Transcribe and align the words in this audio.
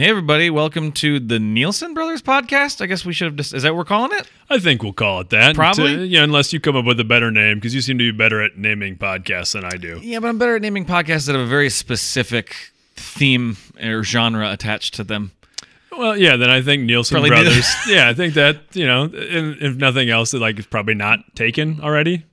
Hey 0.00 0.08
everybody, 0.08 0.48
welcome 0.48 0.92
to 0.92 1.20
the 1.20 1.38
Nielsen 1.38 1.92
Brothers 1.92 2.22
podcast. 2.22 2.80
I 2.80 2.86
guess 2.86 3.04
we 3.04 3.12
should 3.12 3.26
have 3.26 3.36
just 3.36 3.52
is 3.52 3.64
that 3.64 3.74
what 3.74 3.80
we're 3.80 3.84
calling 3.84 4.18
it? 4.18 4.26
I 4.48 4.58
think 4.58 4.82
we'll 4.82 4.94
call 4.94 5.20
it 5.20 5.28
that. 5.28 5.54
Probably. 5.54 5.94
To- 5.94 6.06
yeah, 6.06 6.24
unless 6.24 6.54
you 6.54 6.58
come 6.58 6.74
up 6.74 6.86
with 6.86 6.98
a 7.00 7.04
better 7.04 7.30
name, 7.30 7.58
because 7.58 7.74
you 7.74 7.82
seem 7.82 7.98
to 7.98 8.10
be 8.10 8.16
better 8.16 8.40
at 8.40 8.56
naming 8.56 8.96
podcasts 8.96 9.52
than 9.52 9.62
I 9.62 9.76
do. 9.76 10.00
Yeah, 10.02 10.20
but 10.20 10.28
I'm 10.28 10.38
better 10.38 10.56
at 10.56 10.62
naming 10.62 10.86
podcasts 10.86 11.26
that 11.26 11.34
have 11.34 11.42
a 11.42 11.46
very 11.46 11.68
specific 11.68 12.56
theme 12.96 13.58
or 13.78 14.02
genre 14.02 14.50
attached 14.50 14.94
to 14.94 15.04
them. 15.04 15.32
Well, 15.92 16.16
yeah, 16.16 16.36
then 16.36 16.48
I 16.48 16.62
think 16.62 16.84
Nielsen 16.84 17.16
Probably 17.16 17.28
Brothers. 17.28 17.70
yeah, 17.86 18.08
I 18.08 18.14
think 18.14 18.32
that 18.32 18.56
you 18.72 18.86
know, 18.86 19.10
if 19.12 19.76
nothing 19.76 20.08
else, 20.08 20.32
like 20.32 20.58
it's 20.58 20.66
probably 20.66 20.94
not 20.94 21.18
taken 21.36 21.78
already. 21.82 22.24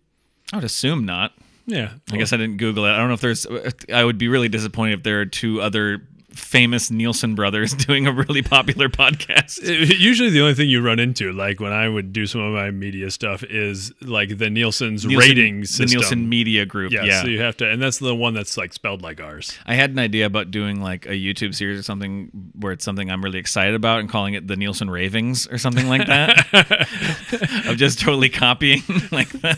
I 0.54 0.56
would 0.56 0.64
assume 0.64 1.06
not. 1.06 1.34
Yeah, 1.66 1.96
I 2.14 2.16
guess 2.16 2.32
I 2.32 2.38
didn't 2.38 2.60
Google 2.60 2.86
it. 2.86 2.92
I 2.92 2.98
don't 2.98 3.10
know 3.10 3.16
if 3.16 3.20
there's. 3.20 3.46
I 3.94 4.06
would 4.06 4.18
be 4.18 4.30
really 4.30 4.48
disappointed 4.48 5.00
if 5.00 5.04
there 5.04 5.20
are 5.20 5.26
two 5.26 5.62
other 5.62 6.02
famous 6.38 6.90
Nielsen 6.92 7.36
brothers 7.36 7.74
doing 7.86 8.08
a 8.08 8.12
really 8.12 8.42
popular 8.42 8.90
podcast. 8.90 9.60
Uh, 9.68 9.94
usually, 9.98 10.30
the 10.30 10.42
only 10.42 10.54
thing 10.54 10.70
you 10.70 10.82
run 10.82 11.00
into, 11.00 11.32
like 11.34 11.60
when 11.60 11.72
I 11.74 11.90
would 11.90 12.14
do 12.14 12.26
some 12.26 12.42
of 12.42 12.54
my 12.54 12.72
media 12.72 13.12
stuff, 13.12 13.44
is 13.44 13.92
like 14.02 14.38
the 14.38 14.50
Nielsen's 14.50 15.06
Nielsen- 15.06 15.30
ratings 15.30 15.78
the. 15.78 15.86
Nielsen 15.86 16.30
Media 16.30 16.66
Group. 16.66 16.92
yeah, 16.92 17.04
yeah. 17.04 17.22
so 17.22 17.28
you 17.28 17.42
have 17.42 17.58
to, 17.58 17.70
and 17.70 17.82
that's 17.82 17.98
the 18.00 18.14
one 18.16 18.34
that's 18.34 18.58
like 18.58 18.74
spelled 18.74 19.02
like 19.02 19.20
ours. 19.22 19.58
I 19.66 19.74
had 19.76 19.90
an 19.92 20.00
idea 20.00 20.26
about 20.26 20.52
doing 20.52 20.82
like 20.82 21.06
a 21.06 21.10
YouTube 21.14 21.56
series 21.56 21.80
or 21.80 21.84
something 21.84 22.30
where 22.60 22.72
it's 22.74 22.86
something 22.86 23.10
I'm 23.10 23.24
really 23.24 23.40
excited 23.40 23.76
about 23.76 24.00
and 24.00 24.10
calling 24.10 24.34
it 24.34 24.48
the 24.48 24.56
Nielsen 24.56 24.90
Ravings 24.90 25.48
or 25.48 25.58
something 25.58 25.88
like 25.90 26.06
that. 26.08 26.38
of 27.68 27.78
just 27.78 28.00
totally 28.00 28.30
copying 28.30 28.84
like 29.12 29.30
that. 29.42 29.58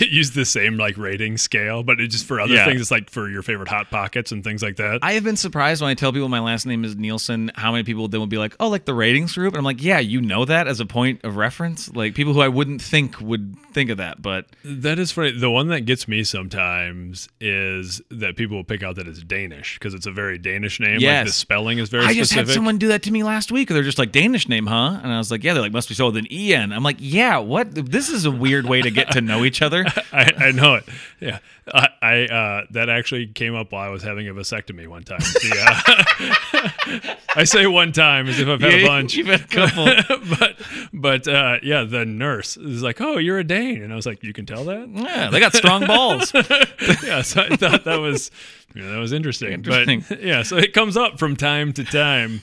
Use 0.00 0.30
the 0.32 0.44
same 0.44 0.76
like 0.76 0.96
rating 0.96 1.36
scale, 1.36 1.82
but 1.82 2.00
it 2.00 2.08
just 2.08 2.26
for 2.26 2.40
other 2.40 2.54
Yeah. 2.54 2.64
things, 2.66 2.80
it's 2.80 2.90
like 2.90 3.10
for 3.10 3.28
your 3.28 3.42
favorite 3.42 3.68
hot 3.68 3.90
pockets 3.90 4.32
and 4.32 4.42
things 4.42 4.62
like 4.62 4.76
that. 4.76 5.00
I 5.02 5.12
have 5.12 5.24
been 5.24 5.36
surprised 5.36 5.53
when 5.54 5.90
I 5.90 5.94
tell 5.94 6.12
people 6.12 6.28
my 6.28 6.40
last 6.40 6.66
name 6.66 6.84
is 6.84 6.96
Nielsen, 6.96 7.50
how 7.54 7.72
many 7.72 7.84
people 7.84 8.08
then 8.08 8.20
will 8.20 8.26
be 8.26 8.38
like, 8.38 8.54
oh, 8.60 8.68
like 8.68 8.84
the 8.84 8.94
ratings 8.94 9.34
group? 9.34 9.54
And 9.54 9.58
I'm 9.58 9.64
like, 9.64 9.82
yeah, 9.82 9.98
you 9.98 10.20
know 10.20 10.44
that 10.44 10.66
as 10.66 10.80
a 10.80 10.86
point 10.86 11.22
of 11.24 11.36
reference? 11.36 11.88
Like 11.94 12.14
people 12.14 12.32
who 12.32 12.40
I 12.40 12.48
wouldn't 12.48 12.82
think 12.82 13.20
would 13.20 13.56
think 13.72 13.90
of 13.90 13.98
that, 13.98 14.20
but 14.22 14.46
That 14.64 14.98
is 14.98 15.12
funny. 15.12 15.32
The 15.32 15.50
one 15.50 15.68
that 15.68 15.82
gets 15.82 16.06
me 16.08 16.24
sometimes 16.24 17.28
is 17.40 18.00
that 18.10 18.36
people 18.36 18.56
will 18.56 18.64
pick 18.64 18.82
out 18.82 18.96
that 18.96 19.06
it's 19.08 19.22
Danish 19.22 19.78
because 19.78 19.94
it's 19.94 20.06
a 20.06 20.12
very 20.12 20.38
Danish 20.38 20.80
name. 20.80 20.94
Like 20.94 21.00
Yes. 21.02 21.26
the 21.26 21.32
spelling 21.32 21.78
is 21.78 21.88
very 21.88 22.04
I 22.04 22.14
just 22.14 22.32
had 22.32 22.48
someone 22.48 22.78
do 22.78 22.88
that 22.88 23.02
to 23.04 23.10
me 23.10 23.22
last 23.22 23.50
week. 23.52 23.68
They're 23.68 23.82
just 23.82 23.98
like 23.98 24.12
Danish 24.12 24.48
name, 24.48 24.66
huh? 24.66 25.00
And 25.02 25.12
I 25.12 25.18
was 25.18 25.30
like, 25.30 25.42
yeah. 25.44 25.54
They're 25.54 25.62
like, 25.62 25.72
must 25.72 25.88
be 25.88 25.94
so 25.94 26.06
with 26.06 26.16
an 26.16 26.26
en. 26.28 26.72
I'm 26.72 26.82
like, 26.82 26.96
yeah. 26.98 27.38
What? 27.38 27.74
This 27.74 28.08
is 28.08 28.24
a 28.24 28.30
weird 28.30 28.66
way 28.66 28.82
to 28.82 28.90
get 28.90 29.10
to 29.12 29.20
know 29.20 29.44
each 29.44 29.62
other. 29.62 29.84
I, 30.12 30.32
I 30.36 30.50
know 30.52 30.74
it. 30.76 30.84
Yeah, 31.20 31.38
I, 31.72 31.88
I 32.02 32.22
uh, 32.26 32.66
that 32.70 32.88
actually 32.88 33.26
came 33.28 33.54
up 33.54 33.72
while 33.72 33.82
I 33.86 33.88
was 33.90 34.02
having 34.02 34.28
a 34.28 34.34
vasectomy 34.34 34.86
one 34.86 35.02
time. 35.04 35.20
The, 35.34 37.10
uh, 37.10 37.14
I 37.36 37.44
say 37.44 37.66
one 37.66 37.92
time 37.92 38.28
as 38.28 38.38
if 38.38 38.48
I've 38.48 38.60
had 38.60 38.72
Yeah, 38.72 38.78
a 38.78 38.86
bunch. 38.86 39.14
You've 39.14 39.26
had 39.26 39.40
a 39.40 39.46
couple. 39.46 39.84
but 40.38 40.56
but 40.92 41.28
uh, 41.28 41.58
yeah, 41.62 41.84
the 41.84 42.04
nurse 42.04 42.56
is 42.56 42.82
like, 42.82 43.00
"Oh, 43.00 43.18
you're 43.18 43.38
a 43.38 43.44
Dane," 43.44 43.82
and 43.82 43.92
I 43.92 43.96
was 43.96 44.06
like, 44.06 44.22
"You 44.22 44.32
can 44.32 44.46
tell 44.46 44.64
that." 44.64 44.88
yeah, 44.88 45.30
they 45.30 45.40
got 45.40 45.54
strong 45.54 45.86
balls. 45.86 46.32
yeah, 47.04 47.22
so 47.22 47.42
I 47.42 47.56
thought 47.56 47.84
that 47.84 48.00
was 48.00 48.30
yeah, 48.74 48.88
that 48.90 48.98
was 48.98 49.12
interesting. 49.12 49.52
Interesting. 49.52 50.04
But 50.08 50.22
yeah, 50.22 50.42
so 50.42 50.56
it 50.56 50.72
comes 50.72 50.96
up 50.96 51.18
from 51.18 51.36
time 51.36 51.72
to 51.74 51.84
time. 51.84 52.42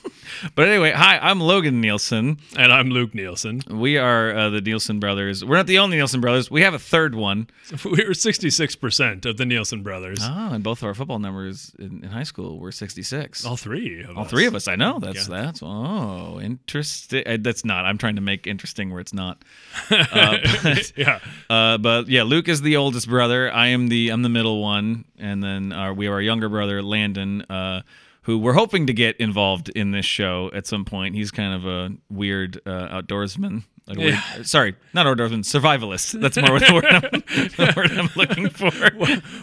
But 0.54 0.68
anyway, 0.68 0.92
hi, 0.92 1.18
I'm 1.18 1.40
Logan 1.40 1.80
Nielsen. 1.80 2.38
And 2.56 2.72
I'm 2.72 2.88
Luke 2.88 3.14
Nielsen. 3.14 3.60
We 3.68 3.98
are 3.98 4.34
uh, 4.34 4.48
the 4.50 4.62
Nielsen 4.62 4.98
brothers. 4.98 5.44
We're 5.44 5.56
not 5.56 5.66
the 5.66 5.78
only 5.78 5.98
Nielsen 5.98 6.20
brothers. 6.22 6.50
We 6.50 6.62
have 6.62 6.72
a 6.72 6.78
third 6.78 7.14
one. 7.14 7.48
We 7.84 7.90
were 7.90 8.14
66% 8.14 9.26
of 9.26 9.36
the 9.36 9.44
Nielsen 9.44 9.82
brothers. 9.82 10.20
Oh, 10.22 10.52
and 10.54 10.64
both 10.64 10.78
of 10.82 10.84
our 10.88 10.94
football 10.94 11.18
numbers 11.18 11.72
in, 11.78 12.02
in 12.02 12.10
high 12.10 12.22
school 12.22 12.58
were 12.58 12.72
66. 12.82 13.44
All 13.46 13.56
three 13.56 14.02
of 14.02 14.16
All 14.18 14.24
us. 14.24 14.30
three 14.30 14.46
of 14.46 14.54
us. 14.56 14.66
I 14.66 14.74
know. 14.74 14.98
That's 14.98 15.28
Yeah. 15.28 15.42
that's 15.42 15.60
oh 15.62 16.40
interesting. 16.40 17.22
Uh, 17.24 17.36
That's 17.40 17.64
not. 17.64 17.84
I'm 17.84 17.96
trying 17.96 18.16
to 18.16 18.20
make 18.20 18.46
interesting 18.48 18.90
where 18.90 19.00
it's 19.00 19.14
not. 19.14 19.44
Uh, 19.90 20.38
but, 20.62 20.92
yeah. 20.96 21.18
uh, 21.48 21.78
but 21.78 22.08
yeah, 22.08 22.24
Luke 22.24 22.48
is 22.48 22.60
the 22.62 22.76
oldest 22.76 23.08
brother. 23.08 23.52
I 23.52 23.68
am 23.68 23.88
the 23.88 24.08
I'm 24.10 24.22
the 24.22 24.28
middle 24.28 24.60
one, 24.60 25.04
and 25.18 25.42
then 25.42 25.72
uh, 25.72 25.92
we 25.94 26.06
have 26.06 26.12
our 26.14 26.20
younger 26.20 26.48
brother 26.48 26.82
Landon, 26.82 27.42
uh, 27.42 27.82
who 28.22 28.38
we're 28.38 28.52
hoping 28.54 28.86
to 28.88 28.92
get 28.92 29.16
involved 29.18 29.68
in 29.70 29.92
this 29.92 30.06
show 30.06 30.50
at 30.52 30.66
some 30.66 30.84
point. 30.84 31.14
He's 31.14 31.30
kind 31.30 31.54
of 31.54 31.66
a 31.66 31.90
weird 32.10 32.60
uh, 32.66 33.00
outdoorsman. 33.00 33.62
Like 33.86 33.98
a 33.98 34.00
weird, 34.00 34.46
sorry, 34.46 34.76
not 34.94 35.06
outdoorsman, 35.06 35.40
survivalist. 35.40 36.20
That's 36.20 36.36
more 36.36 36.60
the 36.60 36.72
word, 36.72 36.84
I'm, 36.86 37.02
the 37.56 37.72
word 37.76 37.90
I'm 37.90 38.08
looking 38.14 38.48
for. 38.48 38.70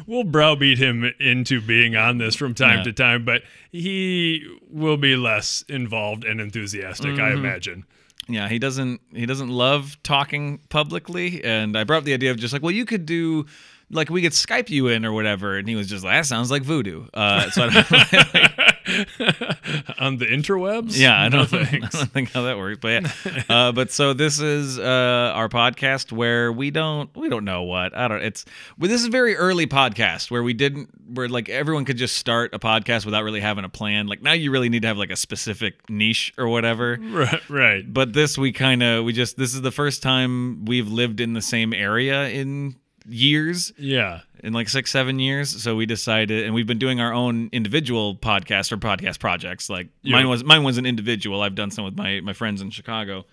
We'll 0.08 0.24
browbeat 0.24 0.78
him 0.78 1.12
into 1.20 1.60
being 1.62 1.96
on 1.98 2.20
this 2.20 2.36
from 2.36 2.54
time 2.54 2.78
Yeah. 2.80 2.84
to 2.86 2.94
time, 2.94 3.26
but 3.26 3.42
he 3.72 4.46
will 4.70 4.98
be 4.98 5.16
less 5.18 5.64
involved 5.68 6.24
and 6.24 6.40
enthusiastic, 6.40 7.20
I 7.20 7.32
Mm-hmm. 7.32 7.38
imagine. 7.46 7.86
Yeah, 8.30 8.48
he 8.48 8.60
doesn't 8.60 9.02
he 9.12 9.26
doesn't 9.26 9.50
love 9.50 9.98
talking 10.04 10.60
publicly, 10.70 11.44
and 11.44 11.76
I 11.78 11.84
brought 11.84 11.98
up 12.00 12.04
the 12.06 12.14
idea 12.14 12.30
of 12.32 12.38
just 12.38 12.54
like, 12.54 12.62
well, 12.62 12.72
you 12.72 12.86
could 12.86 13.06
do 13.08 13.46
like 13.92 14.10
we 14.12 14.22
could 14.22 14.34
Skype 14.34 14.70
you 14.70 14.88
in 14.88 15.04
or 15.04 15.12
whatever, 15.12 15.58
and 15.58 15.68
he 15.68 15.76
was 15.76 15.88
just 15.90 16.04
like, 16.04 16.14
that 16.14 16.28
sounds 16.28 16.52
like 16.52 16.62
voodoo. 16.62 17.08
Uh, 17.14 17.50
so 17.50 17.64
I 17.66 17.70
don't, 17.72 17.88
on 20.00 20.18
the 20.18 20.26
interwebs? 20.26 20.98
yeah, 20.98 21.22
I 21.22 21.30
don't, 21.30 21.54
I 21.54 21.80
don't 21.80 22.12
think 22.12 22.32
how 22.32 22.44
that 22.44 22.58
works, 22.58 22.80
but 22.82 23.04
yeah. 23.04 23.44
Uh, 23.50 23.72
but 23.72 23.92
so 23.92 24.14
this 24.14 24.40
is 24.40 24.80
uh, 24.80 25.32
our 25.36 25.50
podcast 25.50 26.12
where 26.12 26.52
we 26.52 26.72
don't 26.72 27.16
we 27.16 27.30
don't 27.30 27.46
know 27.46 27.64
what 27.64 27.96
I 27.96 28.08
don't. 28.08 28.22
It's 28.22 28.46
well, 28.78 28.90
this 28.90 29.02
is 29.02 29.08
a 29.08 29.12
very 29.12 29.36
early 29.36 29.68
podcast 29.68 30.32
where 30.32 30.44
we 30.44 30.54
didn't 30.54 30.90
where 31.16 31.28
like 31.28 31.50
everyone 31.50 31.86
could 31.86 31.98
just 31.98 32.16
start 32.16 32.54
a 32.54 32.60
podcast 32.60 33.06
without 33.06 33.24
really 33.24 33.42
having 33.42 33.66
a 33.66 33.70
plan. 33.70 34.08
Like 34.08 34.22
now 34.22 34.34
you 34.34 34.52
really 34.52 34.70
need 34.70 34.84
to 34.84 34.88
have 34.88 34.98
like 34.98 35.12
a 35.12 35.16
specific 35.16 35.90
niche 35.90 36.34
or 36.38 36.48
whatever. 36.48 36.98
Right, 37.02 37.50
right. 37.50 37.94
but 37.94 38.14
this 38.14 38.38
we 38.38 38.52
kind 38.52 38.84
of 38.84 39.06
we 39.06 39.14
just 39.14 39.38
this 39.38 39.54
is 39.54 39.62
the 39.62 39.72
first 39.72 40.02
time 40.04 40.66
we've 40.66 40.88
lived 40.88 41.20
in 41.20 41.34
the 41.34 41.42
same 41.42 41.74
area 41.74 42.30
in 42.30 42.76
years 43.10 43.72
Yeah. 43.78 44.22
in 44.44 44.54
like 44.54 44.70
six 44.70 44.92
seven 44.92 45.20
years 45.20 45.62
so 45.62 45.76
we 45.76 45.86
decided 45.86 46.46
and 46.46 46.54
we've 46.54 46.68
been 46.68 46.80
doing 46.80 47.00
our 47.02 47.14
own 47.14 47.50
individual 47.52 48.16
podcast 48.16 48.72
or 48.72 48.78
podcast 48.78 49.20
projects 49.20 49.70
like 49.70 49.88
Yeah. 50.02 50.18
mine 50.18 50.30
was 50.30 50.44
mine 50.44 50.64
was 50.64 50.78
an 50.78 50.86
individual 50.86 51.42
i've 51.42 51.56
done 51.56 51.72
some 51.72 51.86
with 51.86 51.98
my 51.98 52.22
my 52.22 52.34
friends 52.34 52.62
in 52.62 52.70
chicago 52.70 53.26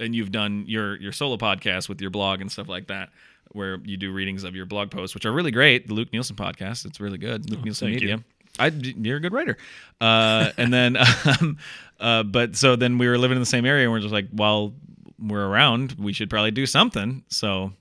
and 0.00 0.14
you've 0.14 0.32
done 0.32 0.64
your 0.66 0.96
your 0.96 1.12
solo 1.12 1.36
podcast 1.36 1.88
with 1.88 2.00
your 2.00 2.10
blog 2.10 2.40
and 2.40 2.50
stuff 2.50 2.68
like 2.68 2.86
that 2.88 3.10
where 3.52 3.78
you 3.84 3.96
do 3.96 4.12
readings 4.12 4.44
of 4.44 4.54
your 4.54 4.66
blog 4.66 4.90
posts 4.90 5.14
which 5.14 5.24
are 5.26 5.32
really 5.32 5.50
great 5.50 5.86
the 5.86 5.94
luke 5.94 6.12
nielsen 6.12 6.36
podcast 6.36 6.84
it's 6.86 7.00
really 7.00 7.18
good 7.18 7.48
luke 7.50 7.64
nielsen 7.64 7.88
Oh, 7.88 7.90
you. 7.90 7.94
media 8.00 8.24
I, 8.60 8.68
you're 8.68 9.18
a 9.18 9.20
good 9.20 9.32
writer. 9.32 9.56
Uh, 10.00 10.50
and 10.56 10.72
then, 10.72 10.96
um, 11.40 11.58
uh, 12.00 12.24
but 12.24 12.56
so 12.56 12.74
then 12.74 12.98
we 12.98 13.06
were 13.06 13.16
living 13.16 13.36
in 13.36 13.40
the 13.40 13.46
same 13.46 13.64
area 13.64 13.84
and 13.84 13.92
we're 13.92 14.00
just 14.00 14.12
like, 14.12 14.26
while 14.30 14.74
we're 15.16 15.46
around, 15.46 15.92
we 15.96 16.12
should 16.12 16.28
probably 16.28 16.50
do 16.50 16.66
something. 16.66 17.22
So 17.28 17.72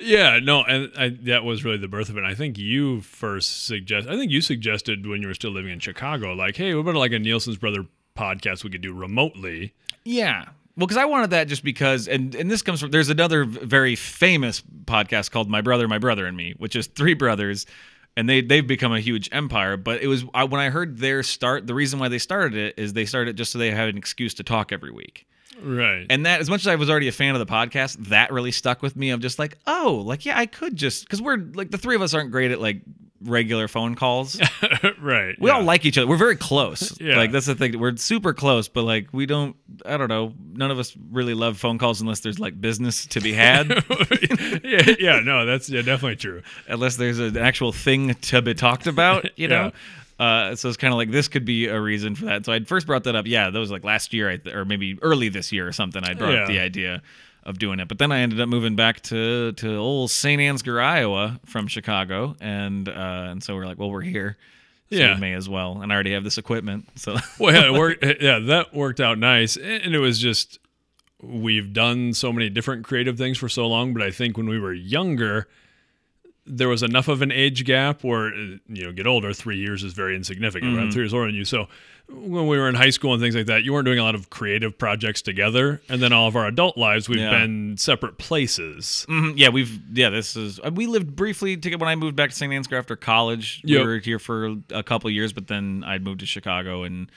Yeah, 0.00 0.38
no, 0.42 0.62
and 0.64 0.90
I, 0.96 1.08
that 1.22 1.44
was 1.44 1.64
really 1.64 1.78
the 1.78 1.88
birth 1.88 2.08
of 2.08 2.16
it. 2.16 2.24
I 2.24 2.34
think 2.34 2.58
you 2.58 3.00
first 3.00 3.66
suggest. 3.66 4.08
I 4.08 4.16
think 4.16 4.30
you 4.30 4.40
suggested 4.40 5.06
when 5.06 5.22
you 5.22 5.28
were 5.28 5.34
still 5.34 5.50
living 5.52 5.72
in 5.72 5.78
Chicago, 5.80 6.32
like, 6.34 6.56
hey, 6.56 6.74
what 6.74 6.82
about 6.82 6.96
like 6.96 7.12
a 7.12 7.18
Nielsen's 7.18 7.56
brother 7.56 7.86
podcast 8.16 8.64
we 8.64 8.70
could 8.70 8.80
do 8.82 8.92
remotely? 8.92 9.74
yeah. 10.04 10.46
Well, 10.78 10.86
because 10.86 10.98
I 10.98 11.06
wanted 11.06 11.30
that 11.30 11.48
just 11.48 11.64
because, 11.64 12.06
and, 12.06 12.34
and 12.34 12.50
this 12.50 12.60
comes 12.60 12.80
from, 12.80 12.90
there's 12.90 13.08
another 13.08 13.46
very 13.46 13.96
famous 13.96 14.62
podcast 14.84 15.30
called 15.30 15.48
My 15.48 15.62
Brother, 15.62 15.88
My 15.88 15.96
Brother 15.96 16.26
and 16.26 16.36
Me, 16.36 16.54
which 16.58 16.76
is 16.76 16.86
three 16.86 17.14
brothers. 17.14 17.64
And 18.14 18.28
they, 18.28 18.42
they've 18.42 18.66
become 18.66 18.92
a 18.92 19.00
huge 19.00 19.30
empire. 19.32 19.78
But 19.78 20.02
it 20.02 20.06
was, 20.06 20.26
I, 20.34 20.44
when 20.44 20.60
I 20.60 20.68
heard 20.68 20.98
their 20.98 21.22
start, 21.22 21.66
the 21.66 21.72
reason 21.72 21.98
why 21.98 22.08
they 22.08 22.18
started 22.18 22.58
it 22.58 22.74
is 22.78 22.92
they 22.92 23.06
started 23.06 23.30
it 23.30 23.36
just 23.36 23.52
so 23.52 23.58
they 23.58 23.70
had 23.70 23.88
an 23.88 23.96
excuse 23.96 24.34
to 24.34 24.42
talk 24.44 24.70
every 24.70 24.90
week. 24.90 25.26
Right. 25.60 26.06
And 26.10 26.26
that, 26.26 26.40
as 26.40 26.50
much 26.50 26.60
as 26.60 26.66
I 26.66 26.76
was 26.76 26.90
already 26.90 27.08
a 27.08 27.12
fan 27.12 27.34
of 27.34 27.38
the 27.38 27.46
podcast, 27.46 27.96
that 28.08 28.32
really 28.32 28.52
stuck 28.52 28.82
with 28.82 28.96
me. 28.96 29.10
I'm 29.10 29.20
just 29.20 29.38
like, 29.38 29.58
oh, 29.66 30.02
like 30.04 30.26
yeah, 30.26 30.38
I 30.38 30.46
could 30.46 30.76
just 30.76 31.04
because 31.04 31.22
we're 31.22 31.38
like 31.38 31.70
the 31.70 31.78
three 31.78 31.96
of 31.96 32.02
us 32.02 32.14
aren't 32.14 32.30
great 32.30 32.50
at 32.50 32.60
like 32.60 32.82
regular 33.22 33.68
phone 33.68 33.94
calls. 33.94 34.40
right. 35.00 35.34
We 35.40 35.48
yeah. 35.48 35.56
all 35.56 35.62
like 35.62 35.84
each 35.84 35.98
other. 35.98 36.06
We're 36.06 36.16
very 36.16 36.36
close. 36.36 36.94
Yeah. 37.06 37.18
Like 37.18 37.30
that's 37.30 37.46
the 37.46 37.54
thing. 37.54 37.78
We're 37.78 37.96
super 37.96 38.32
close, 38.32 38.68
but 38.68 38.82
like 38.82 39.08
we 39.12 39.26
don't. 39.26 39.54
I 39.84 39.96
don't 39.96 40.08
know. 40.08 40.32
None 40.54 40.70
of 40.70 40.78
us 40.78 40.96
really 41.10 41.34
love 41.34 41.56
phone 41.58 41.78
calls 41.78 42.00
unless 42.00 42.20
there's 42.20 42.40
like 42.40 42.60
business 42.60 43.06
to 43.06 43.20
be 43.20 43.32
had. 43.32 43.68
yeah, 44.64 44.94
yeah, 44.98 45.20
no, 45.20 45.46
that's 45.46 45.68
yeah, 45.68 45.82
definitely 45.82 46.16
true. 46.16 46.42
unless 46.66 46.96
there's 46.96 47.20
an 47.20 47.36
actual 47.36 47.70
thing 47.70 48.14
to 48.14 48.42
be 48.42 48.54
talked 48.54 48.88
about, 48.88 49.38
you 49.38 49.46
know. 49.46 49.72
Uh, 50.18 50.54
so 50.56 50.68
it's 50.68 50.76
kind 50.78 50.92
of 50.94 50.96
like 50.98 51.10
this 51.10 51.28
could 51.28 51.44
be 51.44 51.66
a 51.66 51.78
reason 51.80 52.14
for 52.14 52.24
that. 52.26 52.46
So 52.46 52.52
I 52.52 52.60
first 52.60 52.86
brought 52.86 53.04
that 53.04 53.14
up. 53.14 53.26
Yeah, 53.26 53.50
that 53.50 53.58
was 53.58 53.70
like 53.70 53.84
last 53.84 54.14
year, 54.14 54.30
I 54.30 54.36
th- 54.38 54.54
or 54.54 54.64
maybe 54.64 54.98
early 55.02 55.28
this 55.28 55.52
year 55.52 55.66
or 55.68 55.72
something. 55.72 56.02
I 56.04 56.14
brought 56.14 56.34
up 56.34 56.48
the 56.48 56.58
idea 56.60 57.02
of 57.42 57.58
doing 57.58 57.78
it, 57.80 57.86
but 57.86 57.98
then 57.98 58.10
I 58.10 58.20
ended 58.20 58.40
up 58.40 58.48
moving 58.48 58.76
back 58.76 59.00
to 59.04 59.52
to 59.52 59.76
old 59.76 60.10
St. 60.10 60.40
Ansgar, 60.40 60.82
Iowa, 60.82 61.38
from 61.44 61.66
Chicago, 61.68 62.34
and 62.40 62.88
uh, 62.88 62.92
and 63.30 63.42
so 63.42 63.54
we're 63.54 63.66
like, 63.66 63.78
well, 63.78 63.90
we're 63.90 64.00
here. 64.00 64.36
So 64.90 64.96
Yeah. 64.98 65.14
we 65.14 65.20
may 65.20 65.32
as 65.34 65.48
well. 65.48 65.80
And 65.82 65.92
I 65.92 65.94
already 65.96 66.12
have 66.12 66.24
this 66.24 66.38
equipment, 66.38 66.86
so 66.94 67.16
Well, 67.38 67.52
yeah, 67.54 67.66
it 67.66 67.72
worked, 67.72 68.04
yeah, 68.20 68.38
that 68.38 68.72
worked 68.72 69.00
out 69.00 69.18
nice, 69.18 69.56
and 69.56 69.94
it 69.94 69.98
was 69.98 70.18
just 70.18 70.58
we've 71.22 71.72
done 71.72 72.12
so 72.14 72.32
many 72.32 72.48
different 72.50 72.84
creative 72.84 73.18
things 73.18 73.36
for 73.38 73.48
so 73.48 73.66
long. 73.66 73.92
But 73.92 74.02
I 74.02 74.10
think 74.10 74.36
when 74.36 74.48
we 74.48 74.58
were 74.58 74.72
younger, 74.72 75.46
there 76.46 76.68
was 76.68 76.82
enough 76.82 77.08
of 77.08 77.22
an 77.22 77.32
age 77.32 77.64
gap 77.64 78.04
where 78.04 78.28
uh, 78.28 78.56
you 78.68 78.84
know 78.84 78.92
get 78.92 79.06
older. 79.06 79.32
Three 79.32 79.58
years 79.58 79.82
is 79.82 79.92
very 79.92 80.14
insignificant. 80.16 80.76
Right? 80.76 80.84
I'm 80.84 80.90
three 80.92 81.02
years 81.02 81.12
older 81.14 81.26
than 81.26 81.34
you, 81.34 81.44
so 81.44 81.66
when 82.08 82.46
we 82.46 82.56
were 82.56 82.68
in 82.68 82.76
high 82.76 82.90
school 82.90 83.14
and 83.14 83.20
things 83.20 83.34
like 83.34 83.46
that, 83.46 83.64
you 83.64 83.72
weren't 83.72 83.84
doing 83.84 83.98
a 83.98 84.02
lot 84.04 84.14
of 84.14 84.30
creative 84.30 84.78
projects 84.78 85.22
together. 85.22 85.82
And 85.88 86.00
then 86.00 86.12
all 86.12 86.28
of 86.28 86.36
our 86.36 86.46
adult 86.46 86.76
lives, 86.76 87.08
we've 87.08 87.18
Yeah. 87.18 87.30
been 87.30 87.76
separate 87.78 88.16
places. 88.16 89.04
Mhm, 89.08 89.34
yeah, 89.36 89.48
we've 89.48 89.80
yeah. 89.92 90.10
This 90.10 90.36
is 90.36 90.60
uh, 90.60 90.70
we 90.72 90.86
lived 90.86 91.16
briefly 91.16 91.56
together 91.56 91.80
when 91.80 91.88
I 91.90 91.96
moved 91.96 92.14
back 92.16 92.30
to 92.30 92.36
St. 92.36 92.52
Ansgar 92.52 92.78
after 92.78 92.94
college. 92.96 93.60
Yep. 93.64 93.80
We 93.80 93.86
were 93.86 93.98
here 93.98 94.18
for 94.20 94.54
a 94.70 94.82
couple 94.84 95.10
years, 95.10 95.32
but 95.32 95.48
then 95.48 95.82
I'd 95.86 96.04
moved 96.04 96.20
to 96.20 96.26
Chicago 96.26 96.84
and. 96.84 97.10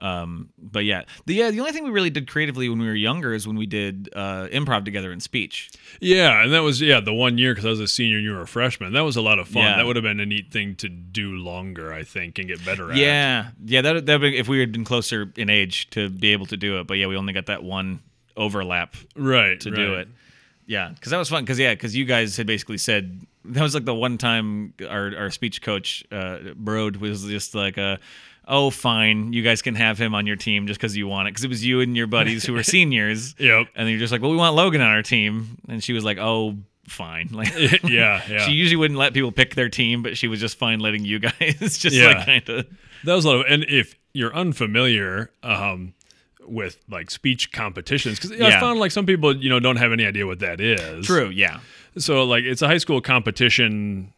Um, 0.00 0.48
but 0.58 0.84
yeah, 0.84 1.02
the 1.26 1.34
yeah, 1.34 1.50
the 1.50 1.60
only 1.60 1.72
thing 1.72 1.84
we 1.84 1.90
really 1.90 2.10
did 2.10 2.28
creatively 2.28 2.68
when 2.68 2.78
we 2.78 2.86
were 2.86 2.94
younger 2.94 3.34
is 3.34 3.46
when 3.46 3.56
we 3.56 3.66
did 3.66 4.08
uh, 4.14 4.48
improv 4.50 4.84
together 4.84 5.12
in 5.12 5.20
speech. 5.20 5.70
Yeah, 6.00 6.42
and 6.42 6.52
that 6.52 6.62
was 6.62 6.80
yeah 6.80 7.00
the 7.00 7.12
one 7.12 7.36
year 7.36 7.52
because 7.52 7.66
I 7.66 7.70
was 7.70 7.80
a 7.80 7.88
senior 7.88 8.16
and 8.16 8.24
you 8.24 8.32
were 8.32 8.40
a 8.40 8.46
freshman. 8.46 8.92
That 8.94 9.02
was 9.02 9.16
a 9.16 9.20
lot 9.20 9.38
of 9.38 9.48
fun. 9.48 9.62
Yeah. 9.62 9.76
That 9.76 9.86
would 9.86 9.96
have 9.96 10.02
been 10.02 10.20
a 10.20 10.26
neat 10.26 10.50
thing 10.50 10.74
to 10.76 10.88
do 10.88 11.32
longer, 11.32 11.92
I 11.92 12.02
think, 12.02 12.38
and 12.38 12.48
get 12.48 12.64
better 12.64 12.90
at. 12.90 12.96
Yeah, 12.96 13.50
yeah. 13.64 13.82
That 13.82 14.06
that 14.06 14.22
if 14.24 14.48
we 14.48 14.60
had 14.60 14.72
been 14.72 14.84
closer 14.84 15.32
in 15.36 15.50
age 15.50 15.90
to 15.90 16.08
be 16.08 16.32
able 16.32 16.46
to 16.46 16.56
do 16.56 16.80
it, 16.80 16.86
but 16.86 16.94
yeah, 16.94 17.06
we 17.06 17.16
only 17.16 17.32
got 17.32 17.46
that 17.46 17.62
one 17.62 18.00
overlap 18.36 18.94
right 19.16 19.60
to 19.60 19.70
do 19.70 19.94
it. 19.94 20.08
Yeah, 20.66 20.88
because 20.88 21.10
that 21.10 21.18
was 21.18 21.28
fun. 21.28 21.44
Because 21.44 21.58
yeah, 21.58 21.74
because 21.74 21.94
you 21.94 22.04
guys 22.04 22.36
had 22.36 22.46
basically 22.46 22.78
said 22.78 23.20
that 23.44 23.62
was 23.62 23.74
like 23.74 23.84
the 23.84 23.94
one 23.94 24.18
time 24.18 24.72
our 24.88 25.12
our 25.16 25.30
speech 25.30 25.62
coach 25.62 26.04
uh, 26.12 26.38
Brode 26.54 26.96
was 26.98 27.24
just 27.24 27.54
like 27.54 27.76
a. 27.76 27.98
Oh, 28.48 28.70
fine. 28.70 29.32
You 29.32 29.42
guys 29.42 29.62
can 29.62 29.74
have 29.76 29.96
him 29.98 30.14
on 30.14 30.26
your 30.26 30.36
team 30.36 30.66
just 30.66 30.80
because 30.80 30.96
you 30.96 31.06
want 31.06 31.28
it. 31.28 31.32
Because 31.32 31.44
it 31.44 31.48
was 31.48 31.64
you 31.64 31.80
and 31.80 31.96
your 31.96 32.06
buddies 32.08 32.44
who 32.44 32.52
were 32.52 32.62
seniors. 32.64 33.34
Yep. 33.38 33.68
And 33.76 33.88
you're 33.88 33.98
just 33.98 34.10
like, 34.12 34.22
well, 34.22 34.30
we 34.30 34.36
want 34.36 34.56
Logan 34.56 34.80
on 34.80 34.88
our 34.90 35.02
team. 35.02 35.58
And 35.68 35.82
she 35.84 35.92
was 35.92 36.04
like, 36.04 36.18
oh, 36.18 36.56
fine. 36.88 37.28
Like, 37.32 37.52
yeah, 37.84 38.22
yeah. 38.28 38.38
she 38.46 38.52
usually 38.52 38.76
wouldn't 38.76 38.98
let 38.98 39.14
people 39.14 39.30
pick 39.30 39.54
their 39.54 39.68
team, 39.68 40.02
but 40.02 40.16
she 40.18 40.26
was 40.26 40.40
just 40.40 40.58
fine 40.58 40.80
letting 40.80 41.04
you 41.04 41.18
guys 41.20 41.78
just 41.78 41.94
Yeah. 41.94 42.08
like 42.08 42.26
kind 42.26 42.48
of. 42.48 42.66
That 43.04 43.14
was 43.14 43.24
a 43.24 43.28
lot 43.28 43.40
of, 43.40 43.46
and 43.48 43.64
if 43.68 43.94
you're 44.12 44.34
unfamiliar 44.34 45.30
um, 45.44 45.94
with 46.44 46.78
like 46.88 47.10
speech 47.10 47.52
competitions, 47.52 48.18
because 48.18 48.32
I 48.40 48.58
found 48.58 48.80
like 48.80 48.90
some 48.90 49.06
people, 49.06 49.36
you 49.36 49.48
know, 49.48 49.60
don't 49.60 49.76
have 49.76 49.92
any 49.92 50.04
idea 50.04 50.26
what 50.26 50.40
that 50.40 50.60
is. 50.60 51.06
True. 51.06 51.28
Yeah. 51.28 51.60
So 51.98 52.24
like 52.24 52.44
it's 52.44 52.62
a 52.62 52.66
high 52.66 52.78
school 52.78 53.00
competition 53.00 54.12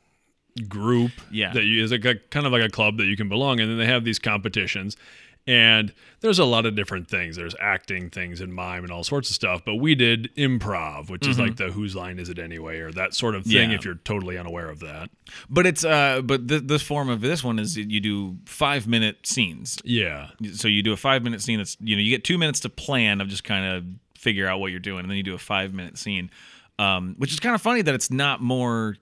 group 0.69 1.13
Yeah. 1.31 1.53
that 1.53 1.65
you 1.65 1.83
is 1.83 1.93
like 1.93 2.05
a 2.05 2.17
kind 2.31 2.47
of 2.47 2.53
like 2.53 2.63
a 2.63 2.69
club 2.69 2.99
that 2.99 3.07
you 3.07 3.17
can 3.17 3.29
belong 3.29 3.59
in, 3.59 3.69
and 3.69 3.73
then 3.73 3.79
they 3.87 3.93
have 3.93 4.05
these 4.05 4.19
competitions. 4.19 4.97
And 5.45 5.93
there's 6.21 6.39
a 6.39 6.45
lot 6.45 6.67
of 6.67 6.77
different 6.77 7.09
things. 7.09 7.35
There's 7.35 7.57
acting 7.59 8.11
things 8.11 8.41
and 8.41 8.55
mime 8.55 8.85
and 8.85 8.93
all 8.93 9.03
sorts 9.03 9.29
of 9.29 9.35
stuff. 9.35 9.63
But 9.65 9.75
we 9.75 9.97
did 9.97 10.33
improv, 10.37 11.11
which 11.11 11.27
is 11.27 11.37
like 11.37 11.57
the 11.57 11.73
whose 11.73 11.97
line 11.97 12.21
is 12.21 12.29
it 12.29 12.39
anyway, 12.39 12.79
or 12.79 12.93
that 12.93 13.13
sort 13.13 13.35
of 13.35 13.43
thing. 13.43 13.55
Mm-hmm. 13.57 13.71
Yeah. 13.73 13.77
If 13.77 13.85
you're 13.85 13.97
totally 13.97 14.39
unaware 14.39 14.69
of 14.71 14.79
that, 14.81 15.11
But 15.51 15.67
it's 15.67 15.85
uh, 15.85 16.23
but 16.23 16.47
th- 16.47 16.63
this 16.67 16.83
form 16.83 17.09
of 17.09 17.23
this 17.23 17.43
one 17.43 17.59
is 17.59 17.77
you 17.77 17.99
do 17.99 18.37
five 18.47 18.87
minute 18.87 19.27
scenes. 19.27 19.81
yeah, 19.85 20.29
So 20.53 20.69
you 20.69 20.81
do 20.81 20.93
a 20.93 20.97
five 20.97 21.25
minute 21.25 21.43
scene. 21.43 21.59
That's 21.59 21.77
you 21.81 21.97
know 21.97 22.03
you 22.03 22.11
get 22.11 22.23
two 22.23 22.39
minutes 22.39 22.61
to 22.61 22.69
plan 22.69 23.21
of 23.21 23.27
just 23.27 23.43
kind 23.43 23.67
of 23.67 23.85
figure 24.17 24.47
out 24.47 24.61
what 24.61 24.71
you're 24.71 24.79
doing, 24.79 25.01
and 25.01 25.11
then 25.11 25.17
you 25.17 25.25
do 25.25 25.35
a 25.35 25.39
five 25.39 25.75
minute 25.75 25.99
scene, 25.99 26.31
um, 26.79 27.17
which 27.19 27.33
is 27.33 27.41
kind 27.41 27.57
of 27.57 27.61
funny 27.61 27.83
that 27.83 27.97
it's 27.97 28.13
not 28.13 28.41
more. 28.41 28.95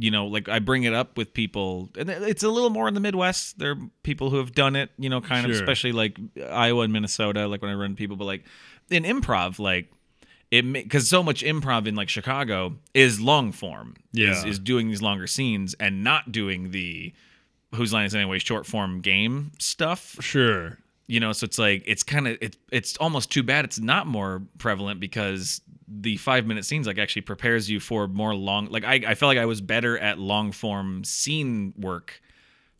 You 0.00 0.10
know, 0.12 0.26
like 0.26 0.48
I 0.48 0.60
bring 0.60 0.84
it 0.84 0.94
up 0.94 1.16
with 1.18 1.34
people, 1.34 1.90
and 1.98 2.08
it's 2.08 2.44
a 2.44 2.48
little 2.48 2.70
more 2.70 2.86
in 2.86 2.94
the 2.94 3.00
Midwest. 3.00 3.58
There 3.58 3.72
are 3.72 3.78
people 4.04 4.30
who 4.30 4.36
have 4.36 4.52
done 4.54 4.76
it, 4.76 4.90
you 4.96 5.08
know, 5.10 5.20
kind 5.20 5.44
of, 5.44 5.50
especially 5.50 5.90
like 5.92 6.16
Iowa 6.50 6.82
and 6.84 6.92
Minnesota. 6.92 7.48
Like 7.48 7.62
when 7.62 7.70
I 7.70 7.74
run 7.74 7.96
people, 7.96 8.16
but 8.16 8.24
like 8.26 8.44
in 8.90 9.02
improv, 9.02 9.58
like 9.58 9.90
it 10.52 10.72
because 10.72 11.08
so 11.08 11.22
much 11.22 11.42
improv 11.42 11.86
in 11.88 11.96
like 11.96 12.08
Chicago 12.08 12.76
is 12.94 13.20
long 13.20 13.50
form. 13.52 13.96
is, 14.14 14.20
Yeah. 14.20 14.46
is 14.46 14.58
doing 14.60 14.86
these 14.88 15.02
longer 15.02 15.26
scenes 15.26 15.74
and 15.80 16.04
not 16.04 16.30
doing 16.32 16.70
the 16.70 17.12
whose 17.74 17.92
line 17.92 18.06
is 18.06 18.14
anyway 18.14 18.38
short 18.38 18.64
form 18.66 19.00
game 19.02 19.50
stuff 19.58 20.16
sure. 20.20 20.78
you 21.06 21.20
know 21.20 21.32
so 21.32 21.44
it's 21.44 21.58
like 21.58 21.82
it's 21.84 22.02
kind 22.02 22.26
of 22.26 22.38
it, 22.40 22.56
it's 22.72 22.96
almost 22.96 23.30
too 23.30 23.42
bad 23.42 23.62
it's 23.66 23.78
not 23.78 24.06
more 24.06 24.40
prevalent 24.56 25.00
because 25.00 25.60
the 25.90 26.16
five 26.18 26.46
minute 26.46 26.64
scenes 26.64 26.86
like 26.86 26.98
actually 26.98 27.22
prepares 27.22 27.70
you 27.70 27.80
for 27.80 28.06
more 28.08 28.34
long 28.34 28.66
like 28.66 28.84
i, 28.84 28.94
I 29.06 29.14
felt 29.14 29.28
like 29.28 29.38
i 29.38 29.46
was 29.46 29.60
better 29.60 29.98
at 29.98 30.18
long 30.18 30.52
form 30.52 31.02
scene 31.04 31.72
work 31.78 32.20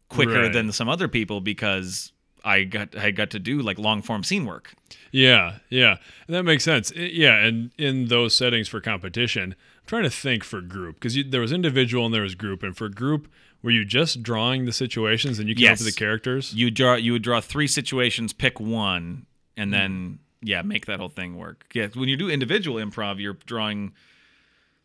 quicker 0.09 0.43
Right. 0.43 0.53
than 0.53 0.73
some 0.73 0.89
other 0.89 1.09
people 1.09 1.41
because 1.41 2.13
i 2.45 2.65
got 2.65 2.97
i 2.97 3.11
got 3.11 3.31
to 3.31 3.39
do 3.39 3.61
like 3.61 3.79
long 3.79 4.03
form 4.03 4.23
scene 4.25 4.45
work 4.47 4.75
Yeah, 5.11 5.59
yeah, 5.71 5.97
and 6.27 6.37
that 6.37 6.43
makes 6.45 6.65
sense. 6.65 6.93
I- 6.95 7.01
yeah, 7.13 7.39
and 7.39 7.71
in 7.79 8.09
those 8.09 8.37
settings 8.37 8.69
for 8.69 8.79
competition, 8.81 9.53
I'm 9.53 9.87
trying 9.87 10.03
to 10.03 10.11
think 10.11 10.45
for 10.45 10.61
group 10.61 10.97
because 10.97 11.17
there 11.31 11.41
was 11.41 11.51
individual 11.51 12.05
and 12.05 12.13
there 12.15 12.23
was 12.23 12.35
group, 12.35 12.63
and 12.63 12.77
for 12.77 12.91
group, 12.91 13.27
were 13.63 13.71
you 13.71 13.87
just 13.87 14.23
drawing 14.23 14.67
the 14.67 14.73
situations 14.73 15.39
and 15.39 15.49
you 15.49 15.55
came 15.55 15.65
Yes. 15.65 15.81
up 15.81 15.87
with 15.87 15.95
the 15.95 15.99
characters? 15.99 16.53
you 16.55 16.71
draw 16.71 16.95
you 16.95 17.13
would 17.13 17.23
draw 17.23 17.41
three 17.41 17.67
situations 17.67 18.35
pick 18.35 18.61
one 18.61 19.25
and 19.57 19.73
then 19.73 19.91
hmm. 19.93 20.15
Yeah 20.43 20.63
make 20.63 20.87
that 20.87 20.99
whole 21.01 21.09
thing 21.09 21.37
work 21.37 21.67
yeah 21.75 21.89
when 21.95 22.09
you 22.09 22.17
do 22.17 22.31
individual 22.31 22.77
improv 22.85 23.21
you're 23.21 23.37
drawing 23.47 23.93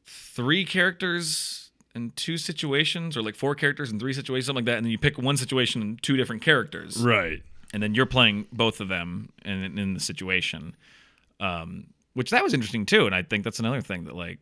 three 0.05 0.65
characters 0.65 1.69
and 1.95 2.15
two 2.15 2.37
situations 2.37 3.15
or 3.15 3.21
like 3.21 3.35
four 3.35 3.55
characters 3.55 3.91
and 3.91 3.99
three 3.99 4.13
situations 4.13 4.47
something 4.47 4.65
like 4.65 4.71
that 4.71 4.77
and 4.77 4.85
then 4.85 4.91
you 4.91 4.97
pick 4.97 5.17
one 5.17 5.37
situation 5.37 5.81
and 5.81 6.01
two 6.03 6.17
different 6.17 6.41
characters 6.41 6.97
Right. 7.03 7.41
and 7.73 7.81
then 7.83 7.93
you're 7.93 8.05
playing 8.07 8.47
both 8.51 8.79
of 8.81 8.87
them 8.87 9.29
in, 9.45 9.77
in 9.77 9.93
the 9.93 9.99
situation 9.99 10.75
um, 11.39 11.87
which 12.13 12.31
that 12.31 12.43
was 12.43 12.53
interesting 12.53 12.85
too 12.85 13.05
and 13.05 13.13
i 13.15 13.21
think 13.21 13.43
that's 13.43 13.59
another 13.59 13.81
thing 13.81 14.05
that 14.05 14.15
like 14.15 14.39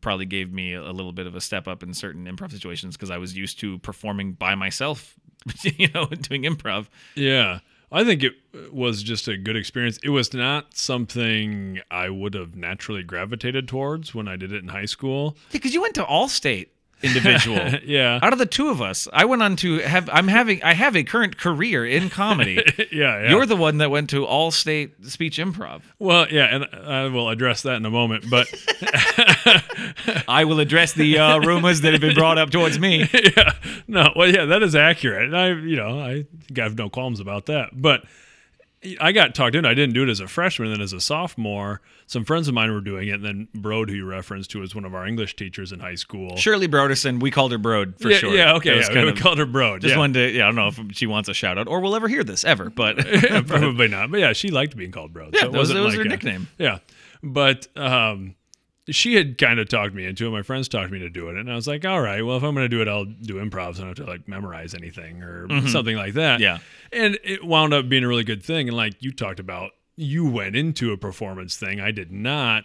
probably 0.00 0.26
gave 0.26 0.52
me 0.52 0.74
a 0.74 0.92
little 0.92 1.12
bit 1.12 1.26
of 1.26 1.34
a 1.34 1.40
step 1.40 1.66
up 1.68 1.82
in 1.82 1.94
certain 1.94 2.26
improv 2.26 2.50
situations 2.50 2.96
because 2.96 3.10
i 3.10 3.18
was 3.18 3.36
used 3.36 3.58
to 3.60 3.78
performing 3.78 4.32
by 4.32 4.54
myself 4.54 5.14
you 5.62 5.88
know 5.94 6.06
doing 6.22 6.42
improv 6.42 6.86
Yeah. 7.14 7.60
I 7.90 8.04
think 8.04 8.22
it 8.22 8.34
uh, 8.54 8.70
was 8.70 9.02
just 9.02 9.28
a 9.28 9.36
good 9.36 9.56
experience. 9.56 9.98
It 10.02 10.10
was 10.10 10.34
not 10.34 10.76
something 10.76 11.80
I 11.90 12.10
would 12.10 12.34
have 12.34 12.54
naturally 12.54 13.02
gravitated 13.02 13.66
towards 13.66 14.14
when 14.14 14.28
I 14.28 14.36
did 14.36 14.52
it 14.52 14.62
in 14.62 14.68
high 14.68 14.84
school. 14.84 15.36
because 15.52 15.72
you 15.72 15.80
went 15.80 15.94
to 15.94 16.04
All 16.04 16.28
State 16.28 16.72
individual. 17.02 17.58
yeah. 17.84 18.18
Out 18.22 18.32
of 18.32 18.38
the 18.38 18.46
two 18.46 18.68
of 18.68 18.82
us, 18.82 19.08
I 19.12 19.24
went 19.24 19.42
on 19.42 19.56
to 19.56 19.78
have. 19.78 20.08
I'm 20.12 20.28
having. 20.28 20.62
I 20.62 20.74
have 20.74 20.96
a 20.96 21.04
current 21.04 21.38
career 21.38 21.86
in 21.86 22.10
comedy. 22.10 22.62
yeah, 22.78 22.86
yeah. 22.92 23.30
You're 23.30 23.46
the 23.46 23.56
one 23.56 23.78
that 23.78 23.90
went 23.90 24.10
to 24.10 24.24
All 24.24 24.50
State 24.50 25.06
Speech 25.06 25.38
Improv. 25.38 25.82
well, 25.98 26.26
yeah, 26.30 26.44
and 26.44 26.66
I 26.86 27.08
will 27.08 27.28
address 27.28 27.62
that 27.62 27.76
in 27.76 27.86
a 27.86 27.90
moment, 27.90 28.24
but 28.30 28.48
I 30.28 30.44
will 30.44 30.60
address 30.60 30.92
the 30.92 31.18
uh, 31.18 31.38
rumors 31.38 31.82
that 31.82 31.92
have 31.92 32.00
been 32.00 32.14
brought 32.14 32.38
up 32.38 32.50
towards 32.50 32.78
me. 32.78 33.08
yeah, 33.12 33.52
no, 33.86 34.12
well, 34.16 34.28
yeah, 34.28 34.46
that 34.46 34.62
is 34.62 34.74
accurate, 34.74 35.24
and 35.24 35.36
I, 35.36 35.48
you 35.48 35.76
know, 35.76 36.00
I 36.00 36.26
have 36.56 36.76
no 36.76 36.88
qualms 36.88 37.20
about 37.20 37.46
that. 37.46 37.70
But 37.72 38.04
I 39.00 39.12
got 39.12 39.34
talked 39.34 39.54
into. 39.56 39.68
I 39.68 39.74
didn't 39.74 39.94
do 39.94 40.04
it 40.04 40.08
as 40.08 40.20
a 40.20 40.28
freshman, 40.28 40.70
then 40.70 40.80
as 40.80 40.92
a 40.92 41.00
sophomore, 41.00 41.80
some 42.06 42.24
friends 42.24 42.46
of 42.46 42.54
mine 42.54 42.72
were 42.72 42.80
doing 42.80 43.08
it, 43.08 43.12
and 43.14 43.24
then 43.24 43.48
Brode, 43.56 43.88
who 43.88 43.96
you 43.96 44.04
referenced 44.04 44.50
to, 44.52 44.60
was 44.60 44.74
one 44.74 44.84
of 44.84 44.94
our 44.94 45.06
English 45.06 45.34
teachers 45.36 45.72
in 45.72 45.80
high 45.80 45.96
school. 45.96 46.36
Shirley 46.36 46.68
Broderson. 46.68 47.18
We 47.20 47.30
called 47.32 47.50
her 47.52 47.58
Broad 47.58 47.98
for 48.00 48.08
yeah, 48.10 48.18
sure. 48.18 48.34
yeah, 48.34 48.54
okay, 48.54 48.78
yeah, 48.80 49.02
we 49.02 49.08
of- 49.10 49.16
called 49.18 49.38
her 49.38 49.46
Brode. 49.46 49.80
just 49.80 49.92
yeah. 49.94 49.98
wanted 49.98 50.12
to. 50.30 50.36
Yeah, 50.38 50.44
I 50.44 50.46
don't 50.52 50.54
know 50.56 50.68
if 50.68 50.96
she 50.96 51.06
wants 51.06 51.28
a 51.28 51.34
shout 51.34 51.58
out 51.58 51.66
or 51.66 51.80
we'll 51.80 51.96
ever 51.96 52.06
hear 52.08 52.22
this 52.22 52.44
ever, 52.44 52.70
but 52.76 53.04
Yeah, 53.24 53.40
probably 53.46 53.88
not. 53.88 54.10
But 54.12 54.20
yeah, 54.20 54.32
she 54.32 54.50
liked 54.50 54.76
being 54.76 54.92
called 54.92 55.12
Brode. 55.12 55.34
Yeah, 55.34 55.40
so 55.42 55.46
that 55.50 55.58
was- 55.58 55.58
wasn't 55.70 55.78
that 55.78 55.84
was 55.84 55.94
like 55.96 56.04
her 56.04 56.06
a- 56.06 56.08
nickname. 56.10 56.48
Yeah, 56.58 56.78
but 57.22 57.66
um, 57.76 58.36
she 58.90 59.14
had 59.14 59.38
kind 59.38 59.58
of 59.60 59.68
talked 59.68 59.94
me 59.94 60.04
into 60.06 60.26
it. 60.26 60.30
My 60.30 60.42
friends 60.42 60.68
talked 60.68 60.90
me 60.90 60.98
to 61.00 61.08
do 61.10 61.28
it, 61.28 61.36
and 61.36 61.50
I 61.50 61.54
was 61.54 61.66
like, 61.66 61.84
all 61.84 62.00
right, 62.00 62.22
well, 62.22 62.36
if 62.36 62.42
I'm 62.42 62.54
going 62.54 62.64
to 62.64 62.68
do 62.68 62.80
it, 62.82 62.88
I'll 62.88 63.04
do 63.04 63.34
improv. 63.34 63.76
So 63.76 63.82
I 63.82 63.86
don't 63.86 63.98
have 63.98 64.06
to 64.06 64.10
like 64.12 64.28
memorize 64.28 64.74
anything 64.74 65.22
or 65.22 65.48
something 65.68 65.96
like 65.96 66.14
that. 66.14 66.40
Mm-hmm. 66.40 66.42
Yeah. 66.42 66.58
and 66.92 67.18
it 67.24 67.44
wound 67.44 67.74
up 67.74 67.88
being 67.88 68.04
a 68.04 68.08
really 68.08 68.24
good 68.24 68.42
thing. 68.42 68.68
And 68.68 68.76
like 68.76 68.94
you 69.02 69.12
talked 69.12 69.40
about, 69.40 69.72
you 69.96 70.24
went 70.26 70.56
into 70.56 70.92
a 70.92 70.96
performance 70.96 71.56
thing. 71.56 71.80
I 71.80 71.90
did 71.90 72.10
not. 72.12 72.64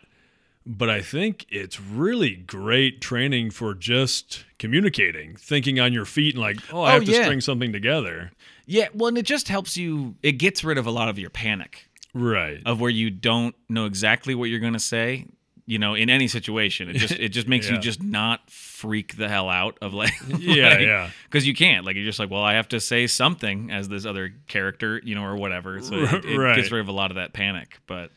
But 0.65 0.89
I 0.89 1.01
think 1.01 1.45
it's 1.49 1.77
really 1.81 2.35
great 2.35 3.01
training 3.01 3.51
for 3.51 3.73
just 3.73 4.45
communicating, 4.59 5.35
thinking 5.35 5.77
on 5.77 5.91
your 5.91 6.05
feet, 6.05 6.35
and 6.35 6.41
like, 6.41 6.57
oh, 6.71 6.83
I 6.83 6.91
Oh, 6.91 6.93
have 6.93 7.05
to 7.05 7.11
yeah. 7.11 7.23
string 7.23 7.41
something 7.41 7.73
together. 7.73 8.31
yeah. 8.65 8.87
Well, 8.93 9.09
and 9.09 9.17
it 9.17 9.25
just 9.25 9.49
helps 9.49 9.75
you. 9.75 10.15
It 10.23 10.33
gets 10.33 10.63
rid 10.63 10.77
of 10.77 10.85
a 10.87 10.91
lot 10.91 11.09
of 11.09 11.19
your 11.19 11.29
panic. 11.29 11.89
Right. 12.13 12.61
of 12.65 12.79
where 12.79 12.91
you 12.91 13.09
don't 13.09 13.55
know 13.67 13.85
exactly 13.85 14.35
what 14.35 14.45
you're 14.45 14.59
going 14.59 14.71
to 14.73 14.79
say 14.79 15.25
you 15.65 15.79
know 15.79 15.93
in 15.93 16.09
any 16.09 16.27
situation. 16.27 16.89
It 16.89 16.97
just 16.97 17.13
it 17.13 17.29
just 17.29 17.47
makes 17.53 17.69
you 17.69 17.77
just 17.77 18.01
not 18.03 18.49
freak 18.49 19.15
the 19.17 19.29
hell 19.29 19.49
out 19.49 19.77
of 19.81 19.93
like 19.93 20.13
Yeah, 20.39 20.77
yeah. 20.79 21.09
because 21.25 21.47
you 21.47 21.53
can't. 21.53 21.85
Like 21.85 21.95
you're 21.95 22.05
just 22.05 22.19
like 22.19 22.29
well 22.29 22.43
i 22.43 22.53
have 22.55 22.67
to 22.69 22.79
say 22.79 23.07
something 23.07 23.71
as 23.71 23.87
this 23.89 24.05
other 24.05 24.33
character 24.47 24.99
you 25.03 25.15
know 25.15 25.23
or 25.23 25.35
whatever. 25.35 25.81
So 25.81 25.95
it, 25.95 26.25
it 26.25 26.37
Right. 26.37 26.55
gets 26.55 26.71
rid 26.71 26.81
of 26.81 26.87
a 26.87 26.91
lot 26.91 27.11
of 27.11 27.15
that 27.15 27.33
panic. 27.33 27.79
But 27.87 28.11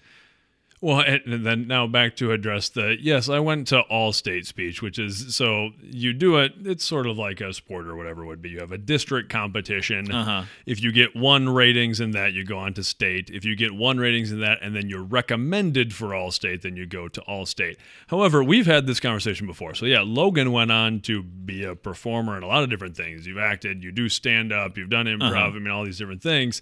Well, 0.81 1.01
and 1.01 1.47
then 1.47 1.67
now 1.67 1.87
back 1.87 2.17
to 2.17 2.33
address 2.33 2.69
the 2.69 2.97
yes, 3.01 3.29
I 3.29 3.39
went 3.39 3.69
to 3.69 3.81
all 3.81 4.13
state 4.13 4.47
speech, 4.47 4.83
which 4.83 4.99
is 4.99 5.35
so 5.35 5.71
you 5.83 6.13
do 6.13 6.37
it. 6.37 6.53
It's 6.65 6.85
sort 6.85 7.07
of 7.07 7.17
like 7.17 7.41
a 7.41 7.53
sport 7.55 7.87
or 7.87 7.97
whatever 7.97 8.27
would 8.27 8.43
be. 8.43 8.51
You 8.51 8.61
have 8.61 8.73
a 8.73 8.79
district 8.79 9.31
competition. 9.31 10.13
Uh-huh. 10.13 10.45
If 10.67 10.83
you 10.83 10.93
get 10.93 11.17
one 11.17 11.49
ratings 11.49 11.99
in 12.01 12.11
that, 12.11 12.35
you 12.35 12.45
go 12.45 12.59
on 12.59 12.75
to 12.75 12.85
state. 12.85 13.31
If 13.31 13.45
you 13.45 13.57
get 13.57 13.75
one 13.75 13.99
ratings 13.99 14.33
in 14.33 14.41
that, 14.41 14.59
and 14.61 14.77
then 14.77 14.89
you're 14.89 15.03
recommended 15.03 15.95
for 15.95 16.15
all 16.15 16.31
state, 16.31 16.61
then 16.61 16.77
you 16.77 16.85
go 16.85 17.09
to 17.09 17.23
all 17.23 17.47
state. 17.47 17.79
However, 18.09 18.45
we've 18.45 18.67
had 18.67 18.87
this 18.87 19.01
conversation 19.01 19.47
before. 19.47 19.75
So 19.75 19.87
yeah, 19.87 20.03
Logan 20.05 20.53
went 20.53 20.73
on 20.73 21.01
to 21.01 21.23
be 21.23 21.65
a 21.65 21.75
performer 21.75 22.37
in 22.37 22.43
a 22.43 22.47
lot 22.47 22.63
of 22.63 22.69
different 22.69 22.97
things. 22.97 23.27
You've 23.27 23.39
acted, 23.39 23.83
you 23.83 23.93
do 23.93 24.11
stand 24.11 24.53
up, 24.53 24.77
you've 24.77 24.91
done 24.91 25.07
improv. 25.07 25.31
Uh-huh. 25.31 25.57
I 25.57 25.59
mean, 25.59 25.71
all 25.71 25.85
these 25.85 25.99
different 25.99 26.23
things. 26.23 26.61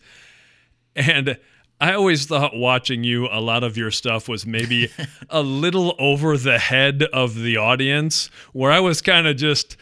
And 0.97 1.37
I 1.80 1.92
always 1.94 2.26
thought 2.26 2.56
watching 2.56 3.04
you, 3.04 3.26
a 3.30 3.40
lot 3.40 3.64
of 3.64 3.76
your 3.76 3.90
stuff 3.90 4.28
was 4.28 4.46
maybe 4.46 4.90
a 5.30 5.42
little 5.42 5.94
over 5.98 6.36
the 6.36 6.58
head 6.58 7.02
of 7.12 7.34
the 7.34 7.56
audience, 7.56 8.30
where 8.52 8.70
I 8.72 8.80
was 8.80 9.02
kind 9.02 9.26
of 9.26 9.36
just. 9.36 9.76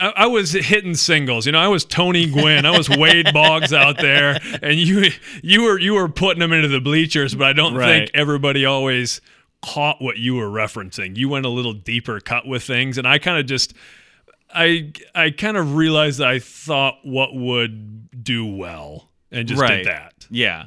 I 0.00 0.12
I 0.16 0.26
was 0.26 0.52
hitting 0.52 0.94
singles, 0.94 1.46
you 1.46 1.52
know. 1.52 1.58
I 1.58 1.68
was 1.68 1.84
Tony 1.84 2.26
Gwynn, 2.30 2.66
I 2.66 2.76
was 2.76 2.88
Wade 2.90 3.28
Boggs 3.32 3.72
out 3.72 3.96
there, 3.98 4.38
and 4.62 4.74
you 4.78 5.10
you 5.42 5.62
were 5.62 5.78
you 5.78 5.94
were 5.94 6.08
putting 6.08 6.40
them 6.40 6.52
into 6.52 6.68
the 6.68 6.80
bleachers. 6.80 7.34
But 7.34 7.46
I 7.46 7.52
don't 7.54 7.74
Right. 7.74 7.86
think 7.86 8.10
everybody 8.12 8.64
always 8.66 9.20
caught 9.62 10.02
what 10.02 10.18
you 10.18 10.34
were 10.34 10.48
referencing. 10.48 11.16
You 11.16 11.30
went 11.30 11.46
a 11.46 11.48
little 11.48 11.72
deeper 11.72 12.20
cut 12.20 12.46
with 12.46 12.62
things, 12.64 12.98
and 12.98 13.06
I 13.08 13.18
kind 13.18 13.38
of 13.38 13.46
just 13.46 13.72
I 14.54 14.92
I 15.14 15.30
kind 15.30 15.56
of 15.56 15.74
realized 15.76 16.20
I 16.20 16.40
thought 16.40 16.96
what 17.02 17.34
would 17.34 18.22
do 18.22 18.44
well, 18.44 19.08
and 19.32 19.48
just 19.48 19.60
Right. 19.62 19.78
did 19.78 19.86
that. 19.86 20.26
Yeah. 20.30 20.66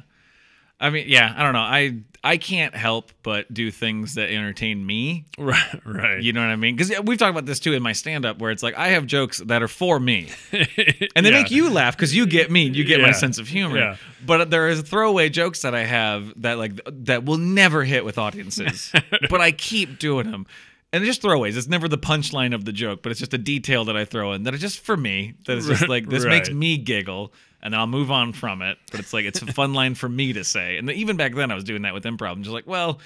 I 0.80 0.90
mean, 0.90 1.06
yeah, 1.08 1.34
I 1.36 1.42
don't 1.42 1.52
know. 1.54 1.58
I 1.60 1.96
I 2.24 2.36
can't 2.36 2.74
help 2.74 3.10
but 3.22 3.52
do 3.52 3.70
things 3.70 4.14
that 4.14 4.30
entertain 4.30 4.84
me. 4.84 5.24
Right, 5.38 5.80
right. 5.84 6.20
You 6.22 6.32
know 6.32 6.40
what 6.40 6.50
I 6.50 6.56
mean? 6.56 6.74
Because 6.76 6.92
we've 7.04 7.16
talked 7.18 7.30
about 7.30 7.46
this 7.46 7.60
too 7.60 7.72
in 7.72 7.82
my 7.82 7.92
stand 7.92 8.26
up, 8.26 8.38
where 8.40 8.50
it's 8.50 8.62
like 8.62 8.76
I 8.76 8.88
have 8.88 9.06
jokes 9.06 9.38
that 9.46 9.62
are 9.62 9.68
for 9.68 9.98
me, 10.00 10.28
and 10.52 11.24
they 11.24 11.30
Yeah. 11.30 11.42
make 11.42 11.50
you 11.50 11.70
laugh 11.70 11.96
because 11.96 12.14
you 12.14 12.26
get 12.26 12.50
me, 12.50 12.62
you 12.68 12.84
get 12.84 13.00
my 13.00 13.12
sense 13.12 13.38
of 13.38 13.48
humor. 13.48 13.78
Yeah. 13.78 13.96
But 14.26 14.50
there 14.50 14.68
is 14.68 14.80
throwaway 14.82 15.28
jokes 15.28 15.62
that 15.62 15.74
I 15.74 15.84
have 15.84 16.32
that 16.42 16.58
like 16.58 16.80
that 17.04 17.24
will 17.24 17.38
never 17.38 17.84
hit 17.84 18.04
with 18.04 18.18
audiences, 18.18 18.92
but 19.30 19.40
I 19.40 19.52
keep 19.52 19.98
doing 19.98 20.30
them. 20.30 20.46
And 20.90 21.04
just 21.04 21.20
throwaways. 21.20 21.54
It's 21.58 21.68
never 21.68 21.86
the 21.86 21.98
punchline 21.98 22.54
of 22.54 22.64
the 22.64 22.72
joke, 22.72 23.02
but 23.02 23.10
it's 23.12 23.20
just 23.20 23.34
a 23.34 23.38
detail 23.38 23.84
that 23.86 23.96
I 23.96 24.06
throw 24.06 24.32
in 24.32 24.44
that 24.44 24.54
is 24.54 24.60
just 24.62 24.80
for 24.80 24.96
me. 24.96 25.34
That 25.46 25.58
is 25.58 25.66
just 25.66 25.86
like 25.86 26.08
this 26.08 26.24
makes 26.24 26.50
me 26.50 26.78
giggle, 26.78 27.32
and 27.62 27.72
then 27.72 27.80
I'll 27.80 27.86
move 27.86 28.10
on 28.10 28.32
from 28.32 28.62
it. 28.62 28.78
But 28.90 29.00
it's 29.00 29.12
like 29.12 29.24
it's 29.24 29.42
a 29.42 29.52
fun 29.52 29.74
line 29.74 29.94
for 29.94 30.08
me 30.08 30.32
to 30.32 30.44
say. 30.44 30.76
And 30.78 30.90
even 30.90 31.16
back 31.16 31.34
then, 31.34 31.50
I 31.50 31.54
was 31.54 31.64
doing 31.64 31.82
that 31.82 31.94
with 31.94 32.04
improv. 32.04 32.32
I'm 32.32 32.42
just 32.42 32.54
like, 32.54 32.66
well, 32.66 33.00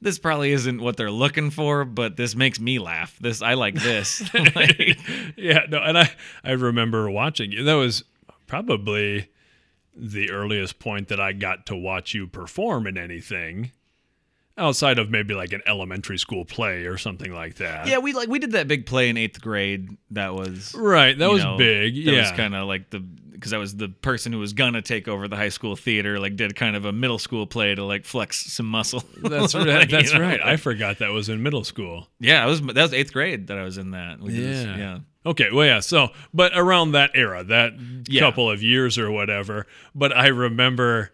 this 0.00 0.18
probably 0.18 0.52
isn't 0.52 0.80
what 0.80 0.96
they're 0.96 1.10
looking 1.10 1.50
for, 1.50 1.84
but 1.84 2.16
this 2.16 2.34
makes 2.34 2.60
me 2.60 2.78
laugh. 2.78 3.18
This 3.20 3.42
I 3.42 3.54
like 3.54 3.74
this. 3.74 4.22
Like, 4.54 4.98
yeah, 5.36 5.66
no, 5.68 5.78
and 5.78 5.98
I 5.98 6.10
I 6.44 6.52
remember 6.52 7.10
watching 7.10 7.52
you. 7.52 7.64
That 7.64 7.74
was 7.74 8.04
probably 8.46 9.28
the 9.94 10.30
earliest 10.30 10.78
point 10.78 11.08
that 11.08 11.20
I 11.20 11.32
got 11.32 11.66
to 11.66 11.76
watch 11.76 12.14
you 12.14 12.26
perform 12.26 12.86
in 12.86 12.96
anything 12.96 13.72
outside 14.56 14.98
of 14.98 15.10
maybe 15.10 15.34
like 15.34 15.52
an 15.52 15.62
elementary 15.66 16.18
school 16.18 16.44
play 16.44 16.86
or 16.86 16.98
something 16.98 17.32
like 17.32 17.56
that. 17.56 17.86
yeah, 17.86 17.98
we 17.98 18.12
like 18.12 18.28
we 18.28 18.38
did 18.38 18.52
that 18.52 18.68
big 18.68 18.86
play 18.86 19.08
in 19.08 19.16
eighth 19.16 19.40
grade. 19.40 19.96
That 20.10 20.34
was 20.34 20.74
Right, 20.74 21.16
that 21.16 21.30
was 21.30 21.44
know, 21.44 21.56
big. 21.56 21.94
That 22.04 22.12
yeah. 22.12 22.20
was 22.20 22.32
kind 22.32 22.54
of 22.54 22.66
like 22.66 22.90
the 22.90 23.04
because 23.38 23.52
I 23.52 23.58
was 23.58 23.76
the 23.76 23.88
person 23.88 24.32
who 24.32 24.38
was 24.38 24.52
gonna 24.52 24.82
take 24.82 25.06
over 25.08 25.28
the 25.28 25.36
high 25.36 25.48
school 25.48 25.76
theater. 25.76 26.18
Like 26.18 26.36
did 26.36 26.54
kind 26.56 26.74
of 26.76 26.84
a 26.84 26.92
middle 26.92 27.18
school 27.18 27.46
play 27.46 27.74
to 27.74 27.84
like 27.84 28.04
flex 28.04 28.52
some 28.52 28.66
muscle. 28.66 29.02
that's 29.22 29.54
right. 29.54 29.66
Like, 29.66 29.90
That's 29.90 30.12
you 30.12 30.18
know, 30.18 30.24
right. 30.24 30.40
I 30.44 30.56
forgot 30.56 30.98
that 30.98 31.10
was 31.12 31.28
in 31.28 31.42
middle 31.42 31.64
school. 31.64 32.08
yeah, 32.20 32.42
I 32.42 32.46
was 32.46 32.60
that 32.62 32.76
was 32.82 32.92
eighth 32.92 33.12
grade 33.12 33.46
that 33.48 33.58
I 33.58 33.62
was 33.64 33.78
in 33.78 33.92
that. 33.92 34.20
which 34.20 34.34
is- 34.34 34.64
Yeah. 34.66 34.76
yeah. 34.76 34.98
Okay, 35.26 35.48
well, 35.52 35.66
yeah. 35.66 35.80
So, 35.80 36.08
but 36.32 36.52
around 36.56 36.92
that 36.92 37.10
era, 37.14 37.44
that 37.44 37.74
Yeah. 38.08 38.20
couple 38.22 38.50
of 38.50 38.62
years 38.62 38.96
or 38.96 39.10
whatever. 39.10 39.66
But 39.94 40.16
I 40.16 40.28
remember 40.28 41.10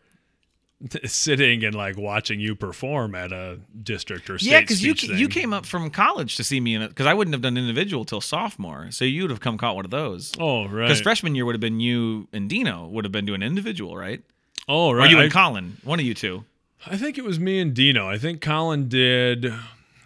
sitting 1.05 1.65
and 1.65 1.75
like 1.75 1.97
watching 1.97 2.41
you 2.41 2.55
perform 2.55 3.15
at 3.15 3.33
a 3.33 3.59
district 3.83 4.29
or 4.31 4.39
state 4.39 4.51
Yeah, 4.51 4.61
because 4.61 4.83
you 4.83 4.95
ca- 4.95 5.15
you 5.15 5.29
came 5.29 5.53
up 5.53 5.65
from 5.67 5.91
college 5.91 6.37
to 6.37 6.45
see 6.45 6.61
me 6.61 6.75
in 6.75 6.83
it 6.83 6.89
because 6.89 7.07
I 7.07 7.15
wouldn't 7.15 7.35
have 7.35 7.43
done 7.43 7.57
individual 7.57 8.05
till 8.05 8.21
sophomore, 8.21 8.91
so 8.91 9.05
you 9.05 9.23
would 9.23 9.31
have 9.31 9.41
come 9.41 9.57
caught 9.59 9.77
one 9.77 9.85
of 9.85 9.91
those. 9.91 10.33
Oh 10.39 10.67
right. 10.69 10.83
Because 10.89 11.01
freshman 11.01 11.35
year 11.35 11.45
would 11.45 11.55
have 11.55 11.61
been 11.61 11.81
you 11.81 12.29
and 12.33 12.49
Dino 12.49 12.87
would 12.89 13.05
have 13.05 13.13
been 13.13 13.25
doing 13.27 13.43
individual, 13.43 13.97
right? 13.97 14.23
oh 14.69 14.89
Or 14.89 14.97
right. 14.97 15.11
you 15.11 15.19
I, 15.19 15.25
and 15.25 15.33
Colin, 15.33 15.77
one 15.85 16.01
of 16.01 16.07
you 16.07 16.15
two. 16.15 16.45
I 16.87 16.97
think 16.97 17.17
it 17.19 17.25
was 17.25 17.39
me 17.39 17.61
and 17.61 17.73
Dino. 17.75 18.09
I 18.09 18.19
think 18.19 18.41
Colin 18.41 18.89
did 18.89 19.53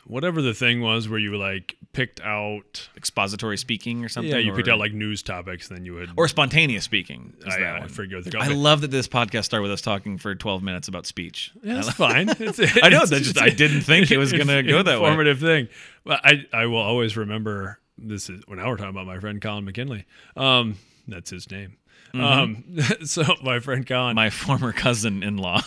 whatever 0.06 0.40
the 0.42 0.54
thing 0.54 0.80
was 0.80 1.08
where 1.08 1.18
you 1.18 1.36
like 1.36 1.76
picked 1.92 2.20
out. 2.20 2.88
Expository 2.96 3.56
speaking 3.56 4.04
or 4.04 4.08
something. 4.08 4.30
Yeah, 4.30 4.38
you 4.38 4.52
or, 4.52 4.56
picked 4.56 4.68
out 4.68 4.78
like 4.78 4.92
news 4.92 5.22
topics. 5.22 5.68
Then 5.68 5.84
you 5.84 5.94
would. 5.94 6.10
or 6.16 6.28
spontaneous 6.28 6.84
speaking. 6.84 7.34
Is 7.40 7.54
I, 7.54 7.60
that 7.60 7.76
I 7.76 7.80
one. 7.80 7.88
forget 7.88 8.34
I 8.34 8.48
love 8.48 8.82
that 8.82 8.90
this 8.90 9.08
podcast 9.08 9.44
started 9.44 9.62
with 9.62 9.72
us 9.72 9.80
talking 9.80 10.18
for 10.18 10.34
12 10.34 10.62
minutes 10.62 10.88
about 10.88 11.06
speech. 11.06 11.52
Yeah, 11.62 11.74
that's 11.74 11.90
fine. 11.94 12.28
It's, 12.38 12.60
I 12.82 12.88
know, 12.88 13.04
that's 13.04 13.22
just- 13.22 13.40
I 13.40 13.50
didn't 13.50 13.82
think 13.82 14.10
it 14.10 14.18
was 14.18 14.32
gonna 14.38 14.62
go 14.62 14.82
that 14.82 15.00
way. 15.00 15.34
Thing. 15.34 15.68
But 16.04 16.20
I, 16.24 16.46
I 16.52 16.66
will 16.66 16.78
always 16.78 17.16
remember 17.16 17.78
this 17.98 18.30
is 18.30 18.42
when 18.46 18.58
now 18.58 18.68
we're 18.68 18.76
talking 18.76 18.90
about 18.90 19.06
my 19.06 19.18
friend 19.18 19.40
Colin 19.42 19.64
McKinley. 19.64 20.06
Um, 20.36 20.76
that's 21.06 21.30
his 21.30 21.50
name. 21.50 21.76
Um, 22.14 22.64
so 23.04 23.24
my 23.42 23.60
friend 23.60 23.86
Colin. 23.86 24.14
My 24.14 24.30
former 24.30 24.72
cousin-in-law. 24.72 25.60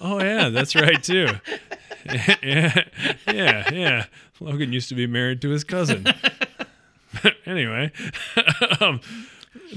oh 0.00 0.22
yeah, 0.22 0.48
that's 0.48 0.74
right 0.74 1.02
too. 1.02 1.28
Yeah, 2.04 2.84
yeah, 3.26 3.72
yeah. 3.72 4.04
Logan 4.40 4.72
used 4.72 4.88
to 4.90 4.94
be 4.94 5.06
married 5.06 5.40
to 5.42 5.50
his 5.50 5.64
cousin. 5.64 6.06
anyway, 7.46 7.92
um, 8.80 9.00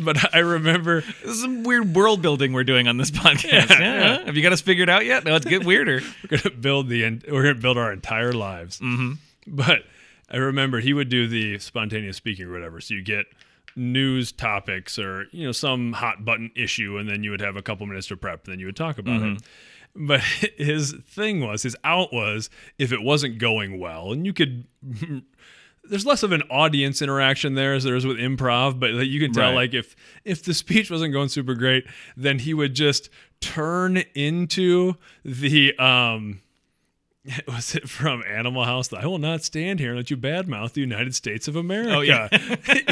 but 0.03 0.33
I 0.33 0.39
remember 0.39 1.01
this 1.01 1.35
is 1.35 1.41
some 1.41 1.63
weird 1.63 1.95
world 1.95 2.21
building 2.21 2.53
we're 2.53 2.63
doing 2.63 2.87
on 2.87 2.97
this 2.97 3.11
podcast. 3.11 3.69
Yeah, 3.69 3.79
Yeah, 3.79 3.93
yeah. 4.19 4.25
Have 4.25 4.35
you 4.35 4.43
got 4.43 4.53
us 4.53 4.61
figured 4.61 4.89
out 4.89 5.05
yet? 5.05 5.23
No, 5.25 5.35
it's 5.35 5.45
getting 5.45 5.67
weirder. 5.67 6.01
we're 6.29 6.37
gonna 6.37 6.55
build 6.55 6.89
the 6.89 7.03
we're 7.29 7.43
gonna 7.43 7.55
build 7.55 7.77
our 7.77 7.91
entire 7.91 8.33
lives. 8.33 8.79
hmm 8.79 9.13
But 9.47 9.83
I 10.31 10.37
remember 10.37 10.79
he 10.79 10.93
would 10.93 11.09
do 11.09 11.27
the 11.27 11.59
spontaneous 11.59 12.17
speaking 12.17 12.45
or 12.45 12.51
whatever. 12.51 12.81
So 12.81 12.93
you 12.95 13.01
get 13.03 13.25
news 13.75 14.31
topics 14.31 14.97
or 14.97 15.25
you 15.31 15.45
know 15.45 15.51
some 15.51 15.93
hot 15.93 16.23
button 16.25 16.49
issue, 16.55 16.97
and 16.97 17.07
then 17.09 17.23
you 17.23 17.31
would 17.31 17.41
have 17.41 17.57
a 17.57 17.61
couple 17.61 17.85
minutes 17.85 18.07
to 18.07 18.17
prep. 18.17 18.45
And 18.45 18.53
then 18.53 18.59
you 18.59 18.65
would 18.67 18.75
talk 18.77 18.97
about 18.97 19.21
it. 19.21 19.41
But 19.95 20.19
his 20.57 20.93
thing 21.07 21.41
was 21.41 21.63
his 21.63 21.75
out 21.83 22.11
was 22.13 22.49
if 22.77 22.91
it 22.91 23.01
wasn't 23.01 23.37
going 23.37 23.79
well, 23.79 24.11
and 24.11 24.25
you 24.25 24.33
could. 24.33 24.65
There's 25.87 26.03
less 26.05 26.23
of 26.23 26.31
an 26.31 26.41
audience 26.49 26.99
interaction 27.03 27.53
there 27.53 27.75
as 27.75 27.83
there 27.83 27.95
is 27.95 28.07
with 28.07 28.17
improv, 28.17 28.79
but 28.79 28.87
you 29.05 29.19
can 29.19 29.31
tell 29.31 29.49
Right. 29.49 29.55
like 29.55 29.73
if 29.75 29.95
if 30.23 30.41
the 30.43 30.55
speech 30.55 30.89
wasn't 30.89 31.13
going 31.13 31.29
super 31.29 31.53
great, 31.53 31.85
then 32.17 32.39
he 32.39 32.55
would 32.55 32.73
just 32.73 33.09
turn 33.39 33.97
into 34.15 34.95
the 35.23 35.77
um 35.77 36.41
was 37.47 37.75
it 37.75 37.89
from 37.89 38.23
Animal 38.27 38.65
House? 38.65 38.91
I 38.93 39.05
will 39.05 39.17
not 39.17 39.43
stand 39.43 39.79
here 39.79 39.89
and 39.89 39.97
let 39.97 40.09
you 40.09 40.17
badmouth 40.17 40.73
the 40.73 40.81
United 40.81 41.15
States 41.15 41.47
of 41.47 41.55
America. 41.55 41.95
Oh, 41.95 42.01
yeah. 42.01 42.27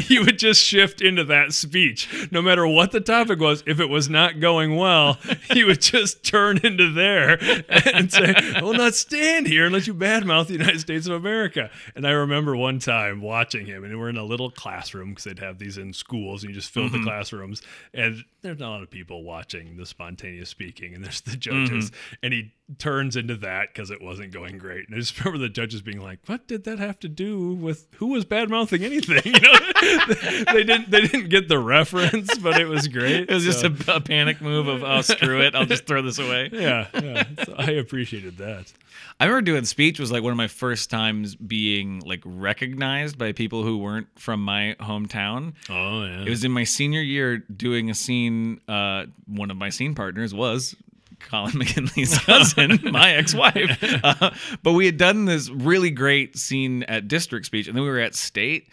he 0.02 0.18
would 0.18 0.38
just 0.38 0.62
shift 0.62 1.00
into 1.00 1.24
that 1.24 1.52
speech. 1.52 2.28
No 2.30 2.42
matter 2.42 2.66
what 2.66 2.90
the 2.90 3.00
topic 3.00 3.38
was, 3.38 3.62
if 3.66 3.80
it 3.80 3.88
was 3.88 4.08
not 4.08 4.40
going 4.40 4.76
well, 4.76 5.18
he 5.52 5.64
would 5.64 5.80
just 5.80 6.24
turn 6.24 6.58
into 6.58 6.92
there 6.92 7.38
and 7.68 8.12
say, 8.12 8.34
I 8.56 8.62
will 8.62 8.74
not 8.74 8.94
stand 8.94 9.46
here 9.46 9.64
and 9.66 9.72
let 9.72 9.86
you 9.86 9.94
badmouth 9.94 10.48
the 10.48 10.54
United 10.54 10.80
States 10.80 11.06
of 11.06 11.12
America. 11.12 11.70
And 11.94 12.06
I 12.06 12.10
remember 12.10 12.56
one 12.56 12.78
time 12.78 13.20
watching 13.20 13.66
him, 13.66 13.84
and 13.84 13.98
we're 13.98 14.08
in 14.08 14.16
a 14.16 14.24
little 14.24 14.50
classroom 14.50 15.10
because 15.10 15.24
they'd 15.24 15.38
have 15.38 15.58
these 15.58 15.78
in 15.78 15.92
schools, 15.92 16.42
and 16.42 16.50
you 16.50 16.60
just 16.60 16.72
fill 16.72 16.88
the 16.88 16.98
mm-hmm. 16.98 17.06
classrooms. 17.06 17.62
And 17.92 18.24
there's 18.42 18.58
not 18.58 18.68
a 18.68 18.70
lot 18.70 18.82
of 18.82 18.90
people 18.90 19.22
watching 19.22 19.76
the 19.76 19.86
spontaneous 19.86 20.48
speaking, 20.48 20.94
and 20.94 21.04
there's 21.04 21.20
the 21.20 21.36
judges. 21.36 21.90
Mm-hmm. 21.90 22.14
And 22.24 22.32
he 22.32 22.52
turns 22.78 23.16
into 23.16 23.36
that 23.36 23.68
because 23.72 23.90
it 23.90 24.00
wasn't 24.02 24.23
going 24.30 24.58
great. 24.58 24.86
And 24.88 24.96
I 24.96 25.00
just 25.00 25.18
remember 25.24 25.38
the 25.38 25.48
judges 25.48 25.82
being 25.82 26.00
like, 26.00 26.18
"What 26.26 26.46
did 26.46 26.64
that 26.64 26.78
have 26.78 26.98
to 27.00 27.08
do 27.08 27.52
with 27.54 27.86
who 27.96 28.08
was 28.08 28.24
bad 28.24 28.50
mouthing 28.50 28.82
anything?" 28.84 29.22
You 29.34 29.40
know, 29.40 30.44
they 30.52 30.64
didn't 30.64 30.90
they 30.90 31.02
didn't 31.02 31.28
get 31.28 31.48
the 31.48 31.58
reference, 31.58 32.36
but 32.38 32.60
it 32.60 32.66
was 32.66 32.88
great. 32.88 33.28
It 33.28 33.34
was 33.34 33.44
just 33.44 33.64
a, 33.64 33.74
a 33.94 34.00
panic 34.00 34.40
move 34.40 34.68
of, 34.68 34.82
oh, 34.82 35.00
screw 35.02 35.40
it. 35.42 35.54
I'll 35.54 35.66
just 35.66 35.86
throw 35.86 36.02
this 36.02 36.18
away. 36.18 36.50
yeah, 36.52 36.86
yeah. 36.94 37.24
So 37.44 37.54
I 37.58 37.72
appreciated 37.72 38.38
that. 38.38 38.72
I 39.20 39.26
remember 39.26 39.42
doing 39.42 39.64
speech 39.64 40.00
was 40.00 40.10
like 40.10 40.22
one 40.22 40.32
of 40.32 40.36
my 40.36 40.48
first 40.48 40.90
times 40.90 41.36
being 41.36 42.00
like 42.00 42.20
recognized 42.24 43.16
by 43.18 43.32
people 43.32 43.62
who 43.62 43.78
weren't 43.78 44.08
from 44.18 44.42
my 44.42 44.76
hometown. 44.80 45.52
Oh 45.68 46.04
yeah, 46.04 46.22
It 46.22 46.28
was 46.30 46.44
in 46.44 46.52
my 46.52 46.64
senior 46.64 47.00
year 47.02 47.38
doing 47.38 47.90
a 47.90 47.94
scene. 47.94 48.60
Uh, 48.68 49.06
one 49.26 49.50
of 49.50 49.56
my 49.56 49.68
scene 49.70 49.94
partners 49.94 50.32
was 50.34 50.74
Colin 51.24 51.58
McKinley's 51.58 52.16
cousin, 52.18 52.78
my 52.92 53.12
ex-wife. 53.14 53.82
Uh, 54.04 54.30
but 54.62 54.72
we 54.72 54.86
had 54.86 54.96
done 54.96 55.24
this 55.24 55.50
really 55.50 55.90
great 55.90 56.36
scene 56.38 56.82
at 56.84 57.08
district 57.08 57.46
speech, 57.46 57.66
and 57.66 57.76
then 57.76 57.82
we 57.82 57.88
were 57.90 57.98
at 58.00 58.14
state. 58.14 58.68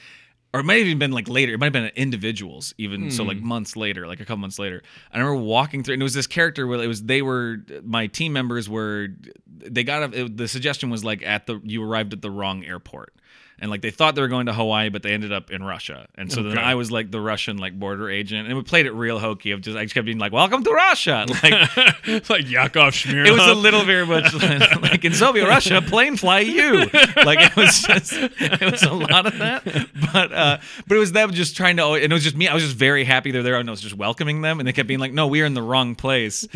or 0.54 0.60
it 0.60 0.64
might 0.64 0.80
have 0.80 0.88
even 0.88 1.00
been 1.00 1.12
like 1.12 1.28
later. 1.30 1.54
It 1.54 1.60
might 1.60 1.68
have 1.68 1.74
been 1.74 1.86
at 1.86 1.98
individuals, 1.98 2.74
even 2.78 3.10
so, 3.12 3.24
like 3.24 3.38
months 3.42 3.76
later, 3.76 4.06
like 4.06 4.20
a 4.20 4.26
couple 4.26 4.38
months 4.38 4.60
later. 4.60 4.82
I 5.12 5.18
remember 5.18 5.42
walking 5.42 5.84
through, 5.84 5.94
and 5.94 6.02
it 6.02 6.04
was 6.04 6.14
this 6.14 6.28
character 6.28 6.68
where 6.68 6.82
it 6.82 6.88
was 6.88 7.04
they 7.04 7.22
were 7.22 7.58
my 7.84 8.08
team 8.08 8.34
members 8.34 8.70
were 8.70 9.08
they 9.48 9.84
got 9.84 10.14
a, 10.14 10.26
it, 10.26 10.38
the 10.38 10.48
suggestion 10.48 10.90
was 10.90 11.04
like 11.04 11.24
at 11.24 11.48
the 11.48 11.62
you 11.64 11.84
arrived 11.84 12.14
at 12.14 12.22
the 12.22 12.32
wrong 12.32 12.66
airport. 12.66 13.14
And 13.62 13.70
like 13.70 13.82
they 13.82 13.92
thought 13.92 14.16
they 14.16 14.22
were 14.22 14.28
going 14.28 14.48
to 14.48 14.54
Hawaii, 14.54 14.90
but 14.90 15.04
they 15.04 15.14
ended 15.14 15.32
up 15.32 15.52
in 15.52 15.64
Russia. 15.64 16.08
And 16.16 16.32
so 16.32 16.42
then 16.42 16.58
I 16.58 16.74
was 16.74 16.92
like 16.92 17.12
the 17.12 17.22
Russian 17.22 17.58
like 17.58 17.80
border 17.80 18.10
agent, 18.10 18.48
and 18.48 18.58
we 18.58 18.64
played 18.64 18.88
it 18.88 18.92
real 18.92 19.20
hokey. 19.20 19.52
Of 19.52 19.62
just 19.62 19.78
I 19.78 19.84
just 19.84 19.94
kept 19.94 20.06
being 20.06 20.18
like, 20.18 20.32
"Welcome 20.32 20.64
to 20.64 20.72
Russia!" 20.72 21.26
Like 21.44 21.70
It's 22.06 22.30
like 22.30 22.50
Yakov 22.50 22.94
Smirnoff. 22.94 23.28
it 23.28 23.32
was 23.32 23.48
a 23.48 23.54
little 23.54 23.84
very 23.84 24.06
much 24.06 24.34
like, 24.34 24.82
like 24.82 25.06
in 25.06 25.14
Soviet 25.14 25.48
Russia, 25.48 25.82
plane 25.82 26.18
fly 26.18 26.40
you. 26.40 26.80
Like 27.16 27.40
it 27.40 27.56
was 27.56 27.84
just, 27.84 28.14
it 28.14 28.72
was 28.72 28.84
a 28.84 28.94
lot 28.94 29.28
of 29.28 29.38
that. 29.38 29.64
But 30.12 30.34
uh, 30.34 30.58
but 30.88 30.98
it 30.98 31.00
was 31.00 31.12
them 31.12 31.32
just 31.32 31.56
trying 31.56 31.78
to, 31.78 31.94
and 31.94 32.12
it 32.12 32.14
was 32.14 32.24
just 32.24 32.36
me. 32.36 32.48
I 32.48 32.56
was 32.56 32.64
just 32.64 32.76
very 32.76 33.04
happy 33.04 33.30
they're 33.30 33.44
there, 33.44 33.56
and 33.56 33.70
I 33.70 33.72
was 33.72 33.82
just 33.82 33.96
welcoming 33.96 34.42
them, 34.42 34.60
and 34.60 34.68
they 34.68 34.74
kept 34.74 34.88
being 34.88 35.00
like, 35.00 35.14
"No, 35.14 35.28
we 35.28 35.42
are 35.42 35.46
in 35.46 35.54
the 35.54 35.62
wrong 35.62 35.94
place." 35.94 36.48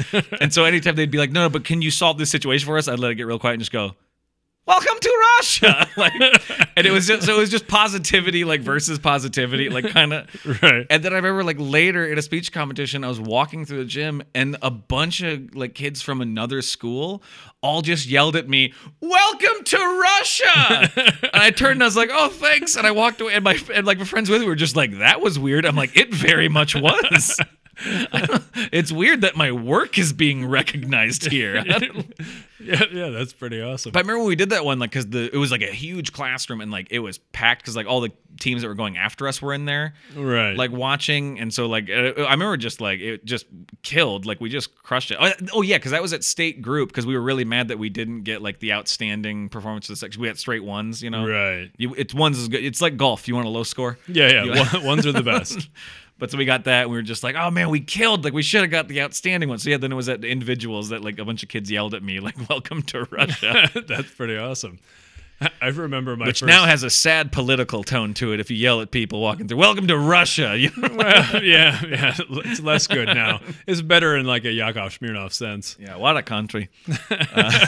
And 0.42 0.52
so 0.52 0.66
anytime 0.66 0.96
they'd 0.96 1.12
be 1.12 1.20
like, 1.20 1.32
"No, 1.32 1.44
no, 1.44 1.50
but 1.50 1.64
can 1.64 1.84
you 1.84 1.92
solve 1.92 2.18
this 2.18 2.32
situation 2.32 2.66
for 2.66 2.78
us?" 2.78 2.88
I'd 2.88 3.00
let 3.00 3.12
it 3.12 3.16
get 3.16 3.28
real 3.28 3.40
quiet 3.40 3.54
and 3.54 3.62
just 3.62 3.72
go. 3.72 3.96
Welcome 4.68 4.98
to 5.00 5.26
Russia, 5.38 5.88
like, 5.98 6.14
and 6.76 6.88
it 6.88 6.92
was 6.92 7.06
just 7.06 7.28
so 7.28 7.36
it 7.36 7.40
was 7.40 7.52
just 7.52 7.68
positivity, 7.68 8.44
like 8.44 8.62
versus 8.62 8.98
positivity, 8.98 9.70
like 9.70 9.88
kind 9.90 10.12
of 10.12 10.28
right. 10.64 10.88
and 10.90 11.04
then 11.04 11.14
I 11.14 11.18
remember 11.18 11.44
like 11.44 11.58
later 11.60 12.04
in 12.08 12.18
a 12.18 12.22
speech 12.24 12.52
competition, 12.52 13.04
I 13.04 13.08
was 13.08 13.20
walking 13.20 13.66
through 13.66 13.78
the 13.78 13.86
gym 13.86 14.24
and 14.34 14.58
a 14.64 14.72
bunch 14.72 15.22
of 15.22 15.54
like 15.54 15.76
kids 15.76 16.02
from 16.02 16.20
another 16.20 16.64
school 16.64 17.22
all 17.62 17.84
just 17.84 18.08
yelled 18.08 18.36
at 18.36 18.50
me, 18.50 18.74
"Welcome 19.02 19.64
to 19.66 19.78
Russia!" 19.78 20.92
and 21.32 21.44
I 21.44 21.52
turned 21.52 21.74
and 21.74 21.84
I 21.84 21.86
was 21.86 21.96
like, 21.96 22.10
"Oh, 22.12 22.30
thanks." 22.30 22.76
And 22.76 22.88
I 22.88 22.92
walked 22.92 23.22
away, 23.22 23.36
and 23.36 23.44
my 23.44 23.60
and 23.72 23.86
like 23.86 24.00
my 24.00 24.06
friends 24.06 24.32
with 24.32 24.42
me 24.42 24.48
were 24.48 24.56
just 24.56 24.76
like, 24.76 24.98
"That 24.98 25.22
was 25.22 25.38
weird." 25.38 25.68
I'm 25.68 25.76
like, 25.76 25.96
"It 25.96 26.12
very 26.12 26.50
much 26.50 26.76
was." 26.76 27.40
It's 27.78 28.92
weird 28.92 29.22
that 29.22 29.36
my 29.36 29.52
work 29.52 29.98
is 29.98 30.14
being 30.14 30.46
recognized 30.46 31.30
here. 31.32 31.64
Yeah, 32.58 32.84
yeah, 32.92 33.10
that's 33.10 33.32
pretty 33.32 33.62
awesome. 33.62 33.92
but 33.92 34.00
I 34.00 34.02
remember 34.02 34.20
when 34.20 34.30
we 34.30 34.36
did 34.36 34.50
that 34.50 34.66
one, 34.66 34.80
like, 34.80 34.90
because 34.90 35.08
the 35.08 35.30
it 35.32 35.38
was 35.38 35.52
like 35.52 35.62
a 35.62 35.72
huge 35.72 36.14
classroom 36.14 36.62
and 36.62 36.72
like 36.72 36.88
it 36.90 36.98
was 36.98 37.20
packed 37.20 37.62
because 37.62 37.76
like 37.76 37.86
all 37.86 38.02
the 38.02 38.12
teams 38.40 38.64
that 38.64 38.68
were 38.68 38.74
going 38.74 38.98
after 38.98 39.28
us 39.28 39.40
were 39.40 39.54
in 39.54 39.66
there 39.66 39.94
right. 40.16 40.58
like 40.58 40.72
watching 40.72 41.40
and 41.40 41.54
so 41.54 41.68
like 41.68 41.90
uh, 41.90 42.12
i 42.18 42.32
remember 42.32 42.58
just 42.58 42.82
like 42.82 43.00
it 43.00 43.24
just 43.24 43.46
killed 43.82 44.26
like 44.26 44.42
we 44.42 44.50
just 44.50 44.76
crushed 44.84 45.12
it 45.12 45.18
oh, 45.22 45.32
oh 45.54 45.62
yeah 45.62 45.78
because 45.78 45.92
that 45.92 46.02
was 46.02 46.12
at 46.12 46.22
state 46.22 46.62
group 46.62 46.90
because 46.90 47.06
we 47.06 47.14
were 47.14 47.22
really 47.22 47.46
mad 47.46 47.70
that 47.70 47.80
we 47.80 47.88
didn't 47.88 48.24
get 48.24 48.42
like 48.42 48.60
the 48.60 48.74
outstanding 48.74 49.48
performance 49.48 49.88
of 49.88 49.94
the 49.94 49.98
section 49.98 50.22
we 50.22 50.28
had 50.28 50.38
straight 50.38 50.64
ones 50.66 51.02
you 51.02 51.10
know 51.10 51.26
right. 51.26 51.72
you, 51.78 51.94
it's 51.96 52.14
ones 52.14 52.38
is 52.38 52.50
good 52.50 52.64
it's 52.64 52.82
like 52.82 52.98
golf 52.98 53.26
you 53.28 53.36
want 53.36 53.48
a 53.48 53.50
low 53.50 53.64
score 53.64 53.98
Yeah, 54.08 54.44
yeah. 54.44 54.78
Ones 54.86 55.06
are 55.06 55.12
the 55.12 55.24
best. 55.24 55.70
But 56.18 56.32
so 56.32 56.38
we 56.38 56.46
got 56.46 56.64
that 56.64 56.84
and 56.84 56.92
we 56.92 56.98
were 56.98 57.02
just 57.02 57.24
like 57.24 57.36
oh 57.36 57.52
man 57.52 57.70
we 57.70 57.82
killed 57.82 58.24
like 58.24 58.34
we 58.34 58.42
should 58.42 58.62
have 58.62 58.72
got 58.72 58.88
the 58.88 59.02
outstanding 59.02 59.50
one 59.50 59.60
so 59.60 59.70
yeah 59.70 59.78
then 59.78 59.92
it 59.92 59.96
was 59.96 60.08
at 60.08 60.24
individuals 60.24 60.90
that 60.90 61.04
like 61.04 61.20
a 61.20 61.26
bunch 61.26 61.44
of 61.44 61.50
kids 61.50 61.70
yelled 61.70 61.94
at 61.94 62.02
me 62.04 62.20
like 62.22 62.36
welcome 62.50 62.82
to 62.84 63.04
russia 63.06 63.70
that's 63.88 64.10
pretty 64.12 64.38
awesome. 64.38 64.80
I- 65.62 65.68
remember 65.68 66.16
my 66.16 66.28
which 66.28 66.40
first, 66.40 66.48
now 66.48 66.66
has 66.66 66.84
a 66.84 66.90
sad 66.90 67.34
political 67.34 67.84
tone 67.84 68.14
to 68.16 68.32
it 68.32 68.40
if 68.40 68.50
you 68.50 68.56
yell 68.56 68.80
at 68.80 68.92
people 68.92 69.20
walking 69.20 69.50
through 69.50 69.58
welcome 69.58 69.88
to 69.88 69.98
russia 69.98 70.56
you 70.58 70.72
know? 70.78 70.96
well, 70.96 71.44
yeah, 71.44 71.84
yeah, 71.86 72.16
it's 72.18 72.62
less 72.62 72.88
good 72.88 73.10
now. 73.10 73.42
It's 73.68 73.82
better 73.82 74.16
in 74.16 74.26
like 74.26 74.46
a 74.46 74.52
Yakov 74.52 74.98
Smirnoff 74.98 75.34
sense. 75.34 75.76
yeah 75.78 75.98
what 75.98 76.16
a 76.16 76.24
country 76.24 76.70
uh, 77.12 77.68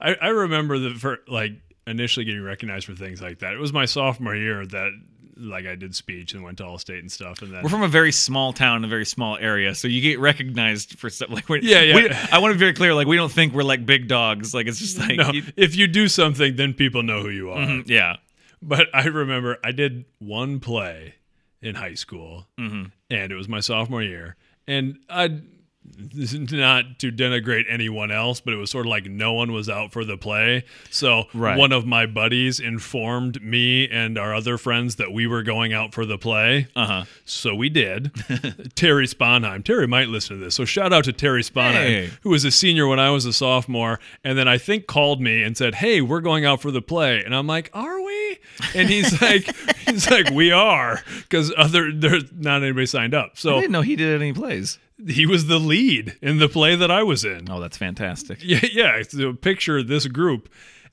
I, 0.00 0.14
I 0.14 0.28
remember 0.28 0.78
the 0.78 0.90
for 0.94 1.18
like 1.26 1.52
initially 1.86 2.24
getting 2.24 2.42
recognized 2.42 2.86
for 2.86 2.94
things 2.94 3.20
like 3.20 3.40
that. 3.40 3.52
It 3.54 3.58
was 3.58 3.72
my 3.72 3.84
sophomore 3.84 4.36
year 4.36 4.64
that 4.64 4.92
like 5.40 5.66
I 5.66 5.74
did 5.74 5.94
speech 5.94 6.34
and 6.34 6.42
went 6.42 6.58
to 6.58 6.64
All 6.66 6.78
State 6.78 6.98
and 7.00 7.10
stuff, 7.10 7.42
and 7.42 7.52
then 7.52 7.62
We're 7.62 7.70
from 7.70 7.82
a 7.82 7.88
very 7.88 8.12
small 8.12 8.52
town, 8.52 8.84
a 8.84 8.88
very 8.88 9.06
small 9.06 9.36
area, 9.38 9.74
so 9.74 9.88
you 9.88 10.00
get 10.00 10.18
recognized 10.20 10.98
for 10.98 11.08
stuff 11.10 11.30
like 11.30 11.48
we're, 11.48 11.58
Yeah, 11.62 11.80
yeah. 11.82 11.94
we- 11.94 12.10
I 12.10 12.38
want 12.38 12.52
to 12.52 12.54
be 12.56 12.60
very 12.60 12.74
clear. 12.74 12.94
Like 12.94 13.06
we 13.06 13.16
don't 13.16 13.32
think 13.32 13.52
we're 13.54 13.62
like 13.62 13.84
big 13.86 14.06
dogs. 14.08 14.52
Like 14.54 14.66
it's 14.66 14.78
just 14.78 14.98
like 14.98 15.16
no, 15.16 15.30
you- 15.32 15.44
if 15.56 15.74
you 15.76 15.86
do 15.86 16.08
something, 16.08 16.56
then 16.56 16.74
people 16.74 17.02
know 17.02 17.22
who 17.22 17.30
you 17.30 17.50
are. 17.50 17.82
yeah, 17.86 18.16
But 18.62 18.88
I 18.94 19.04
remember 19.06 19.58
I 19.64 19.72
did 19.72 20.04
one 20.18 20.60
play 20.60 21.14
in 21.62 21.74
high 21.74 21.94
school, 21.94 22.46
Mm-hmm. 22.58 22.84
and 23.10 23.32
it 23.32 23.34
was 23.34 23.48
my 23.48 23.60
sophomore 23.60 24.02
year, 24.02 24.36
and 24.66 24.98
I. 25.08 25.40
This 25.82 26.32
is 26.34 26.52
not 26.52 26.98
to 27.00 27.10
denigrate 27.10 27.64
anyone 27.68 28.10
else, 28.10 28.40
but 28.40 28.52
it 28.54 28.58
was 28.58 28.70
sort 28.70 28.86
of 28.86 28.90
like 28.90 29.06
no 29.06 29.32
one 29.32 29.52
was 29.52 29.68
out 29.68 29.92
for 29.92 30.04
the 30.04 30.16
play. 30.16 30.64
So 30.90 31.24
Right. 31.34 31.58
one 31.58 31.72
of 31.72 31.86
my 31.86 32.06
buddies 32.06 32.60
informed 32.60 33.42
me 33.42 33.88
and 33.88 34.16
our 34.18 34.34
other 34.34 34.56
friends 34.58 34.96
that 34.96 35.12
we 35.12 35.26
were 35.26 35.42
going 35.42 35.72
out 35.72 35.92
for 35.94 36.04
the 36.06 36.18
play. 36.18 36.68
uh 36.76 36.86
huh. 36.86 37.04
So 37.24 37.54
we 37.54 37.68
did. 37.70 38.12
Terry 38.74 39.06
Sponheim. 39.06 39.64
Terry 39.64 39.86
might 39.86 40.08
listen 40.08 40.38
to 40.38 40.44
this. 40.44 40.54
So 40.54 40.64
shout 40.64 40.92
out 40.92 41.04
to 41.04 41.12
Terry 41.12 41.42
Sponheim, 41.42 41.72
Hey. 41.72 42.10
who 42.22 42.30
was 42.30 42.44
a 42.44 42.50
senior 42.50 42.86
when 42.86 43.00
I 43.00 43.10
was 43.10 43.24
a 43.26 43.32
sophomore, 43.32 43.98
and 44.22 44.38
then 44.38 44.48
I 44.48 44.58
think 44.58 44.86
called 44.86 45.20
me 45.20 45.42
and 45.42 45.56
said, 45.56 45.76
"Hey, 45.76 46.00
we're 46.00 46.20
going 46.20 46.44
out 46.44 46.60
for 46.62 46.70
the 46.70 46.82
play." 46.82 47.22
And 47.24 47.34
I'm 47.34 47.46
like, 47.46 47.70
"Are 47.72 48.00
we?" 48.02 48.38
And 48.74 48.88
he's 48.88 49.20
like, 49.22 49.54
"He's 49.86 50.10
like, 50.10 50.30
we 50.30 50.52
are," 50.52 51.02
because 51.22 51.52
other 51.56 51.90
there's 51.92 52.24
not 52.32 52.62
anybody 52.62 52.86
signed 52.86 53.14
up. 53.14 53.38
So 53.38 53.56
I 53.56 53.60
didn't 53.60 53.72
know 53.72 53.82
he 53.82 53.96
did 53.96 54.14
any 54.20 54.32
plays. 54.32 54.78
He 55.08 55.26
was 55.26 55.46
the 55.46 55.58
lead 55.58 56.16
in 56.22 56.38
the 56.38 56.48
play 56.48 56.76
that 56.76 56.90
I 56.90 57.02
was 57.02 57.24
in. 57.24 57.50
Oh, 57.50 57.60
that's 57.60 57.76
fantastic. 57.76 58.38
Yeah, 58.44 58.60
yeah. 58.72 59.02
So 59.02 59.32
picture 59.32 59.82
this 59.82 60.06
group, 60.06 60.48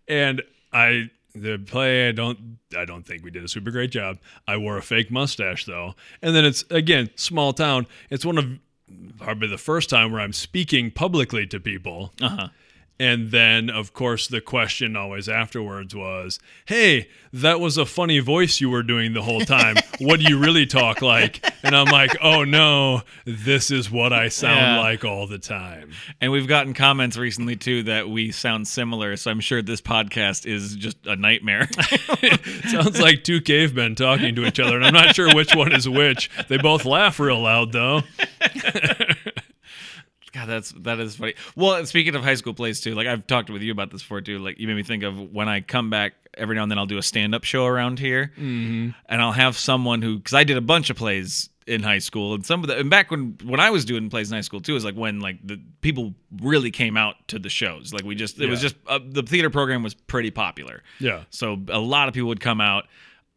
and 0.08 0.42
I 0.72 1.10
the 1.34 1.58
play. 1.58 2.10
I 2.10 2.12
don't. 2.12 2.60
I 2.78 2.86
don't 2.86 3.04
think 3.06 3.24
we 3.24 3.32
did 3.32 3.44
a 3.44 3.48
super 3.48 3.72
great 3.72 3.92
job. 3.92 4.18
I 4.48 4.58
wore 4.58 4.78
a 4.78 4.82
fake 4.82 5.10
mustache 5.10 5.66
though, 5.66 5.96
and 6.22 6.36
then 6.36 6.46
it's 6.46 6.64
again 6.70 7.10
small 7.16 7.54
town. 7.54 7.88
It's 8.10 8.26
one 8.26 8.38
of 8.38 8.46
probably 9.18 9.48
the 9.48 9.58
first 9.58 9.90
time 9.90 10.12
where 10.12 10.22
I'm 10.22 10.34
speaking 10.34 10.92
publicly 10.92 11.48
to 11.48 11.60
people. 11.60 12.14
Uh 12.22 12.30
huh. 12.30 12.48
And 13.00 13.30
then, 13.30 13.70
of 13.70 13.94
course, 13.94 14.28
the 14.28 14.42
question 14.42 14.96
always 14.96 15.30
afterwards 15.30 15.94
was, 15.96 16.40
Hey, 16.66 17.10
that 17.32 17.60
was 17.60 17.78
a 17.78 17.86
funny 17.86 18.18
voice 18.20 18.60
you 18.60 18.70
were 18.72 18.82
doing 18.82 19.14
the 19.14 19.22
whole 19.22 19.42
time. 19.42 19.76
what 20.00 20.20
do 20.20 20.26
you 20.28 20.40
really 20.40 20.66
talk 20.66 21.02
like? 21.04 21.46
And 21.64 21.76
I'm 21.76 21.86
like, 21.88 22.18
Oh 22.24 22.44
no, 22.44 23.02
this 23.26 23.70
is 23.70 23.92
what 23.92 24.14
I 24.14 24.30
sound 24.30 24.58
Yeah. 24.78 24.80
like 24.80 25.06
all 25.06 25.28
the 25.28 25.38
time. 25.38 25.92
And 26.20 26.32
we've 26.32 26.48
gotten 26.48 26.74
comments 26.74 27.18
recently 27.18 27.56
too 27.56 27.84
that 27.84 28.10
we 28.10 28.32
sound 28.32 28.68
similar. 28.68 29.16
So 29.16 29.30
I'm 29.30 29.42
sure 29.42 29.62
this 29.62 29.82
podcast 29.82 30.46
is 30.48 30.76
just 30.76 30.98
a 31.06 31.16
nightmare. 31.16 31.70
Sounds 32.70 33.00
like 33.00 33.24
two 33.24 33.42
cavemen 33.42 33.96
talking 33.96 34.34
to 34.36 34.46
each 34.46 34.60
other, 34.60 34.76
and 34.78 34.86
I'm 34.86 34.94
not 34.94 35.16
sure 35.16 35.34
which 35.36 35.56
one 35.56 35.72
is 35.74 35.88
which. 35.88 36.30
They 36.48 36.58
both 36.58 36.86
laugh 36.86 37.20
real 37.20 37.40
loud, 37.42 37.72
though. 37.74 38.02
God, 40.38 40.48
that's 40.48 40.72
that 40.82 41.00
is 41.00 41.16
funny. 41.16 41.34
Well, 41.56 41.84
speaking 41.86 42.14
of 42.14 42.24
high 42.24 42.36
school 42.36 42.54
plays 42.54 42.80
too, 42.80 42.94
like 42.94 43.08
I've 43.08 43.26
talked 43.26 43.50
with 43.50 43.64
you 43.64 43.72
about 43.72 43.92
this 43.92 44.04
before 44.04 44.22
too. 44.22 44.38
Like 44.38 44.60
you 44.60 44.68
made 44.68 44.76
me 44.76 44.84
think 44.84 45.04
of 45.04 45.18
when 45.34 45.50
I 45.50 45.62
come 45.62 45.90
back 45.90 46.14
every 46.36 46.56
now 46.56 46.62
and 46.64 46.72
then 46.72 46.78
I'll 46.78 46.86
do 46.86 47.00
a 47.00 47.04
stand 47.04 47.34
up 47.34 47.44
show 47.44 47.66
around 47.66 47.98
here, 47.98 48.32
mm-hmm. 48.38 48.90
and 49.08 49.22
I'll 49.22 49.32
have 49.32 49.58
someone 49.58 50.04
who 50.04 50.18
because 50.18 50.36
I 50.36 50.44
did 50.44 50.56
a 50.56 50.62
bunch 50.62 50.92
of 50.92 50.98
plays 50.98 51.50
in 51.66 51.82
high 51.82 51.98
school, 51.98 52.36
and 52.36 52.46
some 52.46 52.62
of 52.62 52.68
the 52.68 52.78
and 52.78 52.90
back 52.90 53.10
when 53.10 53.38
when 53.44 53.60
I 53.60 53.72
was 53.72 53.84
doing 53.84 54.12
plays 54.12 54.30
in 54.30 54.36
high 54.36 54.42
school 54.42 54.62
too 54.62 54.76
is 54.76 54.86
like 54.86 54.96
when 54.96 55.22
like 55.22 55.40
the 55.44 55.60
people 55.82 56.14
really 56.40 56.70
came 56.70 56.98
out 56.98 57.16
to 57.30 57.40
the 57.40 57.50
shows. 57.50 57.92
Like 57.92 58.04
we 58.04 58.14
just 58.14 58.40
it 58.40 58.48
was 58.48 58.62
just 58.62 58.76
uh, 58.86 59.00
the 59.04 59.24
theater 59.24 59.50
program 59.50 59.82
was 59.82 59.96
pretty 59.96 60.30
popular. 60.30 60.84
Yeah. 61.00 61.24
So 61.32 61.60
a 61.70 61.80
lot 61.80 62.10
of 62.10 62.14
people 62.14 62.28
would 62.30 62.42
come 62.42 62.62
out. 62.62 62.86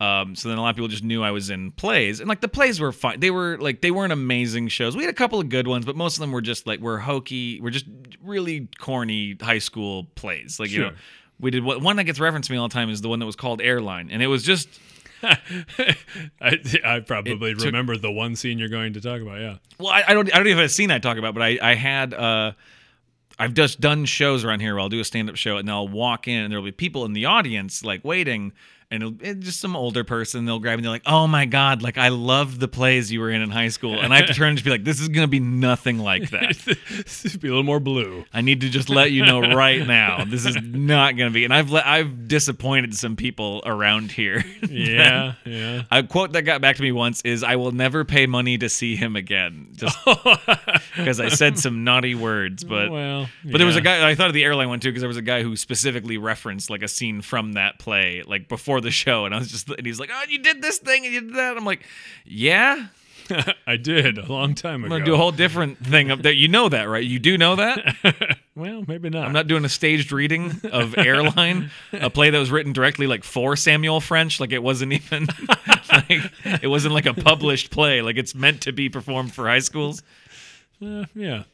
Um, 0.00 0.34
so 0.34 0.48
then 0.48 0.56
a 0.56 0.62
lot 0.62 0.70
of 0.70 0.76
people 0.76 0.88
just 0.88 1.04
knew 1.04 1.22
I 1.22 1.30
was 1.30 1.50
in 1.50 1.72
plays, 1.72 2.20
and 2.20 2.28
like 2.28 2.40
the 2.40 2.48
plays 2.48 2.80
were 2.80 2.90
fine. 2.90 3.20
They 3.20 3.30
were 3.30 3.58
like 3.58 3.82
they 3.82 3.90
weren't 3.90 4.14
amazing 4.14 4.68
shows. 4.68 4.96
We 4.96 5.02
had 5.04 5.10
a 5.10 5.16
couple 5.16 5.38
of 5.38 5.50
good 5.50 5.66
ones, 5.68 5.84
but 5.84 5.94
most 5.94 6.16
of 6.16 6.20
them 6.20 6.32
were 6.32 6.40
just 6.40 6.66
like 6.66 6.80
were 6.80 6.98
hokey. 6.98 7.60
We're 7.60 7.68
just 7.68 7.84
really 8.22 8.68
corny 8.78 9.36
high 9.40 9.58
school 9.58 10.04
plays. 10.14 10.58
Like 10.58 10.70
you 10.70 10.80
know, 10.80 10.92
we 11.38 11.50
did 11.50 11.62
one 11.64 11.96
that 11.96 12.04
gets 12.04 12.18
referenced 12.18 12.46
to 12.46 12.52
me 12.54 12.58
all 12.58 12.68
the 12.68 12.72
time 12.72 12.88
is 12.88 13.02
the 13.02 13.10
one 13.10 13.18
that 13.18 13.26
was 13.26 13.36
called 13.36 13.60
Airline, 13.60 14.10
and 14.10 14.22
it 14.22 14.26
was 14.28 14.42
just 14.42 14.68
I, 15.22 16.58
I 16.84 17.00
probably 17.00 17.54
took- 17.54 17.64
remember 17.66 17.96
the 17.96 18.10
one 18.10 18.36
scene 18.36 18.58
you're 18.58 18.68
going 18.68 18.94
to 18.94 19.00
talk 19.00 19.20
about. 19.20 19.38
Yeah. 19.40 19.56
well, 19.78 19.88
I, 19.90 20.04
I 20.08 20.14
don't 20.14 20.32
I 20.32 20.38
don't 20.38 20.46
even 20.46 20.58
have 20.58 20.66
a 20.66 20.70
scene 20.70 20.90
I 20.90 20.98
talk 20.98 21.18
about, 21.18 21.34
but 21.34 21.42
I 21.42 21.58
I 21.60 21.74
had 21.74 22.14
uh. 22.14 22.52
I've 23.38 23.54
just 23.54 23.80
done 23.80 24.04
shows 24.04 24.44
around 24.44 24.60
here 24.60 24.74
where 24.74 24.80
I'll 24.80 24.90
do 24.90 25.00
a 25.00 25.04
stand-up 25.04 25.34
show 25.36 25.56
and 25.56 25.70
I'll 25.70 25.88
walk 25.88 26.28
in 26.28 26.42
and 26.44 26.52
there'll 26.52 26.62
be 26.62 26.72
people 26.72 27.06
in 27.06 27.14
the 27.14 27.24
audience 27.24 27.82
like 27.82 28.04
waiting 28.04 28.52
and 28.90 29.02
it'll, 29.02 29.14
it's 29.20 29.44
just 29.44 29.60
some 29.60 29.76
older 29.76 30.02
person 30.04 30.44
they'll 30.44 30.58
grab 30.58 30.74
and 30.78 30.84
they're 30.84 30.90
like 30.90 31.02
oh 31.06 31.26
my 31.26 31.46
god 31.46 31.82
like 31.82 31.96
I 31.98 32.08
loved 32.08 32.60
the 32.60 32.68
plays 32.68 33.10
you 33.12 33.20
were 33.20 33.30
in 33.30 33.40
in 33.42 33.50
high 33.50 33.68
school 33.68 34.00
and 34.00 34.12
I 34.12 34.16
have 34.16 34.26
to 34.26 34.34
turn 34.34 34.48
and 34.48 34.56
just 34.56 34.64
be 34.64 34.70
like 34.70 34.84
this 34.84 35.00
is 35.00 35.08
gonna 35.08 35.28
be 35.28 35.40
nothing 35.40 35.98
like 35.98 36.30
that 36.30 36.56
Be 37.40 37.48
a 37.48 37.50
little 37.50 37.62
more 37.62 37.80
blue. 37.80 38.24
I 38.34 38.40
need 38.40 38.60
to 38.62 38.68
just 38.68 38.88
let 38.90 39.12
you 39.12 39.24
know 39.24 39.40
right 39.54 39.86
now 39.86 40.24
this 40.24 40.44
is 40.44 40.56
not 40.62 41.16
gonna 41.16 41.30
be 41.30 41.44
and 41.44 41.54
I've 41.54 41.70
let, 41.70 41.86
I've 41.86 42.28
disappointed 42.28 42.94
some 42.94 43.16
people 43.16 43.62
around 43.64 44.10
here 44.12 44.44
Yeah. 44.68 45.34
Yeah. 45.44 45.82
A 45.90 46.02
quote 46.02 46.32
that 46.32 46.42
got 46.42 46.60
back 46.60 46.76
to 46.76 46.82
me 46.82 46.92
once 46.92 47.20
is 47.22 47.42
I 47.42 47.56
will 47.56 47.72
never 47.72 48.04
pay 48.04 48.26
money 48.26 48.58
to 48.58 48.68
see 48.68 48.96
him 48.96 49.16
again 49.16 49.68
just 49.76 49.98
because 50.96 51.20
I 51.20 51.28
said 51.28 51.58
some 51.58 51.84
naughty 51.84 52.14
words 52.14 52.64
but 52.64 52.90
well, 52.90 53.28
but 53.44 53.58
there 53.58 53.66
was 53.66 53.76
a 53.76 53.80
guy 53.80 54.08
I 54.08 54.14
thought 54.14 54.28
of 54.28 54.34
the 54.34 54.44
airline 54.44 54.68
one 54.68 54.80
too 54.80 54.90
because 54.90 55.02
there 55.02 55.08
was 55.08 55.16
a 55.16 55.22
guy 55.22 55.42
who 55.42 55.56
specifically 55.56 56.18
referenced 56.18 56.70
like 56.70 56.82
a 56.82 56.88
scene 56.88 57.22
from 57.22 57.52
that 57.54 57.78
play 57.78 58.22
like 58.26 58.48
before 58.48 58.79
before 58.80 58.88
the 58.88 58.90
show, 58.90 59.24
and 59.24 59.34
I 59.34 59.38
was 59.38 59.50
just 59.50 59.68
and 59.68 59.86
he's 59.86 60.00
like, 60.00 60.10
"Oh, 60.12 60.22
you 60.28 60.38
did 60.38 60.62
this 60.62 60.78
thing 60.78 61.04
and 61.04 61.14
you 61.14 61.20
did 61.20 61.34
that." 61.34 61.56
I'm 61.56 61.64
like, 61.64 61.84
"Yeah." 62.24 62.88
I 63.66 63.76
did 63.76 64.18
a 64.18 64.26
long 64.26 64.56
time 64.56 64.82
ago. 64.82 64.92
I'm 64.92 65.00
gonna 65.00 65.04
do 65.04 65.14
a 65.14 65.16
whole 65.16 65.30
different 65.30 65.78
thing 65.86 66.10
up 66.10 66.20
there. 66.22 66.32
You 66.32 66.48
know 66.48 66.68
that, 66.68 66.84
right? 66.88 67.04
You 67.04 67.20
do 67.20 67.38
know 67.38 67.54
that. 67.56 68.38
well, 68.56 68.84
maybe 68.88 69.08
not. 69.08 69.24
I'm 69.24 69.32
not 69.32 69.46
doing 69.46 69.64
a 69.64 69.68
staged 69.68 70.10
reading 70.10 70.60
of 70.72 70.98
Airline, 70.98 71.70
a 71.92 72.10
play 72.10 72.30
that 72.30 72.38
was 72.38 72.50
written 72.50 72.72
directly 72.72 73.06
like 73.06 73.22
for 73.22 73.54
Samuel 73.54 74.00
French. 74.00 74.40
Like 74.40 74.50
it 74.50 74.62
wasn't 74.62 74.94
even 74.94 75.28
like 75.92 76.22
it 76.44 76.68
wasn't 76.68 76.92
like 76.92 77.06
a 77.06 77.14
published 77.14 77.70
play. 77.70 78.02
Like 78.02 78.16
it's 78.16 78.34
meant 78.34 78.62
to 78.62 78.72
be 78.72 78.88
performed 78.88 79.32
for 79.32 79.46
high 79.46 79.60
schools. 79.60 80.02
Uh, 80.84 81.04
yeah. 81.14 81.44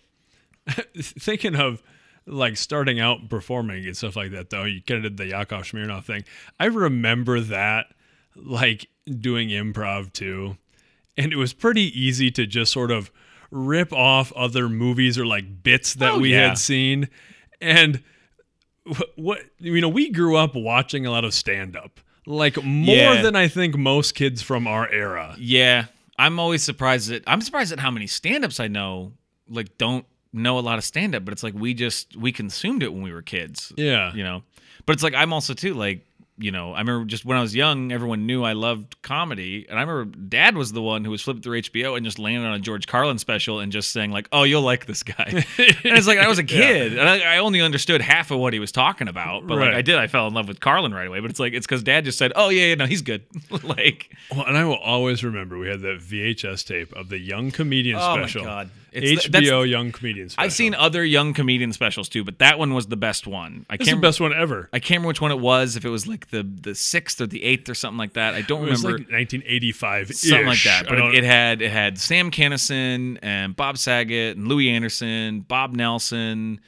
Thinking 0.97 1.57
of 1.57 1.83
like 2.27 2.57
starting 2.57 2.99
out 3.01 3.29
performing 3.29 3.87
and 3.87 3.97
stuff 3.97 4.17
like 4.17 4.33
that, 4.33 4.51
though, 4.51 4.65
you 4.65 4.83
kind 4.83 4.99
of 4.99 5.03
did 5.13 5.17
the 5.17 5.27
Yakov 5.29 5.63
Smirnoff 5.65 6.05
thing. 6.05 6.25
I 6.59 6.67
remember 6.67 7.41
that, 7.41 7.87
like 8.35 8.89
doing 9.09 9.49
improv 9.51 10.13
too, 10.13 10.57
and 11.17 11.33
it 11.33 11.37
was 11.37 11.53
pretty 11.53 11.83
easy 11.99 12.31
to 12.33 12.47
just 12.47 12.73
sort 12.73 12.91
of 12.91 13.11
rip 13.51 13.93
off 13.93 14.33
other 14.35 14.69
movies 14.69 15.17
or 15.19 15.25
like 15.27 15.63
bits 15.63 15.95
that 15.95 16.15
Oh, 16.15 16.19
we 16.19 16.33
yeah. 16.33 16.49
had 16.49 16.59
seen, 16.59 17.09
and 17.61 18.03
wh- 18.91 19.17
what 19.19 19.41
you 19.59 19.81
know, 19.81 19.89
we 19.89 20.11
grew 20.11 20.37
up 20.37 20.55
watching 20.55 21.07
a 21.07 21.11
lot 21.11 21.25
of 21.25 21.33
stand 21.35 21.77
up. 21.77 22.01
Like 22.27 22.63
more 22.65 22.97
Yeah. 22.97 23.23
than 23.23 23.37
I 23.37 23.47
think 23.47 23.77
most 23.77 24.17
kids 24.17 24.43
from 24.43 24.67
our 24.67 24.91
era. 24.91 25.37
Yeah, 25.39 25.85
I'm 26.19 26.41
always 26.41 26.63
surprised 26.65 27.13
at 27.13 27.23
I'm 27.27 27.41
surprised 27.41 27.73
at 27.73 27.79
how 27.79 27.91
many 27.93 28.09
stand-ups 28.09 28.59
I 28.59 28.67
know 28.67 29.13
like 29.49 29.79
don't 29.79 30.05
know 30.37 30.59
a 30.59 30.61
lot 30.61 30.79
of 30.79 30.85
stand-up, 30.85 31.25
but 31.25 31.33
it's 31.33 31.43
like 31.43 31.55
we 31.55 31.75
just 31.75 32.17
we 32.17 32.33
consumed 32.33 32.83
it 32.83 32.93
when 32.93 33.03
we 33.03 33.13
were 33.13 33.23
kids. 33.23 33.73
Yeah. 33.77 34.13
you 34.15 34.23
know. 34.23 34.43
But 34.85 34.95
it's 34.95 35.03
like 35.03 35.15
I'm 35.15 35.33
also 35.33 35.55
too 35.55 35.75
like 35.75 36.07
you 36.39 36.51
know 36.51 36.75
I 36.75 36.81
remember 36.81 37.07
just 37.07 37.25
when 37.25 37.39
I 37.39 37.41
was 37.41 37.57
young, 37.57 37.91
everyone 37.91 38.27
knew 38.27 38.45
I 38.45 38.53
loved 38.53 39.01
comedy, 39.03 39.67
and 39.69 39.79
I 39.79 39.83
remember 39.83 40.17
Dad 40.17 40.55
was 40.55 40.71
the 40.71 40.83
one 40.83 41.03
who 41.05 41.11
was 41.11 41.23
flipping 41.23 41.43
through 41.43 41.63
HBO 41.63 41.97
and 41.97 42.05
just 42.05 42.19
landed 42.19 42.47
on 42.47 42.53
a 42.53 42.59
George 42.59 42.87
Carlin 42.87 43.19
special 43.19 43.59
and 43.59 43.73
just 43.73 43.91
saying 43.91 44.13
like, 44.13 44.29
"Oh, 44.33 44.43
you'll 44.43 44.63
like 44.63 44.85
this 44.87 45.03
guy," 45.03 45.25
and 45.33 45.45
it's 45.85 46.07
like 46.07 46.19
I 46.19 46.29
was 46.29 46.39
a 46.39 46.45
kid 46.45 46.99
and 46.99 47.09
I, 47.09 47.37
I 47.37 47.39
only 47.39 47.63
understood 47.63 48.01
half 48.03 48.31
of 48.31 48.39
what 48.39 48.53
he 48.53 48.59
was 48.59 48.71
talking 48.71 49.09
about, 49.09 49.47
but 49.47 49.57
like 49.59 49.73
I 49.75 49.81
did, 49.83 49.97
I 49.97 50.07
fell 50.09 50.29
in 50.29 50.35
love 50.35 50.47
with 50.47 50.61
Carlin 50.61 50.93
right 50.93 51.09
away. 51.09 51.21
But 51.21 51.31
it's 51.31 51.41
like 51.41 51.55
it's 51.55 51.67
because 51.67 51.83
Dad 51.83 52.05
just 52.05 52.19
said, 52.19 52.33
"Oh 52.37 52.51
yeah, 52.51 52.67
yeah, 52.67 52.75
no, 52.75 52.87
he's 52.87 53.03
good," 53.03 53.25
like. 53.65 54.15
Well, 54.31 54.45
and 54.47 54.57
I 54.59 54.65
will 54.65 54.77
always 54.77 55.25
remember 55.25 55.59
we 55.59 55.69
had 55.69 55.81
that 55.81 56.01
VHS 56.01 56.67
tape 56.67 56.93
of 56.93 57.09
the 57.09 57.19
Young 57.19 57.51
Comedian 57.51 57.99
special. 57.99 58.43
Oh 58.43 58.45
my. 58.45 58.51
God. 58.51 58.71
It's 58.97 59.25
the- 59.25 59.29
HBO 59.39 59.41
that's- 59.61 59.69
Young 59.69 59.93
Comedian 59.93 60.29
special. 60.29 60.45
I've 60.45 60.53
seen 60.53 60.75
other 60.75 61.05
young 61.05 61.35
comedian 61.35 61.73
specials 61.73 62.09
too, 62.09 62.25
but 62.25 62.39
that 62.39 62.59
one 62.59 62.75
was 62.75 62.87
the 62.87 62.97
best 62.97 63.27
one. 63.27 63.67
I 63.71 63.75
It's 63.75 63.85
can't 63.85 63.99
the 64.01 64.07
best 64.07 64.21
one 64.21 64.33
ever. 64.33 64.69
I 64.73 64.79
can't 64.79 64.91
remember 64.99 65.09
which 65.09 65.21
one 65.21 65.31
it 65.31 65.39
was. 65.41 65.77
If 65.77 65.85
it 65.85 65.91
was 65.91 66.07
like 66.07 66.31
the 66.31 66.43
the 66.43 66.75
sixth 66.75 67.21
or 67.21 67.27
the 67.27 67.43
eighth 67.45 67.69
or 67.69 67.75
something 67.75 67.99
like 67.99 68.15
that. 68.15 68.35
I 68.35 68.41
don't 68.43 68.67
It 68.67 68.71
was 68.71 68.83
remember 68.85 69.05
like 69.05 69.13
1985, 69.13 70.15
something 70.15 70.47
like 70.47 70.63
that. 70.65 70.87
But 70.89 70.99
it, 70.99 71.15
it 71.17 71.25
had 71.25 71.63
it 71.63 71.71
had 71.71 71.99
Sam 71.99 72.31
Kinison 72.31 73.19
and 73.23 73.55
Bob 73.55 73.79
Saget 73.79 74.37
and 74.37 74.49
Louie 74.49 74.71
Anderson, 74.71 75.41
Bob 75.41 75.75
Nelson, 75.75 76.61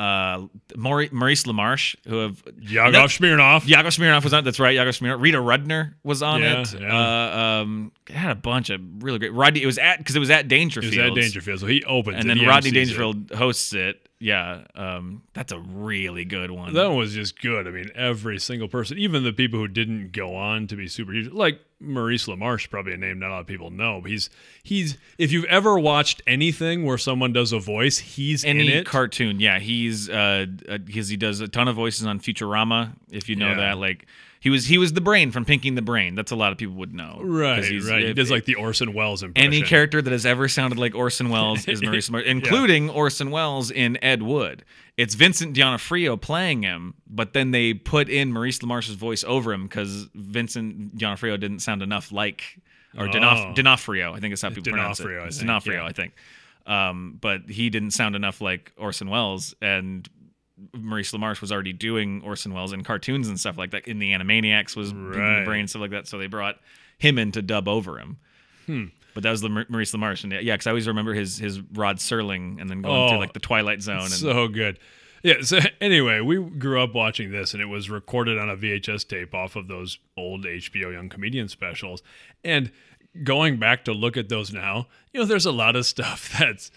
uh, 0.00 0.46
Maurice, 0.76 1.10
LaMarche, 1.44 1.96
who 2.06 2.18
have 2.18 2.42
Yakov 2.60 2.92
No, 2.92 3.00
Smirnoff. 3.04 3.66
Yakov 3.68 3.92
Smirnoff 3.92 4.24
was 4.24 4.32
on. 4.32 4.40
it, 4.40 4.42
That's 4.44 4.58
right, 4.60 4.74
Yakov 4.74 4.94
Smirnoff. 4.94 5.20
Rita 5.20 5.38
Rudner 5.38 5.94
was 6.02 6.22
on 6.22 6.40
Yeah, 6.40 6.60
it. 6.62 6.80
yeah. 6.80 6.88
Uh, 6.96 7.38
um, 7.62 7.92
it 8.08 8.14
had 8.14 8.30
a 8.30 8.34
bunch 8.36 8.70
of 8.70 8.80
really 9.02 9.18
great. 9.18 9.32
Rodney. 9.32 9.62
It 9.62 9.66
was 9.66 9.78
at 9.78 9.98
because 9.98 10.16
it 10.16 10.20
was 10.20 10.30
at 10.30 10.46
It 10.46 10.48
Dangerfield. 10.48 10.94
was 10.94 10.98
at 10.98 11.14
Dangerfield, 11.14 11.60
so 11.60 11.66
he 11.66 11.84
opened 11.84 12.16
and 12.16 12.24
it. 12.24 12.28
then 12.28 12.36
He 12.38 12.46
Rodney 12.46 12.70
MCs 12.70 12.72
it. 12.72 12.74
Dangerfield 12.74 13.30
hosts 13.32 13.72
it. 13.74 14.06
Yeah, 14.22 14.64
um, 14.74 15.22
that's 15.32 15.50
a 15.52 15.58
really 15.58 16.24
good 16.26 16.50
one. 16.50 16.74
That 16.74 16.88
one 16.88 16.96
was 16.98 17.14
just 17.14 17.40
good. 17.40 17.66
I 17.66 17.70
mean, 17.70 17.90
every 17.94 18.38
single 18.38 18.68
person, 18.68 18.98
even 18.98 19.24
the 19.24 19.32
people 19.32 19.58
who 19.58 19.66
didn't 19.68 20.12
go 20.12 20.34
on 20.36 20.66
to 20.66 20.76
be 20.76 20.88
super 20.88 21.12
huge, 21.12 21.32
like 21.32 21.58
Maurice 21.80 22.26
LaMarche, 22.26 22.68
probably 22.70 22.92
a 22.92 22.96
name 22.96 23.18
not 23.18 23.28
a 23.30 23.32
lot 23.32 23.40
of 23.40 23.46
people 23.46 23.70
know. 23.70 24.00
But 24.02 24.10
he's 24.10 24.30
he's 24.62 24.98
if 25.18 25.32
you've 25.32 25.46
ever 25.46 25.78
watched 25.78 26.22
anything 26.26 26.84
where 26.84 26.98
someone 26.98 27.32
does 27.32 27.52
a 27.52 27.58
voice, 27.58 27.98
he's 27.98 28.44
Any 28.44 28.60
in 28.72 28.78
it. 28.80 28.86
cartoon, 28.86 29.40
yeah, 29.40 29.58
he's 29.58 30.08
uh, 30.10 30.46
because 30.84 31.08
he 31.08 31.16
does 31.16 31.40
a 31.40 31.48
ton 31.48 31.68
of 31.68 31.76
voices 31.76 32.06
on 32.06 32.20
Futurama. 32.20 32.92
If 33.10 33.28
you 33.28 33.36
know 33.36 33.48
Yeah. 33.50 33.56
that, 33.56 33.78
like 33.78 34.06
he 34.40 34.50
was 34.50 34.66
he 34.66 34.78
was 34.78 34.92
the 34.94 35.00
brain 35.00 35.30
from 35.30 35.44
Pinky 35.44 35.68
and 35.68 35.76
the 35.78 35.82
Brain. 35.82 36.14
That's 36.14 36.32
a 36.32 36.36
lot 36.36 36.50
of 36.50 36.58
people 36.58 36.74
would 36.76 36.94
know. 36.94 37.20
right, 37.22 37.62
he's- 37.64 37.88
right. 37.88 38.02
He 38.06 38.12
does 38.14 38.30
like 38.30 38.46
the 38.46 38.54
Orson 38.56 38.92
Welles 38.94 39.22
impression. 39.22 39.46
any 39.46 39.62
character 39.62 40.00
that 40.02 40.10
has 40.10 40.24
ever 40.26 40.48
sounded 40.48 40.78
like 40.78 40.94
Orson 40.94 41.28
Welles 41.28 41.68
is 41.68 41.82
Maurice 41.82 42.08
LaMarche, 42.08 42.24
including 42.26 42.88
Orson 42.90 43.30
Welles 43.30 43.70
in 43.70 44.02
Ed 44.02 44.22
Wood. 44.22 44.64
It's 44.96 45.14
Vincent 45.14 45.54
D'Onofrio 45.54 46.16
playing 46.16 46.62
him, 46.62 46.94
but 47.06 47.32
then 47.32 47.52
they 47.52 47.72
put 47.74 48.08
in 48.08 48.32
Maurice 48.32 48.58
LaMarche's 48.58 48.94
voice 48.96 49.24
over 49.24 49.52
him 49.52 49.64
because 49.64 50.08
Vincent 50.14 50.96
D'Onofrio 50.98 51.36
didn't 51.36 51.60
sound 51.60 51.82
enough 51.82 52.10
like, 52.12 52.58
or 52.98 53.08
D'Onof- 53.08 53.50
Oh. 53.50 53.54
D'Onofrio, 53.54 54.12
I 54.14 54.20
think 54.20 54.32
is 54.34 54.42
how 54.42 54.48
people 54.50 54.64
pronounce 54.72 55.00
it. 55.00 55.06
I 55.06 55.28
think, 55.28 55.40
D'Onofrio, 55.40 55.82
yeah. 55.82 55.86
I 55.88 55.92
think. 55.92 56.12
Um, 56.66 57.16
but 57.20 57.48
he 57.48 57.70
didn't 57.70 57.92
sound 57.92 58.14
enough 58.14 58.40
like 58.40 58.72
Orson 58.76 59.08
Welles, 59.08 59.54
and 59.62 60.06
Maurice 60.74 61.12
LaMarche 61.12 61.40
was 61.40 61.50
already 61.52 61.72
doing 61.72 62.22
Orson 62.24 62.52
Welles 62.54 62.72
in 62.72 62.82
cartoons 62.84 63.28
and 63.28 63.38
stuff 63.38 63.56
like 63.58 63.70
that. 63.72 63.86
In 63.88 63.98
the 63.98 64.12
Animaniacs 64.12 64.76
was 64.76 64.92
Right. 64.92 65.40
the 65.40 65.44
Brain 65.44 65.66
stuff 65.66 65.80
like 65.82 65.90
that. 65.92 66.06
So 66.06 66.18
they 66.18 66.26
brought 66.26 66.56
him 66.98 67.18
in 67.18 67.32
to 67.32 67.42
dub 67.42 67.68
over 67.68 67.98
him. 67.98 68.18
Hmm. 68.66 68.84
But 69.14 69.24
that 69.24 69.30
was 69.30 69.40
the 69.40 69.48
Maurice 69.48 69.92
LaMarche, 69.92 70.22
and 70.24 70.32
yeah, 70.34 70.54
because 70.54 70.66
I 70.68 70.70
always 70.70 70.86
remember 70.86 71.14
his 71.14 71.36
his 71.38 71.60
Rod 71.72 71.96
Serling, 71.96 72.60
and 72.60 72.70
then 72.70 72.80
going 72.82 73.08
through 73.08 73.16
Oh, 73.16 73.20
like 73.20 73.32
the 73.32 73.40
Twilight 73.40 73.82
Zone. 73.82 74.02
And 74.02 74.10
so 74.10 74.46
good. 74.46 74.78
Yeah. 75.24 75.40
So 75.42 75.58
anyway, 75.80 76.20
we 76.20 76.36
grew 76.38 76.80
up 76.80 76.94
watching 76.94 77.32
this, 77.32 77.52
and 77.52 77.60
it 77.60 77.66
was 77.66 77.90
recorded 77.90 78.38
on 78.38 78.48
a 78.48 78.56
VHS 78.56 79.08
tape 79.08 79.34
off 79.34 79.56
of 79.56 79.66
those 79.66 79.98
old 80.16 80.44
HBO 80.44 80.92
Young 80.92 81.08
Comedian 81.08 81.48
specials. 81.48 82.02
And 82.44 82.70
going 83.24 83.56
back 83.58 83.84
to 83.86 83.92
look 83.92 84.16
at 84.16 84.28
those 84.28 84.52
now, 84.52 84.86
you 85.12 85.18
know, 85.20 85.26
there's 85.26 85.46
a 85.46 85.50
lot 85.52 85.74
of 85.74 85.86
stuff 85.86 86.32
that's 86.38 86.70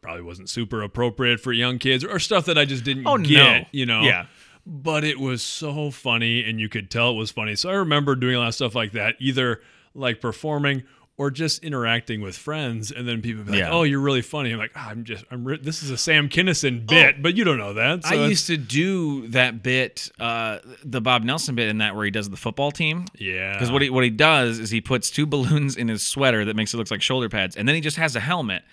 probably 0.00 0.22
wasn't 0.22 0.48
super 0.50 0.82
appropriate 0.82 1.40
for 1.40 1.52
young 1.52 1.78
kids, 1.78 2.04
or 2.04 2.18
stuff 2.18 2.46
that 2.46 2.58
I 2.58 2.64
just 2.64 2.84
didn't 2.84 3.06
Oh, 3.06 3.18
get. 3.18 3.28
no. 3.62 3.64
You 3.72 3.86
know. 3.86 4.02
Yeah. 4.02 4.26
But 4.66 5.04
it 5.04 5.20
was 5.20 5.42
so 5.42 5.90
funny, 5.90 6.42
and 6.48 6.58
you 6.58 6.68
could 6.70 6.90
tell 6.90 7.10
it 7.10 7.14
was 7.16 7.30
funny. 7.30 7.54
So 7.54 7.68
I 7.70 7.74
remember 7.74 8.14
doing 8.16 8.34
a 8.36 8.38
lot 8.38 8.48
of 8.48 8.54
stuff 8.54 8.74
like 8.74 8.92
that, 8.92 9.16
either 9.18 9.60
like 9.94 10.20
performing 10.22 10.84
or 11.16 11.30
just 11.30 11.62
interacting 11.62 12.20
with 12.22 12.34
friends, 12.36 12.90
and 12.90 13.06
then 13.06 13.22
people 13.22 13.40
would 13.44 13.46
be 13.46 13.52
like, 13.52 13.58
Yeah. 13.60 13.70
"Oh, 13.70 13.82
you're 13.84 14.00
really 14.00 14.22
funny." 14.22 14.50
I'm 14.50 14.58
like, 14.58 14.72
"Ah, 14.74 14.88
"I'm 14.90 15.04
just, 15.04 15.24
I'm. 15.30 15.44
Re- 15.44 15.58
this 15.62 15.82
is 15.82 15.90
a 15.90 15.96
Sam 15.98 16.28
Kinison 16.28 16.86
bit, 16.88 17.22
but 17.22 17.36
you 17.36 17.44
don't 17.44 17.58
know 17.58 17.74
that." 17.74 18.04
So 18.04 18.20
I 18.20 18.26
used 18.26 18.46
to 18.48 18.56
do 18.56 19.28
that 19.28 19.62
bit, 19.62 20.10
uh, 20.18 20.58
the 20.82 21.00
Bob 21.00 21.22
Nelson 21.22 21.54
bit 21.54 21.68
in 21.68 21.78
that 21.78 21.94
where 21.94 22.04
he 22.06 22.10
does 22.10 22.30
the 22.30 22.36
football 22.36 22.72
team. 22.72 23.04
yeah, 23.16 23.52
Because 23.52 23.70
what 23.70 23.82
he 23.82 23.90
what 23.90 24.02
he 24.02 24.10
does 24.10 24.58
is 24.58 24.70
he 24.70 24.80
puts 24.80 25.08
two 25.10 25.24
balloons 25.26 25.76
in 25.76 25.86
his 25.88 26.04
sweater 26.04 26.44
that 26.46 26.56
makes 26.56 26.72
it 26.74 26.78
look 26.78 26.90
like 26.90 27.02
shoulder 27.02 27.28
pads, 27.28 27.54
and 27.54 27.68
then 27.68 27.74
he 27.76 27.80
just 27.80 27.96
has 27.98 28.16
a 28.16 28.20
helmet, 28.20 28.64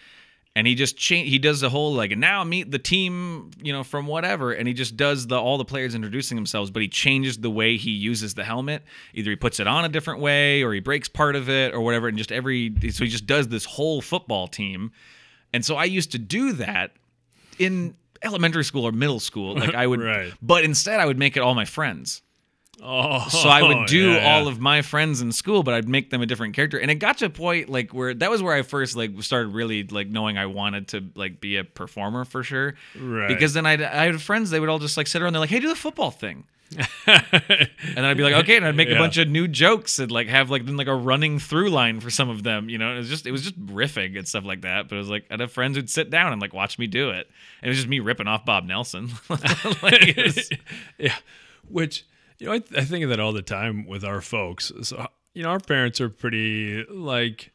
and 0.55 0.67
he 0.67 0.75
just 0.75 0.97
cha- 0.97 1.15
he 1.23 1.39
does 1.39 1.61
the 1.61 1.69
whole 1.69 1.93
like 1.93 2.17
now 2.17 2.43
meet 2.43 2.71
the 2.71 2.79
team 2.79 3.51
you 3.61 3.71
know 3.71 3.83
from 3.83 4.05
whatever, 4.07 4.51
and 4.51 4.67
he 4.67 4.73
just 4.73 4.97
does 4.97 5.27
the 5.27 5.39
all 5.39 5.57
the 5.57 5.65
players 5.65 5.95
introducing 5.95 6.35
themselves, 6.35 6.69
but 6.71 6.81
he 6.81 6.87
changes 6.87 7.37
the 7.37 7.49
way 7.49 7.77
he 7.77 7.91
uses 7.91 8.33
the 8.33 8.43
helmet. 8.43 8.83
Either 9.13 9.29
he 9.29 9.35
puts 9.35 9.59
it 9.59 9.67
on 9.67 9.85
a 9.85 9.89
different 9.89 10.19
way, 10.19 10.61
or 10.63 10.73
he 10.73 10.79
breaks 10.79 11.07
part 11.07 11.35
of 11.35 11.49
it, 11.49 11.73
or 11.73 11.81
whatever, 11.81 12.07
and 12.07 12.17
just 12.17 12.31
every 12.31 12.73
so 12.91 13.03
he 13.03 13.09
just 13.09 13.25
does 13.27 13.47
this 13.47 13.65
whole 13.65 14.01
football 14.01 14.47
team, 14.47 14.91
and 15.53 15.63
so 15.65 15.75
I 15.75 15.85
used 15.85 16.11
to 16.11 16.17
do 16.17 16.53
that 16.53 16.91
in 17.59 17.95
elementary 18.23 18.63
school 18.63 18.83
or 18.85 18.91
middle 18.91 19.19
school, 19.19 19.55
like 19.55 19.73
I 19.73 19.87
would, 19.87 19.99
Right. 20.03 20.33
but 20.41 20.63
instead 20.63 20.99
I 20.99 21.05
would 21.05 21.17
make 21.17 21.37
it 21.37 21.39
all 21.41 21.55
my 21.55 21.65
friends. 21.65 22.21
Oh, 22.81 23.27
So 23.29 23.49
I 23.49 23.61
would 23.63 23.87
do 23.87 24.11
yeah, 24.11 24.33
all 24.33 24.43
yeah. 24.43 24.49
of 24.51 24.59
my 24.59 24.81
friends 24.81 25.21
in 25.21 25.31
school, 25.31 25.63
but 25.63 25.73
I'd 25.73 25.87
make 25.87 26.09
them 26.09 26.21
a 26.21 26.25
different 26.25 26.55
character. 26.55 26.77
And 26.77 26.89
it 26.91 26.95
got 26.95 27.17
to 27.19 27.25
a 27.25 27.29
point 27.29 27.69
like 27.69 27.93
where 27.93 28.13
that 28.13 28.29
was 28.29 28.41
where 28.41 28.53
I 28.53 28.61
first 28.61 28.95
like 28.95 29.11
started 29.23 29.53
really 29.53 29.83
like 29.83 30.07
knowing 30.07 30.37
I 30.37 30.45
wanted 30.47 30.87
to 30.89 31.03
like 31.15 31.39
be 31.39 31.57
a 31.57 31.63
performer 31.63 32.25
for 32.25 32.43
sure. 32.43 32.75
Right. 32.99 33.27
Because 33.27 33.53
then 33.53 33.65
I'd, 33.65 33.81
I 33.81 34.05
had 34.05 34.21
friends 34.21 34.49
they 34.49 34.59
would 34.59 34.69
all 34.69 34.79
just 34.79 34.97
like 34.97 35.07
sit 35.07 35.21
around. 35.21 35.33
They're 35.33 35.39
like, 35.39 35.49
"Hey, 35.49 35.59
do 35.59 35.67
the 35.69 35.75
football 35.75 36.11
thing," 36.11 36.45
and 37.07 37.69
then 37.95 38.05
I'd 38.05 38.17
be 38.17 38.23
like, 38.23 38.33
"Okay," 38.43 38.55
and 38.55 38.65
I'd 38.65 38.75
make 38.75 38.89
a 38.89 38.95
bunch 38.95 39.17
of 39.17 39.27
new 39.27 39.47
jokes 39.47 39.99
and 39.99 40.09
like 40.11 40.27
have 40.27 40.49
like 40.49 40.65
then 40.65 40.77
like 40.77 40.87
a 40.87 40.95
running 40.95 41.37
through 41.39 41.69
line 41.69 41.99
for 41.99 42.09
some 42.09 42.29
of 42.29 42.43
them. 42.43 42.69
You 42.69 42.77
know, 42.77 42.93
it 42.93 42.97
was 42.97 43.09
just 43.09 43.27
it 43.27 43.31
was 43.31 43.41
just 43.43 43.59
riffing 43.65 44.17
and 44.17 44.27
stuff 44.27 44.45
like 44.45 44.61
that. 44.61 44.87
But 44.87 44.95
it 44.95 44.99
was 44.99 45.09
like 45.09 45.25
I'd 45.29 45.39
have 45.41 45.51
friends 45.51 45.75
who'd 45.75 45.89
sit 45.89 46.09
down 46.09 46.31
and 46.31 46.41
like 46.41 46.53
watch 46.53 46.79
me 46.79 46.87
do 46.87 47.09
it. 47.09 47.27
And 47.61 47.67
it 47.67 47.69
was 47.69 47.77
just 47.77 47.89
me 47.89 47.99
ripping 47.99 48.27
off 48.27 48.45
Bob 48.45 48.65
Nelson. 48.65 49.09
like, 49.29 50.15
was- 50.17 50.49
yeah, 50.97 51.15
which 51.69 52.05
you 52.41 52.47
know, 52.47 52.53
I, 52.53 52.61
I 52.75 52.83
think 52.83 53.03
of 53.03 53.11
that 53.11 53.19
all 53.19 53.33
the 53.33 53.43
time 53.43 53.85
with 53.85 54.03
our 54.03 54.19
folks. 54.19 54.71
So 54.81 55.07
you 55.35 55.43
know, 55.43 55.49
our 55.49 55.59
parents 55.59 56.01
are 56.01 56.09
pretty 56.09 56.83
like 56.85 57.51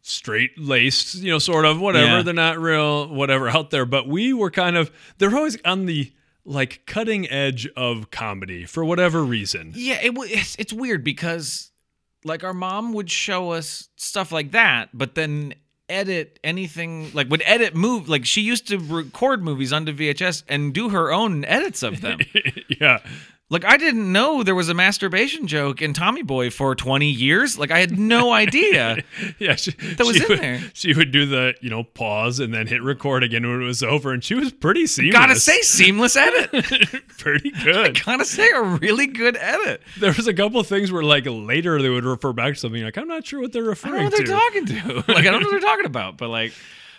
straight 0.00 0.56
laced, 0.56 1.16
you 1.16 1.32
know, 1.32 1.40
sort 1.40 1.64
of 1.64 1.80
whatever. 1.80 2.18
Yeah. 2.18 2.22
They're 2.22 2.34
not 2.34 2.58
real 2.58 3.08
whatever 3.08 3.48
out 3.48 3.70
there, 3.70 3.84
but 3.84 4.06
we 4.06 4.32
were 4.32 4.52
kind 4.52 4.76
of 4.76 4.92
they're 5.18 5.34
always 5.34 5.58
on 5.64 5.86
the 5.86 6.12
like 6.44 6.82
cutting 6.86 7.28
edge 7.28 7.68
of 7.76 8.12
comedy 8.12 8.64
for 8.64 8.84
whatever 8.84 9.24
reason. 9.24 9.72
Yeah, 9.74 9.98
it. 10.02 10.12
It's, 10.16 10.54
it's 10.56 10.72
weird 10.72 11.02
because, 11.02 11.72
like, 12.24 12.44
our 12.44 12.54
mom 12.54 12.92
would 12.92 13.10
show 13.10 13.50
us 13.50 13.88
stuff 13.96 14.30
like 14.30 14.52
that, 14.52 14.88
but 14.94 15.16
then 15.16 15.54
edit 15.88 16.38
anything 16.44 17.10
like 17.14 17.30
would 17.30 17.42
edit 17.46 17.74
move 17.74 18.10
like 18.10 18.26
she 18.26 18.42
used 18.42 18.68
to 18.68 18.78
record 18.78 19.42
movies 19.42 19.72
onto 19.72 19.90
VHS 19.90 20.42
and 20.46 20.74
do 20.74 20.90
her 20.90 21.10
own 21.10 21.44
edits 21.44 21.82
of 21.82 22.00
them. 22.02 22.20
yeah. 22.80 22.98
Like 23.50 23.64
I 23.64 23.78
didn't 23.78 24.12
know 24.12 24.42
there 24.42 24.54
was 24.54 24.68
a 24.68 24.74
masturbation 24.74 25.46
joke 25.46 25.80
in 25.80 25.94
Tommy 25.94 26.20
Boy 26.22 26.50
for 26.50 26.74
20 26.74 27.08
years. 27.08 27.58
Like 27.58 27.70
I 27.70 27.78
had 27.78 27.98
no 27.98 28.30
idea. 28.44 29.02
Yeah, 29.38 29.54
she, 29.54 29.70
That 29.72 30.06
was 30.06 30.20
in 30.20 30.28
would, 30.28 30.38
there. 30.38 30.60
She 30.74 30.92
would 30.92 31.10
do 31.12 31.24
the 31.24 31.54
you 31.62 31.70
know 31.70 31.82
pause 31.84 32.40
and 32.40 32.52
then 32.52 32.66
hit 32.66 32.82
record 32.82 33.22
again 33.22 33.48
when 33.48 33.62
it 33.62 33.64
was 33.64 33.82
over, 33.82 34.12
and 34.12 34.22
she 34.22 34.34
was 34.34 34.52
pretty 34.52 34.86
seamless. 34.86 35.14
Gotta 35.14 35.36
say, 35.36 35.60
seamless 35.62 36.14
edit. 36.14 36.50
pretty 37.18 37.50
good. 37.50 38.02
Gotta 38.04 38.26
say, 38.26 38.48
a 38.50 38.62
really 38.62 39.06
good 39.06 39.36
edit. 39.38 39.80
There 39.98 40.12
was 40.12 40.26
a 40.26 40.34
couple 40.34 40.60
of 40.60 40.66
things 40.66 40.92
where 40.92 41.02
like 41.02 41.24
later 41.26 41.80
they 41.80 41.88
would 41.88 42.04
refer 42.04 42.34
back 42.34 42.54
to 42.54 42.60
something 42.60 42.82
like 42.82 42.98
I'm 42.98 43.08
not 43.08 43.26
sure 43.26 43.40
what 43.40 43.52
they're 43.52 43.62
referring. 43.62 43.94
I 43.94 44.08
don't 44.10 44.28
know 44.28 44.34
what 44.34 44.60
to. 44.60 44.72
they're 44.72 44.92
talking 44.92 45.04
to. 45.04 45.12
Like 45.12 45.26
I 45.26 45.30
don't 45.30 45.40
know 45.40 45.46
what 45.46 45.50
they're 45.52 45.60
talking 45.60 45.86
about. 45.86 46.18
But 46.18 46.28
like, 46.28 46.52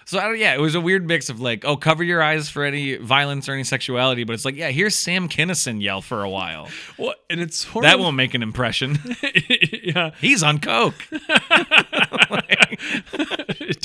so 0.09 0.17
I 0.17 0.23
don't, 0.23 0.39
yeah, 0.39 0.55
it 0.55 0.59
was 0.59 0.73
a 0.73 0.81
weird 0.81 1.05
mix 1.05 1.29
of 1.29 1.39
like, 1.39 1.63
oh, 1.65 1.77
cover 1.77 2.03
your 2.03 2.19
eyes 2.19 2.49
for 2.49 2.63
any 2.63 2.95
violence 2.95 3.47
or 3.47 3.53
any 3.53 3.63
sexuality. 3.63 4.23
But 4.23 4.33
it's 4.33 4.43
like, 4.43 4.55
yeah, 4.55 4.71
here's 4.71 4.95
Sam 4.95 5.29
Kinison 5.29 5.79
yell 5.83 6.01
for 6.01 6.23
a 6.23 6.29
while. 6.29 6.67
Well, 6.97 7.13
and 7.29 7.39
it's 7.39 7.57
sort 7.57 7.83
That 7.83 7.93
of, 7.95 7.99
won't 8.01 8.15
make 8.15 8.33
an 8.33 8.41
impression. 8.41 8.97
yeah, 9.83 10.09
He's 10.19 10.41
on 10.41 10.57
coke. 10.57 10.95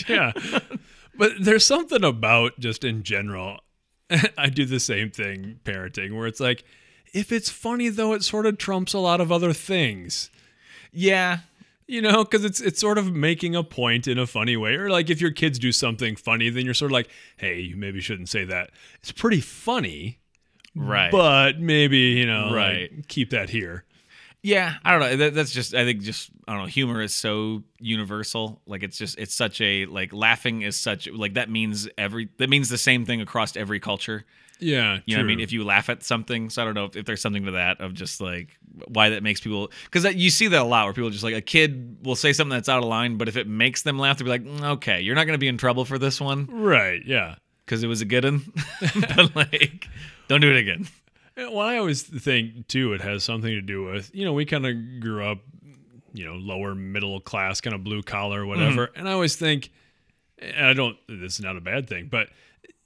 yeah. 0.09 0.33
But 1.15 1.33
there's 1.39 1.67
something 1.67 2.03
about 2.03 2.59
just 2.59 2.85
in 2.85 3.03
general. 3.03 3.61
I 4.39 4.49
do 4.49 4.65
the 4.65 4.81
same 4.81 5.11
thing 5.11 5.61
parenting 5.63 6.17
where 6.17 6.27
it's 6.27 6.41
like, 6.41 6.65
if 7.13 7.33
it's 7.33 7.51
funny 7.51 7.91
though, 7.91 8.15
it 8.15 8.25
sort 8.25 8.47
of 8.47 8.57
trumps 8.57 8.95
a 8.95 8.99
lot 8.99 9.21
of 9.21 9.31
other 9.31 9.53
things. 9.53 10.31
Yeah, 10.91 11.41
You 11.87 12.01
know, 12.01 12.25
because 12.25 12.45
it's 12.45 12.61
it's 12.61 12.81
sort 12.81 12.97
of 12.97 13.13
making 13.13 13.55
a 13.55 13.63
point 13.63 14.09
in 14.09 14.19
a 14.19 14.27
funny 14.27 14.57
way, 14.57 14.75
or 14.77 14.89
like 14.89 15.11
if 15.11 15.21
your 15.21 15.31
kids 15.31 15.59
do 15.59 15.71
something 15.71 16.17
funny, 16.17 16.49
then 16.49 16.65
you're 16.65 16.73
sort 16.73 16.91
of 16.91 16.95
like, 16.95 17.11
"Hey, 17.37 17.61
you 17.61 17.77
maybe 17.77 18.01
shouldn't 18.01 18.31
say 18.31 18.45
that." 18.47 18.71
It's 19.01 19.13
pretty 19.13 19.41
funny, 19.43 20.19
right. 20.75 21.13
but 21.13 21.61
maybe 21.61 21.99
you 21.99 22.27
know, 22.27 22.47
like, 22.47 22.55
Right. 22.55 23.09
keep 23.09 23.31
that 23.31 23.51
here. 23.51 23.85
Yeah, 24.43 24.75
I 24.85 24.91
don't 24.93 25.01
know. 25.01 25.17
That, 25.17 25.35
that's 25.35 25.53
just 25.53 25.75
I 25.75 25.85
think 25.85 26.03
just 26.03 26.31
I 26.49 26.53
don't 26.53 26.63
know. 26.63 26.69
Humor 26.69 27.03
is 27.03 27.15
so 27.15 27.63
universal. 27.81 28.61
Like 28.67 28.83
it's 28.83 28.97
just 28.99 29.19
it's 29.19 29.35
such 29.35 29.61
a 29.61 29.87
like 29.87 30.13
laughing 30.13 30.63
is 30.63 30.77
such 30.79 31.09
like 31.09 31.35
that 31.35 31.49
means 31.51 31.89
every 31.97 32.29
that 32.39 32.49
means 32.51 32.69
the 32.69 32.79
same 32.79 33.05
thing 33.07 33.21
across 33.21 33.57
every 33.57 33.81
culture. 33.81 34.25
Yeah, 34.61 35.01
You 35.05 35.17
know 35.17 35.23
what 35.23 35.25
I 35.25 35.27
mean? 35.27 35.41
If 35.41 35.53
you 35.53 35.65
laugh 35.65 35.89
at 35.89 36.03
something, 36.03 36.49
so 36.49 36.63
I 36.63 36.65
don't 36.65 36.75
know 36.75 36.85
if, 36.85 36.97
if 36.97 37.07
there's 37.07 37.21
something 37.21 37.45
to 37.47 37.53
that 37.53 37.81
of 37.81 37.93
just 37.93 38.21
like 38.21 38.57
why 38.87 39.11
that 39.11 39.23
makes 39.23 39.41
people 39.41 39.71
because 39.85 40.05
you 40.15 40.31
see 40.31 40.49
that 40.49 40.63
a 40.63 40.65
lot 40.65 40.85
where 40.85 40.93
people 40.93 41.11
just 41.11 41.25
like 41.25 41.35
a 41.35 41.41
kid 41.41 41.99
will 42.03 42.17
say 42.17 42.33
something 42.33 42.51
that's 42.51 42.69
out 42.69 42.79
of 42.79 42.89
line, 42.89 43.17
but 43.17 43.29
if 43.29 43.37
it 43.37 43.49
makes 43.49 43.83
them 43.83 43.99
laugh, 43.99 44.19
they'll 44.19 44.25
be 44.25 44.31
like, 44.31 44.45
"Mm, 44.45 44.65
okay, 44.77 45.01
you're 45.01 45.15
not 45.15 45.25
going 45.25 45.35
to 45.35 45.39
be 45.39 45.49
in 45.49 45.59
trouble 45.59 45.85
for 45.85 45.99
this 45.99 46.21
one 46.21 46.47
right, 46.47 47.05
yeah. 47.05 47.35
because 47.65 47.83
it 47.83 47.89
was 47.89 48.01
a 48.01 48.05
good 48.05 48.25
one, 48.25 48.53
but 49.17 49.35
like, 49.35 49.89
don't 50.29 50.41
do 50.41 50.51
it 50.51 50.57
again. 50.57 50.87
Well, 51.37 51.61
I 51.61 51.79
always 51.79 52.03
think 52.03 52.69
too, 52.69 52.93
it 52.93 53.01
has 53.01 53.25
something 53.25 53.51
to 53.51 53.63
do 53.63 53.85
with 53.85 54.15
you 54.15 54.25
know 54.25 54.33
we 54.33 54.45
kind 54.45 54.67
of 54.67 55.01
grew 55.01 55.25
up, 55.25 55.39
you 56.13 56.25
know, 56.25 56.35
lower 56.35 56.75
middle 56.75 57.21
class, 57.21 57.61
kind 57.61 57.75
of 57.75 57.83
blue 57.83 58.03
collar, 58.03 58.47
whatever. 58.47 58.87
Mm-hmm. 58.87 59.01
And 59.01 59.09
I 59.09 59.13
always 59.13 59.35
think, 59.37 59.73
and 60.39 60.67
I 60.67 60.73
don't. 60.75 60.97
This 61.09 61.35
is 61.35 61.41
not 61.41 61.57
a 61.57 61.61
bad 61.61 61.89
thing, 61.89 62.07
but 62.11 62.29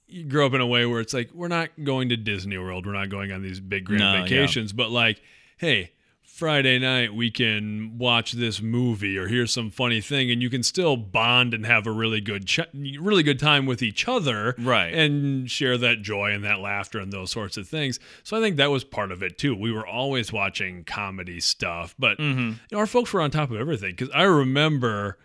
you 0.09 0.23
grow 0.25 0.45
up 0.47 0.53
in 0.53 0.61
a 0.61 0.67
way 0.67 0.85
where 0.85 0.99
it's 0.99 1.13
like 1.13 1.31
we're 1.33 1.47
not 1.47 1.69
going 1.83 2.09
to 2.09 2.17
Disney 2.17 2.57
World, 2.57 2.85
we're 2.85 2.93
not 2.93 3.09
going 3.09 3.31
on 3.31 3.41
these 3.41 3.59
big 3.59 3.85
grand 3.85 3.99
No, 3.99 4.13
yeah. 4.15 4.23
vacations, 4.23 4.73
but 4.73 4.89
like, 4.91 5.21
hey. 5.57 5.91
Friday 6.23 6.79
night 6.79 7.13
we 7.13 7.29
can 7.29 7.97
watch 7.97 8.31
this 8.31 8.61
movie 8.61 9.17
or 9.17 9.27
hear 9.27 9.45
some 9.45 9.69
funny 9.69 9.99
thing 9.99 10.31
and 10.31 10.41
you 10.41 10.49
can 10.49 10.63
still 10.63 10.95
bond 10.95 11.53
and 11.53 11.65
have 11.65 11.85
a 11.85 11.91
really 11.91 12.21
good 12.21 12.45
ch- 12.45 12.61
really 12.73 13.23
good 13.23 13.39
time 13.39 13.65
with 13.65 13.81
each 13.83 14.07
other 14.07 14.55
Right. 14.57 14.93
and 14.93 15.51
share 15.51 15.77
that 15.79 16.01
joy 16.01 16.31
and 16.31 16.45
that 16.45 16.59
laughter 16.61 16.97
and 16.97 17.11
those 17.11 17.29
sorts 17.31 17.57
of 17.57 17.67
things. 17.67 17.99
So 18.23 18.37
I 18.37 18.39
think 18.41 18.55
that 18.55 18.71
was 18.71 18.85
part 18.85 19.11
of 19.11 19.21
it 19.21 19.37
too. 19.37 19.53
We 19.53 19.73
were 19.73 19.85
always 19.85 20.31
watching 20.31 20.85
comedy 20.85 21.41
stuff, 21.41 21.93
but 21.99 22.17
Mm-hmm. 22.19 22.39
you 22.51 22.55
know, 22.71 22.77
our 22.77 22.87
folks 22.87 23.11
were 23.11 23.19
on 23.19 23.31
top 23.31 23.51
of 23.51 23.57
everything 23.59 23.91
because 23.91 24.09
I 24.15 24.23
remember, 24.23 25.17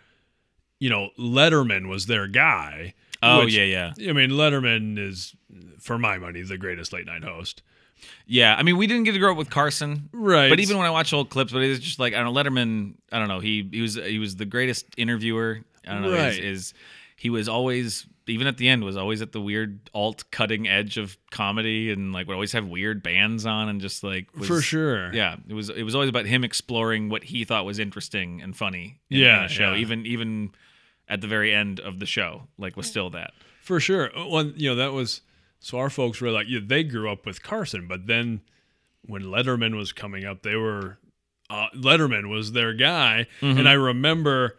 you 0.79 0.89
know, 0.89 1.11
Letterman 1.17 1.87
was 1.87 2.07
their 2.07 2.27
guy. 2.27 2.93
Oh 3.25 3.45
which- 3.45 3.53
yeah, 3.55 3.91
yeah. 3.97 4.09
I 4.09 4.13
mean, 4.13 4.31
Letterman 4.31 4.97
is, 4.99 5.35
for 5.79 5.97
my 5.97 6.17
money, 6.17 6.41
the 6.41 6.57
greatest 6.57 6.93
late 6.93 7.05
night 7.05 7.23
host. 7.23 7.61
Yeah, 8.27 8.55
I 8.55 8.63
mean, 8.63 8.77
we 8.77 8.87
didn't 8.87 9.03
get 9.05 9.13
to 9.13 9.19
grow 9.19 9.31
up 9.31 9.37
with 9.37 9.49
Carson, 9.49 10.09
Right. 10.11 10.49
But 10.49 10.59
even 10.59 10.77
when 10.77 10.85
I 10.85 10.89
watch 10.89 11.13
old 11.13 11.29
clips, 11.29 11.51
but 11.53 11.61
it's 11.61 11.79
just 11.83 11.99
like 11.99 12.13
I 12.13 12.21
don't 12.21 12.33
know, 12.33 12.39
Letterman. 12.43 12.95
I 13.11 13.19
don't 13.19 13.27
know. 13.27 13.39
He 13.39 13.67
he 13.71 13.81
was 13.81 13.95
he 13.95 14.19
was 14.19 14.35
the 14.35 14.45
greatest 14.45 14.85
interviewer. 14.97 15.61
I 15.87 15.93
don't 15.93 16.01
know. 16.03 16.11
Right. 16.13 16.37
is 16.37 16.73
he 17.15 17.29
was 17.29 17.47
always 17.47 18.05
even 18.27 18.47
at 18.47 18.57
the 18.57 18.67
end 18.67 18.83
was 18.83 18.97
always 18.97 19.21
at 19.21 19.31
the 19.31 19.39
weird 19.41 19.79
alt 19.93 20.23
cutting 20.31 20.67
edge 20.67 20.97
of 20.97 21.15
comedy 21.29 21.91
and 21.91 22.11
like 22.11 22.27
would 22.27 22.33
always 22.33 22.51
have 22.53 22.67
weird 22.67 23.03
bands 23.03 23.45
on 23.45 23.69
and 23.69 23.79
just 23.81 24.03
like 24.03 24.35
was, 24.35 24.47
for 24.47 24.61
sure. 24.61 25.13
Yeah, 25.13 25.35
it 25.47 25.53
was 25.53 25.69
it 25.69 25.83
was 25.83 25.95
always 25.95 26.09
about 26.09 26.25
him 26.25 26.43
exploring 26.43 27.09
what 27.09 27.23
he 27.23 27.43
thought 27.45 27.65
was 27.65 27.79
interesting 27.79 28.41
and 28.41 28.55
funny. 28.57 28.99
In, 29.09 29.19
Yeah, 29.19 29.43
in 29.43 29.49
show. 29.49 29.73
yeah. 29.73 29.79
Even 29.79 30.05
even 30.05 30.51
at 31.07 31.21
the 31.21 31.27
very 31.27 31.53
end 31.53 31.79
of 31.79 31.99
the 31.99 32.05
show, 32.05 32.47
like 32.57 32.75
was 32.75 32.87
still 32.87 33.09
that. 33.11 33.31
For 33.61 33.79
sure. 33.79 34.11
Well, 34.15 34.45
you 34.55 34.69
know, 34.69 34.75
that 34.75 34.93
was 34.93 35.21
so 35.59 35.79
our 35.79 35.89
folks 35.89 36.21
were 36.21 36.31
like, 36.31 36.47
yeah, 36.47 36.59
they 36.63 36.83
grew 36.83 37.11
up 37.11 37.25
with 37.25 37.41
Carson, 37.41 37.87
but 37.87 38.07
then 38.07 38.41
when 39.05 39.23
Letterman 39.23 39.75
was 39.75 39.91
coming 39.91 40.25
up, 40.25 40.43
they 40.43 40.55
were 40.55 40.97
uh, 41.49 41.67
Letterman 41.75 42.29
was 42.29 42.51
their 42.51 42.73
guy, 42.73 43.27
and 43.41 43.69
I 43.69 43.73
remember 43.73 44.57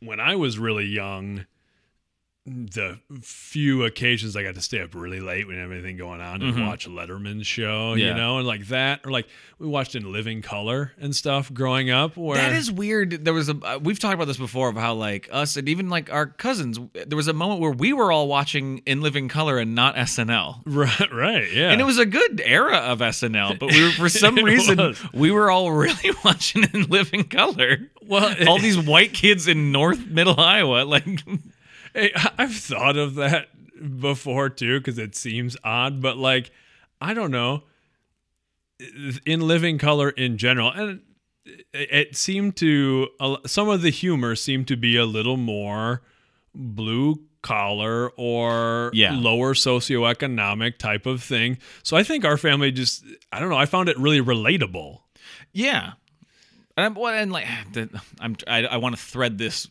when 0.00 0.20
I 0.20 0.36
was 0.36 0.58
really 0.58 0.86
young, 0.86 1.46
the 2.46 2.98
few 3.22 3.84
occasions 3.84 4.36
I 4.36 4.42
got 4.42 4.54
to 4.54 4.60
stay 4.60 4.82
up 4.82 4.94
really 4.94 5.20
late 5.20 5.46
when 5.46 5.58
everything 5.58 5.96
going 5.96 6.20
on 6.20 6.42
and 6.42 6.66
watch 6.66 6.86
Letterman's 6.86 7.46
show, 7.46 7.94
you 7.94 8.12
know, 8.12 8.36
and 8.36 8.46
like 8.46 8.66
that, 8.68 9.00
or 9.06 9.10
like 9.10 9.26
we 9.58 9.66
watched 9.66 9.94
in 9.94 10.12
Living 10.12 10.42
Color 10.42 10.92
and 10.98 11.16
stuff 11.16 11.52
growing 11.54 11.88
up. 11.90 12.18
Where 12.18 12.36
That 12.36 12.52
is 12.52 12.70
weird. 12.70 13.24
There 13.24 13.32
was 13.32 13.48
a 13.48 13.56
uh, 13.62 13.78
we've 13.82 13.98
talked 13.98 14.14
about 14.14 14.26
this 14.26 14.36
before 14.36 14.68
of 14.68 14.76
how 14.76 14.92
like 14.92 15.26
us 15.32 15.56
and 15.56 15.70
even 15.70 15.88
like 15.88 16.12
our 16.12 16.26
cousins. 16.26 16.78
There 16.92 17.16
was 17.16 17.28
a 17.28 17.32
moment 17.32 17.60
where 17.60 17.70
we 17.70 17.94
were 17.94 18.12
all 18.12 18.28
watching 18.28 18.82
In 18.84 19.00
Living 19.00 19.28
Color 19.28 19.58
and 19.58 19.74
not 19.74 19.96
SNL. 19.96 20.60
right, 20.66 21.12
right, 21.14 21.50
yeah, 21.50 21.70
And 21.70 21.80
it 21.80 21.84
was 21.84 21.98
a 21.98 22.06
good 22.06 22.42
era 22.44 22.76
of 22.76 22.98
SNL, 22.98 23.58
but 23.58 23.70
we 23.72 23.84
were 23.84 23.90
for 23.90 24.08
some 24.10 24.34
reason 24.36 24.76
was. 24.76 25.02
we 25.14 25.30
were 25.30 25.50
all 25.50 25.72
really 25.72 26.10
watching 26.24 26.64
In 26.74 26.82
Living 26.90 27.24
Color. 27.24 27.90
well, 28.06 28.34
All 28.46 28.58
these 28.58 28.78
white 28.78 29.14
kids 29.14 29.48
in 29.48 29.72
North 29.72 30.06
Middle 30.08 30.38
Iowa, 30.38 30.84
like 30.84 31.06
Hey, 31.94 32.12
I've 32.38 32.54
thought 32.54 32.96
of 32.96 33.14
that 33.14 33.48
before 34.00 34.50
too, 34.50 34.80
because 34.80 34.98
it 34.98 35.14
seems 35.14 35.56
odd, 35.64 36.00
but 36.02 36.16
like, 36.16 36.50
I 37.00 37.14
don't 37.14 37.30
know. 37.30 37.62
In 39.24 39.40
living 39.40 39.78
color 39.78 40.10
in 40.10 40.36
general, 40.36 40.70
and 40.72 41.00
it, 41.72 42.16
seemed 42.16 42.56
to 42.56 43.08
some 43.46 43.68
of 43.68 43.82
the 43.82 43.90
humor 43.90 44.34
seemed 44.34 44.66
to 44.68 44.76
be 44.76 44.96
a 44.96 45.04
little 45.06 45.36
more 45.36 46.02
blue 46.54 47.20
collar 47.42 48.10
or 48.16 48.90
Yeah. 48.92 49.16
lower 49.16 49.54
socioeconomic 49.54 50.78
type 50.78 51.06
of 51.06 51.22
thing. 51.22 51.58
So 51.82 51.96
I 51.96 52.02
think 52.02 52.24
our 52.24 52.36
family 52.36 52.72
just, 52.72 53.04
I 53.30 53.38
don't 53.38 53.48
know, 53.50 53.56
I 53.56 53.66
found 53.66 53.88
it 53.88 53.98
really 53.98 54.20
relatable. 54.20 55.00
Yeah, 55.52 55.92
and 56.76 56.84
I'm, 56.84 56.96
and 56.96 57.32
like 57.32 57.46
I'm 58.20 58.36
I, 58.48 58.64
I 58.66 58.76
want 58.78 58.96
to 58.96 59.00
thread 59.00 59.38
this 59.38 59.68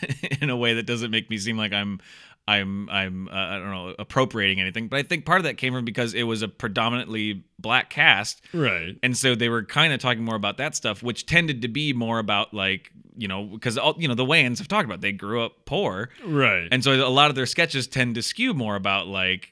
in 0.40 0.50
a 0.50 0.56
way 0.56 0.74
that 0.74 0.84
doesn't 0.84 1.10
make 1.10 1.28
me 1.30 1.38
seem 1.38 1.56
like 1.56 1.72
I'm 1.72 2.00
I'm 2.46 2.88
I'm 2.88 3.28
uh, 3.28 3.32
I 3.32 3.58
don't 3.58 3.70
know 3.70 3.94
appropriating 3.98 4.60
anything, 4.60 4.88
but 4.88 4.98
I 4.98 5.02
think 5.02 5.26
part 5.26 5.38
of 5.38 5.44
that 5.44 5.58
came 5.58 5.74
from 5.74 5.84
because 5.84 6.14
it 6.14 6.22
was 6.22 6.40
a 6.42 6.48
predominantly 6.48 7.44
black 7.58 7.90
cast, 7.90 8.40
Right. 8.54 8.96
and 9.02 9.16
so 9.16 9.34
they 9.34 9.48
were 9.50 9.64
kind 9.64 9.92
of 9.92 10.00
talking 10.00 10.24
more 10.24 10.36
about 10.36 10.56
that 10.56 10.74
stuff, 10.74 11.02
which 11.02 11.26
tended 11.26 11.60
to 11.62 11.68
be 11.68 11.92
more 11.92 12.18
about 12.18 12.54
like 12.54 12.90
you 13.18 13.28
know 13.28 13.44
because 13.44 13.76
all 13.76 13.94
you 13.98 14.08
know 14.08 14.14
the 14.14 14.24
Wayans 14.24 14.58
have 14.58 14.68
talked 14.68 14.86
about 14.86 15.02
they 15.02 15.12
grew 15.12 15.42
up 15.42 15.66
poor, 15.66 16.08
Right. 16.24 16.68
and 16.72 16.82
so 16.82 16.92
a 16.92 17.10
lot 17.10 17.28
of 17.28 17.36
their 17.36 17.44
sketches 17.46 17.86
tend 17.86 18.14
to 18.14 18.22
skew 18.22 18.54
more 18.54 18.76
about 18.76 19.08
like 19.08 19.50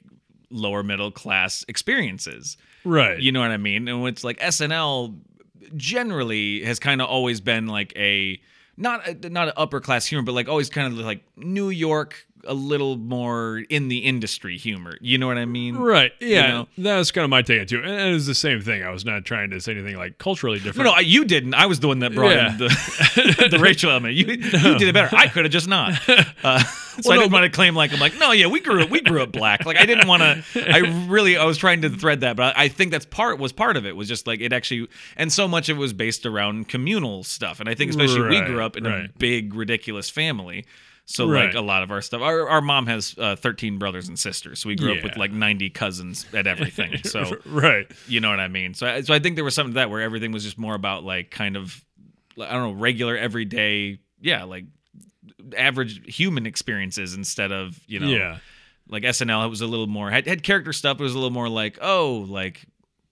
lower 0.49 0.81
middle 0.81 1.11
class 1.11 1.63
experiences. 1.67 2.57
right. 2.83 3.19
You 3.19 3.31
know 3.31 3.41
what 3.41 3.51
I 3.51 3.57
mean? 3.57 3.87
And 3.89 4.07
it's 4.07 4.23
like 4.23 4.39
SNL 4.39 5.19
generally 5.75 6.63
has 6.63 6.79
kind 6.79 7.01
of 7.01 7.07
always 7.07 7.41
been 7.41 7.67
like 7.67 7.93
a 7.95 8.39
not 8.77 9.07
a, 9.07 9.29
not 9.29 9.47
an 9.47 9.53
upper 9.57 9.79
class 9.81 10.05
humor, 10.05 10.23
but 10.23 10.33
like 10.33 10.47
always 10.47 10.69
kind 10.69 10.87
of 10.93 10.99
like 10.99 11.23
New 11.35 11.69
York, 11.69 12.26
a 12.47 12.53
little 12.53 12.97
more 12.97 13.63
in 13.69 13.87
the 13.87 13.99
industry 13.99 14.57
humor. 14.57 14.97
You 15.01 15.17
know 15.17 15.27
what 15.27 15.37
I 15.37 15.45
mean? 15.45 15.75
Right. 15.77 16.11
Yeah. 16.19 16.47
know? 16.47 16.67
That 16.79 16.97
was 16.97 17.11
kind 17.11 17.23
of 17.23 17.29
my 17.29 17.41
take 17.41 17.57
on 17.57 17.63
it 17.63 17.69
too. 17.69 17.81
And 17.83 18.09
it 18.09 18.13
was 18.13 18.25
the 18.25 18.35
same 18.35 18.61
thing. 18.61 18.83
I 18.83 18.89
was 18.89 19.05
not 19.05 19.25
trying 19.25 19.49
to 19.51 19.61
say 19.61 19.73
anything 19.73 19.97
like 19.97 20.17
culturally 20.17 20.59
different. 20.59 20.85
no, 20.89 20.93
I- 20.93 21.01
you 21.01 21.25
didn't. 21.25 21.53
I 21.53 21.65
was 21.65 21.79
the 21.79 21.87
one 21.87 21.99
that 21.99 22.13
brought 22.13 22.31
Yeah. 22.31 22.51
in 22.53 22.57
the, 22.57 23.47
the 23.51 23.59
Rachel 23.59 23.91
element. 23.91 24.15
You, 24.15 24.25
you 24.25 24.37
did 24.77 24.83
it 24.83 24.93
better. 24.93 25.15
I 25.15 25.27
could 25.27 25.45
have 25.45 25.51
just 25.51 25.67
not. 25.67 25.93
Uh, 26.43 26.59
so 26.63 27.09
Well, 27.09 27.13
I 27.13 27.15
no, 27.15 27.21
didn't 27.23 27.33
want 27.33 27.43
to 27.43 27.49
claim 27.49 27.75
like 27.75 27.93
I'm 27.93 27.99
like 27.99 28.17
no, 28.17 28.31
yeah, 28.31 28.47
we 28.47 28.59
grew 28.59 28.81
up, 28.81 28.89
we 28.89 29.01
grew 29.01 29.21
up 29.21 29.31
black. 29.31 29.65
Like 29.65 29.77
I 29.77 29.85
didn't 29.85 30.07
want 30.07 30.23
to. 30.23 30.43
I 30.73 31.05
really, 31.07 31.37
I 31.37 31.45
was 31.45 31.57
trying 31.57 31.81
to 31.83 31.89
thread 31.89 32.21
that, 32.21 32.35
but 32.35 32.57
I 32.57 32.67
think 32.69 32.91
that's 32.91 33.05
part 33.05 33.37
was 33.39 33.51
part 33.51 33.77
of 33.77 33.85
it 33.85 33.95
was 33.95 34.07
just 34.07 34.25
like 34.25 34.39
it 34.41 34.51
actually, 34.53 34.87
and 35.15 35.31
so 35.31 35.47
much 35.47 35.69
of 35.69 35.77
it 35.77 35.79
was 35.79 35.93
based 35.93 36.25
around 36.25 36.69
communal 36.69 37.23
stuff. 37.23 37.59
And 37.59 37.69
I 37.69 37.75
think 37.75 37.91
especially 37.91 38.27
we 38.29 38.41
grew 38.41 38.63
up 38.63 38.75
in 38.77 38.85
right. 38.85 39.05
a 39.05 39.09
big 39.19 39.53
ridiculous 39.53 40.09
family. 40.09 40.65
So 41.09 41.25
like 41.25 41.53
a 41.55 41.61
lot 41.61 41.83
of 41.83 41.91
our 41.91 42.01
stuff, 42.01 42.21
our, 42.21 42.49
our 42.49 42.61
mom 42.61 42.85
has 42.87 43.15
uh, 43.17 43.37
13 43.37 43.77
brothers 43.79 44.09
and 44.09 44.19
sisters, 44.19 44.59
so 44.59 44.67
we 44.67 44.75
grew 44.75 44.93
up 44.97 45.03
with 45.03 45.15
like 45.15 45.31
90 45.31 45.69
cousins 45.69 46.25
at 46.33 46.47
everything. 46.47 46.95
So 47.05 47.37
right. 47.45 47.89
you 48.07 48.19
know 48.19 48.29
what 48.29 48.41
I 48.41 48.49
mean. 48.49 48.73
So 48.73 48.85
I, 48.87 49.01
so 49.01 49.13
I 49.13 49.19
think 49.19 49.35
there 49.35 49.45
was 49.45 49.55
something 49.55 49.71
to 49.73 49.75
that 49.79 49.89
where 49.89 50.01
everything 50.01 50.33
was 50.33 50.43
just 50.43 50.57
more 50.57 50.75
about 50.75 51.05
like 51.05 51.31
kind 51.31 51.55
of 51.55 51.81
I 52.37 52.51
don't 52.53 52.73
know 52.73 52.79
regular 52.81 53.15
everyday 53.17 53.99
yeah 54.19 54.43
like 54.43 54.65
average 55.55 56.13
human 56.13 56.45
experiences 56.45 57.13
instead 57.15 57.51
of 57.53 57.79
you 57.87 57.99
know 58.01 58.07
Yeah. 58.07 58.37
like 58.89 59.03
SNL 59.03 59.45
it 59.45 59.49
was 59.49 59.61
a 59.61 59.67
little 59.67 59.87
more 59.87 60.11
had, 60.11 60.27
had 60.27 60.43
character 60.43 60.73
stuff 60.73 60.99
it 60.99 61.03
was 61.03 61.13
a 61.13 61.17
little 61.17 61.31
more 61.31 61.47
like 61.49 61.77
oh 61.81 62.25
like 62.27 62.65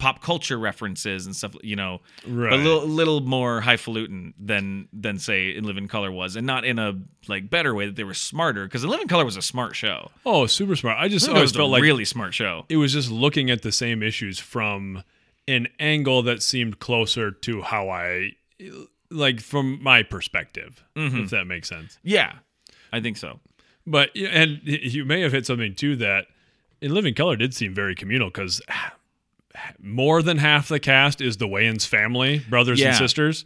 pop 0.05 0.21
culture 0.21 0.59
references 0.59 1.25
and 1.25 1.35
stuff 1.35 1.55
you 1.63 1.75
know 1.75 1.99
Right. 2.27 2.51
but 2.51 2.59
a 2.59 2.63
little 2.63 2.87
little 2.87 3.21
more 3.21 3.61
highfalutin 3.61 4.33
than 4.39 4.87
than 4.93 5.17
say 5.19 5.55
in 5.57 5.63
Living 5.63 5.87
Color 5.87 6.11
was 6.11 6.35
and 6.35 6.45
not 6.45 6.63
in 6.63 6.77
a 6.79 6.89
like 7.27 7.49
better 7.49 7.73
way 7.73 7.85
that 7.87 7.95
they 7.95 8.03
were 8.03 8.13
smarter 8.13 8.65
because 8.65 8.83
in 8.83 8.89
Living 8.89 9.07
Color 9.07 9.25
was 9.25 9.37
a 9.37 9.41
smart 9.41 9.75
show 9.75 10.11
oh, 10.25 10.45
super 10.45 10.75
smart. 10.75 10.97
I 10.99 11.07
just 11.07 11.27
always 11.27 11.41
was 11.41 11.51
a 11.53 11.57
felt 11.57 11.71
like 11.71 11.81
really 11.81 12.05
smart 12.05 12.33
show 12.33 12.65
it 12.69 12.77
was 12.77 12.93
just 12.93 13.09
looking 13.09 13.49
at 13.49 13.61
the 13.63 13.71
same 13.71 14.03
issues 14.03 14.37
from 14.39 15.03
an 15.47 15.67
angle 15.79 16.21
that 16.23 16.43
seemed 16.43 16.79
closer 16.79 17.31
to 17.31 17.61
how 17.63 17.89
I 17.89 18.31
like 19.09 19.39
from 19.41 19.81
my 19.81 20.03
perspective, 20.03 20.83
Mm-hmm. 20.95 21.23
if 21.23 21.29
that 21.31 21.45
makes 21.45 21.67
sense. 21.69 21.97
yeah 22.03 22.33
I 22.93 23.01
think 23.01 23.17
so 23.17 23.39
But 23.87 24.09
and 24.15 24.59
you 24.63 25.03
may 25.05 25.21
have 25.21 25.31
hit 25.31 25.45
something 25.45 25.73
too 25.75 25.95
that 25.97 26.27
in 26.81 26.93
Living 26.93 27.13
Color 27.15 27.35
did 27.37 27.53
seem 27.53 27.73
very 27.73 27.95
communal 27.95 28.27
because 28.29 28.61
more 29.79 30.21
than 30.21 30.37
half 30.37 30.67
the 30.67 30.79
cast 30.79 31.21
is 31.21 31.37
the 31.37 31.47
Wayans 31.47 31.85
family, 31.87 32.39
brothers 32.49 32.81
and 32.81 32.95
sisters. 32.95 33.45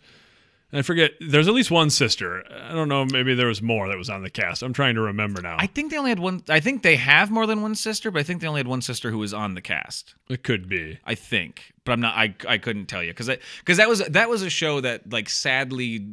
And 0.72 0.78
I 0.78 0.82
forget. 0.84 1.14
There's 1.20 1.48
at 1.48 1.56
least 1.56 1.72
one 1.72 1.90
sister. 1.90 2.44
I 2.52 2.74
don't 2.74 2.90
know. 2.90 3.04
Maybe 3.04 3.34
there 3.34 3.48
was 3.48 3.60
more 3.60 3.88
that 3.88 3.98
was 3.98 4.08
on 4.08 4.22
the 4.22 4.30
cast. 4.30 4.62
I'm 4.62 4.72
trying 4.72 4.94
to 4.96 5.02
remember 5.02 5.42
now. 5.42 5.56
I 5.58 5.66
think 5.66 5.90
they 5.90 5.98
only 5.98 6.12
had 6.12 6.20
one. 6.20 6.44
I 6.48 6.60
think 6.60 6.84
they 6.84 6.96
have 6.96 7.32
more 7.32 7.48
than 7.48 7.64
one 7.64 7.74
sister, 7.74 8.12
but 8.12 8.20
I 8.20 8.24
think 8.24 8.40
they 8.42 8.48
only 8.48 8.60
had 8.60 8.68
one 8.68 8.82
sister 8.84 9.10
who 9.10 9.18
was 9.18 9.34
on 9.34 9.56
the 9.56 9.62
cast. 9.62 10.14
it 10.30 10.44
could 10.44 10.70
be. 10.70 11.00
I 11.08 11.16
think, 11.16 11.74
but 11.86 11.94
I'm 11.94 12.02
not. 12.02 12.16
I 12.16 12.36
I 12.48 12.60
couldn't 12.60 12.86
tell 12.86 13.02
you 13.04 13.10
because 13.12 13.32
because 13.62 13.78
that 13.78 13.90
was 13.90 14.00
that 14.10 14.30
was 14.30 14.44
a 14.44 14.50
show 14.52 14.80
that 14.82 15.12
like 15.12 15.28
sadly 15.30 16.06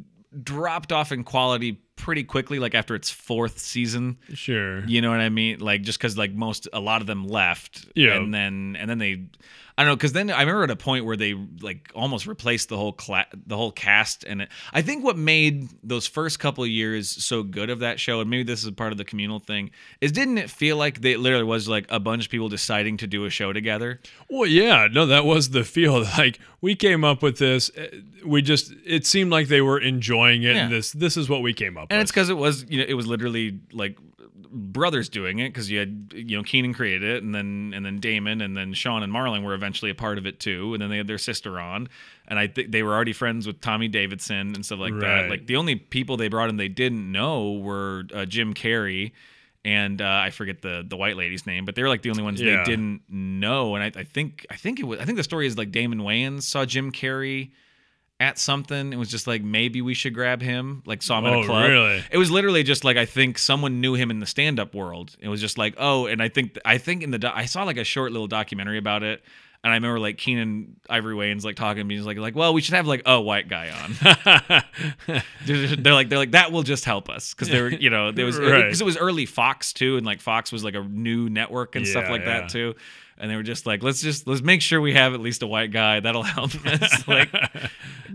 dropped 0.43 0.91
off 0.91 1.13
in 1.13 1.23
quality 1.23 1.73
pretty 1.97 2.25
quickly. 2.25 2.59
Like 2.59 2.75
after 2.75 2.95
its 2.95 3.11
fourth 3.11 3.59
season, 3.59 4.17
Sure. 4.33 4.87
you 4.87 5.03
know 5.03 5.11
what 5.11 5.21
I 5.21 5.29
mean? 5.29 5.59
Like 5.61 5.83
just 5.83 5.99
because 5.99 6.17
like 6.17 6.33
most 6.33 6.67
a 6.73 6.81
lot 6.81 7.03
of 7.03 7.07
them 7.07 7.27
left, 7.29 7.89
Yeah. 7.95 8.15
and 8.17 8.33
then 8.33 8.75
and 8.81 8.89
then 8.89 8.97
they. 8.97 9.25
I 9.79 9.83
don't 9.83 9.91
know 9.91 9.97
because 9.97 10.13
then 10.15 10.31
I 10.31 10.41
remember 10.41 10.65
at 10.65 10.71
a 10.71 10.77
point 10.77 11.05
where 11.05 11.17
they 11.19 11.35
like 11.61 11.91
almost 11.95 12.27
replaced 12.27 12.71
the 12.71 12.79
whole 12.79 12.93
cla- 12.93 13.27
the 13.47 13.57
whole 13.59 13.73
cast 13.73 14.25
and 14.25 14.43
it, 14.43 14.49
I 14.73 14.81
think 14.81 15.05
what 15.05 15.19
made 15.19 15.69
those 15.83 16.07
first 16.07 16.39
couple 16.39 16.65
of 16.65 16.71
years 16.71 17.11
so 17.23 17.43
good 17.43 17.69
of 17.69 17.81
that 17.81 18.01
show 18.01 18.21
and 18.23 18.31
maybe 18.31 18.43
this 18.43 18.65
is 18.65 18.71
part 18.71 18.93
of 18.93 18.97
the 18.99 19.05
communal 19.05 19.39
thing 19.39 19.71
is 20.01 20.13
didn't 20.13 20.39
it 20.39 20.49
feel 20.49 20.79
like 20.79 21.03
they 21.03 21.17
literally 21.19 21.45
was 21.45 21.69
like 21.69 21.85
a 21.91 22.01
bunch 22.01 22.25
of 22.25 22.31
people 22.31 22.49
deciding 22.49 22.97
to 22.97 23.07
do 23.07 23.27
a 23.27 23.31
show 23.31 23.53
together 23.53 24.01
Well, 24.31 24.47
yeah, 24.49 24.89
no, 24.91 25.05
that 25.07 25.25
was 25.27 25.51
the 25.51 25.63
feel. 25.65 26.05
Like 26.17 26.41
we 26.63 26.75
came 26.75 27.05
up 27.05 27.23
with 27.23 27.39
this. 27.39 27.71
uh, 27.77 27.89
We 28.25 28.41
just 28.41 28.73
it 28.87 29.05
seemed 29.07 29.31
like 29.31 29.49
they 29.49 29.61
were 29.61 29.79
enjoying 29.79 30.43
it, 30.43 30.55
yeah. 30.57 30.63
and 30.65 30.73
this 30.73 30.91
this 30.93 31.17
is 31.19 31.29
what 31.29 31.43
we 31.43 31.53
came 31.53 31.77
up 31.77 31.85
with. 31.85 31.93
and 31.93 31.99
with. 31.99 32.05
it's 32.05 32.13
because 32.13 32.31
it 32.31 32.39
was 32.39 32.65
you 32.71 32.79
know 32.79 32.87
it 32.89 32.95
was 32.95 33.07
literally 33.07 33.61
like 33.73 33.99
brothers 34.35 35.09
doing 35.09 35.39
it 35.39 35.49
because 35.49 35.71
you 35.71 35.79
had 35.79 36.13
you 36.15 36.37
know 36.37 36.43
Keenen 36.43 36.73
created 36.75 37.03
it 37.17 37.23
and 37.23 37.35
then 37.35 37.73
and 37.75 37.85
then 37.85 37.99
Damon 37.99 38.41
and 38.41 38.57
then 38.57 38.73
Sean 38.75 39.03
and 39.03 39.13
Marlon 39.13 39.43
were 39.45 39.55
eventually 39.55 39.91
a 39.91 39.95
part 39.95 40.19
of 40.19 40.27
it 40.27 40.41
too 40.41 40.73
and 40.75 40.83
then 40.83 40.91
they 40.91 40.97
had 40.99 41.07
their 41.07 41.19
sister 41.19 41.59
on. 41.61 41.89
And 42.29 42.39
I 42.39 42.47
think 42.49 42.71
they 42.73 42.83
were 42.83 42.95
already 42.95 43.13
friends 43.13 43.47
with 43.47 43.61
Tommy 43.61 43.89
Davidson 43.89 44.55
and 44.55 44.65
stuff 44.67 44.79
like 44.81 44.99
that. 45.01 45.31
Like 45.31 45.47
the 45.47 45.57
only 45.57 45.77
people 45.77 46.17
they 46.17 46.29
brought 46.29 46.49
in 46.49 46.57
they 46.57 46.69
didn't 46.69 47.11
know 47.11 47.53
were 47.53 48.05
uh, 48.15 48.25
Jim 48.25 48.55
Carrey 48.55 49.13
and 49.65 50.01
uh, 50.01 50.21
I 50.25 50.31
forget 50.31 50.63
the 50.63 50.85
the 50.89 50.97
white 50.97 51.17
lady's 51.17 51.47
name 51.47 51.65
but 51.65 51.75
they 51.75 51.83
were 51.83 51.89
like 51.89 52.03
the 52.03 52.11
only 52.11 52.23
ones 52.23 52.41
Yeah. 52.41 52.59
they 52.59 52.65
didn't 52.65 53.03
know. 53.09 53.75
And 53.75 53.85
I, 53.97 54.01
I 54.01 54.05
think 54.05 54.47
I 54.51 54.57
think 54.57 54.81
it 54.81 54.85
was 54.85 55.01
I 55.01 55.05
think 55.05 55.17
the 55.17 55.25
story 55.25 55.47
is 55.47 55.57
like 55.59 55.71
Damon 55.73 56.01
Wayans 56.01 56.43
saw 56.43 56.65
Jim 56.65 56.93
Carrey 56.93 57.51
at 58.19 58.39
something 58.39 58.95
it 58.95 58.97
was 58.97 59.11
just 59.11 59.27
like 59.27 59.43
maybe 59.43 59.83
we 59.83 59.93
should 59.93 60.15
grab 60.15 60.41
him 60.41 60.83
like 60.87 61.03
saw 61.03 61.19
him 61.19 61.27
at 61.27 61.35
Oh, 61.35 61.43
a 61.43 61.45
club 61.45 61.69
really? 61.69 62.03
it 62.11 62.17
was 62.17 62.31
literally 62.31 62.63
just 62.63 62.83
like 62.83 62.97
I 62.97 63.05
think 63.05 63.37
someone 63.39 63.83
knew 63.83 63.93
him 63.95 64.11
in 64.11 64.21
the 64.21 64.27
stand-up 64.27 64.75
world. 64.75 65.15
It 65.21 65.29
was 65.29 65.39
just 65.41 65.59
like, 65.59 65.75
oh, 65.77 66.07
and 66.07 66.23
I 66.23 66.29
think 66.31 66.57
I 66.65 66.79
think 66.79 67.03
in 67.03 67.11
the 67.11 67.19
do- 67.19 67.31
I 67.35 67.45
saw 67.45 67.65
like 67.65 67.77
a 67.77 67.85
short 67.85 68.13
little 68.13 68.27
documentary 68.27 68.79
about 68.79 69.03
it, 69.03 69.23
and 69.63 69.71
I 69.71 69.77
remember 69.77 70.01
like 70.01 70.17
Keenen 70.17 70.77
Ivory 70.89 71.15
Wayans 71.15 71.45
like 71.45 71.57
talking 71.57 71.81
to 71.81 71.85
me, 71.85 71.97
he's 71.97 72.07
like, 72.07 72.17
like, 72.17 72.35
well, 72.35 72.55
we 72.55 72.63
should 72.63 72.75
have 72.75 72.87
like 72.87 73.03
a 73.05 73.21
white 73.21 73.49
guy 73.49 73.69
on. 73.71 74.63
they're, 75.47 75.93
like, 75.93 76.09
they're 76.09 76.19
like 76.19 76.31
that 76.31 76.53
will 76.53 76.63
just 76.63 76.85
help 76.87 77.11
us 77.11 77.35
because 77.35 77.49
they 77.49 77.61
were, 77.61 77.69
you 77.71 77.91
know, 77.91 78.13
there 78.13 78.25
was 78.25 78.37
because 78.39 78.51
Right. 78.53 78.81
it 78.81 78.85
was 78.85 78.97
early 78.97 79.27
Fox 79.27 79.73
too, 79.75 79.97
and 79.99 80.07
like 80.07 80.21
Fox 80.23 80.51
was 80.53 80.65
like 80.65 80.75
a 80.75 80.83
new 80.83 81.29
network 81.29 81.77
and 81.77 81.87
stuff 81.87 82.09
like 82.09 82.23
yeah. 82.23 82.41
that 82.41 82.49
too. 82.51 82.75
And 83.19 83.31
they 83.31 83.37
were 83.37 83.43
just 83.43 83.65
like, 83.65 83.83
let's 83.83 84.03
just 84.03 84.27
let's 84.27 84.43
make 84.43 84.61
sure 84.61 84.79
we 84.81 84.93
have 84.93 85.15
at 85.15 85.21
least 85.21 85.43
a 85.43 85.47
white 85.47 85.71
guy 85.71 86.01
that'll 86.01 86.23
help 86.23 86.55
us, 86.67 87.09
like, 87.09 87.31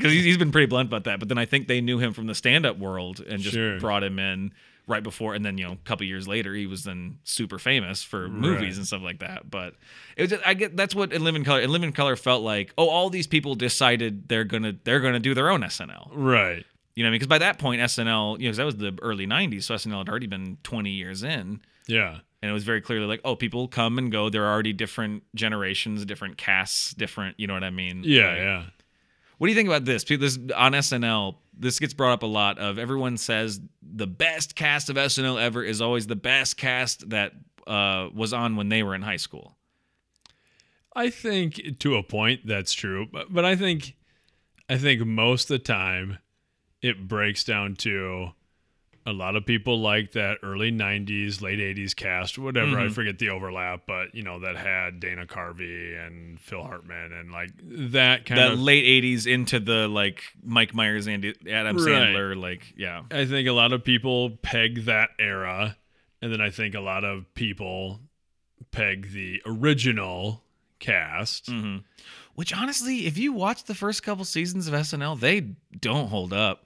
because 0.02 0.14
he's, 0.14 0.24
he's 0.26 0.38
been 0.38 0.52
pretty 0.52 0.68
blunt 0.68 0.90
about 0.90 1.04
that. 1.06 1.20
But 1.20 1.30
then 1.30 1.38
I 1.38 1.46
think 1.46 1.68
they 1.68 1.82
knew 1.82 2.00
him 2.00 2.14
from 2.14 2.28
the 2.28 2.36
stand-up 2.36 2.78
world 2.78 3.20
and 3.20 3.40
just 3.42 3.54
Sure. 3.56 3.80
brought 3.80 4.04
him 4.04 4.20
in 4.20 4.52
right 4.88 5.04
before, 5.04 5.34
and 5.36 5.46
then 5.46 5.58
you 5.58 5.66
know, 5.66 5.74
a 5.74 5.78
couple 5.86 6.06
years 6.06 6.28
later, 6.28 6.54
he 6.54 6.66
was 6.66 6.84
then 6.84 7.20
super 7.24 7.58
famous 7.60 8.04
for 8.04 8.28
movies 8.28 8.62
Right. 8.62 8.78
and 8.78 8.88
stuff 8.88 9.02
like 9.02 9.20
that. 9.20 9.50
But 9.50 9.76
it 10.18 10.24
was 10.24 10.32
just, 10.32 10.44
I 10.46 10.54
get 10.54 10.76
that's 10.76 10.94
what 10.96 11.14
in 11.14 11.24
Living 11.24 11.44
Color. 11.44 11.62
In 11.62 11.70
Living 11.72 11.94
Color 11.94 12.16
felt 12.16 12.42
like, 12.44 12.74
oh, 12.78 12.90
all 12.90 13.10
these 13.10 13.28
people 13.28 13.56
decided 13.56 14.28
they're 14.28 14.44
gonna 14.44 14.74
they're 14.84 15.00
gonna 15.00 15.20
do 15.20 15.34
their 15.34 15.50
own 15.50 15.62
SNL. 15.62 16.10
right. 16.12 16.66
You 16.94 17.06
know, 17.06 17.12
because 17.12 17.28
by 17.28 17.38
that 17.38 17.58
point, 17.58 17.80
SNL, 17.82 18.38
you 18.40 18.46
know, 18.48 18.50
'cause 18.52 18.58
that 18.58 18.66
was 18.66 18.76
the 18.76 18.98
early 19.02 19.26
'90s, 19.26 19.64
so 19.64 19.76
SNL 19.76 20.00
had 20.00 20.10
already 20.10 20.28
been 20.28 20.58
20 20.64 20.90
years 20.92 21.24
in. 21.24 21.62
Yeah. 21.88 22.18
And 22.42 22.50
it 22.50 22.54
was 22.54 22.64
very 22.66 22.82
clearly 22.82 23.06
like, 23.06 23.22
oh, 23.24 23.36
people 23.38 23.68
come 23.70 23.98
and 23.98 24.12
go. 24.12 24.30
There 24.30 24.44
are 24.44 24.52
already 24.52 24.74
different 24.74 25.24
generations, 25.36 26.04
different 26.06 26.38
casts, 26.38 26.94
different. 26.94 27.40
You 27.40 27.48
know 27.48 27.54
what 27.54 27.64
I 27.64 27.70
mean? 27.70 28.02
Yeah. 28.04 28.28
Like, 28.28 28.38
Yeah. 28.38 28.64
What 29.42 29.48
do 29.48 29.54
you 29.54 29.58
think 29.58 29.70
about 29.70 29.86
this? 29.86 30.04
People- 30.04 30.28
This 30.28 30.38
on 30.56 30.74
SNL, 30.74 31.38
this 31.58 31.80
gets 31.80 31.96
brought 31.96 32.12
up 32.12 32.22
a 32.22 32.28
lot. 32.28 32.60
Of 32.60 32.78
everyone 32.78 33.18
says 33.18 33.60
the 33.82 34.06
best 34.06 34.54
cast 34.54 34.88
of 34.92 34.98
SNL 34.98 35.42
ever 35.42 35.64
is 35.64 35.82
always 35.82 36.06
the 36.06 36.16
best 36.16 36.58
cast 36.58 37.10
that 37.10 37.34
uh, 37.66 38.10
was 38.14 38.34
on 38.34 38.56
when 38.56 38.70
they 38.70 38.84
were 38.84 38.94
in 38.94 39.02
high 39.02 39.18
school. 39.18 39.58
I 40.96 41.10
think 41.10 41.80
to 41.80 41.96
a 41.96 42.04
point 42.04 42.42
that's 42.46 42.72
true, 42.72 43.08
but 43.12 43.34
but 43.34 43.44
I 43.44 43.56
think 43.56 43.96
I 44.70 44.78
think 44.78 45.04
most 45.08 45.50
of 45.50 45.56
the 45.56 45.64
time 45.64 46.20
it 46.84 47.08
breaks 47.08 47.44
down 47.44 47.74
to 47.78 48.34
a 49.06 49.12
lot 49.14 49.36
of 49.36 49.46
people 49.46 49.80
like 49.82 50.12
that 50.12 50.38
early 50.44 50.72
90s, 50.72 51.42
late 51.42 51.60
80s 51.60 51.96
cast, 51.96 52.38
whatever. 52.38 52.80
I 52.80 52.90
forget 52.90 53.18
the 53.18 53.30
overlap, 53.30 53.82
but 53.88 54.14
you 54.14 54.22
know 54.24 54.40
that 54.42 54.56
had 54.58 55.00
Dana 55.00 55.26
Carvey 55.26 55.98
and 56.06 56.40
Phil 56.40 56.62
Hartman 56.64 57.12
and 57.12 57.32
like 57.32 57.50
that 57.92 58.26
kind 58.26 58.40
The 58.40 58.54
of 58.54 58.60
late 58.60 58.86
'80s 59.04 59.26
into 59.26 59.60
the 59.60 59.88
like 59.88 60.22
Mike 60.44 60.74
Myers, 60.76 61.08
Andy, 61.08 61.34
Adam 61.50 61.78
Right. 61.78 61.86
Sandler, 61.86 62.40
like 62.40 62.74
yeah, 62.78 63.02
I 63.10 63.26
think 63.26 63.48
a 63.48 63.54
lot 63.54 63.74
of 63.74 63.84
people 63.84 64.32
peg 64.42 64.86
that 64.86 65.10
era, 65.18 65.78
and 66.22 66.32
then 66.32 66.42
I 66.42 66.50
think 66.52 66.76
a 66.76 66.80
lot 66.82 67.04
of 67.04 67.34
people 67.34 68.02
peg 68.72 69.12
the 69.12 69.42
original 69.46 70.44
cast. 70.80 71.48
hmm 71.50 71.78
which 72.34 72.54
honestly, 72.56 73.06
if 73.08 73.18
you 73.18 73.34
watch 73.34 73.66
the 73.66 73.76
first 73.76 74.04
couple 74.04 74.24
seasons 74.24 74.66
of 74.68 74.74
SNL, 74.74 75.20
they 75.20 75.42
don't 75.82 76.08
hold 76.08 76.32
up. 76.32 76.64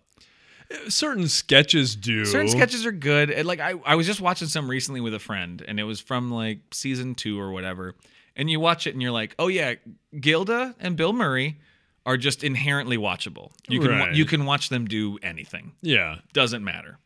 Certain 0.89 1.27
sketches 1.27 1.95
do. 1.95 2.25
Certain 2.25 2.49
sketches 2.49 2.85
are 2.85 2.91
good. 2.91 3.29
And, 3.31 3.47
like 3.47 3.59
I, 3.59 3.73
I 3.85 3.95
was 3.95 4.05
just 4.07 4.21
watching 4.21 4.47
some 4.47 4.69
recently 4.69 5.01
with 5.01 5.13
a 5.13 5.19
friend, 5.19 5.63
and 5.67 5.79
it 5.79 5.83
was 5.83 5.99
from 5.99 6.31
like 6.31 6.59
season 6.71 7.15
two 7.15 7.39
or 7.39 7.51
whatever. 7.51 7.95
And 8.35 8.49
you 8.49 8.59
watch 8.59 8.85
it, 8.87 8.93
and 8.93 9.01
you're 9.01 9.11
like, 9.11 9.35
oh 9.39 9.47
yeah, 9.47 9.75
Gilda 10.19 10.75
and 10.79 10.95
Bill 10.97 11.13
Murray 11.13 11.59
are 12.05 12.17
just 12.17 12.43
inherently 12.43 12.97
watchable. 12.97 13.51
You 13.67 13.79
can 13.79 13.89
Right. 13.91 14.13
you 14.13 14.25
can 14.25 14.45
watch 14.45 14.69
them 14.69 14.85
do 14.85 15.17
anything. 15.23 15.73
Yeah. 15.81 16.17
Doesn't 16.33 16.63
matter. 16.63 16.99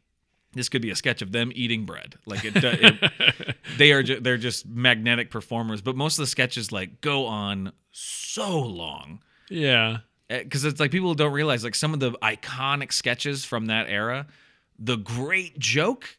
This 0.53 0.67
could 0.67 0.81
be 0.81 0.89
a 0.89 0.95
sketch 0.95 1.21
of 1.21 1.31
them 1.31 1.51
eating 1.53 1.85
bread. 1.85 2.15
Like 2.25 2.43
it, 2.43 2.53
it 2.55 3.55
they 3.77 3.91
are 3.91 4.01
ju- 4.03 4.19
they're 4.19 4.37
just 4.37 4.65
magnetic 4.67 5.29
performers. 5.29 5.81
But 5.81 5.95
most 5.95 6.17
of 6.17 6.23
the 6.23 6.27
sketches 6.27 6.71
like 6.71 7.01
go 7.01 7.27
on 7.27 7.71
so 7.91 8.59
long 8.59 9.21
Yeah. 9.49 9.97
Eh, 10.29 10.43
because 10.43 10.63
it's 10.65 10.79
like 10.79 10.91
people 10.91 11.13
don't 11.15 11.33
realize 11.33 11.63
like 11.63 11.75
some 11.75 11.93
of 11.93 11.99
the 11.99 12.11
iconic 12.21 12.93
sketches 12.93 13.43
from 13.45 13.65
that 13.67 13.87
era 13.89 14.27
the 14.77 14.95
great 14.97 15.57
joke 15.59 16.17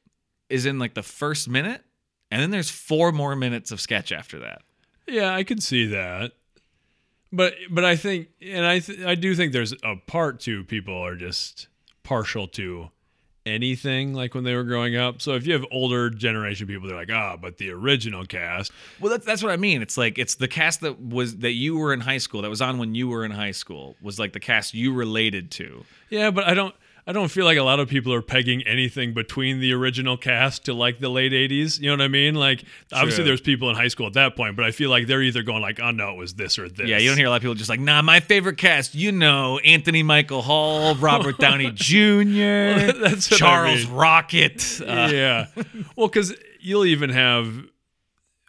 is 0.48 0.66
in 0.66 0.78
like 0.78 0.94
the 0.94 1.02
first 1.02 1.48
minute 1.48 1.82
and 2.30 2.42
then 2.42 2.50
there's 2.50 2.70
four 2.70 3.12
more 3.12 3.34
minutes 3.36 3.70
of 3.70 3.80
sketch 3.80 4.12
after 4.12 4.38
that 4.40 4.62
Yeah, 5.06 5.34
I 5.34 5.44
can 5.44 5.60
see 5.60 5.86
that. 5.86 6.32
But 7.32 7.54
but 7.70 7.84
I 7.84 7.94
think 7.96 8.28
and 8.42 8.66
I 8.66 8.80
th- 8.80 9.00
I 9.00 9.14
do 9.14 9.34
think 9.36 9.52
there's 9.52 9.72
a 9.84 9.94
part 10.06 10.40
too 10.40 10.64
people 10.64 10.96
are 10.98 11.14
just 11.14 11.68
partial 12.02 12.48
to 12.48 12.90
anything 13.46 14.14
like 14.14 14.34
when 14.34 14.44
they 14.44 14.54
were 14.54 14.64
growing 14.64 14.96
up. 14.96 15.20
So 15.22 15.34
if 15.34 15.46
you 15.46 15.52
have 15.54 15.64
older 15.70 16.10
generation 16.10 16.66
people 16.66 16.88
they're 16.88 16.96
like, 16.96 17.10
"Ah, 17.12 17.36
but 17.36 17.58
the 17.58 17.70
original 17.70 18.24
cast." 18.26 18.72
well 19.00 19.10
that's, 19.10 19.24
that's 19.24 19.42
what 19.42 19.52
i 19.52 19.56
mean 19.56 19.82
it's 19.82 19.96
like 19.96 20.18
it's 20.18 20.34
the 20.34 20.48
cast 20.48 20.80
that 20.80 21.00
was 21.00 21.38
that 21.38 21.52
you 21.52 21.76
were 21.76 21.92
in 21.92 22.00
high 22.00 22.18
school 22.18 22.42
that 22.42 22.50
was 22.50 22.60
on 22.60 22.78
when 22.78 22.94
you 22.94 23.08
were 23.08 23.24
in 23.24 23.30
high 23.30 23.50
school 23.50 23.96
was 24.02 24.18
like 24.18 24.32
the 24.32 24.40
cast 24.40 24.74
you 24.74 24.92
related 24.92 25.50
to 25.50 25.84
Yeah, 26.10 26.30
but 26.30 26.44
I 26.44 26.54
don't 26.54 26.74
I 27.06 27.12
don't 27.12 27.30
feel 27.30 27.44
like 27.44 27.56
a 27.58 27.62
lot 27.62 27.80
of 27.80 27.88
people 27.88 28.12
are 28.12 28.22
pegging 28.22 28.62
anything 28.62 29.14
between 29.14 29.58
the 29.58 29.72
original 29.72 30.16
cast 30.16 30.66
to 30.66 30.74
like 30.74 30.98
the 31.00 31.08
late 31.08 31.32
80s. 31.32 31.80
You 31.80 31.86
know 31.88 31.94
what 31.94 32.02
I 32.02 32.08
mean? 32.08 32.34
Like, 32.34 32.62
obviously, 32.92 33.24
there's 33.24 33.40
people 33.40 33.70
in 33.70 33.76
high 33.76 33.88
school 33.88 34.06
at 34.06 34.12
that 34.12 34.36
point, 34.36 34.54
but 34.54 34.64
I 34.66 34.70
feel 34.70 34.90
like 34.90 35.06
they're 35.06 35.22
either 35.22 35.42
going 35.42 35.62
like, 35.62 35.80
oh, 35.80 35.90
no, 35.90 36.10
it 36.10 36.16
was 36.16 36.34
this 36.34 36.58
or 36.58 36.68
this. 36.68 36.86
Yeah, 36.88 36.98
you 36.98 37.08
don't 37.08 37.16
hear 37.16 37.26
a 37.26 37.30
lot 37.30 37.36
of 37.36 37.42
people 37.42 37.54
just 37.54 37.70
like, 37.70 37.80
nah, 37.80 38.02
my 38.02 38.20
favorite 38.20 38.58
cast, 38.58 38.94
you 38.94 39.12
know, 39.12 39.58
Anthony 39.60 40.02
Michael 40.02 40.42
Hall, 40.42 40.94
Robert 41.00 41.38
Downey 41.38 41.70
Jr., 41.74 42.92
That's 43.00 43.30
what 43.30 43.32
I 43.32 43.36
Charles 43.38 43.86
mean. 43.86 43.94
Rocket. 43.94 44.80
Uh, 44.80 45.10
yeah. 45.12 45.46
Well, 45.96 46.08
because 46.08 46.34
you'll 46.60 46.84
even 46.86 47.10
have, 47.10 47.64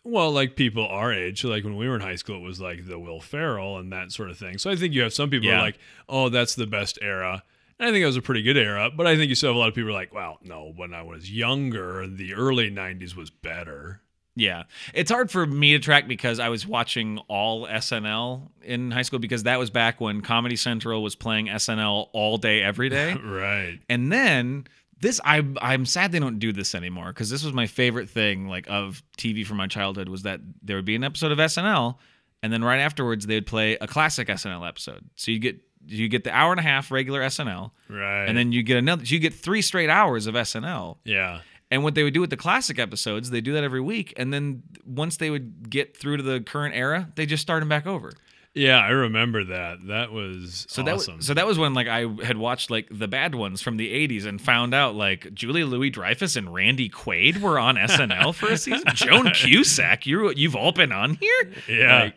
well, 0.03 0.31
like 0.31 0.55
people 0.55 0.85
our 0.87 1.13
age, 1.13 1.41
so 1.41 1.49
like 1.49 1.63
when 1.63 1.75
we 1.77 1.87
were 1.87 1.95
in 1.95 2.01
high 2.01 2.15
school, 2.15 2.37
it 2.37 2.41
was 2.41 2.59
like 2.59 2.87
the 2.87 2.97
Will 2.99 3.19
Ferrell 3.21 3.77
and 3.77 3.91
that 3.93 4.11
sort 4.11 4.29
of 4.29 4.37
thing. 4.37 4.57
So 4.57 4.69
I 4.69 4.75
think 4.75 4.93
you 4.93 5.01
have 5.01 5.13
some 5.13 5.29
people 5.29 5.47
Yeah. 5.47 5.61
like, 5.61 5.77
oh, 6.09 6.29
that's 6.29 6.55
the 6.55 6.67
best 6.67 6.97
era. 7.01 7.43
And 7.81 7.89
I 7.89 7.91
think 7.93 8.03
it 8.03 8.05
was 8.05 8.15
a 8.15 8.21
pretty 8.21 8.43
good 8.43 8.57
era, 8.57 8.91
but 8.95 9.07
I 9.07 9.17
think 9.17 9.29
you 9.29 9.33
still 9.33 9.49
have 9.49 9.55
a 9.55 9.59
lot 9.59 9.69
of 9.69 9.73
people 9.73 9.91
like, 9.91 10.13
well, 10.13 10.37
no, 10.43 10.71
when 10.75 10.93
I 10.93 11.01
was 11.01 11.31
younger, 11.31 12.05
the 12.05 12.35
early 12.35 12.69
90s 12.69 13.15
was 13.15 13.31
better. 13.31 14.01
Yeah. 14.35 14.63
It's 14.93 15.09
hard 15.09 15.31
for 15.31 15.47
me 15.47 15.71
to 15.71 15.79
track 15.79 16.07
because 16.07 16.39
I 16.39 16.49
was 16.49 16.67
watching 16.67 17.17
all 17.27 17.65
SNL 17.65 18.49
in 18.61 18.91
high 18.91 19.01
school 19.01 19.17
because 19.17 19.43
that 19.43 19.57
was 19.57 19.71
back 19.71 19.99
when 19.99 20.21
Comedy 20.21 20.57
Central 20.57 21.01
was 21.01 21.15
playing 21.15 21.47
SNL 21.47 22.09
all 22.13 22.37
day, 22.37 22.61
every 22.61 22.89
day. 22.89 23.17
Right. 23.23 23.79
And 23.89 24.11
then 24.11 24.67
this 24.99 25.19
I 25.25 25.43
I'm 25.59 25.87
sad 25.87 26.11
they 26.11 26.19
don't 26.19 26.37
do 26.37 26.53
this 26.53 26.75
anymore 26.75 27.07
because 27.07 27.31
this 27.31 27.43
was 27.43 27.51
my 27.53 27.65
favorite 27.65 28.09
thing 28.09 28.47
like 28.47 28.69
of 28.69 29.01
TV 29.17 29.43
from 29.43 29.57
my 29.57 29.65
childhood 29.65 30.07
was 30.07 30.21
that 30.21 30.39
there 30.61 30.75
would 30.75 30.85
be 30.85 30.95
an 30.95 31.03
episode 31.03 31.31
of 31.31 31.39
SNL 31.39 31.95
and 32.43 32.53
then 32.53 32.63
right 32.63 32.79
afterwards 32.79 33.25
they 33.25 33.35
would 33.35 33.47
play 33.47 33.73
a 33.81 33.87
classic 33.87 34.27
SNL 34.27 34.67
episode. 34.67 35.09
So 35.15 35.31
you 35.31 35.39
get 35.39 35.59
you 35.87 36.07
get 36.09 36.23
the 36.23 36.31
hour 36.31 36.51
and 36.51 36.59
a 36.59 36.63
half 36.63 36.91
regular 36.91 37.21
SNL 37.21 37.71
Right. 37.89 38.25
and 38.25 38.37
then 38.37 38.51
you 38.51 38.63
get 38.63 38.77
another 38.77 39.03
you 39.03 39.19
get 39.19 39.33
3 39.33 39.61
straight 39.61 39.89
hours 39.89 40.27
of 40.27 40.35
SNL. 40.35 40.97
yeah. 41.03 41.41
And 41.73 41.83
what 41.83 41.95
they 41.95 42.03
would 42.03 42.13
do 42.13 42.19
with 42.19 42.29
the 42.29 42.35
classic 42.37 42.79
episodes, 42.79 43.29
they 43.29 43.39
do 43.39 43.53
that 43.53 43.63
every 43.63 43.79
week 43.81 44.13
and 44.17 44.33
then 44.33 44.63
once 44.85 45.17
they 45.17 45.29
would 45.29 45.69
get 45.69 45.95
through 45.95 46.17
to 46.17 46.23
the 46.23 46.41
current 46.41 46.75
era, 46.75 47.09
they 47.15 47.25
just 47.25 47.41
start 47.41 47.61
them 47.61 47.69
back 47.69 47.87
over. 47.87 48.11
Yeah, 48.53 48.79
I 48.79 48.89
remember 48.89 49.45
that. 49.45 49.77
That 49.87 50.11
was 50.11 50.65
So 50.67 50.81
awesome. 50.81 50.85
that 50.85 50.95
was, 51.17 51.25
so 51.25 51.33
that 51.33 51.47
was 51.47 51.57
when 51.57 51.73
like 51.73 51.87
I 51.87 52.01
had 52.25 52.35
watched 52.35 52.69
like 52.69 52.89
the 52.91 53.07
bad 53.07 53.33
ones 53.33 53.61
from 53.61 53.77
the 53.77 53.87
80s 54.07 54.25
and 54.25 54.41
found 54.41 54.73
out 54.73 54.93
like 54.95 55.33
Julia 55.33 55.65
Louis 55.65 55.89
Dreyfus 55.89 56.35
and 56.35 56.53
Randy 56.53 56.89
Quaid 56.89 57.39
were 57.39 57.57
on 57.57 57.77
SNL 57.77 58.35
for 58.35 58.49
a 58.49 58.57
season. 58.57 58.83
Joan 58.93 59.31
Cusack, 59.31 60.05
you 60.05 60.33
you've 60.35 60.57
all 60.57 60.73
been 60.73 60.91
on 60.91 61.13
here. 61.15 61.51
Yeah. 61.69 61.99
Like, 62.03 62.15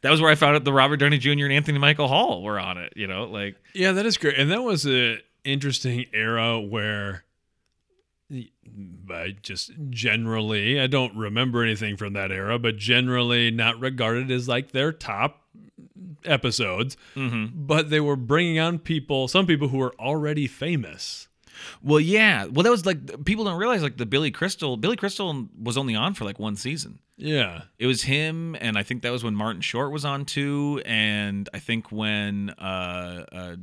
that 0.00 0.10
was 0.10 0.20
where 0.20 0.30
I 0.30 0.34
found 0.34 0.56
out 0.56 0.64
the 0.64 0.72
Robert 0.72 0.98
Downey 0.98 1.18
Jr. 1.18 1.30
and 1.30 1.52
Anthony 1.52 1.78
Michael 1.78 2.08
Hall 2.08 2.42
were 2.42 2.58
on 2.58 2.78
it. 2.78 2.92
You 2.96 3.06
know, 3.06 3.24
like 3.24 3.56
Yeah, 3.74 3.92
that 3.92 4.06
is 4.06 4.16
great. 4.16 4.38
And 4.38 4.50
that 4.50 4.62
was 4.62 4.84
an 4.84 5.20
interesting 5.44 6.06
era 6.12 6.60
where 6.60 7.24
I 9.10 9.36
just 9.42 9.72
generally 9.90 10.80
I 10.80 10.86
don't 10.86 11.16
remember 11.16 11.62
anything 11.62 11.96
from 11.96 12.12
that 12.12 12.30
era, 12.30 12.58
but 12.58 12.76
generally 12.76 13.50
not 13.50 13.80
regarded 13.80 14.30
as 14.30 14.48
like 14.48 14.72
their 14.72 14.92
top 14.92 15.42
episodes. 16.24 16.96
Mm-hmm. 17.16 17.66
But 17.66 17.90
they 17.90 18.00
were 18.00 18.16
bringing 18.16 18.58
on 18.58 18.78
people, 18.78 19.28
some 19.28 19.46
people 19.46 19.68
who 19.68 19.78
were 19.78 19.94
already 19.98 20.46
famous. 20.46 21.27
Well, 21.82 22.00
yeah. 22.00 22.44
Well, 22.46 22.62
that 22.62 22.70
was 22.70 22.86
like 22.86 23.24
people 23.24 23.44
don't 23.44 23.58
realize 23.58 23.82
like 23.82 23.96
the 23.96 24.06
Billy 24.06 24.30
Crystal. 24.30 24.76
Billy 24.76 24.96
Crystal 24.96 25.48
was 25.60 25.76
only 25.76 25.94
on 25.94 26.14
for 26.14 26.24
like 26.24 26.38
one 26.38 26.56
season. 26.56 27.00
Yeah, 27.16 27.62
It 27.80 27.86
was 27.86 28.02
him, 28.02 28.56
and 28.60 28.78
I 28.78 28.84
think 28.84 29.02
that 29.02 29.10
was 29.10 29.24
when 29.24 29.34
Martin 29.34 29.60
Short 29.60 29.90
was 29.90 30.04
on 30.04 30.24
too, 30.24 30.80
and 30.86 31.48
I 31.52 31.58
think 31.58 31.90
when 31.90 32.50
uh, 32.50 33.24
uh 33.32 33.56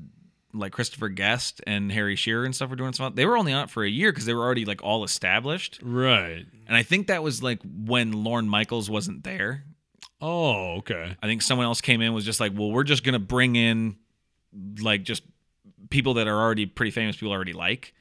like 0.54 0.74
Christopher 0.74 1.10
Guest 1.10 1.62
and 1.66 1.91
Harry 1.91 2.16
Shearer 2.16 2.46
and 2.46 2.56
stuff 2.56 2.70
were 2.70 2.76
doing 2.76 2.93
stuff. 2.93 3.16
They 3.16 3.26
were 3.26 3.38
only 3.38 3.54
on 3.54 3.66
it 3.66 3.70
for 3.70 3.84
a 3.84 3.89
year 3.89 4.12
because 4.12 4.26
they 4.26 4.34
were 4.34 4.43
already 4.43 4.66
like 4.66 4.84
all 4.84 5.04
established, 5.06 5.80
right. 5.84 6.46
and 6.68 6.76
I 6.76 6.84
think 6.84 7.08
that 7.08 7.24
was 7.24 7.41
like 7.41 7.60
when 7.64 8.12
Lorne 8.12 8.50
Michaels 8.50 8.89
wasn't 8.89 9.24
there. 9.24 9.64
Oh, 10.22 10.78
okay. 10.78 11.16
I 11.22 11.28
think 11.28 11.41
someone 11.41 11.66
else 11.66 11.82
came 11.82 12.02
in 12.02 12.14
was 12.14 12.26
just 12.26 12.39
like, 12.39 12.54
well, 12.56 12.72
we're 12.72 12.84
just 12.84 13.04
gonna 13.04 13.20
bring 13.20 13.56
in 13.56 13.96
like 14.82 15.04
just 15.04 15.24
people 15.90 16.16
that 16.16 16.28
are 16.28 16.40
already 16.40 16.66
pretty 16.66 16.92
famous, 16.92 17.16
people 17.16 17.32
already 17.32 17.54
like. 17.54 17.94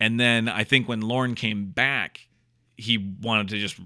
And 0.00 0.18
then 0.18 0.48
I 0.48 0.64
think 0.64 0.88
when 0.88 1.00
Lorne 1.00 1.34
came 1.34 1.66
back, 1.70 2.28
he 2.76 2.98
wanted 3.20 3.48
to 3.48 3.58
just 3.58 3.80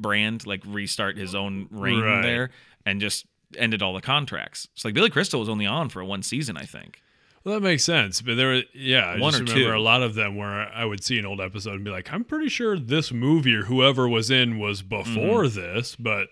rebrand, 0.00 0.46
like 0.46 0.62
restart 0.66 1.16
his 1.16 1.34
own 1.34 1.68
reign 1.70 2.00
Right. 2.00 2.22
there, 2.22 2.50
and 2.84 3.00
just 3.00 3.26
ended 3.56 3.82
all 3.82 3.94
the 3.94 4.00
contracts. 4.00 4.68
So 4.74 4.88
like 4.88 4.94
Billy 4.94 5.10
Crystal 5.10 5.40
was 5.40 5.48
only 5.48 5.66
on 5.66 5.88
for 5.88 6.02
one 6.04 6.22
season, 6.22 6.56
I 6.56 6.64
think. 6.64 7.00
Well, 7.44 7.54
that 7.54 7.60
makes 7.60 7.84
sense. 7.84 8.22
But 8.22 8.36
there, 8.36 8.48
were, 8.48 8.62
yeah, 8.74 9.04
I 9.06 9.18
One 9.20 9.30
just 9.32 9.42
remember 9.44 9.70
two. 9.72 9.76
a 9.76 9.78
lot 9.80 10.02
of 10.02 10.14
them 10.14 10.34
where 10.36 10.68
I 10.72 10.84
would 10.84 11.04
see 11.04 11.16
an 11.18 11.24
old 11.26 11.40
episode 11.40 11.74
and 11.74 11.84
be 11.84 11.90
like, 11.92 12.12
I'm 12.12 12.24
pretty 12.24 12.48
sure 12.48 12.76
this 12.76 13.12
movie 13.12 13.54
or 13.54 13.64
whoever 13.64 14.08
was 14.08 14.30
in 14.32 14.58
was 14.58 14.82
before 14.82 15.44
Mm-hmm. 15.44 15.54
this, 15.60 15.94
but 15.94 16.28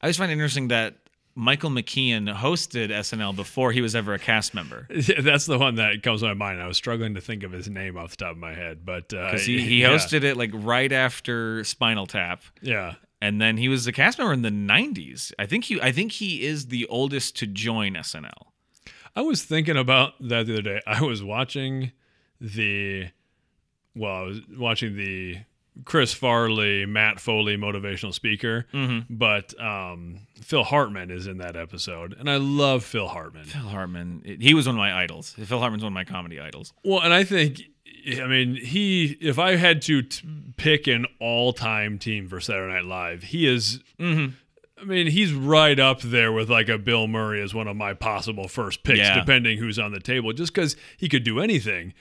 I 0.00 0.06
just 0.08 0.18
find 0.20 0.30
it 0.30 0.34
interesting 0.34 0.68
that 0.68 0.94
Michael 1.34 1.70
McKean 1.70 2.34
hosted 2.34 2.90
SNL 2.90 3.34
before 3.36 3.72
he 3.72 3.80
was 3.80 3.94
ever 3.94 4.14
a 4.14 4.18
cast 4.18 4.54
member. 4.54 4.86
Yeah, 4.94 5.20
that's 5.20 5.46
the 5.46 5.58
one 5.58 5.76
that 5.76 6.02
comes 6.02 6.20
to 6.20 6.26
my 6.26 6.34
mind. 6.34 6.60
I 6.60 6.66
was 6.66 6.76
struggling 6.76 7.14
to 7.14 7.20
think 7.20 7.42
of 7.42 7.52
his 7.52 7.68
name 7.68 7.96
off 7.96 8.10
the 8.10 8.16
top 8.16 8.32
of 8.32 8.38
my 8.38 8.54
head, 8.54 8.84
but 8.84 9.12
uh, 9.14 9.36
he, 9.38 9.60
he 9.66 9.80
yeah, 9.82 9.88
hosted 9.90 10.24
it 10.24 10.36
like 10.36 10.50
right 10.52 10.92
after 10.92 11.64
Spinal 11.64 12.06
Tap. 12.06 12.42
Yeah, 12.60 12.94
and 13.20 13.40
then 13.40 13.56
he 13.56 13.68
was 13.68 13.86
a 13.86 13.92
cast 13.92 14.18
member 14.18 14.32
in 14.32 14.40
the 14.40 14.48
90s 14.48 15.30
i 15.38 15.44
think 15.44 15.64
he 15.64 15.78
i 15.82 15.92
think 15.92 16.10
he 16.12 16.42
is 16.42 16.68
the 16.68 16.86
oldest 16.86 17.36
to 17.36 17.46
join 17.46 17.92
snl 17.96 18.50
I 19.14 19.22
was 19.22 19.42
thinking 19.42 19.76
about 19.76 20.14
that 20.20 20.46
the 20.46 20.54
other 20.54 20.62
day. 20.62 20.80
I 20.86 21.02
was 21.02 21.22
watching 21.22 21.92
the, 22.40 23.08
well, 23.94 24.14
I 24.14 24.22
was 24.22 24.40
watching 24.56 24.96
the 24.96 25.38
Chris 25.84 26.12
Farley, 26.12 26.86
Matt 26.86 27.20
Foley 27.20 27.56
motivational 27.56 28.12
speaker, 28.14 28.66
Mm-hmm. 28.72 29.14
but 29.14 29.58
um, 29.60 30.20
Phil 30.40 30.64
Hartman 30.64 31.10
is 31.10 31.26
in 31.26 31.38
that 31.38 31.56
episode, 31.56 32.16
and 32.18 32.28
I 32.30 32.36
love 32.36 32.84
Phil 32.84 33.08
Hartman. 33.08 33.44
phil 33.44 33.62
hartman 33.62 34.22
he 34.40 34.54
was 34.54 34.66
one 34.66 34.76
of 34.76 34.78
my 34.78 35.02
idols 35.02 35.32
phil 35.32 35.58
hartman's 35.58 35.82
one 35.82 35.92
of 35.92 35.94
my 35.94 36.04
comedy 36.04 36.38
idols 36.40 36.72
Well, 36.84 37.00
and 37.00 37.12
I 37.14 37.24
think, 37.24 37.62
I 38.20 38.26
mean, 38.26 38.54
he, 38.56 39.16
if 39.20 39.38
I 39.38 39.56
had 39.56 39.82
to 39.82 40.02
t- 40.02 40.26
pick 40.56 40.86
an 40.86 41.06
all 41.20 41.52
time 41.52 41.98
team 41.98 42.28
for 42.28 42.40
Saturday 42.40 42.72
Night 42.74 42.84
Live, 42.84 43.22
he 43.24 43.46
is, 43.46 43.80
Mm-hmm. 43.98 44.34
I 44.80 44.84
mean, 44.84 45.08
he's 45.08 45.34
right 45.34 45.78
up 45.78 46.00
there 46.00 46.32
with 46.32 46.48
like 46.48 46.70
a 46.70 46.78
Bill 46.78 47.06
Murray 47.06 47.42
as 47.42 47.52
one 47.52 47.68
of 47.68 47.76
my 47.76 47.92
possible 47.92 48.48
first 48.48 48.82
picks, 48.82 48.98
Yeah. 49.00 49.18
depending 49.20 49.58
who's 49.58 49.78
on 49.78 49.92
the 49.92 50.00
table, 50.00 50.32
just 50.32 50.54
because 50.54 50.74
he 50.96 51.06
could 51.06 51.22
do 51.22 51.38
anything. 51.38 51.92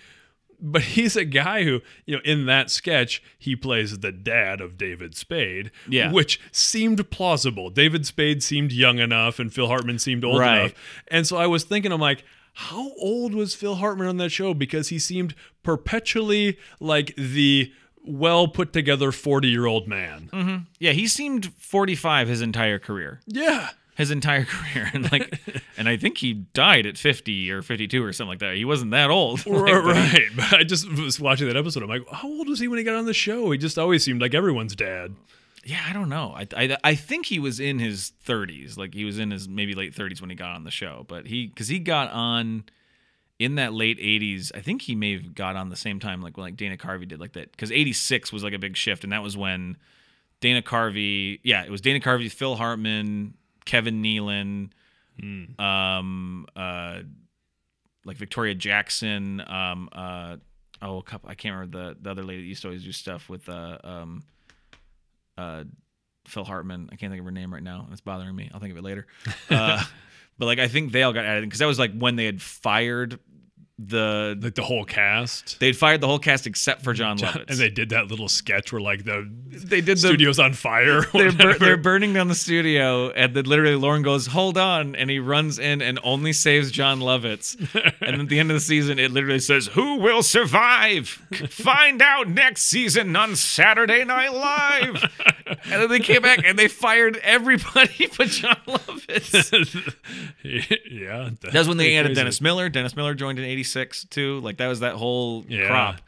But 0.61 0.81
he's 0.81 1.15
a 1.15 1.23
guy 1.25 1.63
who, 1.63 1.81
you 2.05 2.15
know, 2.15 2.21
in 2.25 2.45
that 2.47 2.69
sketch, 2.69 3.23
he 3.37 3.55
plays 3.55 3.99
the 3.99 4.11
dad 4.11 4.59
of 4.61 4.77
David 4.77 5.15
Spade, 5.15 5.71
Yeah. 5.87 6.11
which 6.11 6.39
seemed 6.51 7.09
plausible. 7.11 7.69
David 7.69 8.05
Spade 8.05 8.43
seemed 8.43 8.71
young 8.73 8.99
enough, 8.99 9.39
and 9.39 9.53
Phil 9.53 9.67
Hartman 9.67 9.99
seemed 9.99 10.25
old 10.25 10.39
Right. 10.39 10.59
enough. 10.59 10.73
And 11.07 11.25
so 11.25 11.37
I 11.37 11.47
was 11.47 11.63
thinking, 11.63 11.91
I'm 11.93 12.01
like, 12.01 12.23
how 12.53 12.91
old 12.97 13.33
was 13.33 13.55
Phil 13.55 13.75
Hartman 13.75 14.07
on 14.07 14.17
that 14.17 14.31
show? 14.31 14.53
Because 14.53 14.89
he 14.89 14.99
seemed 14.99 15.33
perpetually 15.63 16.57
like 16.79 17.15
the 17.15 17.71
well 18.03 18.47
put 18.47 18.73
together 18.73 19.11
40 19.11 19.47
year 19.49 19.65
old 19.65 19.87
man. 19.87 20.29
Mm-hmm. 20.33 20.57
yeah 20.79 20.91
he 20.93 21.05
seemed 21.07 21.53
45 21.57 22.27
his 22.27 22.41
entire 22.41 22.79
career 22.79 23.19
Yeah. 23.27 23.69
His 23.99 24.09
entire 24.09 24.45
career 24.49 24.89
and 24.93 25.11
like 25.11 25.39
and 25.77 25.87
i 25.87 25.95
think 25.95 26.17
he 26.17 26.33
died 26.33 26.87
at 26.87 26.97
50 26.97 27.51
or 27.51 27.61
52 27.61 28.03
or 28.03 28.11
something 28.11 28.29
like 28.29 28.39
that 28.39 28.55
he 28.55 28.65
wasn't 28.65 28.89
that 28.91 29.11
old 29.11 29.45
Like, 29.45 29.61
Right, 29.61 29.83
but 29.83 29.95
right. 29.95 30.29
But 30.35 30.53
I 30.55 30.63
just 30.63 30.91
was 30.91 31.19
watching 31.19 31.47
that 31.47 31.55
episode. 31.57 31.83
I'm 31.83 31.89
like, 31.89 32.09
how 32.11 32.27
old 32.27 32.49
was 32.49 32.59
he 32.59 32.67
when 32.67 32.79
he 32.79 32.83
got 32.83 32.95
on 32.95 33.05
the 33.05 33.13
show? 33.13 33.51
He 33.51 33.57
just 33.59 33.77
always 33.77 34.03
seemed 34.03 34.21
like 34.21 34.33
everyone's 34.33 34.75
dad. 34.75 35.15
yeah 35.65 35.83
i 35.87 35.93
don't 35.93 36.09
know 36.09 36.33
I, 36.35 36.47
I 36.55 36.77
i 36.83 36.95
think 36.95 37.25
he 37.27 37.37
was 37.37 37.59
in 37.59 37.77
his 37.79 38.13
30s 38.25 38.77
like 38.77 38.93
he 38.93 39.03
was 39.05 39.19
in 39.19 39.29
his 39.31 39.47
maybe 39.47 39.73
late 39.75 39.93
30s 39.93 40.21
when 40.21 40.29
he 40.29 40.35
got 40.35 40.55
on 40.55 40.63
the 40.63 40.71
show 40.71 41.05
but 41.07 41.27
he 41.27 41.47
because 41.47 41.67
he 41.67 41.79
got 41.79 42.09
on 42.11 42.63
in 43.37 43.55
that 43.55 43.73
late 43.73 43.99
80s 43.99 44.51
i 44.55 44.61
think 44.61 44.81
he 44.83 44.95
may 44.95 45.13
have 45.13 45.35
got 45.35 45.55
on 45.57 45.67
the 45.69 45.75
same 45.75 45.99
time 45.99 46.21
like 46.21 46.37
like 46.37 46.55
dana 46.55 46.77
carvey 46.77 47.05
did 47.07 47.19
like 47.19 47.33
that 47.33 47.51
because 47.51 47.71
86 47.71 48.31
was 48.31 48.43
like 48.43 48.53
a 48.53 48.59
big 48.59 48.77
shift 48.77 49.03
and 49.03 49.11
that 49.11 49.21
was 49.23 49.35
when 49.35 49.75
dana 50.39 50.61
carvey 50.61 51.39
yeah 51.43 51.63
it 51.63 51.69
was 51.71 51.81
dana 51.81 51.99
carvey 51.99 52.31
phil 52.31 52.55
hartman 52.55 53.33
kevin 53.69 54.01
nealon 54.01 54.69
um 55.59 56.45
uh 56.55 56.99
like 58.05 58.17
victoria 58.17 58.55
jackson 58.55 59.41
um 59.47 59.89
uh 59.93 60.37
oh 60.81 60.97
a 60.97 61.03
couple 61.03 61.29
i 61.29 61.35
can't 61.35 61.53
remember 61.55 61.77
the 61.77 61.97
the 62.01 62.09
other 62.09 62.23
lady 62.23 62.41
that 62.41 62.47
used 62.47 62.61
to 62.61 62.67
always 62.69 62.83
do 62.83 62.91
stuff 62.91 63.29
with 63.29 63.47
uh 63.49 63.77
um 63.83 64.23
uh 65.37 65.63
phil 66.27 66.43
hartman. 66.43 66.89
I 66.91 66.95
can't 66.95 67.11
think 67.11 67.19
of 67.21 67.25
her 67.25 67.31
name 67.31 67.51
right 67.51 67.63
now. 67.63 67.87
It's 67.91 68.01
bothering 68.01 68.35
me. 68.35 68.51
I'll 68.53 68.59
think 68.59 68.71
of 68.71 68.77
it 68.77 68.83
later. 68.83 69.07
Uh 69.49 69.83
but 70.37 70.45
like 70.45 70.59
i 70.59 70.67
think 70.69 70.91
they 70.91 71.03
all 71.03 71.13
got 71.13 71.25
added 71.25 71.43
because 71.43 71.59
that 71.59 71.65
was 71.65 71.77
like 71.77 71.93
when 71.93 72.15
they 72.15 72.25
had 72.25 72.41
fired 72.41 73.19
the 73.81 74.37
Like 74.41 74.55
the 74.55 74.61
whole 74.61 74.83
cast. 74.83 75.59
they'd 75.59 75.75
fired 75.75 76.01
the 76.01 76.07
whole 76.07 76.19
cast 76.19 76.45
except 76.45 76.83
for 76.83 76.93
John 76.93 77.17
Lovitz. 77.19 77.45
And 77.49 77.57
they 77.57 77.69
did 77.69 77.89
that 77.89 78.07
little 78.07 78.27
sketch 78.27 78.71
where 78.73 78.81
like 78.81 79.05
the 79.05 79.29
they 79.51 79.81
did 79.81 79.97
the 79.97 80.07
studio's 80.07 80.37
on 80.39 80.53
fire. 80.53 81.01
they're, 81.13 81.31
bur- 81.31 81.57
they're 81.57 81.77
burning 81.77 82.13
down 82.13 82.27
the 82.27 82.35
studio, 82.35 83.09
and 83.11 83.33
then 83.35 83.45
literally 83.45 83.75
Lorne 83.75 84.01
goes, 84.01 84.27
"Hold 84.27 84.57
on," 84.57 84.95
and 84.95 85.09
he 85.09 85.19
runs 85.19 85.57
in 85.59 85.81
and 85.81 85.97
only 86.03 86.33
saves 86.33 86.71
John 86.71 86.99
Lovitz. 86.99 87.55
and 88.01 88.21
at 88.21 88.29
the 88.29 88.39
end 88.39 88.51
of 88.51 88.55
the 88.55 88.59
season, 88.61 88.99
it 88.99 89.11
literally 89.11 89.39
says, 89.39 89.67
"Who 89.67 89.95
will 89.97 90.23
survive? 90.23 91.07
Find 91.49 92.01
out 92.01 92.27
next 92.27 92.63
season 92.63 93.15
on 93.15 93.35
Saturday 93.35 94.03
Night 94.05 94.33
Live." 94.33 95.03
and 95.47 95.81
then 95.81 95.89
they 95.89 95.99
came 95.99 96.21
back 96.21 96.41
and 96.45 96.59
they 96.59 96.67
fired 96.67 97.17
everybody 97.23 98.07
but 98.17 98.27
John 98.27 98.57
Lovitz. 98.67 99.95
yeah. 100.43 101.29
That's 101.51 101.67
when 101.67 101.77
they 101.77 101.95
added 101.95 102.09
crazy. 102.09 102.19
Dennis 102.21 102.41
Miller. 102.41 102.69
Dennis 102.69 102.95
Miller 102.95 103.13
joined 103.15 103.39
in 103.39 103.45
'86 103.45 103.68
too. 104.09 104.39
Like 104.41 104.57
that 104.57 104.67
was 104.67 104.79
that 104.81 104.95
whole 104.95 105.45
Yeah. 105.47 105.67
crop, 105.67 106.01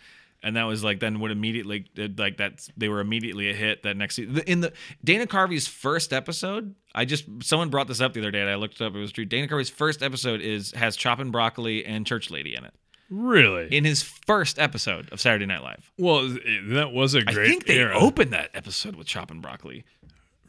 and 0.43 0.55
that 0.55 0.63
was 0.63 0.83
like 0.83 0.99
then 0.99 1.19
would 1.19 1.31
immediately 1.31 1.85
like 2.17 2.37
that. 2.37 2.67
They 2.77 2.89
were 2.89 2.99
immediately 2.99 3.49
a 3.49 3.53
hit 3.53 3.83
that 3.83 3.97
next 3.97 4.15
season. 4.15 4.39
In 4.47 4.61
the 4.61 4.73
Dana 5.03 5.27
Carvey's 5.27 5.67
first 5.67 6.13
episode, 6.13 6.75
I 6.95 7.05
just 7.05 7.25
someone 7.43 7.69
brought 7.69 7.87
this 7.87 8.01
up 8.01 8.13
the 8.13 8.19
other 8.21 8.31
day, 8.31 8.41
and 8.41 8.49
I 8.49 8.55
looked 8.55 8.75
it 8.75 8.81
up. 8.83 8.95
It 8.95 8.99
was 8.99 9.11
true. 9.11 9.25
Dana 9.25 9.47
Carvey's 9.47 9.69
first 9.69 10.01
episode 10.03 10.41
is 10.41 10.71
has 10.71 10.95
chopping 10.95 11.31
broccoli 11.31 11.85
and 11.85 12.05
church 12.05 12.29
lady 12.31 12.55
in 12.55 12.63
it. 12.65 12.73
Really? 13.09 13.67
In 13.75 13.83
his 13.83 14.01
first 14.03 14.57
episode 14.57 15.11
of 15.11 15.19
Saturday 15.19 15.45
Night 15.45 15.61
Live, 15.63 15.91
well, 15.97 16.29
that 16.69 16.91
was 16.93 17.13
a 17.13 17.21
great 17.21 17.37
I 17.37 17.49
think 17.49 17.65
they 17.65 17.79
era. 17.79 17.97
opened 17.99 18.31
that 18.31 18.51
episode 18.53 18.95
with 18.95 19.05
chopping 19.05 19.41
broccoli. 19.41 19.83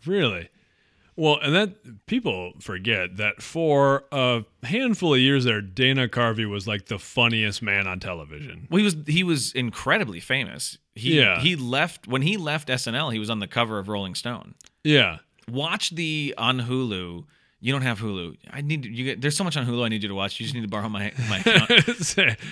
Really? 0.07 0.49
Well, 1.15 1.39
and 1.43 1.55
that 1.55 2.07
people 2.07 2.53
forget 2.61 3.19
that 3.19 3.43
for 3.43 4.05
a 4.11 4.45
handful 4.63 5.13
of 5.15 5.21
years 5.21 5.45
there, 5.45 5.61
Dana 5.61 6.09
Carvey 6.09 6.49
was 6.49 6.67
like 6.67 6.87
the 6.87 6.99
funniest 6.99 7.61
man 7.63 7.87
on 7.87 8.01
television. 8.01 8.67
Well, 8.71 8.79
he 8.79 8.85
was 8.85 8.97
he 9.07 9.23
was 9.23 9.53
incredibly 9.53 10.21
famous. 10.21 10.79
He 10.95 11.19
Yeah. 11.19 11.41
he 11.41 11.55
left 11.57 12.09
when 12.09 12.23
he 12.23 12.37
left 12.39 12.69
SNL. 12.69 13.13
He 13.13 13.19
was 13.19 13.29
on 13.31 13.41
the 13.41 13.47
cover 13.47 13.79
of 13.79 13.89
Rolling 13.89 14.15
Stone. 14.15 14.55
Yeah. 14.85 15.19
watch 15.51 15.91
the 15.95 16.35
on 16.39 16.61
Hulu. 16.63 17.25
You 17.65 17.73
don't 17.73 17.83
have 17.83 18.01
Hulu. 18.01 18.37
I 18.51 18.61
need 18.63 18.85
you. 18.87 19.05
Get, 19.05 19.21
there's 19.21 19.37
so 19.37 19.45
much 19.45 19.57
on 19.57 19.65
Hulu. 19.67 19.85
I 19.85 19.89
need 19.89 20.03
you 20.03 20.09
to 20.09 20.15
watch. 20.17 20.41
You 20.41 20.45
just 20.47 20.55
need 20.55 20.63
to 20.63 20.69
borrow 20.69 20.89
my 20.89 21.13
my 21.29 21.39
account 21.45 21.69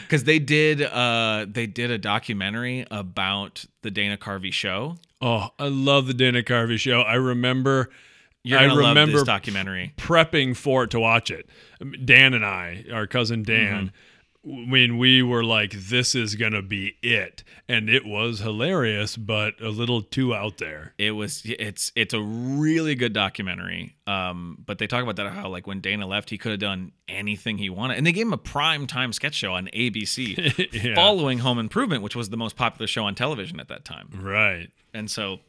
because 0.02 0.24
they 0.24 0.38
did 0.38 0.82
uh 0.82 1.46
they 1.48 1.66
did 1.66 1.90
a 1.90 1.98
documentary 1.98 2.86
about 2.90 3.64
the 3.82 3.90
Dana 3.90 4.16
Carvey 4.16 4.52
show. 4.52 4.98
oh, 5.22 5.48
I 5.58 5.68
love 5.68 6.06
the 6.06 6.14
Dana 6.14 6.42
Carvey 6.42 6.78
show. 6.78 7.00
I 7.00 7.14
remember 7.14 7.90
You're 8.43 8.59
I 8.59 8.64
remember 8.74 9.18
this 9.18 9.24
documentary. 9.24 9.93
prepping 9.97 10.57
for 10.57 10.84
it 10.84 10.91
to 10.91 11.01
watch 11.01 11.30
it. 11.30 11.49
Dan 12.05 12.34
and 12.34 12.45
I, 12.45 12.84
our 12.93 13.07
cousin 13.07 13.43
Dan, 13.43 13.93
when 14.43 14.97
we 14.97 15.22
were 15.22 15.45
like, 15.45 15.72
this 15.72 16.14
is 16.14 16.34
going 16.34 16.53
to 16.53 16.62
be 16.62 16.97
it. 17.03 17.45
And 17.68 17.91
it 17.91 18.07
was 18.07 18.38
hilarious, 18.41 19.16
but 19.18 19.61
a 19.61 19.68
little 19.68 20.01
too 20.01 20.34
out 20.34 20.57
there. 20.57 20.95
It 20.97 21.11
was 21.11 21.43
it's 21.45 21.93
it's 21.95 22.14
a 22.14 22.20
really 22.22 22.95
good 22.95 23.12
documentary. 23.12 23.97
Um, 24.07 24.57
but 24.64 24.78
they 24.78 24.86
talk 24.86 25.03
about 25.03 25.16
that 25.16 25.30
how 25.32 25.49
like 25.51 25.66
when 25.66 25.80
Dana 25.80 26.07
left, 26.07 26.30
he 26.30 26.38
could 26.38 26.53
have 26.53 26.61
done 26.61 26.93
anything 27.07 27.59
he 27.59 27.68
wanted, 27.68 27.99
and 27.99 28.07
they 28.07 28.12
gave 28.12 28.26
him 28.26 28.32
a 28.32 28.38
prime 28.38 28.86
time 28.86 29.12
sketch 29.12 29.34
show 29.34 29.53
on 29.53 29.68
ABC 29.74 30.72
Yeah. 30.82 30.95
following 30.95 31.41
Home 31.41 31.59
Improvement, 31.59 32.03
which 32.03 32.16
was 32.16 32.30
the 32.30 32.38
most 32.38 32.57
popular 32.57 32.86
show 32.86 33.05
on 33.05 33.14
television 33.14 33.61
at 33.61 33.68
that 33.68 33.84
time. 33.84 34.09
Right. 34.18 34.70
And 34.95 35.11
so 35.11 35.41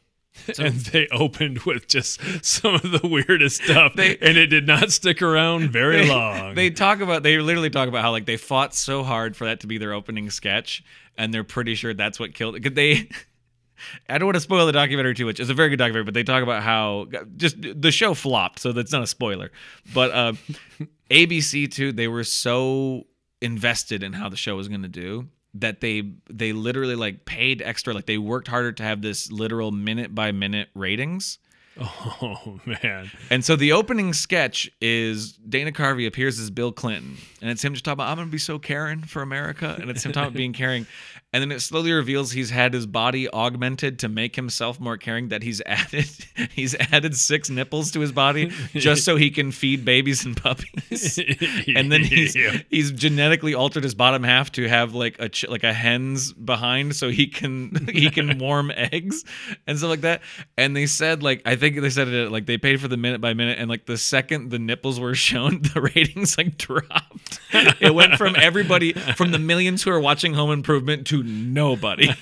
and 0.58 0.74
they 0.76 1.06
opened 1.08 1.60
with 1.60 1.86
just 1.88 2.20
some 2.44 2.74
of 2.74 2.82
the 2.82 3.06
weirdest 3.06 3.62
stuff, 3.62 3.94
They- 3.94 4.16
and 4.18 4.36
it 4.36 4.46
did 4.46 4.66
not 4.66 4.90
stick 4.92 5.22
around 5.22 5.70
very 5.70 6.06
long. 6.08 6.54
They 6.54 6.70
talk 6.70 7.00
about 7.00 7.22
they 7.22 7.38
literally 7.38 7.70
talk 7.70 7.88
about 7.88 8.02
how 8.02 8.10
like 8.10 8.26
they 8.26 8.36
fought 8.36 8.74
so 8.74 9.02
hard 9.04 9.36
for 9.36 9.44
that 9.44 9.60
to 9.60 9.66
be 9.66 9.78
their 9.78 9.92
opening 9.92 10.30
sketch, 10.30 10.82
and 11.16 11.32
they're 11.32 11.44
pretty 11.44 11.74
sure 11.74 11.94
that's 11.94 12.18
what 12.18 12.34
killed 12.34 12.56
it. 12.56 12.74
They, 12.74 13.08
I 14.08 14.18
don't 14.18 14.26
want 14.26 14.36
to 14.36 14.40
spoil 14.40 14.64
the 14.66 14.72
documentary 14.72 15.14
too 15.14 15.26
much. 15.26 15.40
It's 15.40 15.50
a 15.50 15.54
very 15.54 15.68
good 15.68 15.76
documentary, 15.78 16.04
but 16.04 16.14
they 16.14 16.22
talk 16.24 16.42
about 16.42 16.62
how 16.62 17.08
just 17.36 17.56
the 17.60 17.90
show 17.90 18.14
flopped, 18.14 18.58
so 18.60 18.72
that's 18.72 18.92
not 18.92 19.02
a 19.02 19.06
spoiler. 19.06 19.50
But 19.92 20.10
uh, 20.12 20.32
ABC 21.10 21.70
too, 21.70 21.92
they 21.92 22.08
were 22.08 22.24
so 22.24 23.06
invested 23.40 24.02
in 24.02 24.12
how 24.12 24.28
the 24.28 24.36
show 24.36 24.56
was 24.56 24.68
going 24.68 24.82
to 24.82 24.88
do 24.88 25.28
that 25.54 25.80
they 25.80 26.12
they 26.30 26.52
literally 26.52 26.96
like 26.96 27.24
paid 27.24 27.62
extra, 27.62 27.92
like 27.92 28.06
they 28.06 28.18
worked 28.18 28.48
harder 28.48 28.72
to 28.72 28.82
have 28.82 29.02
this 29.02 29.30
literal 29.30 29.70
minute 29.70 30.14
by 30.14 30.32
minute 30.32 30.68
ratings. 30.74 31.38
oh 31.80 32.60
man, 32.66 33.10
And 33.30 33.42
so 33.44 33.56
the 33.56 33.72
opening 33.72 34.12
sketch 34.12 34.70
is 34.80 35.32
Dana 35.32 35.72
Carvey 35.72 36.06
appears 36.06 36.38
as 36.38 36.50
Bill 36.50 36.70
Clinton, 36.70 37.16
and 37.40 37.50
it's 37.50 37.64
him 37.64 37.72
just 37.72 37.84
talking 37.84 37.94
about 37.94 38.10
I'm 38.10 38.16
gonna 38.18 38.30
be 38.30 38.38
so 38.38 38.58
caring 38.58 39.00
for 39.00 39.22
America, 39.22 39.76
and 39.80 39.90
it's 39.90 40.04
him 40.04 40.12
talking 40.12 40.28
about 40.28 40.36
being 40.36 40.52
caring, 40.52 40.86
and 41.32 41.40
then 41.42 41.50
it 41.52 41.60
slowly 41.60 41.92
reveals 41.92 42.32
he's 42.32 42.50
had 42.50 42.74
his 42.74 42.86
body 42.86 43.28
augmented 43.32 43.98
to 44.00 44.08
make 44.08 44.36
himself 44.36 44.78
more 44.78 44.96
caring. 44.96 45.28
That 45.28 45.42
he's 45.42 45.62
added 45.66 46.06
he's 46.52 46.74
added 46.74 47.16
six 47.16 47.48
nipples 47.50 47.90
to 47.92 48.00
his 48.00 48.12
body 48.12 48.50
just 48.74 49.04
so 49.04 49.16
he 49.16 49.30
can 49.30 49.50
feed 49.52 49.84
babies 49.84 50.24
and 50.24 50.36
puppies, 50.36 51.18
and 51.74 51.90
then 51.90 52.02
he's 52.04 52.36
Yeah. 52.36 52.58
he's 52.70 52.90
genetically 52.92 53.54
altered 53.54 53.82
his 53.84 53.94
bottom 53.94 54.22
half 54.22 54.52
to 54.52 54.68
have 54.68 54.94
like 54.94 55.16
a 55.18 55.28
ch- 55.28 55.48
like 55.48 55.64
a 55.64 55.72
hen's 55.72 56.32
behind 56.32 56.94
so 56.96 57.08
he 57.10 57.26
can 57.26 57.88
he 57.92 58.10
can 58.10 58.38
warm 58.38 58.70
eggs 58.74 59.24
and 59.66 59.78
stuff 59.78 59.90
like 59.90 60.00
that 60.02 60.22
and 60.56 60.76
they 60.76 60.86
said 60.86 61.22
like 61.22 61.42
i 61.46 61.56
think 61.56 61.80
they 61.80 61.90
said 61.90 62.08
it 62.08 62.30
like 62.30 62.46
they 62.46 62.58
paid 62.58 62.80
for 62.80 62.88
the 62.88 62.96
minute 62.96 63.20
by 63.20 63.32
minute 63.34 63.58
and 63.58 63.68
like 63.70 63.86
the 63.86 63.96
second 63.96 64.50
the 64.50 64.58
nipples 64.58 64.98
were 65.00 65.14
shown 65.14 65.62
the 65.74 65.80
ratings 65.94 66.36
like 66.36 66.56
dropped 66.58 67.40
it 67.80 67.94
went 67.94 68.14
from 68.16 68.34
everybody 68.36 68.92
from 68.92 69.30
the 69.30 69.38
millions 69.38 69.82
who 69.82 69.90
are 69.90 70.00
watching 70.00 70.34
home 70.34 70.50
improvement 70.50 71.06
to 71.06 71.21
nobody. 71.22 72.10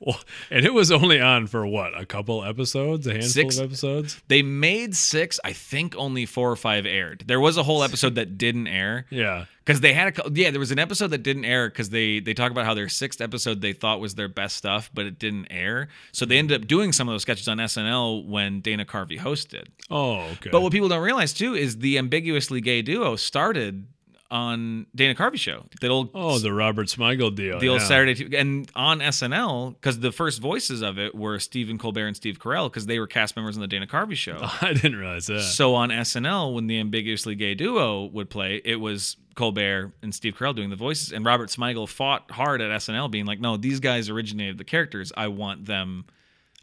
Well, 0.00 0.18
and 0.50 0.64
it 0.64 0.74
was 0.74 0.90
only 0.90 1.20
on 1.20 1.46
for 1.46 1.66
what 1.66 1.98
a 1.98 2.06
couple 2.06 2.44
episodes, 2.44 3.06
a 3.06 3.12
handful 3.12 3.30
Six- 3.30 3.58
of 3.58 3.64
episodes. 3.66 4.20
they 4.28 4.42
made 4.42 4.96
six. 4.96 5.38
I 5.44 5.52
think 5.52 5.94
only 5.96 6.26
four 6.26 6.50
or 6.50 6.56
five 6.56 6.86
aired. 6.86 7.24
There 7.26 7.38
was 7.38 7.56
a 7.56 7.62
whole 7.62 7.82
episode 7.84 8.14
that 8.16 8.38
didn't 8.38 8.66
air. 8.66 9.06
Yeah, 9.10 9.44
because 9.64 9.80
they 9.80 9.92
had 9.92 10.18
a 10.18 10.30
yeah 10.32 10.50
there 10.50 10.58
was 10.58 10.72
an 10.72 10.78
episode 10.78 11.08
that 11.08 11.22
didn't 11.22 11.44
air 11.44 11.68
because 11.68 11.90
they 11.90 12.18
they 12.18 12.34
talk 12.34 12.50
about 12.50 12.66
how 12.66 12.74
their 12.74 12.88
sixth 12.88 13.20
episode 13.20 13.60
they 13.60 13.72
thought 13.72 14.00
was 14.00 14.14
their 14.14 14.28
best 14.28 14.56
stuff 14.56 14.90
but 14.92 15.06
it 15.06 15.18
didn't 15.18 15.46
air. 15.50 15.88
So 16.12 16.24
they 16.24 16.36
hmm. 16.36 16.40
ended 16.40 16.62
up 16.62 16.68
doing 16.68 16.92
some 16.92 17.08
of 17.08 17.12
those 17.12 17.22
sketches 17.22 17.46
on 17.46 17.58
snl 17.58 18.26
when 18.26 18.60
dana 18.60 18.84
carvey 18.84 19.18
hosted. 19.18 19.66
Oh, 19.90 20.20
okay. 20.32 20.50
but 20.50 20.62
what 20.62 20.72
people 20.72 20.88
don't 20.88 21.02
realize 21.02 21.32
too 21.32 21.54
is 21.54 21.78
the 21.78 21.98
ambiguously 21.98 22.60
gay 22.60 22.82
duo 22.82 23.16
started 23.16 23.86
on 24.30 24.86
dana 24.94 25.14
carvey 25.14 25.36
show 25.36 25.64
that 25.80 25.90
old 25.90 26.10
oh, 26.14 26.38
the 26.38 26.52
Robert 26.52 26.86
Smigel 26.86 27.34
deal. 27.34 27.58
the 27.58 27.68
old 27.68 27.80
yeah. 27.80 27.86
Saturday 27.86 28.14
T- 28.14 28.36
and 28.36 28.70
on 28.76 29.00
SNL 29.00 29.74
because 29.74 30.00
the 30.00 30.12
first 30.12 30.40
voices 30.40 30.82
of 30.82 30.98
it 30.98 31.14
were 31.14 31.38
Stephen 31.38 31.78
Colbert 31.78 32.06
and 32.06 32.16
Steve 32.16 32.38
Carell 32.38 32.70
because 32.70 32.86
they 32.86 32.98
were 32.98 33.06
cast 33.06 33.34
members 33.36 33.56
on 33.56 33.60
the 33.60 33.66
Dana 33.66 33.86
Carvey 33.86 34.14
show. 34.14 34.38
I 34.60 34.72
didn't 34.72 34.96
realize 34.96 35.26
that. 35.26 35.42
So 35.42 35.74
on 35.74 35.90
SNL, 35.90 36.54
when 36.54 36.66
the 36.66 36.78
ambiguously 36.78 37.34
gay 37.34 37.54
duo 37.54 38.04
would 38.04 38.30
play, 38.30 38.60
it 38.64 38.76
was 38.76 39.16
Colbert 39.34 39.92
and 40.02 40.14
Steve 40.14 40.36
Carell 40.36 40.54
doing 40.54 40.70
the 40.70 40.76
voices, 40.76 41.12
and 41.12 41.24
Robert 41.24 41.48
Smigel 41.48 41.88
fought 41.88 42.30
hard 42.30 42.60
at 42.60 42.70
SNL, 42.70 43.10
being 43.10 43.26
like, 43.26 43.40
"No, 43.40 43.56
these 43.56 43.80
guys 43.80 44.08
originated 44.08 44.58
the 44.58 44.64
characters. 44.64 45.12
I 45.16 45.28
want 45.28 45.66
them." 45.66 46.04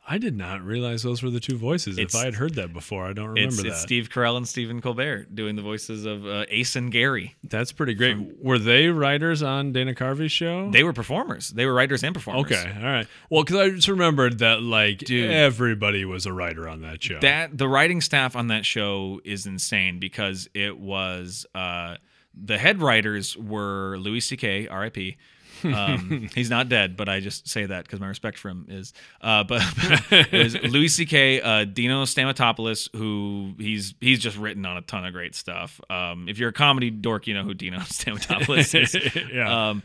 I 0.10 0.18
did 0.20 0.38
not 0.38 0.64
realize 0.64 1.04
those 1.04 1.22
were 1.22 1.30
the 1.30 1.42
two 1.42 1.58
voices. 1.58 1.98
It's- 1.98 2.16
if 2.16 2.22
I 2.22 2.24
had 2.24 2.36
heard 2.36 2.56
that 2.56 2.72
before, 2.72 3.06
I 3.06 3.12
don't 3.14 3.28
remember 3.28 3.48
It's, 3.50 3.58
that. 3.58 3.68
it's 3.68 3.82
Steve 3.82 4.10
Carell 4.10 4.38
and 4.38 4.48
Stephen 4.48 4.80
Colbert 4.82 5.36
doing 5.36 5.58
the 5.58 5.62
voices 5.62 6.06
of 6.06 6.26
uh, 6.26 6.46
Ace 6.50 6.78
and 6.78 6.90
Gary. 6.92 7.36
That's 7.44 7.74
pretty 7.74 7.94
great. 7.94 8.18
were 8.42 8.58
they 8.58 8.88
writers 8.88 9.44
on 9.44 9.74
Dana 9.74 9.94
Carvey's 9.94 10.32
show? 10.32 10.72
They 10.72 10.84
were 10.84 10.94
performers. 10.94 11.50
They 11.50 11.66
were 11.66 11.74
writers 11.74 12.04
and 12.06 12.14
performers. 12.14 12.46
okay, 12.50 12.72
all 12.78 12.84
right. 12.84 13.08
Well, 13.30 13.44
because 13.44 13.58
I 13.58 13.70
just 13.72 13.90
remembered 13.90 14.40
that 14.40 14.62
like 14.62 15.00
Dude. 15.00 15.30
everybody 15.30 16.06
was 16.06 16.26
a 16.26 16.32
writer 16.32 16.70
on 16.70 16.82
that 16.84 17.04
show. 17.04 17.20
That 17.20 17.58
the 17.58 17.68
writing 17.68 18.00
staff 18.00 18.36
on 18.38 18.48
that 18.48 18.66
show 18.66 19.20
is 19.26 19.46
insane 19.46 20.00
because 20.00 20.48
it 20.54 20.78
was 20.80 21.46
uh, 21.54 21.98
the 22.34 22.58
head 22.58 22.82
writers 22.82 23.36
were 23.36 23.98
Louis 24.00 24.22
C.K. 24.22 24.68
R.I.P. 24.70 25.18
Um, 25.64 26.30
he's 26.36 26.50
not 26.50 26.70
dead, 26.70 26.96
but 26.98 27.10
I 27.10 27.20
just 27.20 27.48
say 27.48 27.66
that 27.66 27.86
because 27.86 28.00
my 28.00 28.08
respect 28.08 28.38
for 28.38 28.50
him 28.50 28.66
is. 28.70 28.94
Uh, 29.22 29.44
but 29.44 29.62
it 30.12 30.32
was 30.32 30.56
Louis 30.64 30.88
C.K. 30.90 31.42
Uh, 31.42 31.66
Dino 31.66 32.04
Stamatopoulos, 32.04 32.90
who 32.96 33.54
he's 33.58 33.94
he's 34.02 34.20
just 34.20 34.38
written 34.38 34.66
on 34.66 34.78
a 34.78 34.82
ton 34.82 35.06
of 35.06 35.14
great 35.14 35.36
stuff. 35.36 35.80
Um, 35.90 36.28
if 36.30 36.38
you're 36.40 36.50
a 36.50 36.54
comedy 36.54 36.90
dork, 36.90 37.28
you 37.28 37.34
know 37.34 37.44
who 37.44 37.54
Dino 37.54 37.78
Stamatopoulos 37.82 38.80
is. 38.82 39.16
yeah. 39.34 39.70
Um, 39.70 39.84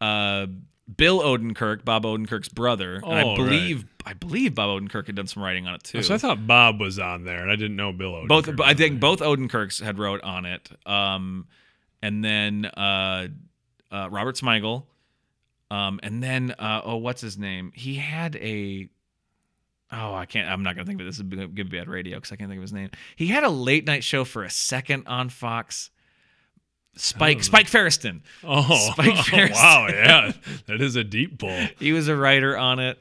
uh, 0.00 0.46
Bill 0.96 1.18
Odenkirk, 1.18 1.84
Bob 1.84 2.04
Odenkirk's 2.04 2.48
brother, 2.48 2.96
and 2.96 3.04
Oh, 3.04 3.10
I 3.10 3.22
right. 3.24 3.36
believe 3.36 3.84
I 4.04 4.12
believe 4.12 4.54
Bob 4.54 4.80
Odenkirk 4.80 5.06
had 5.06 5.16
done 5.16 5.26
some 5.26 5.42
writing 5.42 5.66
on 5.66 5.74
it 5.74 5.82
too. 5.82 6.00
so 6.02 6.14
I 6.14 6.18
thought 6.18 6.46
Bob 6.46 6.78
was 6.80 7.00
on 7.00 7.24
there, 7.24 7.42
and 7.42 7.50
I 7.50 7.56
didn't 7.56 7.74
know 7.76 7.92
Bill. 7.92 8.12
Odenkirk 8.12 8.28
both 8.56 8.60
I 8.60 8.74
think 8.74 9.00
there. 9.00 9.00
both 9.00 9.18
Odenkirks 9.20 9.82
had 9.82 9.98
wrote 9.98 10.22
on 10.22 10.44
it. 10.44 10.68
Um, 10.86 11.48
and 12.02 12.22
then 12.24 12.66
uh, 12.66 13.26
uh, 13.90 14.08
Robert 14.12 14.36
Smigel. 14.36 14.84
Um, 15.70 16.00
and 16.02 16.22
then 16.22 16.54
uh, 16.58 16.82
oh, 16.84 16.96
what's 16.96 17.20
his 17.20 17.36
name? 17.38 17.72
He 17.74 17.94
had 17.96 18.36
a 18.36 18.88
oh, 19.92 20.14
I 20.14 20.26
can't. 20.26 20.48
I'm 20.48 20.62
not 20.62 20.76
gonna 20.76 20.86
think 20.86 21.00
of 21.00 21.06
it. 21.06 21.10
This 21.10 21.16
is 21.16 21.22
gonna 21.22 21.48
give 21.48 21.70
bad 21.70 21.88
radio 21.88 22.16
because 22.18 22.32
I 22.32 22.36
can't 22.36 22.48
think 22.48 22.58
of 22.58 22.62
his 22.62 22.72
name. 22.72 22.90
He 23.16 23.26
had 23.28 23.44
a 23.44 23.48
late 23.50 23.86
night 23.86 24.04
show 24.04 24.24
for 24.24 24.44
a 24.44 24.50
second 24.50 25.06
on 25.06 25.28
Fox. 25.28 25.90
Spike 26.98 27.42
Spike 27.44 27.66
Feresten. 27.66 28.22
Oh, 28.42 28.62
Spike 28.92 29.14
Feresten. 29.16 29.52
wow, 29.52 29.86
yeah, 29.90 30.32
that 30.66 30.80
is 30.80 30.96
a 30.96 31.04
deep 31.04 31.38
pull. 31.38 31.66
He 31.78 31.92
was 31.92 32.08
a 32.08 32.16
writer 32.16 32.56
on 32.56 32.78
it. 32.78 32.98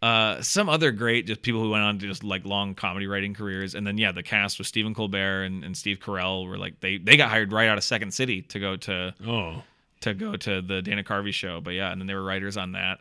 Uh, 0.00 0.40
some 0.42 0.68
other 0.68 0.92
great 0.92 1.26
just 1.26 1.42
people 1.42 1.60
who 1.60 1.70
went 1.70 1.82
on 1.82 1.98
to 1.98 2.06
just 2.06 2.22
like 2.24 2.44
long 2.44 2.74
comedy 2.74 3.06
writing 3.06 3.34
careers, 3.34 3.74
and 3.74 3.86
then 3.86 3.98
yeah, 3.98 4.12
the 4.12 4.22
cast 4.22 4.58
was 4.58 4.66
Stephen 4.68 4.94
Colbert 4.94 5.44
and, 5.44 5.64
and 5.64 5.76
Steve 5.76 5.98
Carell 5.98 6.48
were 6.48 6.56
like 6.58 6.80
they 6.80 6.98
they 6.98 7.16
got 7.16 7.30
hired 7.30 7.52
right 7.52 7.68
out 7.68 7.78
of 7.78 7.84
Second 7.84 8.12
City 8.12 8.42
to 8.42 8.58
go 8.58 8.76
to 8.76 9.14
Oh, 9.26 9.62
to 10.00 10.14
go 10.14 10.36
to 10.36 10.60
the 10.62 10.82
Dana 10.82 11.02
Carvey 11.02 11.32
show. 11.32 11.60
But 11.60 11.70
yeah, 11.74 11.90
and 11.92 12.00
then 12.00 12.06
they 12.06 12.14
were 12.14 12.22
writers 12.24 12.56
on 12.56 12.72
that. 12.72 13.00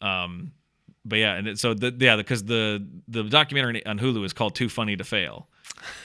Um, 0.00 0.52
but 1.04 1.16
yeah, 1.18 1.34
and 1.34 1.48
it, 1.48 1.58
so 1.58 1.74
the 1.74 1.94
yeah 1.98 2.16
because 2.16 2.44
the 2.44 2.86
the 3.08 3.24
documentary 3.24 3.84
on 3.86 3.98
Hulu 3.98 4.24
is 4.24 4.32
called 4.32 4.54
Too 4.54 4.68
Funny 4.68 4.96
to 4.96 5.04
Fail. 5.04 5.48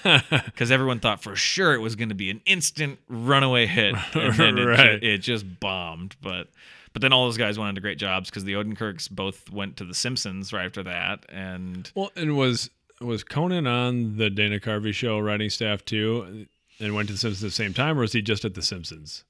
Because 0.04 0.72
everyone 0.72 1.00
thought 1.00 1.22
for 1.22 1.36
sure 1.36 1.74
it 1.76 1.80
was 1.80 1.96
going 1.96 2.10
to 2.10 2.16
be 2.16 2.30
an 2.32 2.42
instant 2.46 2.98
runaway 3.08 3.68
hit, 3.68 3.94
and 4.16 4.34
then 4.34 4.58
it, 4.58 4.64
Right. 4.66 5.04
it 5.04 5.20
just 5.20 5.60
bombed. 5.60 6.16
But 6.22 6.48
but 6.94 7.02
then 7.04 7.14
all 7.14 7.26
those 7.26 7.38
guys 7.38 7.60
went 7.60 7.70
into 7.70 7.82
great 7.82 8.00
jobs 8.00 8.30
because 8.30 8.44
the 8.44 8.54
Odenkirks 8.54 9.10
both 9.12 9.52
went 9.52 9.78
to 9.78 9.84
The 9.86 9.94
Simpsons 9.94 10.52
right 10.52 10.66
after 10.66 10.82
that, 10.84 11.26
and 11.30 11.92
well, 11.94 12.12
and 12.16 12.36
was 12.36 12.72
was 13.02 13.24
Conan 13.24 13.68
on 13.68 14.18
the 14.18 14.30
Dana 14.32 14.60
Carvey 14.60 14.94
show 14.94 15.20
writing 15.20 15.50
staff 15.52 15.86
too, 15.86 16.48
and 16.80 16.96
went 16.96 17.08
to 17.10 17.14
the 17.14 17.20
Simpsons 17.20 17.44
at 17.44 17.48
the 17.48 17.52
same 17.52 17.74
time, 17.74 17.98
or 17.98 18.02
was 18.02 18.14
he 18.14 18.22
just 18.24 18.46
at 18.46 18.56
the 18.56 18.64
Simpsons? 18.64 19.26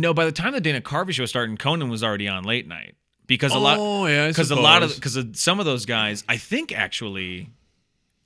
No, 0.00 0.12
by 0.14 0.24
the 0.24 0.32
time 0.32 0.52
the 0.52 0.60
Dana 0.60 0.80
Carvey 0.80 1.12
show 1.12 1.26
started, 1.26 1.58
Conan 1.58 1.88
was 1.88 2.04
already 2.04 2.28
on 2.28 2.44
late 2.44 2.66
night 2.68 2.94
because 3.26 3.52
a 3.52 3.58
lot 3.58 3.78
Oh 3.80 4.06
yeah, 4.06 4.28
because 4.28 4.50
a 4.50 4.56
lot 4.56 4.82
of 4.82 4.94
because 4.94 5.18
some 5.34 5.58
of 5.58 5.66
those 5.66 5.84
guys 5.86 6.22
i 6.28 6.36
think 6.36 6.70
actually 6.76 7.50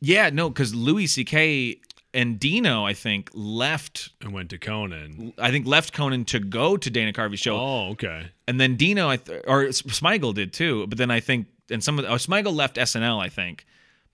yeah 0.02 0.28
no 0.30 0.48
because 0.50 0.74
louis 0.74 1.06
ck 1.24 1.78
and 2.12 2.38
dino 2.38 2.84
i 2.84 2.92
think 2.92 3.30
left 3.32 4.10
and 4.20 4.32
went 4.32 4.50
to 4.50 4.58
Conan. 4.58 5.32
i 5.38 5.50
think 5.50 5.66
left 5.66 5.92
conan 5.94 6.24
to 6.26 6.38
go 6.38 6.76
to 6.76 6.90
dana 6.90 7.12
carvey's 7.14 7.40
show 7.40 7.56
Oh, 7.56 7.88
okay. 7.92 8.26
and 8.46 8.60
then 8.60 8.76
dino 8.76 9.08
I 9.08 9.16
th- 9.16 9.42
or 9.46 9.64
smigel 9.68 10.34
did 10.34 10.52
too 10.52 10.86
but 10.86 10.98
then 10.98 11.10
i 11.10 11.20
think 11.20 11.46
and 11.70 11.82
some 11.82 11.98
of 11.98 12.04
the, 12.04 12.10
oh, 12.10 12.16
smigel 12.16 12.54
left 12.54 12.76
snl 12.76 13.20
i 13.22 13.28
think 13.30 13.64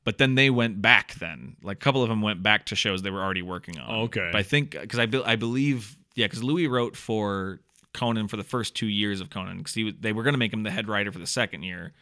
but 0.05 0.19
then 0.19 0.37
they 0.37 0.51
went 0.51 0.81
back 0.81 1.15
then 1.15 1.57
like 1.65 1.79
a 1.79 1.81
couple 1.81 2.03
of 2.05 2.09
them 2.09 2.23
went 2.23 2.43
back 2.45 2.67
to 2.67 2.77
shows 2.77 3.03
they 3.03 3.11
were 3.11 3.23
already 3.23 3.43
working 3.43 3.77
on 3.79 4.03
Okay. 4.05 4.29
but 4.31 4.39
i 4.39 4.43
think 4.45 4.71
because 4.73 4.99
I, 5.01 5.07
be- 5.07 5.25
I 5.25 5.35
believe 5.37 5.97
yeah 6.17 6.27
because 6.27 6.43
louis 6.43 6.67
wrote 6.67 6.97
for 6.97 7.61
conan 7.93 8.27
for 8.27 8.37
the 8.37 8.43
first 8.45 8.75
two 8.75 8.89
years 8.89 9.21
of 9.21 9.31
conan 9.31 9.59
because 9.59 9.75
he 9.75 9.93
they 9.93 10.13
were 10.13 10.23
going 10.25 10.35
to 10.35 10.39
make 10.39 10.53
him 10.53 10.65
the 10.65 10.71
head 10.71 10.89
writer 10.89 11.13
for 11.13 11.19
the 11.21 11.27
second 11.27 11.63
year 11.63 11.93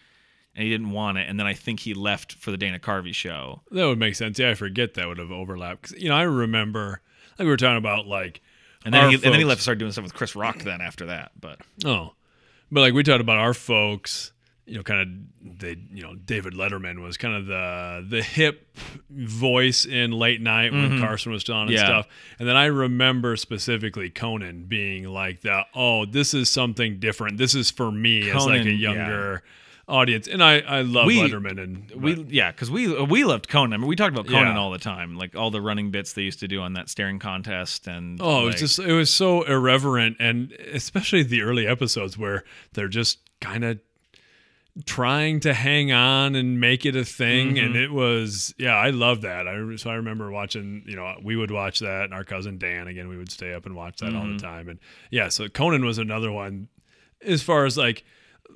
and 0.57 0.65
he 0.65 0.71
didn't 0.71 0.91
want 0.91 1.19
it 1.19 1.29
and 1.29 1.39
then 1.39 1.47
i 1.47 1.53
think 1.53 1.81
he 1.81 1.93
left 1.95 2.33
for 2.33 2.51
the 2.51 2.57
dana 2.57 2.79
carvey 2.79 3.15
show 3.15 3.61
That 3.71 3.87
would 3.87 3.99
make 3.99 4.15
sense. 4.15 4.39
Yeah, 4.39 4.51
I 4.51 4.55
forget 4.55 4.95
that 4.95 5.07
would 5.07 5.19
have 5.19 5.31
overlapped 5.31 5.83
because 5.83 6.03
you 6.03 6.09
know, 6.09 6.17
I 6.17 6.23
remember 6.23 7.01
like 7.39 7.45
we 7.45 7.51
were 7.51 7.57
talking 7.57 7.77
about 7.77 8.07
like 8.07 8.41
and 8.85 8.93
then 8.93 9.09
he, 9.11 9.15
and 9.15 9.23
then 9.25 9.35
he 9.35 9.45
left 9.45 9.59
to 9.59 9.63
start 9.63 9.79
doing 9.79 9.93
stuff 9.93 10.05
with 10.05 10.15
chris 10.15 10.35
rock 10.37 10.59
then 10.59 10.81
after 10.81 11.07
that 11.07 11.33
but 11.41 11.61
Oh, 11.85 12.13
but 12.71 12.81
like 12.81 12.95
we 12.95 13.03
talked 13.03 13.21
about 13.21 13.39
our 13.39 13.55
folks, 13.55 14.33
you 14.67 14.77
know, 14.77 14.83
kind 14.83 15.01
of 15.01 15.59
they, 15.61 15.77
you 15.93 16.03
know, 16.03 16.15
David 16.15 16.55
Letterman 16.55 17.03
was 17.03 17.17
kind 17.17 17.35
of 17.35 17.47
the 17.47 18.07
the 18.09 18.23
hip 18.23 18.67
voice 19.11 19.85
in 19.85 20.13
late 20.13 20.41
night 20.41 20.73
when 20.73 20.99
Carson 21.01 21.33
was 21.33 21.43
still 21.43 21.55
on 21.57 21.69
and 21.69 21.71
Mm-hmm. 21.77 21.77
Yeah. 21.87 22.03
stuff. 22.03 22.09
And 22.39 22.49
then 22.49 22.57
I 22.57 22.67
remember 22.67 23.37
specifically 23.37 24.11
Conan 24.11 24.65
being 24.65 25.05
like 25.05 25.43
that. 25.43 25.67
Oh, 25.75 26.05
this 26.07 26.35
is 26.35 26.49
something 26.51 26.99
different. 26.99 27.39
This 27.39 27.55
is 27.55 27.71
for 27.71 27.91
me 27.93 28.31
as 28.31 28.47
like 28.47 28.61
a 28.61 28.65
Conan, 28.65 28.79
younger 28.79 29.43
audience. 29.87 30.27
And 30.29 30.43
I 30.43 30.61
I 30.61 30.81
love 30.81 31.07
We- 31.07 31.21
Letterman 31.21 31.63
and 31.63 31.91
we 31.91 32.15
but- 32.15 32.31
yeah 32.31 32.51
because 32.51 32.71
we 32.71 33.03
we 33.05 33.25
loved 33.25 33.49
conan 33.49 33.75
I 33.75 33.77
mean, 33.77 33.87
we 33.87 33.97
talked 33.97 34.15
about 34.15 34.27
conan 34.27 34.55
Yeah. 34.55 34.59
all 34.59 34.71
the 34.71 34.79
time 34.79 35.17
like 35.17 35.37
all 35.37 35.51
the 35.51 35.61
running 35.61 35.91
bits 35.91 36.15
they 36.15 36.23
used 36.23 36.41
to 36.41 36.49
do 36.49 36.63
on 36.63 36.73
that 36.73 36.89
staring 36.89 37.19
contest 37.19 37.87
and 37.87 38.19
Oh, 38.23 38.45
it 38.45 38.47
was 38.47 38.55
just 38.61 38.79
it 38.79 38.93
was 38.95 39.13
so 39.13 39.43
irreverent 39.43 40.17
and 40.21 40.53
especially 40.73 41.23
the 41.23 41.43
early 41.43 41.67
episodes 41.67 42.17
where 42.17 42.45
they're 42.73 42.89
just 42.89 43.19
kind 43.43 43.63
of 43.63 43.79
trying 44.87 45.39
to 45.41 45.55
hang 45.55 45.93
on 45.93 46.35
and 46.35 46.59
make 46.61 46.85
it 46.85 46.97
a 46.97 47.05
thing 47.05 47.59
and 47.61 47.77
it 47.77 47.93
was 47.93 48.53
yeah, 48.59 48.75
I 48.75 48.91
love 48.91 49.21
that. 49.21 49.47
I 49.47 49.77
so 49.77 49.91
I 49.91 49.95
remember 49.95 50.31
watching, 50.31 50.83
you 50.87 50.97
know, 50.97 51.15
we 51.23 51.37
would 51.37 51.51
watch 51.53 51.79
that 51.79 52.05
and 52.07 52.15
our 52.15 52.25
cousin 52.25 52.59
Dan 52.59 52.89
again, 52.89 53.09
we 53.09 53.17
would 53.17 53.31
stay 53.31 53.53
up 53.55 53.67
and 53.67 53.77
watch 53.77 53.99
that 54.01 54.15
all 54.15 54.27
the 54.27 54.39
time 54.39 54.69
and 54.69 54.81
yeah, 55.11 55.29
so 55.29 55.49
Conan 55.49 55.85
was 55.85 55.99
another 55.99 56.33
one 56.33 56.69
as 57.25 57.43
far 57.43 57.67
as 57.67 57.77
like 57.79 58.05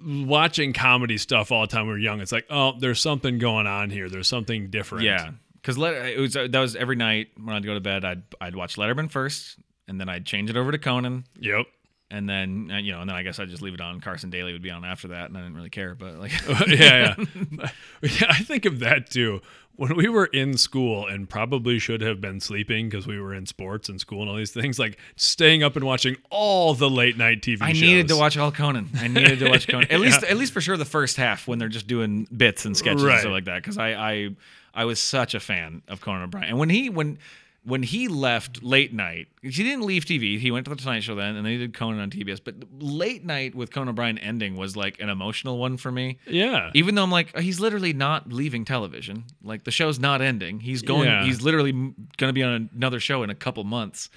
watching 0.04 0.72
comedy 0.72 1.18
stuff 1.18 1.52
all 1.52 1.62
the 1.62 1.66
time 1.68 1.82
when 1.86 1.88
we 1.88 1.92
were 1.94 1.98
young. 1.98 2.20
It's 2.20 2.32
like, 2.32 2.46
oh, 2.50 2.74
there's 2.78 3.00
something 3.00 3.38
going 3.38 3.66
on 3.66 3.90
here. 3.90 4.08
There's 4.08 4.28
something 4.28 4.70
different. 4.70 5.04
Yeah, 5.04 5.30
because 5.54 5.76
it 5.78 6.18
was 6.18 6.36
uh, 6.36 6.48
that 6.50 6.60
was 6.60 6.76
every 6.76 6.96
night 6.96 7.28
when 7.42 7.54
I'd 7.54 7.64
go 7.64 7.74
to 7.74 7.80
bed. 7.80 8.04
I'd 8.04 8.22
I'd 8.40 8.56
watch 8.56 8.76
Letterman 8.76 9.10
first, 9.10 9.56
and 9.86 10.00
then 10.00 10.08
I'd 10.08 10.26
change 10.26 10.50
it 10.50 10.56
over 10.56 10.72
to 10.72 10.78
Conan, 10.78 11.24
Yep. 11.38 11.66
And 12.10 12.28
then 12.28 12.70
uh, 12.72 12.78
you 12.78 12.92
know, 12.92 13.00
and 13.00 13.08
then 13.10 13.16
I 13.16 13.22
guess 13.22 13.38
I'd 13.38 13.48
just 13.48 13.62
leave 13.62 13.74
it 13.74 13.80
on. 13.80 14.00
Carson 14.00 14.30
Daly 14.30 14.52
would 14.52 14.62
be 14.62 14.70
on 14.70 14.84
after 14.84 15.08
that, 15.08 15.28
and 15.28 15.36
I 15.36 15.40
didn't 15.42 15.56
really 15.56 15.70
care. 15.70 15.94
But 15.94 16.18
like, 16.18 16.32
yeah, 16.68 17.14
yeah. 17.18 17.68
yeah. 18.02 18.26
I 18.30 18.38
think 18.42 18.64
of 18.64 18.78
that 18.80 19.10
too. 19.10 19.40
When 19.76 19.94
we 19.94 20.08
were 20.08 20.26
in 20.26 20.56
school 20.58 21.06
and 21.06 21.28
probably 21.30 21.78
should 21.78 22.00
have 22.00 22.20
been 22.20 22.40
sleeping 22.40 22.88
because 22.88 23.06
we 23.06 23.20
were 23.20 23.32
in 23.32 23.46
sports 23.46 23.88
and 23.88 24.00
school 24.00 24.22
and 24.22 24.28
all 24.28 24.34
these 24.36 24.50
things, 24.50 24.76
like 24.76 24.98
staying 25.14 25.62
up 25.62 25.76
and 25.76 25.84
watching 25.84 26.16
all 26.30 26.74
the 26.74 26.90
late 26.90 27.16
night 27.16 27.42
TV 27.42 27.58
I 27.62 27.72
shows. 27.74 27.82
needed 27.82 28.08
to 28.08 28.16
watch 28.16 28.36
all 28.36 28.50
Conan. 28.50 28.88
I 28.96 29.06
needed 29.06 29.38
to 29.38 29.48
watch 29.50 29.68
Conan. 29.68 29.86
At 29.92 30.00
least, 30.00 30.22
Yeah. 30.22 30.30
at 30.30 30.36
least 30.36 30.52
for 30.52 30.60
sure, 30.60 30.76
the 30.76 30.84
first 30.84 31.16
half 31.16 31.46
when 31.46 31.60
they're 31.60 31.68
just 31.68 31.86
doing 31.86 32.26
bits 32.36 32.64
and 32.64 32.76
sketches 32.76 33.04
and 33.04 33.20
stuff 33.20 33.30
like 33.30 33.44
that. 33.44 33.62
Because 33.62 33.78
I, 33.78 33.90
I, 33.92 34.28
I 34.74 34.84
was 34.84 34.98
such 34.98 35.34
a 35.36 35.40
fan 35.40 35.82
of 35.86 36.00
Conan 36.00 36.22
O'Brien. 36.24 36.48
And 36.48 36.58
when 36.58 36.70
he, 36.70 36.90
when, 36.90 37.18
when 37.64 37.82
he 37.82 38.08
left 38.08 38.62
late 38.62 38.92
night, 38.94 39.28
he 39.42 39.50
didn't 39.50 39.82
leave 39.82 40.04
TV. 40.04 40.38
He 40.38 40.50
went 40.50 40.64
to 40.64 40.70
the 40.70 40.76
Tonight 40.76 41.00
Show 41.00 41.14
then, 41.14 41.36
and 41.36 41.44
then 41.44 41.52
he 41.52 41.58
did 41.58 41.74
Conan 41.74 42.00
on 42.00 42.10
TBS. 42.10 42.40
But 42.42 42.54
late 42.78 43.24
night 43.24 43.54
with 43.54 43.70
Conan 43.70 43.90
O'Brien 43.90 44.16
ending 44.18 44.56
was 44.56 44.76
like 44.76 44.98
an 45.00 45.08
emotional 45.08 45.58
one 45.58 45.76
for 45.76 45.92
me. 45.92 46.18
Yeah. 46.26 46.70
Even 46.74 46.94
though 46.94 47.02
I'm 47.02 47.10
like, 47.10 47.36
uh, 47.36 47.40
he's 47.40 47.60
literally 47.60 47.92
not 47.92 48.32
leaving 48.32 48.64
television. 48.64 49.24
Like 49.42 49.64
the 49.64 49.70
show's 49.70 49.98
not 49.98 50.22
ending. 50.22 50.60
He's 50.60 50.82
going. 50.82 51.08
Yeah. 51.08 51.24
He's 51.24 51.42
literally 51.42 51.72
going 51.72 51.94
to 52.16 52.32
be 52.32 52.42
on 52.42 52.70
another 52.74 53.00
show 53.00 53.22
in 53.22 53.30
a 53.30 53.34
couple 53.34 53.64
months. 53.64 54.08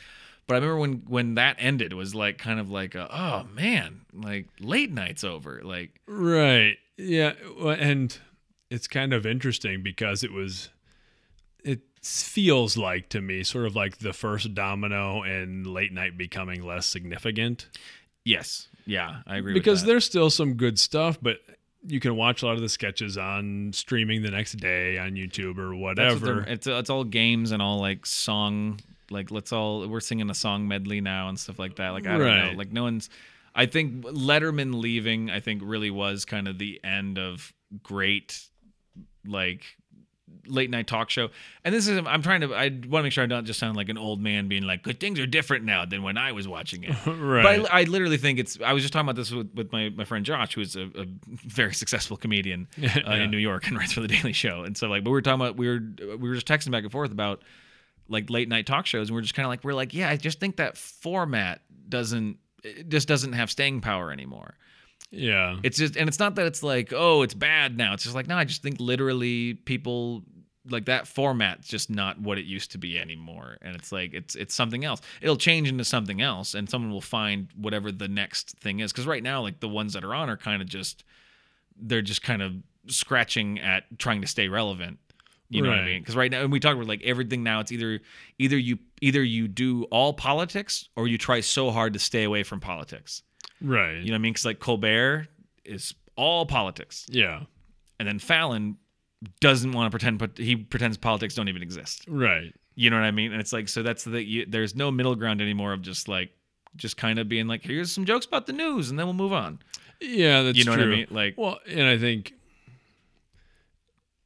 But 0.48 0.56
I 0.56 0.58
remember 0.60 0.80
when 0.80 0.94
when 1.08 1.36
that 1.36 1.58
ended, 1.60 1.92
it 1.92 1.96
was 1.96 2.16
like 2.16 2.38
kind 2.38 2.60
of 2.60 2.70
like, 2.70 2.96
a, 2.96 3.08
oh 3.14 3.48
man, 3.54 4.02
like 4.14 4.48
late 4.60 4.92
night's 4.92 5.24
over. 5.24 5.62
Like 5.64 6.00
Right. 6.08 6.78
Yeah. 6.98 7.34
And 7.64 8.18
it's 8.70 8.88
kind 8.88 9.14
of 9.14 9.26
interesting 9.26 9.84
because 9.84 10.24
it 10.24 10.32
was, 10.32 10.70
feels 12.02 12.78
like 12.78 13.10
to 13.10 13.22
me 13.22 13.44
sort 13.44 13.66
of 13.66 13.76
like 13.76 14.00
the 14.00 14.14
first 14.14 14.54
domino 14.54 15.24
in 15.24 15.64
late 15.64 15.94
night 15.94 16.18
becoming 16.18 16.64
less 16.64 16.86
significant. 16.86 17.68
yes, 18.26 18.68
yeah, 18.86 19.22
I 19.28 19.38
agree. 19.38 19.54
because 19.54 19.82
with 19.82 19.82
that. 19.82 19.88
there's 19.88 20.06
still 20.06 20.30
some 20.30 20.54
good 20.56 20.80
stuff, 20.80 21.20
but 21.22 21.38
you 21.86 22.00
can 22.00 22.16
watch 22.16 22.42
a 22.42 22.46
lot 22.46 22.56
of 22.56 22.62
the 22.62 22.70
sketches 22.70 23.18
on 23.18 23.72
streaming 23.74 24.22
the 24.24 24.32
next 24.32 24.54
day 24.54 24.98
on 24.98 25.12
YouTube 25.14 25.58
or 25.58 25.70
That's 25.96 26.16
what 26.16 26.22
whatever. 26.22 26.46
it's 26.48 26.68
it's 26.68 26.90
all 26.90 27.04
games 27.04 27.52
and 27.52 27.62
all 27.62 27.80
like 27.80 28.06
song. 28.06 28.80
Like 29.10 29.30
let's 29.32 29.52
all 29.52 29.88
we're 29.88 30.00
singing 30.00 30.30
a 30.30 30.36
song 30.36 30.68
medley 30.68 31.02
now 31.02 31.28
and 31.30 31.40
stuff 31.40 31.60
like 31.60 31.76
that. 31.78 31.90
Like 31.90 32.08
I 32.08 32.18
don't 32.18 32.28
know. 32.52 32.58
Like 32.58 32.72
no 32.72 32.84
one's. 32.84 33.10
I 33.54 33.66
think 33.66 34.04
Letterman 34.06 34.80
leaving. 34.82 35.30
I 35.30 35.40
think 35.42 35.62
really 35.66 35.92
was 35.92 36.24
kind 36.24 36.48
of 36.48 36.58
the 36.58 36.80
end 36.84 37.20
of 37.20 37.52
great, 37.84 38.40
like 39.26 39.64
late 40.48 40.70
night 40.70 40.88
talk 40.88 41.10
show. 41.10 41.30
And 41.64 41.74
this 41.74 41.88
is 41.88 42.02
I'm 42.06 42.22
trying 42.22 42.42
to 42.42 42.54
I 42.56 42.70
want 42.70 42.82
to 42.84 43.04
make 43.04 43.12
sure 43.14 43.24
I 43.24 43.28
don't 43.28 43.46
just 43.46 43.60
sound 43.60 43.76
like 43.78 43.90
an 43.90 43.98
old 43.98 44.22
man 44.22 44.48
being 44.48 44.64
like, 44.64 44.84
"Good 44.84 45.00
things 45.00 45.20
are 45.20 45.26
different 45.28 45.66
now 45.66 45.86
than 45.86 46.04
when 46.04 46.18
I 46.18 46.32
was 46.32 46.48
watching 46.48 46.84
it." 46.84 46.96
right. 47.06 47.44
But 47.62 47.72
I, 47.74 47.82
I 47.82 47.84
literally 47.84 48.18
think 48.18 48.40
it's. 48.40 48.60
I 48.62 48.74
was 48.74 48.84
just 48.84 48.94
talking 48.94 49.08
about 49.08 49.16
this 49.16 49.32
with, 49.32 49.52
with 49.54 49.72
my, 49.72 49.90
my 49.90 50.06
friend 50.06 50.26
Josh, 50.26 50.56
who's 50.56 50.76
a, 50.76 50.84
a 50.96 51.06
very 51.28 51.74
successful 51.74 52.18
comedian 52.18 52.68
uh, 52.78 52.88
Yeah. 52.96 53.14
in 53.16 53.32
New 53.32 53.38
York 53.38 53.68
and 53.68 53.78
writes 53.78 53.94
for 53.94 54.02
the 54.02 54.08
Daily 54.08 54.34
Show. 54.34 54.64
And 54.64 54.78
so 54.78 54.88
like, 54.88 55.04
but 55.04 55.10
we 55.12 55.16
were 55.16 55.22
talking 55.22 55.42
about 55.42 55.58
we 55.58 55.68
were 55.68 55.80
we 56.18 56.30
were 56.30 56.36
just 56.36 56.48
texting 56.48 56.72
back 56.72 56.84
and 56.84 56.92
forth 56.92 57.12
about 57.12 57.42
like 58.08 58.30
late 58.30 58.50
night 58.50 58.66
talk 58.66 58.86
shows, 58.86 59.10
and 59.10 59.16
we're 59.16 59.22
just 59.22 59.34
kind 59.36 59.46
of 59.46 59.50
like 59.50 59.64
we're 59.64 59.74
like, 59.74 59.94
yeah, 59.94 60.10
I 60.10 60.18
just 60.18 60.40
think 60.40 60.58
that 60.58 60.78
format 60.78 61.62
doesn't 61.88 62.38
it 62.64 62.90
just 62.90 63.08
doesn't 63.08 63.34
have 63.34 63.50
staying 63.50 63.82
power 63.82 64.12
anymore. 64.12 64.56
Yeah. 65.12 65.58
It's 65.62 65.78
just 65.78 65.98
and 65.98 66.08
it's 66.08 66.20
not 66.20 66.36
that 66.36 66.48
it's 66.48 66.64
like 66.64 66.94
oh 66.94 67.22
it's 67.22 67.34
bad 67.34 67.78
now. 67.78 67.94
It's 67.94 68.04
just 68.04 68.16
like 68.16 68.28
no, 68.28 68.38
I 68.38 68.46
just 68.46 68.64
think 68.64 68.80
literally 68.80 69.54
people 69.54 70.24
like 70.70 70.86
that 70.86 71.08
format's 71.08 71.68
just 71.68 71.90
not 71.90 72.20
what 72.20 72.38
it 72.38 72.46
used 72.46 72.72
to 72.72 72.78
be 72.78 72.98
anymore. 72.98 73.58
And 73.62 73.76
it's 73.76 73.92
like 73.92 74.14
it's 74.14 74.36
it's 74.36 74.56
something 74.56 74.86
else. 74.86 75.02
It'll 75.22 75.36
change 75.36 75.68
into 75.68 75.84
something 75.84 76.22
else 76.22 76.54
and 76.54 76.70
someone 76.70 76.92
will 76.92 77.02
find 77.02 77.50
whatever 77.56 77.92
the 77.92 78.08
next 78.08 78.58
thing 78.60 78.80
is. 78.80 78.92
Because 78.92 79.06
right 79.06 79.22
now 79.22 79.42
like 79.42 79.60
the 79.60 79.70
ones 79.70 79.94
that 79.94 80.04
are 80.04 80.16
on 80.16 80.30
are 80.30 80.38
kind 80.38 80.62
of 80.62 80.70
just 80.70 81.04
they're 81.76 82.02
just 82.02 82.22
kind 82.22 82.42
of 82.42 82.54
scratching 82.88 83.60
at 83.60 83.84
trying 84.00 84.22
to 84.22 84.28
stay 84.28 84.48
relevant. 84.48 85.00
You 85.50 85.62
know 85.62 85.70
what 85.70 85.80
i 85.80 85.86
mean? 85.86 86.02
Because 86.02 86.16
right 86.16 86.32
now 86.32 86.44
and 86.44 86.52
we 86.52 86.62
talk 86.62 86.76
about 86.76 86.88
like 86.88 87.04
everything 87.04 87.44
now 87.44 87.60
it's 87.60 87.74
either 87.74 88.00
either 88.40 88.58
you 88.58 88.80
either 89.02 89.22
you 89.22 89.50
do 89.50 89.84
all 89.86 90.14
politics 90.14 90.88
or 90.96 91.10
you 91.10 91.18
try 91.18 91.42
so 91.42 91.72
hard 91.72 91.92
to 91.92 92.00
stay 92.00 92.24
away 92.24 92.44
from 92.44 92.62
politics 92.62 93.24
right. 93.62 93.98
you 93.98 94.08
know 94.08 94.14
what 94.14 94.16
i 94.16 94.18
mean 94.20 94.34
because 94.34 94.46
like 94.46 94.60
colbert 94.60 95.28
is 95.64 95.94
all 96.16 96.46
politics 96.46 97.06
yeah. 97.10 97.44
and 98.00 98.08
then 98.08 98.20
Fallon 98.20 98.78
doesn't 99.40 99.72
want 99.72 99.88
to 99.88 99.92
pretend, 99.92 100.18
but 100.18 100.38
he 100.38 100.56
pretends 100.56 100.98
politics 100.98 101.36
don't 101.36 101.48
even 101.48 101.62
exist. 101.62 102.06
Right. 102.08 102.54
You 102.76 102.90
know 102.90 102.96
what 102.98 103.06
I 103.06 103.12
mean? 103.12 103.32
And 103.32 103.40
it's 103.40 103.54
like, 103.54 103.70
so 103.70 103.84
that's 103.84 104.04
the 104.04 104.24
you, 104.24 104.46
there's 104.48 104.76
no 104.76 104.92
middle 104.92 105.16
ground 105.16 105.42
anymore 105.42 105.74
of 105.74 105.82
just 105.82 106.08
like 106.08 106.32
just 106.76 106.98
kind 106.98 107.20
of 107.20 107.30
being 107.30 107.48
like, 107.48 107.64
here's 107.64 107.92
some 107.92 108.06
jokes 108.06 108.26
about 108.26 108.46
the 108.48 108.54
news, 108.54 108.90
and 108.90 108.98
then 108.98 109.06
we'll 109.06 109.14
move 109.14 109.34
on. 109.34 109.60
Yeah, 110.00 110.42
that's 110.42 110.58
You 110.58 110.64
know 110.64 110.74
true. 110.76 110.86
what 110.86 110.94
I 110.94 110.96
mean? 110.96 111.08
Like, 111.12 111.36
Well, 111.38 111.60
and 111.68 111.84
I 111.88 111.98
think 111.98 112.34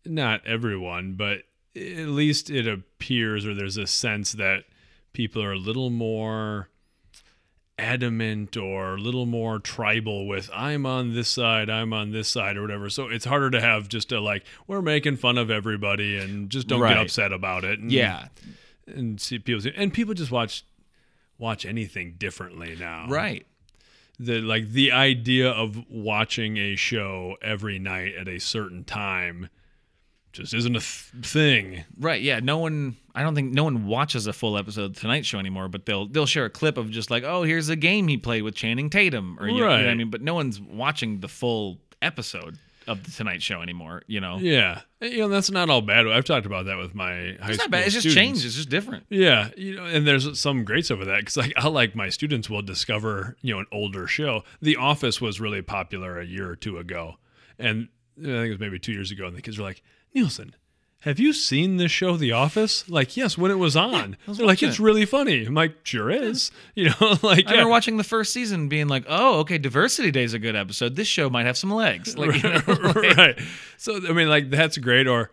not 0.05 0.45
everyone, 0.45 1.13
but 1.13 1.39
at 1.75 2.07
least 2.07 2.49
it 2.49 2.67
appears 2.67 3.45
or 3.45 3.53
there's 3.53 3.77
a 3.77 3.87
sense 3.87 4.33
that 4.33 4.63
people 5.11 5.43
are 5.43 5.51
a 5.53 5.57
little 5.57 5.89
more 5.89 6.69
adamant 7.77 8.55
or 8.55 8.95
a 8.95 8.97
little 8.97 9.25
more 9.25 9.59
tribal 9.59 10.27
with 10.27 10.49
I'm 10.53 10.85
on 10.85 11.13
this 11.13 11.27
side, 11.27 11.69
I'm 11.69 11.91
on 11.93 12.11
this 12.11 12.27
side 12.29 12.55
or 12.57 12.61
whatever. 12.61 12.89
So 12.89 13.09
it's 13.09 13.25
harder 13.25 13.49
to 13.51 13.59
have 13.61 13.89
just 13.89 14.11
a 14.11 14.19
like 14.19 14.43
we're 14.67 14.81
making 14.81 15.17
fun 15.17 15.37
of 15.37 15.51
everybody 15.51 16.17
and 16.17 16.49
just 16.49 16.67
don't 16.67 16.79
Right. 16.81 16.93
get 16.93 17.01
upset 17.03 17.33
about 17.33 17.63
it. 17.65 17.79
And, 17.79 17.91
yeah, 17.91 18.27
and 18.87 19.19
see 19.19 19.39
people 19.39 19.61
see, 19.61 19.73
and 19.75 19.93
people 19.93 20.13
just 20.13 20.31
watch 20.31 20.63
watch 21.37 21.65
anything 21.65 22.15
differently 22.17 22.77
now 22.79 23.07
right. 23.09 23.45
the 24.17 24.39
like 24.39 24.69
the 24.71 24.91
idea 24.93 25.49
of 25.51 25.83
watching 25.89 26.55
a 26.57 26.77
show 26.77 27.35
every 27.41 27.77
night 27.77 28.13
at 28.15 28.29
a 28.29 28.39
certain 28.39 28.85
time 28.85 29.49
just 30.35 30.53
isn't 30.53 30.75
a 30.75 30.79
th- 30.79 31.25
thing. 31.25 31.83
Right, 31.99 32.21
yeah. 32.21 32.39
No 32.39 32.57
one 32.57 32.97
I 33.15 33.23
don't 33.23 33.33
think 33.33 33.53
no 33.53 33.63
one 33.63 33.87
watches 33.87 34.27
a 34.27 34.33
full 34.33 34.57
episode 34.57 34.91
of 34.91 34.99
Tonight 34.99 35.25
Show 35.25 35.39
anymore, 35.39 35.69
but 35.69 35.85
they'll 35.85 36.07
they'll 36.07 36.25
share 36.25 36.45
a 36.45 36.49
clip 36.49 36.77
of 36.77 36.91
just 36.91 37.09
like, 37.09 37.23
oh, 37.23 37.43
here's 37.43 37.69
a 37.69 37.75
game 37.75 38.07
he 38.07 38.17
played 38.17 38.43
with 38.43 38.55
Channing 38.55 38.89
Tatum. 38.89 39.37
Or 39.39 39.47
you, 39.47 39.55
you 39.55 39.61
know 39.61 39.69
what 39.69 39.87
I 39.87 39.93
mean? 39.95 40.09
But 40.09 40.21
no 40.21 40.33
one's 40.33 40.59
watching 40.59 41.21
the 41.21 41.29
full 41.29 41.79
episode 42.01 42.59
of 42.87 43.03
the 43.03 43.11
Tonight 43.11 43.41
Show 43.41 43.61
anymore, 43.61 44.03
you 44.07 44.19
know. 44.19 44.37
Yeah, 44.37 44.81
you 45.01 45.19
know 45.19 45.29
that's 45.29 45.49
not 45.49 45.69
all 45.69 45.81
bad. 45.81 46.07
I've 46.07 46.25
talked 46.25 46.45
about 46.45 46.65
that 46.65 46.77
with 46.77 46.93
my 46.93 47.37
high 47.41 47.49
It's 47.49 47.57
not 47.57 47.71
bad. 47.71 47.85
It's 47.85 47.93
just 47.93 48.09
students. 48.09 48.15
changed. 48.15 48.45
It's 48.45 48.55
just 48.55 48.69
different. 48.69 49.05
Yeah, 49.09 49.49
you 49.55 49.75
know, 49.75 49.85
and 49.85 50.05
there's 50.05 50.39
some 50.39 50.65
great 50.65 50.91
over 50.91 51.05
that 51.05 51.19
because 51.19 51.37
like 51.37 51.53
I 51.55 51.67
like 51.67 51.95
my 51.95 52.09
students 52.09 52.49
will 52.49 52.61
discover 52.61 53.37
you 53.41 53.53
know 53.53 53.61
an 53.61 53.67
older 53.71 54.07
show. 54.07 54.43
The 54.61 54.75
Office 54.75 55.21
was 55.21 55.39
really 55.39 55.61
popular 55.61 56.19
a 56.19 56.25
year 56.25 56.49
or 56.49 56.55
two 56.55 56.77
ago, 56.77 57.15
and 57.57 57.87
I 58.19 58.23
think 58.23 58.47
it 58.47 58.49
was 58.49 58.59
maybe 58.59 58.79
two 58.79 58.93
years 58.93 59.11
ago, 59.11 59.25
and 59.25 59.35
the 59.35 59.41
kids 59.41 59.57
were 59.57 59.63
like, 59.63 59.81
Nielsen. 60.15 60.55
Have 61.01 61.19
you 61.19 61.33
seen 61.33 61.77
this 61.77 61.91
show, 61.91 62.17
The 62.17 62.31
Office? 62.31 62.89
Like, 62.89 63.15
yes, 63.15 63.37
when 63.37 63.51
it 63.51 63.59
was 63.59 63.75
on. 63.75 64.17
was 64.25 64.39
They're 64.39 64.47
like, 64.47 64.63
it's 64.63 64.79
it. 64.79 64.83
really 64.83 65.05
funny. 65.05 65.45
I'm 65.45 65.53
like, 65.53 65.75
sure 65.83 66.09
is. 66.09 66.51
You 66.73 66.89
know, 66.89 67.17
like, 67.21 67.45
I 67.45 67.49
yeah. 67.49 67.51
remember 67.51 67.69
watching 67.69 67.97
the 67.97 68.03
first 68.03 68.33
season 68.33 68.69
being 68.69 68.87
like, 68.87 69.05
oh, 69.07 69.39
okay, 69.41 69.59
Diversity 69.59 70.09
Day 70.09 70.23
is 70.23 70.33
a 70.33 70.39
good 70.39 70.55
episode. 70.55 70.95
This 70.95 71.07
show 71.07 71.29
might 71.29 71.45
have 71.45 71.57
some 71.57 71.69
legs. 71.71 72.17
Like, 72.17 72.41
you 72.41 72.49
know, 72.49 72.61
like- 72.67 73.17
right. 73.17 73.39
So 73.77 73.97
I 74.09 74.13
mean, 74.13 74.29
like 74.29 74.49
that's 74.49 74.77
great. 74.79 75.05
Or 75.07 75.29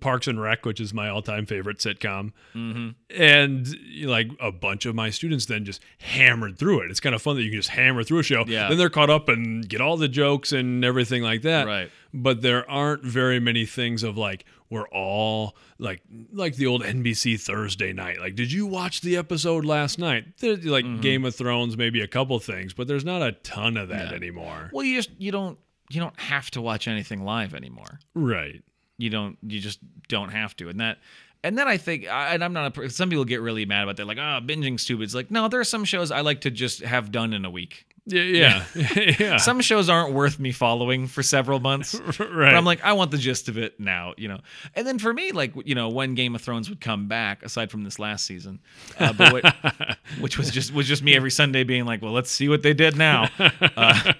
Parks 0.00 0.26
and 0.26 0.40
Rec, 0.40 0.64
which 0.64 0.80
is 0.80 0.92
my 0.92 1.08
all-time 1.08 1.46
favorite 1.46 1.78
sitcom, 1.78 2.32
Mm-hmm. 2.54 2.88
and 3.10 3.68
like 4.04 4.28
a 4.40 4.50
bunch 4.50 4.84
of 4.86 4.94
my 4.94 5.10
students 5.10 5.46
then 5.46 5.64
just 5.64 5.80
hammered 6.00 6.58
through 6.58 6.80
it. 6.80 6.90
It's 6.90 7.00
kind 7.00 7.14
of 7.14 7.22
fun 7.22 7.36
that 7.36 7.42
you 7.42 7.50
can 7.50 7.58
just 7.60 7.68
hammer 7.70 8.02
through 8.02 8.18
a 8.18 8.22
show. 8.24 8.44
Yeah. 8.46 8.68
Then 8.68 8.78
they're 8.78 8.90
caught 8.90 9.10
up 9.10 9.28
and 9.28 9.68
get 9.68 9.80
all 9.80 9.96
the 9.96 10.08
jokes 10.08 10.52
and 10.52 10.84
everything 10.84 11.22
like 11.22 11.42
that. 11.42 11.66
Right. 11.66 11.90
But 12.12 12.42
there 12.42 12.68
aren't 12.70 13.04
very 13.04 13.38
many 13.40 13.64
things 13.66 14.02
of 14.02 14.16
like 14.18 14.44
we're 14.70 14.88
all 14.88 15.54
like 15.78 16.02
like 16.32 16.56
the 16.56 16.66
old 16.66 16.82
NBC 16.82 17.40
Thursday 17.40 17.92
night. 17.92 18.18
Like, 18.18 18.34
did 18.34 18.50
you 18.50 18.66
watch 18.66 19.02
the 19.02 19.16
episode 19.16 19.64
last 19.64 19.98
night? 20.00 20.24
There's 20.38 20.64
like 20.64 20.84
Mm-hmm. 20.84 21.00
Game 21.00 21.24
of 21.24 21.34
Thrones, 21.36 21.76
maybe 21.76 22.00
a 22.00 22.08
couple 22.08 22.38
things, 22.40 22.74
but 22.74 22.88
there's 22.88 23.04
not 23.04 23.22
a 23.22 23.32
ton 23.32 23.76
of 23.76 23.88
that 23.90 24.10
Yeah. 24.10 24.16
anymore. 24.16 24.70
well, 24.72 24.84
you 24.84 24.96
just 24.96 25.10
you 25.18 25.30
don't 25.30 25.58
you 25.90 26.00
don't 26.00 26.18
have 26.18 26.50
to 26.52 26.60
watch 26.60 26.88
anything 26.88 27.22
live 27.24 27.54
anymore. 27.54 28.00
Right. 28.14 28.62
You 28.98 29.10
don't 29.10 29.36
you 29.42 29.60
just 29.60 29.78
don't 30.08 30.30
have 30.30 30.56
to. 30.56 30.68
And 30.68 30.80
that 30.80 30.98
and 31.44 31.56
then 31.56 31.68
i 31.68 31.76
think 31.76 32.04
and 32.08 32.42
i'm 32.42 32.52
not 32.52 32.76
a 32.76 32.90
some 32.90 33.10
people 33.10 33.24
get 33.24 33.40
really 33.40 33.66
mad 33.66 33.84
about 33.84 33.96
that 33.98 34.06
like 34.06 34.18
oh 34.18 34.40
binging 34.42 34.80
stupid. 34.80 35.04
It's 35.04 35.14
like 35.14 35.30
no 35.30 35.48
there 35.48 35.60
are 35.60 35.64
some 35.64 35.84
shows 35.84 36.10
i 36.10 36.20
like 36.20 36.40
to 36.40 36.50
just 36.50 36.80
have 36.80 37.12
done 37.12 37.32
in 37.32 37.44
a 37.44 37.50
week 37.50 37.86
Yeah, 38.08 38.64
yeah, 38.74 39.14
yeah. 39.18 39.36
some 39.38 39.60
shows 39.60 39.88
aren't 39.88 40.12
worth 40.12 40.38
me 40.38 40.52
following 40.52 41.08
for 41.08 41.24
several 41.24 41.58
months 41.58 41.94
right. 41.94 42.18
but 42.18 42.54
i'm 42.54 42.64
like 42.64 42.80
i 42.84 42.92
want 42.92 43.10
the 43.10 43.18
gist 43.18 43.48
of 43.48 43.58
it 43.58 43.80
now 43.80 44.14
you 44.16 44.28
know? 44.28 44.38
And 44.74 44.86
then 44.86 45.00
for 45.00 45.12
me 45.12 45.32
like 45.32 45.54
you 45.64 45.74
know 45.74 45.88
when 45.88 46.14
game 46.14 46.36
of 46.36 46.40
thrones 46.40 46.68
would 46.68 46.80
come 46.80 47.08
back 47.08 47.42
aside 47.42 47.68
from 47.68 47.82
this 47.82 47.98
last 47.98 48.24
season 48.24 48.60
uh, 49.00 49.12
but 49.12 49.32
what, 49.32 49.98
which 50.20 50.38
was 50.38 50.52
just 50.52 50.72
was 50.72 50.86
just 50.86 51.02
me 51.02 51.16
every 51.16 51.32
sunday 51.32 51.64
being 51.64 51.84
like 51.84 52.00
well 52.00 52.12
let's 52.12 52.30
see 52.30 52.48
what 52.48 52.62
they 52.62 52.74
did 52.74 52.96
now. 52.96 53.28
Uh, 53.40 54.12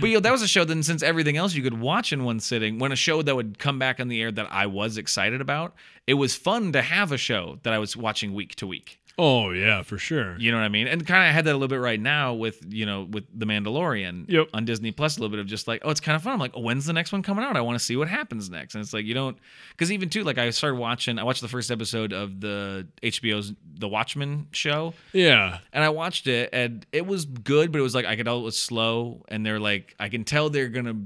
but 0.00 0.08
you 0.08 0.14
know 0.14 0.20
that 0.20 0.32
was 0.32 0.42
a 0.42 0.48
show 0.48 0.64
then 0.64 0.82
since 0.82 1.04
everything 1.04 1.36
else 1.36 1.54
you 1.54 1.62
could 1.62 1.78
watch 1.78 2.12
in 2.12 2.24
one 2.24 2.40
sitting 2.40 2.80
when 2.80 2.90
a 2.90 2.96
show 2.96 3.22
that 3.22 3.36
would 3.36 3.58
come 3.60 3.78
back 3.78 4.00
on 4.00 4.08
the 4.08 4.20
air 4.20 4.32
that 4.32 4.48
i 4.50 4.66
was 4.66 4.98
excited 4.98 5.40
about 5.40 5.74
it 6.08 6.14
was 6.14 6.34
fun 6.34 6.72
to 6.72 6.82
have 6.82 7.12
a 7.12 7.16
show 7.18 7.60
that 7.62 7.72
i 7.72 7.78
was 7.78 7.96
watching 7.96 8.34
week 8.34 8.56
to 8.56 8.66
week 8.66 8.98
oh 9.18 9.50
yeah, 9.50 9.82
for 9.82 9.98
sure. 9.98 10.38
you 10.38 10.50
know 10.52 10.58
what 10.58 10.64
I 10.64 10.68
mean? 10.68 10.86
And 10.86 11.04
kind 11.06 11.28
of 11.28 11.34
had 11.34 11.44
that 11.46 11.52
a 11.52 11.58
little 11.58 11.68
bit 11.68 11.80
right 11.80 12.00
now 12.00 12.34
with 12.34 12.62
you 12.68 12.86
know 12.86 13.02
with 13.10 13.24
the 13.36 13.46
Mandalorian 13.46 14.28
Yep. 14.30 14.48
on 14.54 14.64
Disney 14.64 14.92
Plus. 14.92 15.16
A 15.16 15.20
little 15.20 15.30
bit 15.30 15.40
of 15.40 15.46
just 15.46 15.66
like, 15.68 15.82
oh, 15.84 15.90
it's 15.90 16.00
kind 16.00 16.14
of 16.16 16.22
fun. 16.22 16.34
I'm 16.34 16.38
like, 16.38 16.52
oh, 16.54 16.60
when's 16.60 16.86
the 16.86 16.92
next 16.92 17.12
one 17.12 17.22
coming 17.22 17.44
out? 17.44 17.56
I 17.56 17.60
want 17.60 17.78
to 17.78 17.84
see 17.84 17.96
what 17.96 18.08
happens 18.08 18.48
next. 18.48 18.74
And 18.74 18.82
it's 18.82 18.92
like 18.92 19.04
you 19.04 19.14
don't 19.14 19.36
because 19.72 19.90
even 19.92 20.08
too 20.08 20.24
like 20.24 20.38
I 20.38 20.50
started 20.50 20.76
watching. 20.76 21.18
I 21.18 21.24
watched 21.24 21.42
the 21.42 21.48
first 21.48 21.70
episode 21.70 22.12
of 22.12 22.40
the 22.40 22.86
HBO's 23.02 23.52
The 23.78 23.88
Watchmen 23.88 24.46
show, 24.52 24.94
Yeah, 25.12 25.58
and 25.72 25.82
I 25.82 25.88
watched 25.88 26.26
it, 26.26 26.50
and 26.52 26.86
it 26.92 27.06
was 27.06 27.24
good, 27.24 27.72
but 27.72 27.78
it 27.78 27.82
was 27.82 27.94
like 27.94 28.06
I 28.06 28.16
could 28.16 28.26
tell 28.26 28.38
it 28.38 28.42
was 28.44 28.56
slow, 28.58 29.24
and 29.28 29.44
they're 29.44 29.60
like 29.60 29.94
I 29.98 30.08
can 30.08 30.24
tell 30.24 30.50
they're 30.50 30.68
gonna 30.68 30.96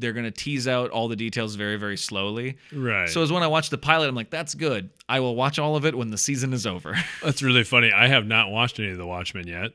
they're 0.00 0.12
gonna 0.12 0.30
tease 0.30 0.66
out 0.66 0.90
all 0.90 1.08
the 1.08 1.16
details 1.16 1.54
very 1.54 1.76
very 1.76 1.96
slowly. 1.96 2.56
right. 2.72 3.08
So 3.08 3.22
as 3.22 3.30
when 3.30 3.42
I 3.42 3.46
watched 3.46 3.70
the 3.70 3.78
pilot, 3.78 4.08
I'm 4.08 4.14
like, 4.14 4.30
that's 4.30 4.54
good. 4.54 4.90
I 5.08 5.20
will 5.20 5.36
watch 5.36 5.58
all 5.58 5.76
of 5.76 5.84
it 5.84 5.94
when 5.96 6.10
the 6.10 6.18
season 6.18 6.52
is 6.52 6.66
over. 6.66 6.96
that's 7.22 7.42
really 7.42 7.64
funny. 7.64 7.92
I 7.92 8.06
have 8.08 8.26
not 8.26 8.50
watched 8.50 8.78
any 8.78 8.90
of 8.90 8.98
the 8.98 9.06
Watchmen 9.06 9.46
yet. 9.46 9.70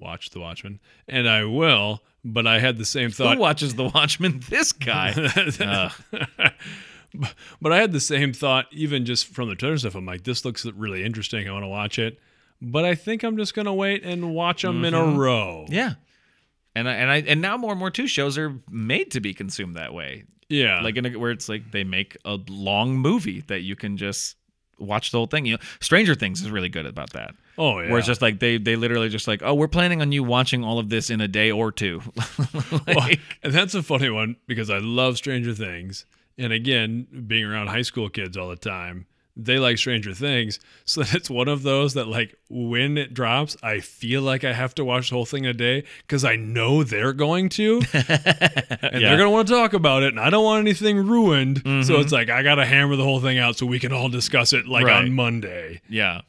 Watched 0.00 0.32
the 0.32 0.40
Watchmen, 0.40 0.80
and 1.06 1.28
I 1.28 1.44
will. 1.44 2.02
But 2.24 2.46
I 2.48 2.58
had 2.58 2.78
the 2.78 2.84
same 2.84 3.10
thought. 3.10 3.34
Who 3.36 3.40
watches 3.40 3.74
The 3.76 3.84
Watchmen? 3.88 4.40
This 4.48 4.72
guy. 4.72 5.14
Ugh. 5.60 6.52
but 7.60 7.72
I 7.72 7.78
had 7.78 7.92
the 7.92 8.00
same 8.00 8.32
thought 8.32 8.66
even 8.72 9.04
just 9.04 9.28
from 9.28 9.48
the 9.48 9.54
trailer 9.54 9.78
stuff. 9.78 9.94
I'm 9.94 10.04
like, 10.04 10.24
this 10.24 10.44
looks 10.44 10.64
really 10.66 11.04
interesting. 11.04 11.48
I 11.48 11.52
want 11.52 11.62
to 11.64 11.68
watch 11.68 11.98
it. 11.98 12.18
But 12.60 12.84
I 12.84 12.96
think 12.96 13.22
I'm 13.22 13.36
just 13.36 13.54
gonna 13.54 13.72
wait 13.72 14.02
and 14.04 14.34
watch 14.34 14.62
them 14.62 14.84
in 14.84 14.94
a 14.94 15.04
row. 15.04 15.64
Mm-hmm. 15.66 15.74
yeah. 15.74 15.92
And 16.74 16.88
I, 16.88 16.92
and 16.94 17.10
I 17.10 17.16
and 17.26 17.40
now 17.40 17.56
more 17.56 17.72
and 17.72 17.78
more 17.80 17.90
too 17.90 18.06
shows 18.06 18.38
are 18.38 18.54
made 18.70 19.10
to 19.12 19.20
be 19.20 19.34
consumed 19.34 19.76
that 19.76 19.92
way. 19.94 20.24
Yeah, 20.48 20.80
Like 20.80 20.96
in 20.96 21.04
a, 21.04 21.10
where 21.18 21.30
it's 21.30 21.48
like 21.48 21.72
they 21.72 21.84
make 21.84 22.16
a 22.24 22.38
long 22.48 22.96
movie 22.96 23.42
that 23.48 23.60
you 23.60 23.76
can 23.76 23.96
just 23.96 24.36
watch 24.78 25.10
the 25.10 25.18
whole 25.18 25.26
thing. 25.26 25.44
You 25.44 25.54
know, 25.54 25.62
Stranger 25.80 26.14
Things 26.14 26.40
is 26.40 26.50
really 26.50 26.68
good 26.70 26.86
about 26.86 27.12
that. 27.12 27.34
oh 27.58 27.80
yeah. 27.80 27.90
Where 27.90 27.98
it's 27.98 28.06
just 28.06 28.22
like 28.22 28.38
they 28.40 28.56
they 28.58 28.76
literally 28.76 29.08
just 29.08 29.28
like, 29.28 29.42
oh, 29.42 29.54
we're 29.54 29.68
planning 29.68 30.00
on 30.00 30.10
you 30.12 30.22
watching 30.24 30.64
all 30.64 30.78
of 30.78 30.88
this 30.88 31.10
in 31.10 31.20
a 31.20 31.28
day 31.28 31.50
or 31.50 31.70
two. 31.72 32.00
Well, 32.86 33.10
and 33.42 33.52
that's 33.52 33.74
a 33.74 33.82
funny 33.82 34.08
one 34.08 34.36
because 34.46 34.70
I 34.70 34.78
love 34.78 35.16
Stranger 35.18 35.52
Things. 35.54 36.06
And 36.38 36.52
again, 36.52 37.06
being 37.26 37.44
around 37.44 37.66
high 37.66 37.82
school 37.82 38.08
kids 38.08 38.36
all 38.36 38.48
the 38.48 38.56
time, 38.56 39.06
they 39.40 39.58
like 39.58 39.78
Stranger 39.78 40.12
Things. 40.12 40.58
So 40.84 41.02
it's 41.06 41.28
one 41.28 41.48
of 41.48 41.62
those 41.64 41.92
that, 41.94 42.08
like, 42.08 42.34
when 42.48 42.96
it 42.96 43.12
drops, 43.12 43.58
I 43.62 43.80
feel 43.80 44.22
like 44.22 44.42
I 44.42 44.54
have 44.54 44.74
to 44.76 44.84
watch 44.86 45.10
the 45.10 45.16
whole 45.16 45.26
thing 45.26 45.44
in 45.44 45.50
a 45.50 45.54
day 45.54 45.84
because 46.00 46.24
I 46.24 46.34
know 46.36 46.82
they're 46.82 47.12
going 47.12 47.50
to. 47.50 47.82
and 47.92 48.04
Yeah. 48.08 48.88
they're 48.90 49.16
going 49.18 49.18
to 49.18 49.30
want 49.30 49.48
to 49.48 49.54
talk 49.54 49.74
about 49.74 50.02
it. 50.02 50.08
And 50.08 50.18
I 50.20 50.30
don't 50.30 50.44
want 50.44 50.60
anything 50.60 50.96
ruined. 51.06 51.62
Mm-hmm. 51.62 51.82
So 51.82 52.00
it's 52.00 52.10
like, 52.10 52.30
I 52.30 52.42
got 52.42 52.54
to 52.54 52.64
hammer 52.64 52.96
the 52.96 53.04
whole 53.04 53.20
thing 53.20 53.38
out 53.38 53.56
so 53.58 53.66
we 53.66 53.78
can 53.78 53.92
all 53.92 54.08
discuss 54.08 54.54
it, 54.54 54.66
like, 54.66 54.86
Right. 54.86 54.96
on 55.04 55.12
Monday. 55.12 55.82
Yeah. 55.90 56.22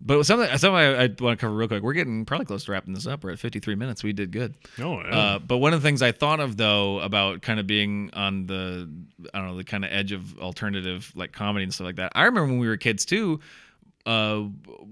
But 0.00 0.24
something, 0.24 0.46
something 0.58 0.76
I, 0.76 1.04
I 1.04 1.06
want 1.18 1.18
to 1.18 1.36
cover 1.36 1.54
real 1.54 1.68
quick. 1.68 1.82
We're 1.82 1.94
getting 1.94 2.26
probably 2.26 2.44
close 2.44 2.64
to 2.64 2.72
wrapping 2.72 2.92
this 2.92 3.06
up. 3.06 3.24
We're 3.24 3.32
at 3.32 3.38
53 3.38 3.74
minutes. 3.76 4.04
We 4.04 4.12
did 4.12 4.30
good. 4.30 4.54
Oh, 4.78 5.00
yeah. 5.00 5.18
Uh, 5.18 5.38
but 5.38 5.56
one 5.56 5.72
of 5.72 5.82
the 5.82 5.88
things 5.88 6.02
I 6.02 6.12
thought 6.12 6.38
of 6.38 6.56
though 6.56 7.00
about 7.00 7.40
kind 7.42 7.58
of 7.58 7.66
being 7.66 8.10
on 8.12 8.46
the 8.46 8.90
I 9.32 9.38
don't 9.38 9.48
know 9.48 9.56
the 9.56 9.64
kind 9.64 9.84
of 9.84 9.90
edge 9.92 10.12
of 10.12 10.38
alternative 10.38 11.12
like 11.16 11.32
comedy 11.32 11.64
and 11.64 11.72
stuff 11.72 11.86
like 11.86 11.96
that. 11.96 12.12
I 12.14 12.24
remember 12.24 12.50
when 12.50 12.58
we 12.58 12.68
were 12.68 12.76
kids 12.76 13.04
too. 13.06 13.40
Uh, 14.06 14.44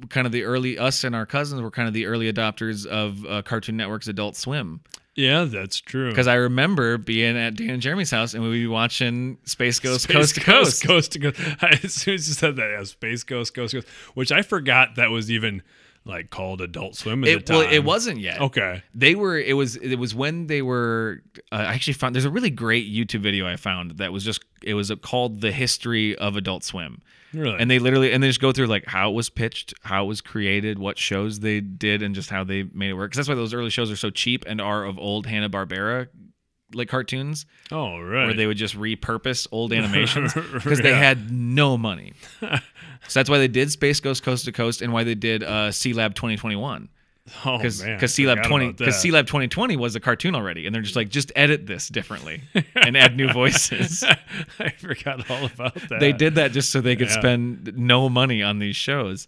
kind 0.08 0.26
of 0.26 0.32
the 0.32 0.42
early 0.42 0.76
us 0.76 1.04
and 1.04 1.14
our 1.14 1.24
cousins 1.24 1.62
were 1.62 1.70
kind 1.70 1.86
of 1.88 1.94
the 1.94 2.06
early 2.06 2.30
adopters 2.32 2.84
of 2.84 3.24
uh, 3.24 3.42
Cartoon 3.42 3.76
Network's 3.76 4.08
Adult 4.08 4.34
Swim 4.36 4.80
yeah, 5.16 5.44
that's 5.44 5.78
true. 5.80 6.10
because 6.10 6.26
I 6.26 6.34
remember 6.34 6.98
being 6.98 7.36
at 7.36 7.54
Dan 7.56 7.70
and 7.70 7.82
Jeremy's 7.82 8.10
house 8.10 8.34
and 8.34 8.42
we'd 8.42 8.50
be 8.50 8.66
watching 8.66 9.38
Space 9.44 9.78
Ghost 9.78 10.04
Space 10.04 10.16
Coast 10.16 10.34
to 10.34 10.40
Coast. 10.40 10.84
coast 10.84 11.12
to 11.12 11.18
coast. 11.20 11.40
As 11.84 11.94
soon 11.94 12.14
as 12.14 12.26
you 12.28 12.34
said 12.34 12.56
that, 12.56 12.70
yeah, 12.76 12.84
Space 12.84 13.22
Ghost, 13.22 13.54
Coast 13.54 13.70
to 13.72 13.82
Coast, 13.82 13.88
which 14.14 14.32
I 14.32 14.42
forgot 14.42 14.96
that 14.96 15.10
was 15.10 15.30
even 15.30 15.62
like 16.04 16.30
called 16.30 16.60
Adult 16.60 16.96
Swim 16.96 17.22
at 17.24 17.30
It, 17.30 17.46
the 17.46 17.52
time. 17.52 17.58
well, 17.62 17.72
it 17.72 17.84
wasn't 17.84 18.18
yet. 18.18 18.40
Okay. 18.40 18.82
They 18.94 19.14
were. 19.14 19.38
It 19.38 19.54
was. 19.54 19.76
It 19.76 19.96
was 19.96 20.14
when 20.14 20.48
they 20.48 20.62
were. 20.62 21.22
Uh, 21.52 21.56
I 21.56 21.74
actually 21.74 21.94
found 21.94 22.14
there's 22.14 22.24
a 22.24 22.30
really 22.30 22.50
great 22.50 22.92
YouTube 22.92 23.20
video 23.20 23.46
I 23.46 23.56
found 23.56 23.92
that 23.98 24.12
was 24.12 24.24
just. 24.24 24.44
It 24.62 24.74
was 24.74 24.92
called 25.02 25.40
"The 25.40 25.52
History 25.52 26.16
of 26.16 26.36
Adult 26.36 26.64
Swim." 26.64 27.00
Really? 27.34 27.56
and 27.58 27.70
they 27.70 27.78
literally 27.78 28.12
and 28.12 28.22
they 28.22 28.28
just 28.28 28.40
go 28.40 28.52
through 28.52 28.66
like 28.66 28.86
how 28.86 29.10
it 29.10 29.14
was 29.14 29.28
pitched 29.28 29.74
how 29.82 30.04
it 30.04 30.08
was 30.08 30.20
created 30.20 30.78
what 30.78 30.98
shows 30.98 31.40
they 31.40 31.60
did 31.60 32.02
and 32.02 32.14
just 32.14 32.30
how 32.30 32.44
they 32.44 32.62
made 32.72 32.90
it 32.90 32.94
work. 32.94 33.10
Because 33.10 33.18
that's 33.18 33.28
why 33.28 33.34
those 33.34 33.52
early 33.54 33.70
shows 33.70 33.90
are 33.90 33.96
so 33.96 34.10
cheap 34.10 34.44
and 34.46 34.60
are 34.60 34.84
of 34.84 34.98
old 34.98 35.26
hanna-barbera 35.26 36.08
like 36.72 36.88
cartoons. 36.88 37.46
Oh, 37.70 38.00
right. 38.00 38.24
where 38.26 38.34
they 38.34 38.46
would 38.46 38.56
just 38.56 38.76
repurpose 38.76 39.46
old 39.52 39.72
animations 39.78 40.34
because 40.34 40.80
they 40.80 40.94
had 40.94 41.30
no 41.30 41.76
money. 41.76 42.12
So 43.06 43.20
that's 43.20 43.28
why 43.28 43.36
they 43.36 43.48
did 43.48 43.70
space 43.70 44.00
ghost 44.00 44.22
coast 44.22 44.46
to 44.46 44.52
coast 44.52 44.80
and 44.80 44.90
why 44.90 45.04
they 45.04 45.14
did 45.14 45.42
uh 45.42 45.68
Sealab 45.68 46.14
2021 46.14 46.88
Oh 47.46 47.56
because 47.56 47.82
man, 47.82 47.96
because 47.96 48.12
Sealab 48.12 48.42
twenty 48.44 48.72
because. 48.72 48.96
Sealab 48.96 49.26
twenty 49.26 49.48
twenty 49.48 49.76
was 49.76 49.96
a 49.96 50.00
cartoon 50.00 50.34
already, 50.34 50.66
and 50.66 50.74
they're 50.74 50.82
just 50.82 50.94
like 50.96 51.08
just 51.08 51.32
edit 51.34 51.66
this 51.66 51.88
differently 51.88 52.42
and 52.76 52.96
add 52.96 53.16
new 53.16 53.32
voices. 53.32 54.04
I 54.58 54.68
forgot 54.70 55.30
all 55.30 55.46
about 55.46 55.74
that. 55.88 56.00
they 56.00 56.12
did 56.12 56.34
that 56.34 56.52
just 56.52 56.70
so 56.70 56.80
they 56.82 56.96
could 56.96 57.08
Yeah. 57.08 57.14
spend 57.18 57.76
no 57.78 58.08
money 58.10 58.42
on 58.42 58.58
these 58.58 58.76
shows. 58.76 59.26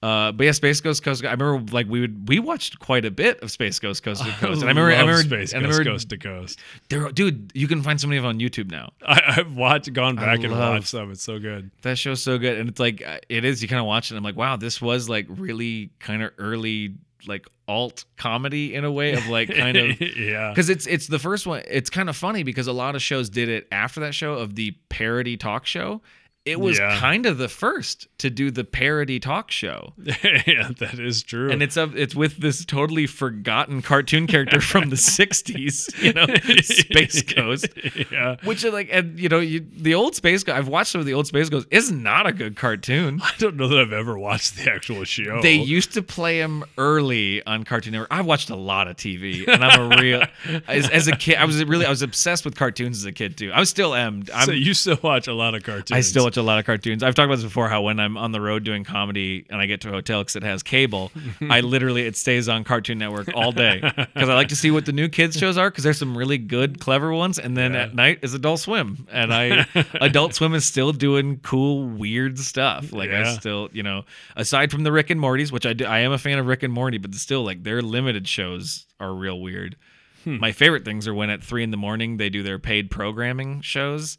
Uh, 0.00 0.30
but 0.30 0.44
yeah, 0.44 0.52
Space 0.52 0.80
Ghost 0.80 1.02
Coast. 1.02 1.24
I 1.24 1.32
remember 1.32 1.72
like 1.72 1.88
we 1.88 2.00
would 2.00 2.28
we 2.28 2.38
watched 2.38 2.78
quite 2.78 3.04
a 3.04 3.10
bit 3.10 3.40
of 3.40 3.50
Space 3.50 3.80
Ghost 3.80 4.04
Coast 4.04 4.22
to 4.24 4.30
Coast, 4.38 4.60
and 4.62 4.64
I 4.64 4.68
remember 4.68 4.92
I 4.92 4.98
love 5.00 5.08
remember, 5.08 5.22
Space 5.36 5.52
and 5.52 5.64
I 5.64 5.66
Ghost 5.66 5.78
remember 5.80 5.94
Coast 5.96 6.08
to 6.10 6.18
Coast. 6.18 6.58
there- 6.88 7.10
dude, 7.10 7.50
you 7.54 7.66
can 7.66 7.82
find 7.82 8.00
so 8.00 8.06
many 8.06 8.16
of 8.18 8.22
them 8.22 8.28
on 8.30 8.38
YouTube 8.38 8.70
now. 8.70 8.92
I, 9.04 9.20
I've 9.38 9.56
watched, 9.56 9.92
gone 9.92 10.14
back 10.14 10.44
and 10.44 10.52
love- 10.52 10.74
watched 10.74 10.86
some. 10.88 11.10
It's 11.10 11.22
so 11.24 11.40
good. 11.40 11.72
That 11.82 11.98
show's 11.98 12.22
so 12.22 12.38
good, 12.38 12.58
and 12.58 12.68
it's 12.68 12.78
like 12.78 13.02
uh, 13.04 13.18
it 13.28 13.44
is. 13.44 13.60
You 13.60 13.66
kind 13.66 13.80
of 13.80 13.86
watch 13.86 14.06
it. 14.06 14.10
and 14.14 14.18
I'm 14.18 14.24
like, 14.24 14.36
wow, 14.36 14.56
this 14.56 14.80
was 14.80 15.08
like 15.08 15.26
really 15.28 15.90
kind 15.98 16.22
of 16.22 16.30
early 16.38 16.94
like 17.26 17.48
alt 17.66 18.04
comedy 18.16 18.76
in 18.76 18.84
a 18.84 18.92
way 18.92 19.12
of 19.14 19.26
like 19.26 19.52
kind 19.52 19.76
of 19.76 20.00
yeah. 20.16 20.50
because 20.50 20.70
it's 20.70 20.86
it's 20.86 21.08
the 21.08 21.18
first 21.18 21.44
one. 21.44 21.62
It's 21.68 21.90
kind 21.90 22.08
of 22.08 22.16
funny 22.16 22.44
because 22.44 22.68
a 22.68 22.72
lot 22.72 22.94
of 22.94 23.02
shows 23.02 23.28
did 23.28 23.48
it 23.48 23.66
after 23.72 23.98
that 24.00 24.14
show 24.14 24.34
of 24.34 24.54
the 24.54 24.76
parody 24.90 25.36
talk 25.36 25.66
show. 25.66 26.00
It 26.44 26.60
was 26.60 26.78
Yeah. 26.78 26.96
kind 26.98 27.26
of 27.26 27.36
the 27.36 27.48
first 27.48 28.08
to 28.18 28.30
do 28.30 28.50
the 28.50 28.64
parody 28.64 29.20
talk 29.20 29.50
show, 29.50 29.92
yeah, 30.46 30.70
that 30.78 30.98
is 30.98 31.22
true. 31.22 31.50
and 31.50 31.62
it's 31.62 31.76
of 31.76 31.94
it's 31.94 32.14
with 32.14 32.38
this 32.38 32.64
totally 32.64 33.06
forgotten 33.06 33.82
cartoon 33.82 34.26
character 34.26 34.58
from 34.60 34.88
the 34.88 34.96
'60s, 34.96 36.02
you 36.02 36.14
know, 36.14 36.26
Space 36.62 37.20
Ghost. 37.22 37.66
yeah. 38.10 38.36
Which 38.44 38.64
is 38.64 38.72
like, 38.72 38.88
and 38.90 39.18
you 39.18 39.28
know, 39.28 39.40
you, 39.40 39.66
the 39.76 39.94
old 39.94 40.14
Space 40.14 40.42
Ghost. 40.42 40.56
I've 40.56 40.68
watched 40.68 40.92
some 40.92 41.00
of 41.00 41.06
the 41.06 41.12
old 41.12 41.26
Space 41.26 41.50
Ghost. 41.50 41.66
Is 41.70 41.92
not 41.92 42.26
a 42.26 42.32
good 42.32 42.56
cartoon. 42.56 43.20
I 43.22 43.32
don't 43.38 43.56
know 43.56 43.68
that 43.68 43.78
I've 43.78 43.92
ever 43.92 44.18
watched 44.18 44.56
the 44.56 44.72
actual 44.72 45.04
show. 45.04 45.42
They 45.42 45.54
used 45.56 45.92
to 45.94 46.02
play 46.02 46.38
him 46.40 46.64
early 46.78 47.44
on 47.44 47.64
Cartoon 47.64 47.92
Network. 47.92 48.08
I 48.10 48.22
watched 48.22 48.48
a 48.48 48.56
lot 48.56 48.88
of 48.88 48.96
TV, 48.96 49.46
and 49.46 49.62
I'm 49.62 49.92
a 49.92 49.96
real 50.00 50.22
as, 50.66 50.88
as 50.88 51.08
a 51.08 51.12
kid. 51.16 51.36
I 51.36 51.44
was 51.44 51.62
really 51.64 51.84
I 51.84 51.90
was 51.90 52.00
obsessed 52.00 52.46
with 52.46 52.56
cartoons 52.56 52.96
as 52.98 53.04
a 53.04 53.12
kid 53.12 53.36
too. 53.36 53.52
I 53.52 53.60
was 53.60 53.68
still 53.68 53.94
am. 53.94 54.24
I'm, 54.34 54.46
so 54.46 54.52
you 54.52 54.72
still 54.72 54.98
watch 55.02 55.28
a 55.28 55.34
lot 55.34 55.54
of 55.54 55.62
cartoons. 55.62 55.92
I 55.92 56.00
still 56.00 56.24
watch 56.24 56.37
a 56.38 56.42
lot 56.42 56.58
of 56.58 56.64
cartoons. 56.64 57.02
I've 57.02 57.14
talked 57.14 57.26
about 57.26 57.36
this 57.36 57.44
before. 57.44 57.68
How 57.68 57.82
when 57.82 58.00
I'm 58.00 58.16
on 58.16 58.32
the 58.32 58.40
road 58.40 58.64
doing 58.64 58.84
comedy 58.84 59.44
and 59.50 59.60
I 59.60 59.66
get 59.66 59.80
to 59.82 59.88
a 59.88 59.92
hotel 59.92 60.20
because 60.22 60.36
it 60.36 60.42
has 60.42 60.62
cable, 60.62 61.12
I 61.50 61.60
literally 61.60 62.06
it 62.06 62.16
stays 62.16 62.48
on 62.48 62.64
Cartoon 62.64 62.98
Network 62.98 63.28
all 63.34 63.52
day 63.52 63.80
because 63.96 64.28
I 64.28 64.34
like 64.34 64.48
to 64.48 64.56
see 64.56 64.70
what 64.70 64.86
the 64.86 64.92
new 64.92 65.08
kids 65.08 65.36
shows 65.36 65.58
are 65.58 65.70
because 65.70 65.84
there's 65.84 65.98
some 65.98 66.16
really 66.16 66.38
good, 66.38 66.80
clever 66.80 67.12
ones. 67.12 67.38
And 67.38 67.56
then 67.56 67.74
Yeah. 67.74 67.82
at 67.84 67.94
night 67.94 68.20
is 68.22 68.34
Adult 68.34 68.60
Swim, 68.60 69.06
and 69.10 69.32
I 69.34 69.66
Adult 70.00 70.34
Swim 70.34 70.54
is 70.54 70.64
still 70.64 70.92
doing 70.92 71.40
cool, 71.42 71.84
weird 71.88 72.38
stuff. 72.38 72.92
Like 72.92 73.10
I 73.10 73.34
still, 73.34 73.68
you 73.72 73.82
know, 73.82 74.04
aside 74.36 74.70
from 74.70 74.84
the 74.84 74.92
Rick 74.92 75.10
and 75.10 75.20
Morty's, 75.20 75.52
which 75.52 75.66
I 75.66 75.72
do, 75.72 75.84
I 75.84 75.98
am 76.00 76.12
a 76.12 76.18
fan 76.18 76.38
of 76.38 76.46
Rick 76.46 76.62
and 76.62 76.72
Morty, 76.72 76.98
but 76.98 77.14
still, 77.14 77.42
like 77.44 77.64
their 77.64 77.82
limited 77.82 78.26
shows 78.28 78.86
are 79.00 79.12
real 79.14 79.40
weird. 79.40 79.76
Hmm. 80.24 80.38
My 80.38 80.50
favorite 80.52 80.84
things 80.84 81.06
are 81.06 81.14
when 81.14 81.30
at 81.30 81.44
three 81.44 81.62
in 81.62 81.70
the 81.70 81.76
morning 81.76 82.16
they 82.16 82.28
do 82.28 82.42
their 82.42 82.58
paid 82.58 82.90
programming 82.90 83.60
shows, 83.60 84.18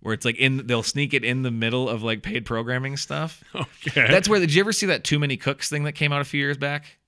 where 0.00 0.14
it's 0.14 0.24
like 0.24 0.36
in 0.36 0.66
they'll 0.66 0.82
sneak 0.82 1.14
it 1.14 1.24
in 1.24 1.42
the 1.42 1.50
middle 1.50 1.88
of 1.88 2.02
like 2.02 2.22
paid 2.22 2.44
programming 2.44 2.96
stuff. 2.96 3.42
Okay. 3.54 4.06
That's 4.08 4.28
where 4.28 4.38
did 4.40 4.52
you 4.52 4.60
ever 4.60 4.72
see 4.72 4.86
that 4.86 5.04
Too 5.04 5.18
Many 5.18 5.36
Cooks 5.36 5.68
thing 5.68 5.84
that 5.84 5.92
came 5.92 6.12
out 6.12 6.20
a 6.20 6.24
few 6.24 6.40
years 6.40 6.56
back? 6.56 6.98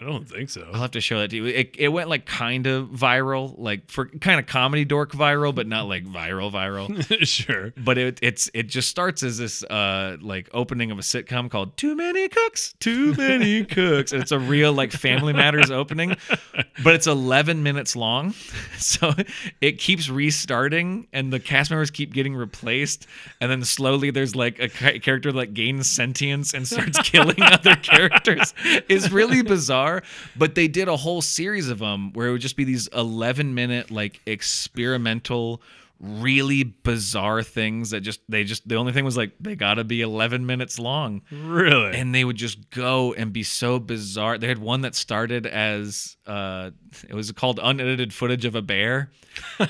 I 0.00 0.04
don't 0.04 0.28
think 0.28 0.48
so. 0.48 0.68
I'll 0.72 0.80
have 0.80 0.92
to 0.92 1.00
show 1.00 1.18
that 1.20 1.30
to 1.30 1.36
you. 1.36 1.46
It, 1.46 1.74
it 1.76 1.88
went 1.88 2.08
like 2.08 2.24
kind 2.24 2.66
of 2.66 2.88
viral, 2.88 3.54
like 3.58 3.90
for 3.90 4.06
kind 4.06 4.38
of 4.38 4.46
comedy 4.46 4.84
dork 4.84 5.12
viral, 5.12 5.52
but 5.54 5.66
not 5.66 5.88
like 5.88 6.04
viral 6.04 6.52
viral. 6.52 6.88
sure. 7.26 7.72
but 7.76 7.98
it 7.98 8.18
it's 8.22 8.48
it 8.54 8.64
just 8.68 8.88
starts 8.88 9.22
as 9.22 9.38
this 9.38 9.64
uh 9.64 10.16
like 10.20 10.48
opening 10.52 10.90
of 10.90 10.98
a 10.98 11.02
sitcom 11.02 11.50
called 11.50 11.76
Too 11.76 11.96
Many 11.96 12.28
Cooks, 12.28 12.74
Too 12.80 13.14
Many 13.14 13.64
Cooks. 13.64 14.12
And 14.12 14.22
it's 14.22 14.30
a 14.32 14.38
real 14.38 14.72
like 14.72 14.92
Family 14.92 15.32
Matters 15.32 15.70
opening, 15.70 16.16
but 16.84 16.94
it's 16.94 17.06
11 17.06 17.62
minutes 17.62 17.96
long. 17.96 18.34
So 18.78 19.12
it 19.60 19.78
keeps 19.78 20.08
restarting 20.08 21.08
and 21.12 21.32
the 21.32 21.40
cast 21.40 21.70
members 21.70 21.90
keep 21.90 22.12
getting 22.14 22.34
replaced 22.34 23.06
and 23.40 23.50
then 23.50 23.64
slowly 23.64 24.10
there's 24.10 24.34
like 24.36 24.58
a 24.60 24.68
character 24.68 25.32
that 25.32 25.52
gains 25.52 25.90
sentience 25.90 26.54
and 26.54 26.66
starts 26.66 26.98
killing 27.02 27.42
other 27.42 27.74
characters. 27.76 28.54
It's 28.64 29.10
really 29.10 29.42
bizarre, 29.42 29.87
but 30.36 30.54
they 30.54 30.68
did 30.68 30.88
a 30.88 30.96
whole 30.96 31.22
series 31.22 31.68
of 31.68 31.78
them 31.78 32.12
where 32.12 32.28
it 32.28 32.32
would 32.32 32.40
just 32.40 32.56
be 32.56 32.64
these 32.64 32.86
11 32.88 33.54
minute 33.54 33.90
like 33.90 34.20
experimental 34.26 35.62
really 36.00 36.62
bizarre 36.62 37.42
things 37.42 37.90
that 37.90 38.02
just 38.02 38.20
they 38.28 38.44
just 38.44 38.68
the 38.68 38.76
only 38.76 38.92
thing 38.92 39.04
was 39.04 39.16
like 39.16 39.32
they 39.40 39.56
gotta 39.56 39.82
be 39.82 40.00
11 40.00 40.46
minutes 40.46 40.78
long. 40.78 41.22
Really? 41.32 41.96
and 41.96 42.14
they 42.14 42.24
would 42.24 42.36
just 42.36 42.70
go 42.70 43.14
and 43.14 43.32
be 43.32 43.42
so 43.42 43.80
bizarre. 43.80 44.38
They 44.38 44.46
had 44.46 44.58
one 44.58 44.82
that 44.82 44.94
started 44.94 45.44
as 45.46 46.16
uh 46.26 46.70
it 47.08 47.14
was 47.14 47.32
called 47.32 47.58
unedited 47.60 48.12
footage 48.12 48.44
of 48.44 48.54
a 48.54 48.62
bear. 48.62 49.10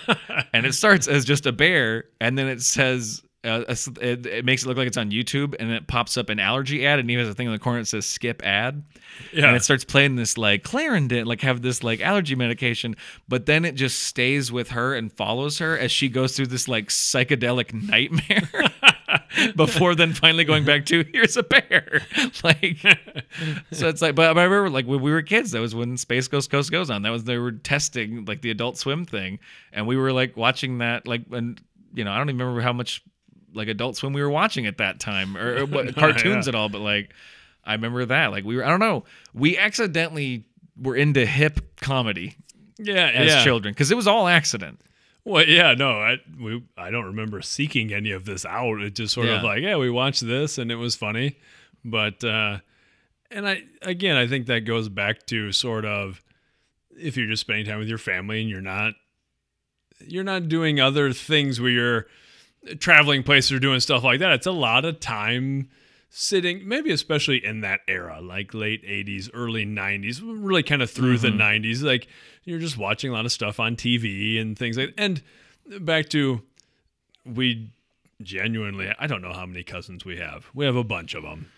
And 0.53 0.67
it 0.67 0.73
starts 0.73 1.09
as 1.09 1.25
just 1.25 1.47
a 1.47 1.53
bear 1.53 2.05
and 2.21 2.37
then 2.37 2.47
it 2.47 2.63
says 2.63 3.23
uh, 3.45 3.63
it, 4.01 4.27
it 4.27 4.45
makes 4.45 4.65
it 4.65 4.69
look 4.69 4.77
like 4.77 4.89
it's 4.89 4.97
on 4.97 5.13
YouTube, 5.13 5.55
and 5.61 5.71
it 5.71 5.87
pops 5.87 6.17
up 6.17 6.29
an 6.29 6.41
allergy 6.41 6.85
ad, 6.85 6.99
and 6.99 7.09
he 7.09 7.15
has 7.15 7.29
a 7.29 7.35
thing 7.35 7.47
in 7.47 7.53
the 7.53 7.59
corner 7.59 7.79
that 7.79 7.87
says 7.87 8.05
"skip 8.05 8.45
ad," 8.45 8.83
yeah. 9.33 9.47
and 9.47 9.57
it 9.57 9.63
starts 9.63 9.85
playing 9.85 10.17
this 10.17 10.37
like 10.37 10.65
Clarendon, 10.65 11.25
like 11.25 11.43
have 11.43 11.63
this 11.63 11.85
like 11.85 12.01
allergy 12.01 12.35
medication, 12.35 12.97
but 13.29 13.47
then 13.47 13.65
it 13.65 13.77
just 13.77 14.03
stays 14.03 14.51
with 14.51 14.71
her 14.71 14.95
and 14.95 15.13
follows 15.13 15.59
her 15.59 15.79
as 15.79 15.93
she 15.93 16.09
goes 16.09 16.37
through 16.37 16.49
this 16.49 16.67
like 16.67 16.89
psychedelic 16.89 17.73
nightmare. 17.73 18.73
Before 19.57 19.95
then 19.95 20.15
finally 20.15 20.45
going 20.45 20.65
back 20.65 20.85
to 20.87 21.05
here's 21.13 21.37
a 21.37 21.43
bear, 21.45 22.03
like 22.43 22.79
so 23.71 23.89
it's 23.89 24.03
like. 24.03 24.17
But 24.17 24.37
I 24.37 24.43
remember 24.43 24.69
like 24.69 24.87
when 24.87 25.01
we 25.01 25.13
were 25.13 25.23
kids, 25.23 25.53
that 25.53 25.61
was 25.61 25.75
when 25.75 25.97
Space 25.97 26.27
Ghost 26.27 26.51
Coast 26.51 26.73
goes 26.73 26.91
on. 26.91 27.03
That 27.03 27.11
was 27.11 27.25
they 27.25 27.39
were 27.39 27.53
testing 27.53 28.25
like 28.25 28.43
the 28.43 28.51
Adult 28.51 28.79
Swim 28.79 29.05
thing, 29.05 29.39
and 29.73 29.87
we 29.87 29.97
were 29.97 30.13
like 30.13 30.37
watching 30.37 30.79
that 30.79 31.07
like 31.07 31.23
and 31.31 31.61
you 31.95 32.05
know 32.05 32.11
I 32.11 32.19
don't 32.19 32.29
even 32.29 32.41
remember 32.41 32.63
how 32.63 32.73
much 32.73 33.03
like 33.55 33.69
Adult 33.69 33.97
Swim 33.97 34.13
we 34.13 34.23
were 34.23 34.31
watching 34.31 34.67
at 34.67 34.79
that 34.79 35.01
time 35.01 35.37
or, 35.37 35.59
or 35.61 35.67
what 35.67 35.95
cartoons 35.97 36.47
Yeah. 36.47 36.51
at 36.51 36.55
all, 36.55 36.69
but 36.69 36.81
like 36.81 37.15
I 37.65 37.73
remember 37.73 38.05
that. 38.07 38.31
Like 38.31 38.45
we 38.45 38.57
were, 38.57 38.65
I 38.65 38.69
don't 38.71 38.81
know, 38.81 39.05
we 39.35 39.59
accidentally 39.59 40.45
were 40.81 40.97
into 40.97 41.27
hip 41.27 41.81
comedy 41.81 42.37
yeah. 42.79 43.11
as 43.15 43.29
yeah. 43.29 43.45
children 43.45 43.73
because 43.75 43.91
it 43.91 43.97
was 43.97 44.07
all 44.07 44.29
accident. 44.29 44.81
Well, 45.25 45.45
yeah, 45.47 45.75
no, 45.75 45.91
I 45.91 46.17
we 46.41 46.63
I 46.79 46.91
don't 46.91 47.05
remember 47.05 47.43
seeking 47.43 47.93
any 47.93 48.13
of 48.13 48.25
this 48.25 48.47
out. 48.47 48.81
It 48.81 48.95
just 48.95 49.13
sort 49.13 49.29
of 49.29 49.43
like, 49.43 49.61
yeah, 49.63 49.77
we 49.77 49.91
watched 49.91 50.27
this 50.27 50.57
and 50.57 50.73
it 50.73 50.77
was 50.77 50.97
funny, 50.97 51.37
but 51.85 52.25
uh, 52.25 52.59
and 53.31 53.47
I 53.47 53.65
again, 53.83 54.17
I 54.17 54.27
think 54.27 54.47
that 54.47 54.61
goes 54.61 54.89
back 54.89 55.27
to 55.27 55.53
sort 55.53 55.85
of 55.85 56.23
if 56.97 57.17
you're 57.17 57.27
just 57.27 57.43
spending 57.43 57.67
time 57.67 57.79
with 57.79 57.89
your 57.89 57.99
family 57.99 58.41
and 58.41 58.49
you're 58.49 58.63
not 58.63 58.95
you're 60.01 60.25
not 60.25 60.49
doing 60.49 60.81
other 60.81 61.13
things 61.13 61.61
where 61.61 61.71
you're 61.71 62.07
traveling 62.77 63.23
places 63.23 63.53
or 63.53 63.59
doing 63.59 63.81
stuff 63.81 64.05
like 64.05 64.21
that. 64.21 64.33
It's 64.33 64.47
a 64.47 64.53
lot 64.53 64.85
of 64.85 65.01
time 65.01 65.69
sitting, 66.11 66.67
maybe 66.67 66.91
especially 66.91 67.45
in 67.45 67.61
that 67.61 67.81
era, 67.87 68.21
like 68.21 68.55
late 68.55 68.83
80s, 68.85 69.31
early 69.35 69.67
90s, 69.67 70.21
really 70.23 70.63
kind 70.63 70.83
of 70.83 70.91
through 70.91 71.19
the 71.19 71.29
90s. 71.29 71.83
Like 71.83 72.09
you're 72.45 72.59
just 72.59 72.79
watching 72.79 73.11
a 73.11 73.13
lot 73.13 73.25
of 73.25 73.33
stuff 73.33 73.61
on 73.61 73.77
TV 73.77 74.41
and 74.41 74.59
things 74.59 74.77
like 74.79 74.95
that. 74.97 75.03
And 75.03 75.23
back 75.81 76.09
to 76.11 76.43
we 77.25 77.71
genuinely, 78.23 78.93
I 78.99 79.07
don't 79.07 79.23
know 79.23 79.33
how 79.33 79.47
many 79.47 79.63
cousins 79.63 80.05
we 80.05 80.17
have. 80.17 80.47
We 80.55 80.65
have 80.65 80.77
a 80.77 80.85
bunch 80.85 81.15
of 81.15 81.23
them. 81.23 81.51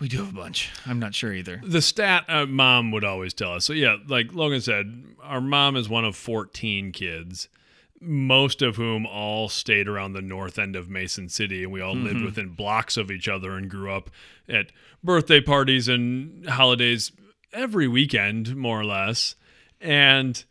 We 0.00 0.08
do 0.08 0.18
have 0.18 0.30
a 0.30 0.36
bunch. 0.36 0.70
I'm 0.86 0.98
not 0.98 1.14
sure 1.14 1.32
either. 1.32 1.60
The 1.64 1.82
stat 1.82 2.24
uh, 2.28 2.46
mom 2.46 2.90
would 2.90 3.04
always 3.04 3.34
tell 3.34 3.54
us. 3.54 3.64
So 3.64 3.72
yeah, 3.72 3.98
like 4.08 4.34
Logan 4.34 4.60
said, 4.60 5.04
our 5.22 5.40
mom 5.40 5.76
is 5.76 5.88
one 5.88 6.04
of 6.04 6.16
14 6.16 6.92
kids, 6.92 7.48
most 8.02 8.62
of 8.62 8.76
whom 8.76 9.06
all 9.06 9.48
stayed 9.48 9.88
around 9.88 10.12
the 10.12 10.22
north 10.22 10.58
end 10.58 10.76
of 10.76 10.90
Mason 10.90 11.28
City, 11.28 11.62
and 11.62 11.72
we 11.72 11.80
all 11.80 11.94
lived 11.94 12.22
within 12.24 12.50
blocks 12.50 12.96
of 12.96 13.10
each 13.10 13.28
other 13.28 13.52
and 13.52 13.70
grew 13.70 13.92
up 13.92 14.10
at 14.48 14.72
birthday 15.02 15.40
parties 15.40 15.88
and 15.88 16.48
holidays 16.48 17.12
every 17.52 17.86
weekend, 17.88 18.56
more 18.56 18.80
or 18.80 18.84
less. 18.84 19.34
And 19.80 20.42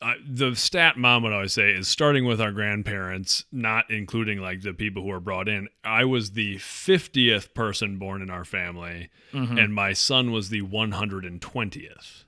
uh, 0.00 0.14
the 0.28 0.54
stat 0.56 0.96
mom 0.96 1.22
would 1.22 1.32
always 1.32 1.52
say 1.52 1.70
is 1.72 1.86
starting 1.86 2.24
with 2.24 2.40
our 2.40 2.50
grandparents, 2.50 3.44
not 3.52 3.88
including 3.90 4.40
like 4.40 4.62
the 4.62 4.74
people 4.74 5.02
who 5.02 5.08
were 5.10 5.20
brought 5.20 5.48
in. 5.48 5.68
I 5.84 6.04
was 6.04 6.32
the 6.32 6.56
50th 6.56 7.54
person 7.54 7.98
born 7.98 8.20
in 8.20 8.30
our 8.30 8.44
family, 8.44 9.10
and 9.32 9.72
my 9.74 9.92
son 9.92 10.32
was 10.32 10.48
the 10.48 10.62
120th. 10.62 12.24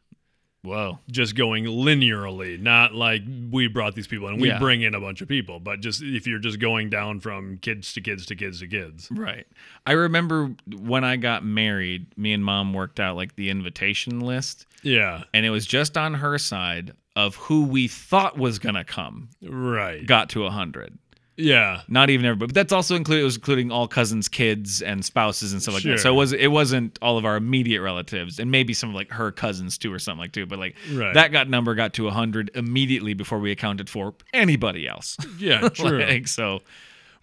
Whoa. 0.65 0.99
Just 1.11 1.37
going 1.37 1.65
linearly, 1.65 2.59
not 2.59 2.95
like 2.95 3.23
we 3.51 3.69
brought 3.69 3.95
these 3.95 4.07
people 4.07 4.29
and 4.29 4.41
we 4.41 4.49
Yeah. 4.49 4.59
bring 4.59 4.83
in 4.83 4.95
a 4.95 5.01
bunch 5.01 5.21
of 5.21 5.29
people, 5.29 5.61
but 5.61 5.81
just 5.81 6.03
if 6.03 6.27
you're 6.27 6.39
just 6.39 6.59
going 6.59 6.89
down 6.91 7.21
from 7.21 7.59
kids 7.59 7.93
to 7.93 8.01
kids 8.01 8.27
to 8.27 8.35
kids 8.35 8.61
to 8.61 8.67
kids. 8.67 9.09
Right. 9.11 9.47
I 9.87 9.93
remember 9.93 10.55
when 10.77 11.05
I 11.05 11.17
got 11.17 11.45
married, 11.45 12.07
me 12.17 12.33
and 12.33 12.45
mom 12.45 12.73
worked 12.73 12.99
out 12.99 13.15
like 13.15 13.37
the 13.37 13.51
invitation 13.51 14.21
list, 14.21 14.67
Yeah, 14.83 15.25
and 15.35 15.45
it 15.47 15.51
was 15.51 15.67
just 15.67 15.97
on 15.99 16.15
her 16.15 16.39
side 16.39 16.93
of 17.17 17.37
who 17.37 17.65
we 17.67 17.87
thought 17.87 18.37
was 18.37 18.59
going 18.59 18.75
to 18.75 18.83
come 18.85 19.29
right. 19.43 20.05
got 20.05 20.29
to 20.31 20.41
100. 20.43 20.99
Yeah. 21.37 21.81
Not 21.89 22.11
even 22.11 22.27
everybody, 22.27 22.49
but 22.49 22.55
that's 22.55 22.73
also 22.73 22.95
included. 22.95 23.23
It 23.23 23.25
was 23.25 23.37
including 23.37 23.71
all 23.73 23.89
cousins' 23.89 24.29
kids 24.29 24.83
and 24.83 25.05
spouses 25.05 25.53
and 25.53 25.61
stuff 25.61 25.75
like 25.75 25.83
that. 25.85 25.99
So 26.01 26.13
it 26.13 26.17
was 26.17 26.33
it 26.33 26.47
wasn't 26.53 26.99
all 27.03 27.19
of 27.19 27.25
our 27.25 27.37
immediate 27.37 27.83
relatives, 27.83 28.39
and 28.39 28.51
maybe 28.51 28.73
some 28.73 28.91
of 28.91 28.95
like 28.95 29.11
her 29.11 29.33
cousins 29.33 29.77
too, 29.77 29.93
or 29.93 29.99
something 29.99 30.21
like 30.21 30.33
too. 30.33 30.47
But 30.47 30.59
like 30.61 30.77
Right. 30.93 31.13
that 31.15 31.33
got 31.33 31.49
number 31.49 31.75
got 31.75 31.93
to 31.95 32.09
hundred 32.11 32.51
immediately 32.55 33.15
before 33.15 33.39
we 33.41 33.51
accounted 33.51 33.91
for 33.91 34.15
anybody 34.33 34.87
else. 34.87 35.17
Yeah, 35.39 35.69
true. 35.71 36.05
like, 36.05 36.29
so, 36.29 36.61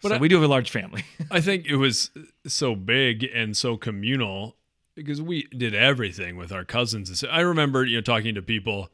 so 0.02 0.16
I- 0.16 0.18
we 0.18 0.28
do 0.28 0.36
have 0.36 0.44
a 0.44 0.48
large 0.48 0.72
family. 0.72 1.04
I 1.32 1.40
think 1.40 1.66
it 1.68 1.78
was 1.78 2.12
so 2.46 2.76
big 2.76 3.24
and 3.34 3.56
so 3.56 3.78
communal 3.78 4.58
because 4.94 5.22
we 5.22 5.44
did 5.58 5.74
everything 5.74 6.36
with 6.36 6.52
our 6.52 6.66
cousins. 6.66 7.24
I 7.32 7.40
remember, 7.40 7.86
you 7.86 7.96
know, 7.96 8.02
talking 8.02 8.36
to 8.36 8.42
people 8.42 8.90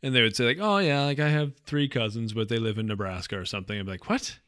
and 0.00 0.14
they 0.14 0.22
would 0.22 0.36
say 0.36 0.44
like, 0.44 0.58
"Oh 0.60 0.78
yeah, 0.78 1.02
like 1.06 1.18
I 1.18 1.28
have 1.28 1.56
three 1.66 1.88
cousins, 1.88 2.32
but 2.32 2.48
they 2.48 2.58
live 2.58 2.78
in 2.78 2.86
Nebraska 2.86 3.36
or 3.36 3.44
something." 3.44 3.76
I'm 3.78 3.86
like, 3.88 4.08
"What?" 4.08 4.38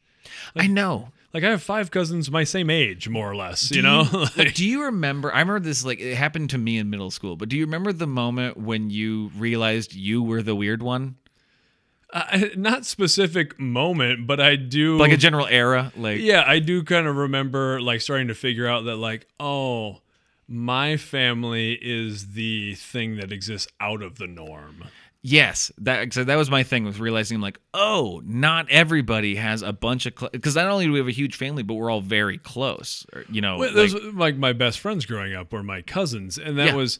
I 0.55 0.67
know. 0.67 1.09
Like 1.33 1.43
I 1.43 1.49
have 1.49 1.63
five 1.63 1.89
cousins 1.89 2.29
my 2.29 2.43
same 2.43 2.69
age, 2.69 3.09
more 3.09 3.29
or 3.29 3.35
less. 3.35 3.69
Do 3.69 3.75
you 3.75 3.81
know, 3.81 4.07
like, 4.13 4.37
Like, 4.37 4.53
do 4.53 4.65
you 4.67 4.83
remember? 4.83 5.33
I 5.33 5.39
remember 5.39 5.61
this 5.61 5.83
like 5.83 5.99
it 5.99 6.15
happened 6.15 6.51
to 6.51 6.57
me 6.59 6.77
in 6.77 6.89
middle 6.89 7.09
school. 7.09 7.35
But 7.35 7.49
do 7.49 7.57
you 7.57 7.65
remember 7.65 7.91
the 7.91 8.07
moment 8.07 8.57
when 8.57 8.91
you 8.91 9.31
realized 9.35 9.95
you 9.95 10.21
were 10.21 10.43
the 10.43 10.53
weird 10.55 10.83
one, 10.83 11.15
uh, 12.11 12.23
I, 12.27 12.51
not 12.55 12.85
specific 12.85 13.59
moment, 13.59 14.27
but 14.27 14.39
I 14.39 14.55
do 14.55 14.97
like 14.97 15.11
a 15.11 15.17
general 15.17 15.47
era? 15.47 15.91
Like, 15.97 16.19
yeah, 16.19 16.43
I 16.45 16.59
do 16.59 16.83
kind 16.83 17.07
of 17.07 17.15
remember 17.15 17.81
like 17.81 18.01
starting 18.01 18.27
to 18.27 18.35
figure 18.35 18.67
out 18.67 18.85
that 18.85 18.97
like, 18.97 19.25
oh, 19.39 20.01
my 20.47 20.97
family 20.97 21.79
is 21.81 22.33
the 22.33 22.75
thing 22.75 23.17
that 23.17 23.31
exists 23.31 23.71
out 23.79 24.03
of 24.03 24.19
the 24.19 24.27
norm. 24.27 24.83
Yes, 25.25 25.71
that 25.77 26.11
so 26.13 26.25
that 26.25 26.35
was 26.35 26.49
my 26.51 26.63
thing 26.63 26.83
with 26.83 26.99
realizing 26.99 27.39
like, 27.39 27.57
oh, 27.73 28.21
not 28.25 28.69
everybody 28.69 29.35
has 29.35 29.61
a 29.61 29.71
bunch 29.71 30.05
of 30.05 30.13
because 30.33 30.55
not 30.57 30.67
only 30.67 30.85
do 30.85 30.91
we 30.91 30.99
have 30.99 31.07
a 31.07 31.11
huge 31.11 31.37
family, 31.37 31.63
but 31.63 31.75
we're 31.75 31.89
all 31.89 32.01
very 32.01 32.37
close. 32.37 33.05
Or, 33.13 33.23
you 33.31 33.39
know, 33.39 33.57
Well, 33.57 33.69
like- 33.73 33.91
those 33.91 33.95
like 34.13 34.35
my 34.35 34.51
best 34.51 34.79
friends 34.81 35.05
growing 35.05 35.33
up 35.33 35.53
were 35.53 35.63
my 35.63 35.81
cousins, 35.81 36.37
and 36.37 36.57
that 36.59 36.67
Yeah. 36.71 36.75
was, 36.75 36.99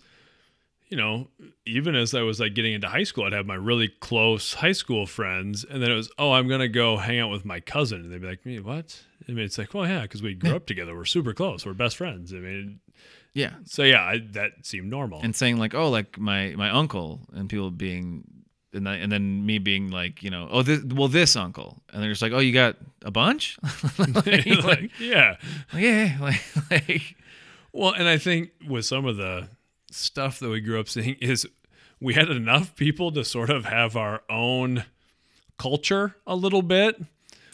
you 0.88 0.96
know, 0.96 1.28
even 1.66 1.96
as 1.96 2.14
I 2.14 2.22
was 2.22 2.40
like 2.40 2.54
getting 2.54 2.72
into 2.72 2.88
high 2.88 3.04
school, 3.04 3.26
I'd 3.26 3.34
have 3.34 3.46
my 3.46 3.56
really 3.56 3.90
close 3.90 4.54
high 4.54 4.72
school 4.72 5.06
friends, 5.06 5.66
and 5.66 5.84
then 5.84 5.92
it 5.92 5.96
was, 5.96 6.10
oh, 6.18 6.32
I'm 6.32 6.48
gonna 6.48 6.70
go 6.70 6.96
hang 6.96 7.20
out 7.20 7.30
with 7.30 7.44
my 7.44 7.60
cousin, 7.60 8.00
and 8.04 8.12
they'd 8.14 8.22
be 8.22 8.28
like, 8.28 8.46
me, 8.46 8.58
what? 8.62 9.04
I 9.28 9.34
mean, 9.34 9.44
it's 9.44 9.58
like, 9.58 9.74
well, 9.74 9.86
yeah, 9.86 10.04
because 10.04 10.22
we 10.24 10.34
grew 10.34 10.56
up 10.56 10.66
together, 10.66 10.96
we're 10.96 11.04
super 11.04 11.34
close, 11.34 11.66
we're 11.66 11.74
best 11.74 11.98
friends. 11.98 12.34
I 12.34 12.38
mean, 12.38 12.80
yeah, 13.34 13.54
so 13.66 13.84
yeah, 13.84 14.04
I, 14.04 14.20
that 14.32 14.52
seemed 14.64 14.90
normal. 14.90 15.22
and 15.22 15.36
saying 15.36 15.58
like, 15.58 15.74
oh, 15.74 15.90
like 15.90 16.20
my 16.20 16.54
my 16.56 16.70
uncle, 16.70 17.22
and 17.34 17.50
people 17.50 17.72
being. 17.72 18.24
And 18.76 18.88
then, 18.88 19.02
and 19.02 19.12
then 19.12 19.46
me 19.46 19.60
being 19.60 19.92
like, 19.92 20.24
you 20.24 20.32
know, 20.32 20.48
oh, 20.50 20.64
this, 20.64 20.84
well, 20.84 21.08
this 21.08 21.36
uncle, 21.36 21.84
and 21.92 22.02
they're 22.02 22.10
just 22.10 22.24
like, 22.24 22.32
oh, 22.32 22.40
you 22.40 22.52
got 22.52 22.76
a 23.04 23.12
bunch, 23.12 23.60
like, 24.00 24.16
like, 24.26 24.64
like, 24.64 24.92
yeah. 25.00 25.36
yeah, 25.76 26.18
like, 26.20 26.42
like, 26.72 27.16
Well, 27.72 27.94
and 27.94 28.08
I 28.08 28.18
think 28.18 28.50
with 28.68 28.86
some 28.86 29.06
of 29.06 29.16
the 29.18 29.50
stuff 29.92 30.40
that 30.40 30.50
we 30.50 30.60
grew 30.60 30.80
up 30.80 30.90
seeing 30.90 31.18
is 31.22 31.46
we 32.00 32.16
had 32.16 32.32
enough 32.32 32.76
people 32.76 33.12
to 33.12 33.24
sort 33.24 33.52
of 33.52 33.66
have 33.66 33.96
our 33.96 34.24
own 34.28 34.86
culture 35.60 36.16
a 36.26 36.36
little 36.36 36.64
bit 36.64 37.00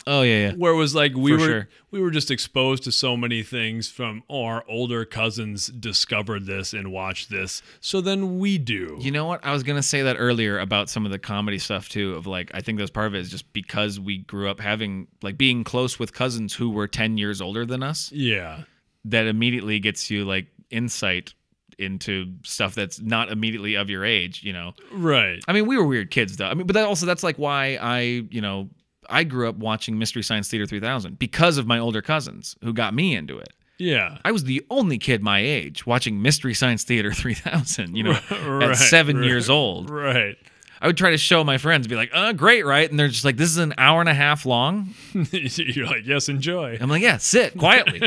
oh 0.10 0.22
yeah, 0.24 0.47
yeah, 0.49 0.53
where 0.53 0.74
it 0.74 0.76
was 0.76 0.93
like 0.95 1.14
we 1.16 1.32
For 1.32 1.38
were 1.38 1.45
sure. 1.45 1.70
we 1.91 2.01
were 2.01 2.12
just 2.12 2.32
exposed 2.32 2.84
to 2.84 2.91
so 2.91 3.16
many 3.16 3.43
things 3.43 3.89
from 3.89 4.24
oh, 4.30 4.43
our 4.43 4.66
older 4.68 5.05
cousins 5.05 5.68
discovered 5.68 6.45
this 6.45 6.74
and 6.74 6.91
watched 6.91 7.30
this 7.30 7.62
so 7.80 8.01
then 8.01 8.39
we 8.39 8.57
do 8.57 8.97
You 8.99 9.12
know 9.12 9.26
what? 9.26 9.45
I 9.45 9.51
was 9.53 9.64
gonna 9.64 9.84
say 9.84 10.01
that 10.01 10.16
earlier 10.20 10.60
about 10.60 10.89
some 10.89 11.05
of 11.05 11.12
the 11.12 11.20
comedy 11.20 11.60
stuff 11.60 11.88
too. 11.89 12.16
Of 12.16 12.28
like, 12.28 12.51
I 12.53 12.62
think 12.62 12.80
that's 12.80 12.91
part 12.91 13.07
of 13.07 13.16
it 13.16 13.20
is 13.20 13.30
just 13.30 13.51
because 13.53 13.99
we 13.99 14.18
grew 14.20 14.49
up 14.49 14.60
having 14.60 15.07
like 15.22 15.38
being 15.38 15.64
close 15.64 15.99
with 15.99 16.14
cousins 16.14 16.53
who 16.53 16.70
were 16.72 16.88
ten 16.88 17.18
years 17.18 17.39
older 17.41 17.66
than 17.66 17.84
us. 17.84 18.12
yeah 18.12 18.64
That 19.05 19.28
immediately 19.28 19.80
gets 19.80 20.10
you 20.10 20.26
like 20.26 20.47
insight 20.72 21.34
into 21.78 22.34
stuff 22.43 22.76
that's 22.76 22.99
not 22.99 23.32
immediately 23.32 23.76
of 23.76 23.89
your 23.89 24.03
age. 24.03 24.43
You 24.43 24.53
know, 24.53 24.74
right 24.91 25.39
I 25.47 25.53
mean, 25.53 25.66
we 25.66 25.78
were 25.78 25.86
weird 25.86 26.12
kids 26.12 26.36
though. 26.38 26.47
I 26.47 26.53
mean, 26.53 26.68
but 26.68 26.74
that 26.74 26.86
also 26.86 27.05
that's 27.05 27.24
like 27.24 27.38
why 27.38 27.78
I, 27.82 27.99
you 28.30 28.41
know, 28.41 28.70
I 29.10 29.24
grew 29.24 29.49
up 29.49 29.55
watching 29.55 29.97
Mystery 29.97 30.24
Science 30.24 30.47
Theater 30.49 30.66
3000 30.66 31.18
because 31.20 31.57
of 31.57 31.66
my 31.68 31.80
older 31.80 32.01
cousins 32.01 32.55
who 32.64 32.74
got 32.74 32.93
me 32.93 33.16
into 33.16 33.38
it. 33.38 33.53
yeah 33.78 34.18
I 34.24 34.32
was 34.32 34.43
the 34.43 34.64
only 34.70 34.97
kid 34.97 35.22
my 35.24 35.39
age 35.39 35.86
watching 35.86 36.22
Mystery 36.22 36.53
Science 36.53 36.84
Theater 36.84 37.12
3000, 37.14 37.95
you 37.95 38.03
know, 38.03 38.20
Right, 38.45 38.70
at 38.72 38.78
seven 38.78 39.18
right, 39.18 39.26
years 39.26 39.49
old. 39.49 39.89
right 39.89 40.38
I 40.82 40.88
would 40.88 40.95
try 40.95 41.12
to 41.12 41.18
show 41.18 41.43
my 41.43 41.57
friends, 41.57 41.88
be 41.89 41.97
like, 41.97 42.10
uh, 42.14 42.32
great, 42.32 42.66
right? 42.66 42.89
And 42.89 42.97
they're 42.97 43.10
just 43.10 43.26
like, 43.26 43.36
this 43.36 43.49
is 43.49 43.57
an 43.57 43.74
hour 43.78 43.99
and 43.99 44.07
a 44.07 44.14
half 44.14 44.45
long. 44.45 44.93
you're 45.34 45.86
like 45.88 46.05
yes 46.05 46.30
enjoy 46.30 46.78
I'm 46.80 46.89
like, 46.89 47.01
yeah, 47.01 47.18
sit 47.18 47.57
quietly 47.57 48.01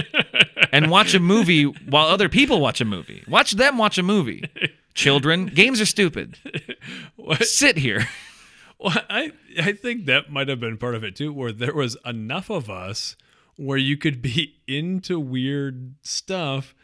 and 0.72 0.90
watch 0.90 1.12
a 1.14 1.20
movie 1.20 1.64
while 1.64 2.06
other 2.06 2.28
people 2.30 2.60
watch 2.60 2.80
a 2.80 2.86
movie. 2.86 3.24
Watch 3.28 3.52
them 3.52 3.76
watch 3.76 3.98
a 3.98 4.02
movie. 4.02 4.44
Children, 4.94 5.46
games 5.46 5.80
are 5.80 5.86
stupid. 5.86 6.36
What? 7.16 7.44
Sit 7.44 7.76
here. 7.78 8.08
Well, 8.82 8.96
I 9.08 9.32
I 9.60 9.72
think 9.72 10.06
that 10.06 10.30
might 10.30 10.48
have 10.48 10.60
been 10.60 10.76
part 10.78 10.94
of 10.94 11.04
it 11.04 11.14
too, 11.16 11.32
where 11.32 11.52
there 11.52 11.74
was 11.74 11.96
enough 12.04 12.50
of 12.50 12.68
us 12.70 13.16
where 13.56 13.78
you 13.78 13.96
could 13.96 14.20
be 14.22 14.56
into 14.66 15.20
weird 15.20 15.94
stuff, 16.02 16.74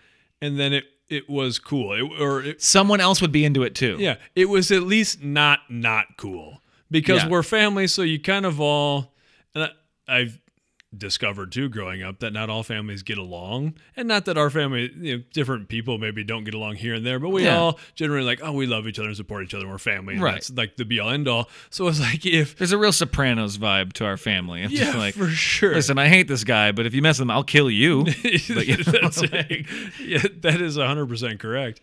and 0.40 0.59
then 0.59 0.72
it 0.72 0.84
it 1.09 1.28
was 1.28 1.59
cool, 1.59 1.92
it, 1.94 2.20
or 2.20 2.42
it, 2.42 2.62
Someone 2.62 3.01
else 3.01 3.22
would 3.22 3.32
be 3.32 3.44
into 3.44 3.62
it 3.62 3.74
too. 3.74 3.96
yeah, 3.99 4.16
it 4.36 4.49
was 4.49 4.70
at 4.70 4.82
least 4.82 5.22
not 5.22 5.61
not 5.70 6.16
cool 6.18 6.61
because 6.90 7.22
Yeah. 7.22 7.28
we're 7.30 7.42
family, 7.42 7.86
so 7.86 8.03
you 8.03 8.20
kind 8.20 8.44
of 8.46 8.61
all. 8.61 9.14
And 9.55 9.64
I, 9.64 9.70
I've 10.07 10.38
discovered 10.97 11.53
too, 11.53 11.68
growing 11.68 12.03
up, 12.03 12.18
that 12.20 12.32
not 12.32 12.49
all 12.49 12.62
families 12.62 13.03
get 13.03 13.18
along, 13.18 13.74
and 13.95 14.09
not 14.09 14.24
that 14.24 14.39
our 14.39 14.49
family, 14.49 14.91
you 14.99 15.18
know, 15.18 15.22
different 15.34 15.68
people 15.68 15.99
maybe 15.99 16.24
don't 16.24 16.45
get 16.45 16.55
along 16.55 16.76
here 16.76 16.95
and 16.95 17.05
there, 17.05 17.18
but 17.18 17.28
we 17.28 17.45
Yeah. 17.45 17.59
all 17.59 17.78
generally 17.95 18.24
like, 18.24 18.41
oh, 18.43 18.53
we 18.53 18.66
love 18.66 18.89
each 18.89 18.99
other 18.99 19.09
and 19.09 19.16
support 19.16 19.45
each 19.45 19.53
other, 19.53 19.64
and 19.64 19.72
we're 19.72 19.78
family, 19.78 20.14
and 20.14 20.22
Right. 20.22 20.34
That's 20.34 20.51
like 20.51 20.76
the 20.76 20.86
be 20.86 20.99
all 20.99 21.11
end 21.11 21.28
all. 21.28 21.51
So 21.68 21.86
it's 21.89 22.01
like 22.01 22.24
if 22.24 22.57
There's 22.57 22.72
a 22.72 22.78
real 22.78 22.93
Sopranos 22.93 23.59
vibe 23.59 23.93
to 23.95 24.07
our 24.07 24.16
family. 24.16 24.62
I'm 24.62 24.70
yeah, 24.70 24.84
just 24.84 24.97
like, 24.97 25.14
for 25.14 25.28
sure. 25.28 25.74
listen, 25.74 25.99
I 25.99 26.09
hate 26.09 26.26
this 26.26 26.45
guy, 26.45 26.72
but 26.72 26.86
if 26.86 26.95
you 26.95 27.03
mess 27.03 27.18
with 27.18 27.26
him, 27.26 27.30
I'll 27.32 27.45
kill 27.45 27.70
you. 27.70 28.05
But, 28.49 28.66
you 28.66 28.76
know, 28.78 28.93
That's 29.03 29.20
like- 29.20 29.66
Yeah, 30.01 30.22
that 30.41 30.61
is 30.62 30.78
100% 30.78 31.39
correct. 31.39 31.80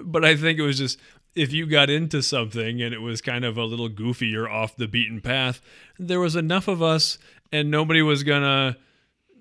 But 0.00 0.24
I 0.24 0.34
think 0.36 0.58
it 0.58 0.62
was 0.62 0.78
just 0.78 0.98
if 1.36 1.52
you 1.52 1.64
got 1.66 1.88
into 1.88 2.20
something 2.22 2.82
and 2.82 2.92
it 2.92 3.00
was 3.00 3.20
kind 3.20 3.44
of 3.44 3.56
a 3.56 3.64
little 3.64 3.88
goofy 3.88 4.34
or 4.34 4.48
off 4.48 4.74
the 4.76 4.88
beaten 4.88 5.20
path, 5.20 5.60
there 5.98 6.18
was 6.18 6.34
enough 6.34 6.66
of 6.66 6.82
us 6.82 7.18
and 7.52 7.70
nobody 7.70 8.02
was 8.02 8.22
to 8.42 8.76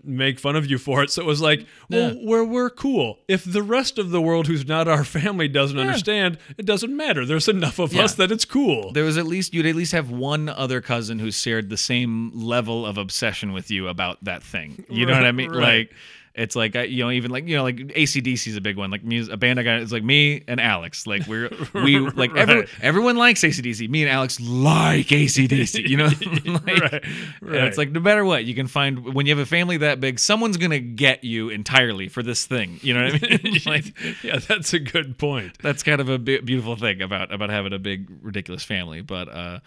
make 0.01 0.39
fun 0.39 0.55
of 0.55 0.66
you 0.72 0.78
for 0.78 1.03
it. 1.03 1.12
So 1.12 1.22
it 1.22 1.26
was 1.26 1.41
like, 1.41 1.66
well, 1.89 2.14
Yeah. 2.14 2.22
we're, 2.26 2.43
we're 2.45 2.70
cool. 2.70 3.20
If 3.28 3.43
the 3.43 3.62
rest 3.62 3.97
of 3.97 4.12
the 4.12 4.22
world 4.22 4.47
who's 4.47 4.66
not 4.66 4.88
our 4.88 5.03
family 5.03 5.49
doesn't 5.49 5.78
understand, 5.78 6.38
it 6.57 6.66
doesn't 6.66 6.95
matter. 6.95 7.26
There's 7.26 7.49
enough 7.49 7.80
of 7.80 7.91
Yeah. 7.93 8.03
us 8.05 8.16
that 8.16 8.32
it's 8.32 8.45
cool. 8.45 8.93
There 8.93 9.03
was 9.03 9.18
at 9.18 9.26
least 9.28 9.53
you'd 9.53 9.66
at 9.66 9.76
least 9.76 9.91
have 9.91 10.10
one 10.10 10.47
other 10.47 10.80
cousin 10.80 11.20
who 11.20 11.32
shared 11.32 11.70
the 11.70 11.76
same 11.78 12.32
level 12.34 12.86
of 12.86 12.97
obsession 12.97 13.51
with 13.51 13.70
you 13.70 13.89
about 13.89 14.24
that 14.24 14.41
thing. 14.41 14.86
You 14.89 15.05
know 15.05 15.14
what 15.14 15.26
I 15.26 15.34
mean? 15.34 15.51
right. 15.51 15.89
Like 15.89 15.93
it's 16.36 16.55
like 16.55 16.75
I- 16.75 16.84
you 16.84 17.03
know 17.03 17.11
even 17.11 17.32
like 17.32 17.47
you 17.47 17.55
know 17.57 17.63
like 17.63 17.75
ACDC 17.77 18.47
is 18.47 18.55
a 18.55 18.61
big 18.61 18.77
one. 18.77 18.91
Like 18.91 19.03
music, 19.03 19.34
a 19.34 19.38
band 19.38 19.59
I 19.59 19.63
got 19.63 19.82
it's 19.82 19.91
like 19.91 20.03
me 20.03 20.43
and 20.47 20.59
Alex. 20.59 21.05
Like 21.07 21.25
we're 21.27 21.49
we 21.73 21.99
like 21.99 22.36
every, 22.36 22.67
everyone 22.82 23.17
likes 23.17 23.41
ACDC. 23.41 23.89
Me 23.89 24.03
and 24.03 24.11
Alex 24.11 24.39
like 24.39 25.07
ACDC. 25.07 25.88
You 25.88 25.97
know, 25.97 26.05
like, 26.65 26.82
Right, 26.82 27.03
right. 27.41 27.63
it's 27.65 27.77
like 27.77 27.91
no 27.91 27.99
matter 27.99 28.23
what 28.23 28.45
you 28.45 28.55
can 28.55 28.67
find 28.67 29.13
when 29.13 29.25
you 29.25 29.32
have 29.36 29.39
a 29.45 29.45
family 29.49 29.77
that 29.77 29.99
big, 29.99 30.19
someone's 30.19 30.57
gonna 30.57 30.80
get 30.80 31.23
you 31.23 31.49
entirely 31.49 32.07
for 32.07 32.23
this 32.23 32.45
thing. 32.45 32.80
You 32.82 32.93
know 32.93 33.03
what 33.11 33.23
I 33.23 33.39
mean? 33.43 33.57
like 33.65 34.23
yeah, 34.23 34.38
that's 34.39 34.73
a 34.73 34.80
good 34.80 35.17
point. 35.17 35.57
that's 35.61 35.84
kind 35.84 35.99
of 36.01 36.09
a 36.09 36.17
beautiful 36.19 36.75
thing 36.75 37.01
about 37.01 37.34
about 37.34 37.49
having 37.49 37.73
a 37.73 37.80
big 37.80 38.09
ridiculous 38.21 38.63
family 38.63 39.01
but 39.01 39.27
uh 39.30 39.59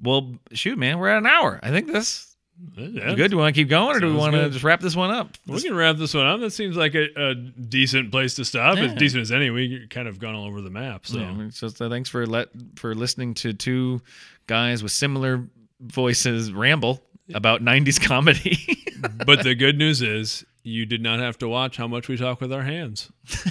well 0.00 0.34
shoot 0.52 0.76
man 0.78 0.98
we're 0.98 1.08
at 1.08 1.18
an 1.18 1.26
hour 1.26 1.58
i 1.62 1.70
think 1.70 1.86
this 1.90 2.35
Yeah. 2.76 3.10
is 3.10 3.14
good 3.16 3.30
do 3.30 3.36
we 3.36 3.42
want 3.42 3.54
to 3.54 3.60
keep 3.60 3.68
going 3.68 3.96
or 3.96 4.00
do 4.00 4.06
we 4.06 4.16
want 4.16 4.34
to 4.34 4.48
just 4.50 4.64
wrap 4.64 4.80
this 4.80 4.96
one 4.96 5.10
up 5.10 5.36
We 5.46 5.60
can 5.60 5.74
wrap 5.74 5.96
this 5.96 6.14
one 6.14 6.26
up. 6.26 6.40
That 6.40 6.50
seems 6.50 6.76
like 6.76 6.94
a, 6.94 7.08
a 7.16 7.34
decent 7.34 8.10
place 8.10 8.34
to 8.34 8.44
stop. 8.44 8.78
As 8.78 8.94
decent 8.94 9.22
as 9.22 9.32
any. 9.32 9.50
We 9.50 9.86
kind 9.88 10.08
of 10.08 10.18
gone 10.18 10.34
all 10.34 10.46
over 10.46 10.60
the 10.60 10.70
map. 10.70 11.06
So 11.06 11.18
yeah, 11.18 11.48
so 11.50 11.68
so 11.68 11.86
uh, 11.86 11.88
thanks 11.90 12.08
for 12.08 12.26
let 12.26 12.48
for 12.76 12.94
listening 12.94 13.34
to 13.34 13.52
two 13.52 14.00
guys 14.46 14.82
with 14.82 14.92
similar 14.92 15.46
voices 15.80 16.52
ramble 16.52 17.02
about 17.34 17.60
90s 17.60 18.00
comedy 18.00 18.84
but 19.26 19.42
the 19.42 19.54
good 19.54 19.76
news 19.76 20.00
is 20.00 20.44
you 20.62 20.86
did 20.86 21.02
not 21.02 21.20
have 21.20 21.38
to 21.38 21.48
watch 21.48 21.76
how 21.76 21.86
much 21.86 22.08
we 22.08 22.16
talk 22.16 22.40
with 22.40 22.52
our 22.52 22.62
hands. 22.62 23.10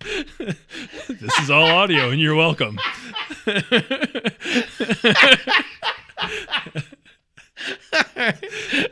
this 0.00 1.38
is 1.40 1.50
all 1.50 1.66
audio, 1.66 2.10
and 2.10 2.20
you're 2.20 2.34
welcome. 2.34 2.78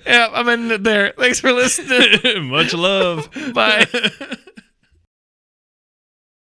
yeah 0.06 0.28
i'm 0.32 0.48
in 0.48 0.82
there 0.82 1.12
thanks 1.18 1.40
for 1.40 1.52
listening 1.52 2.44
Much 2.50 2.74
love. 2.74 3.30
bye 3.54 3.86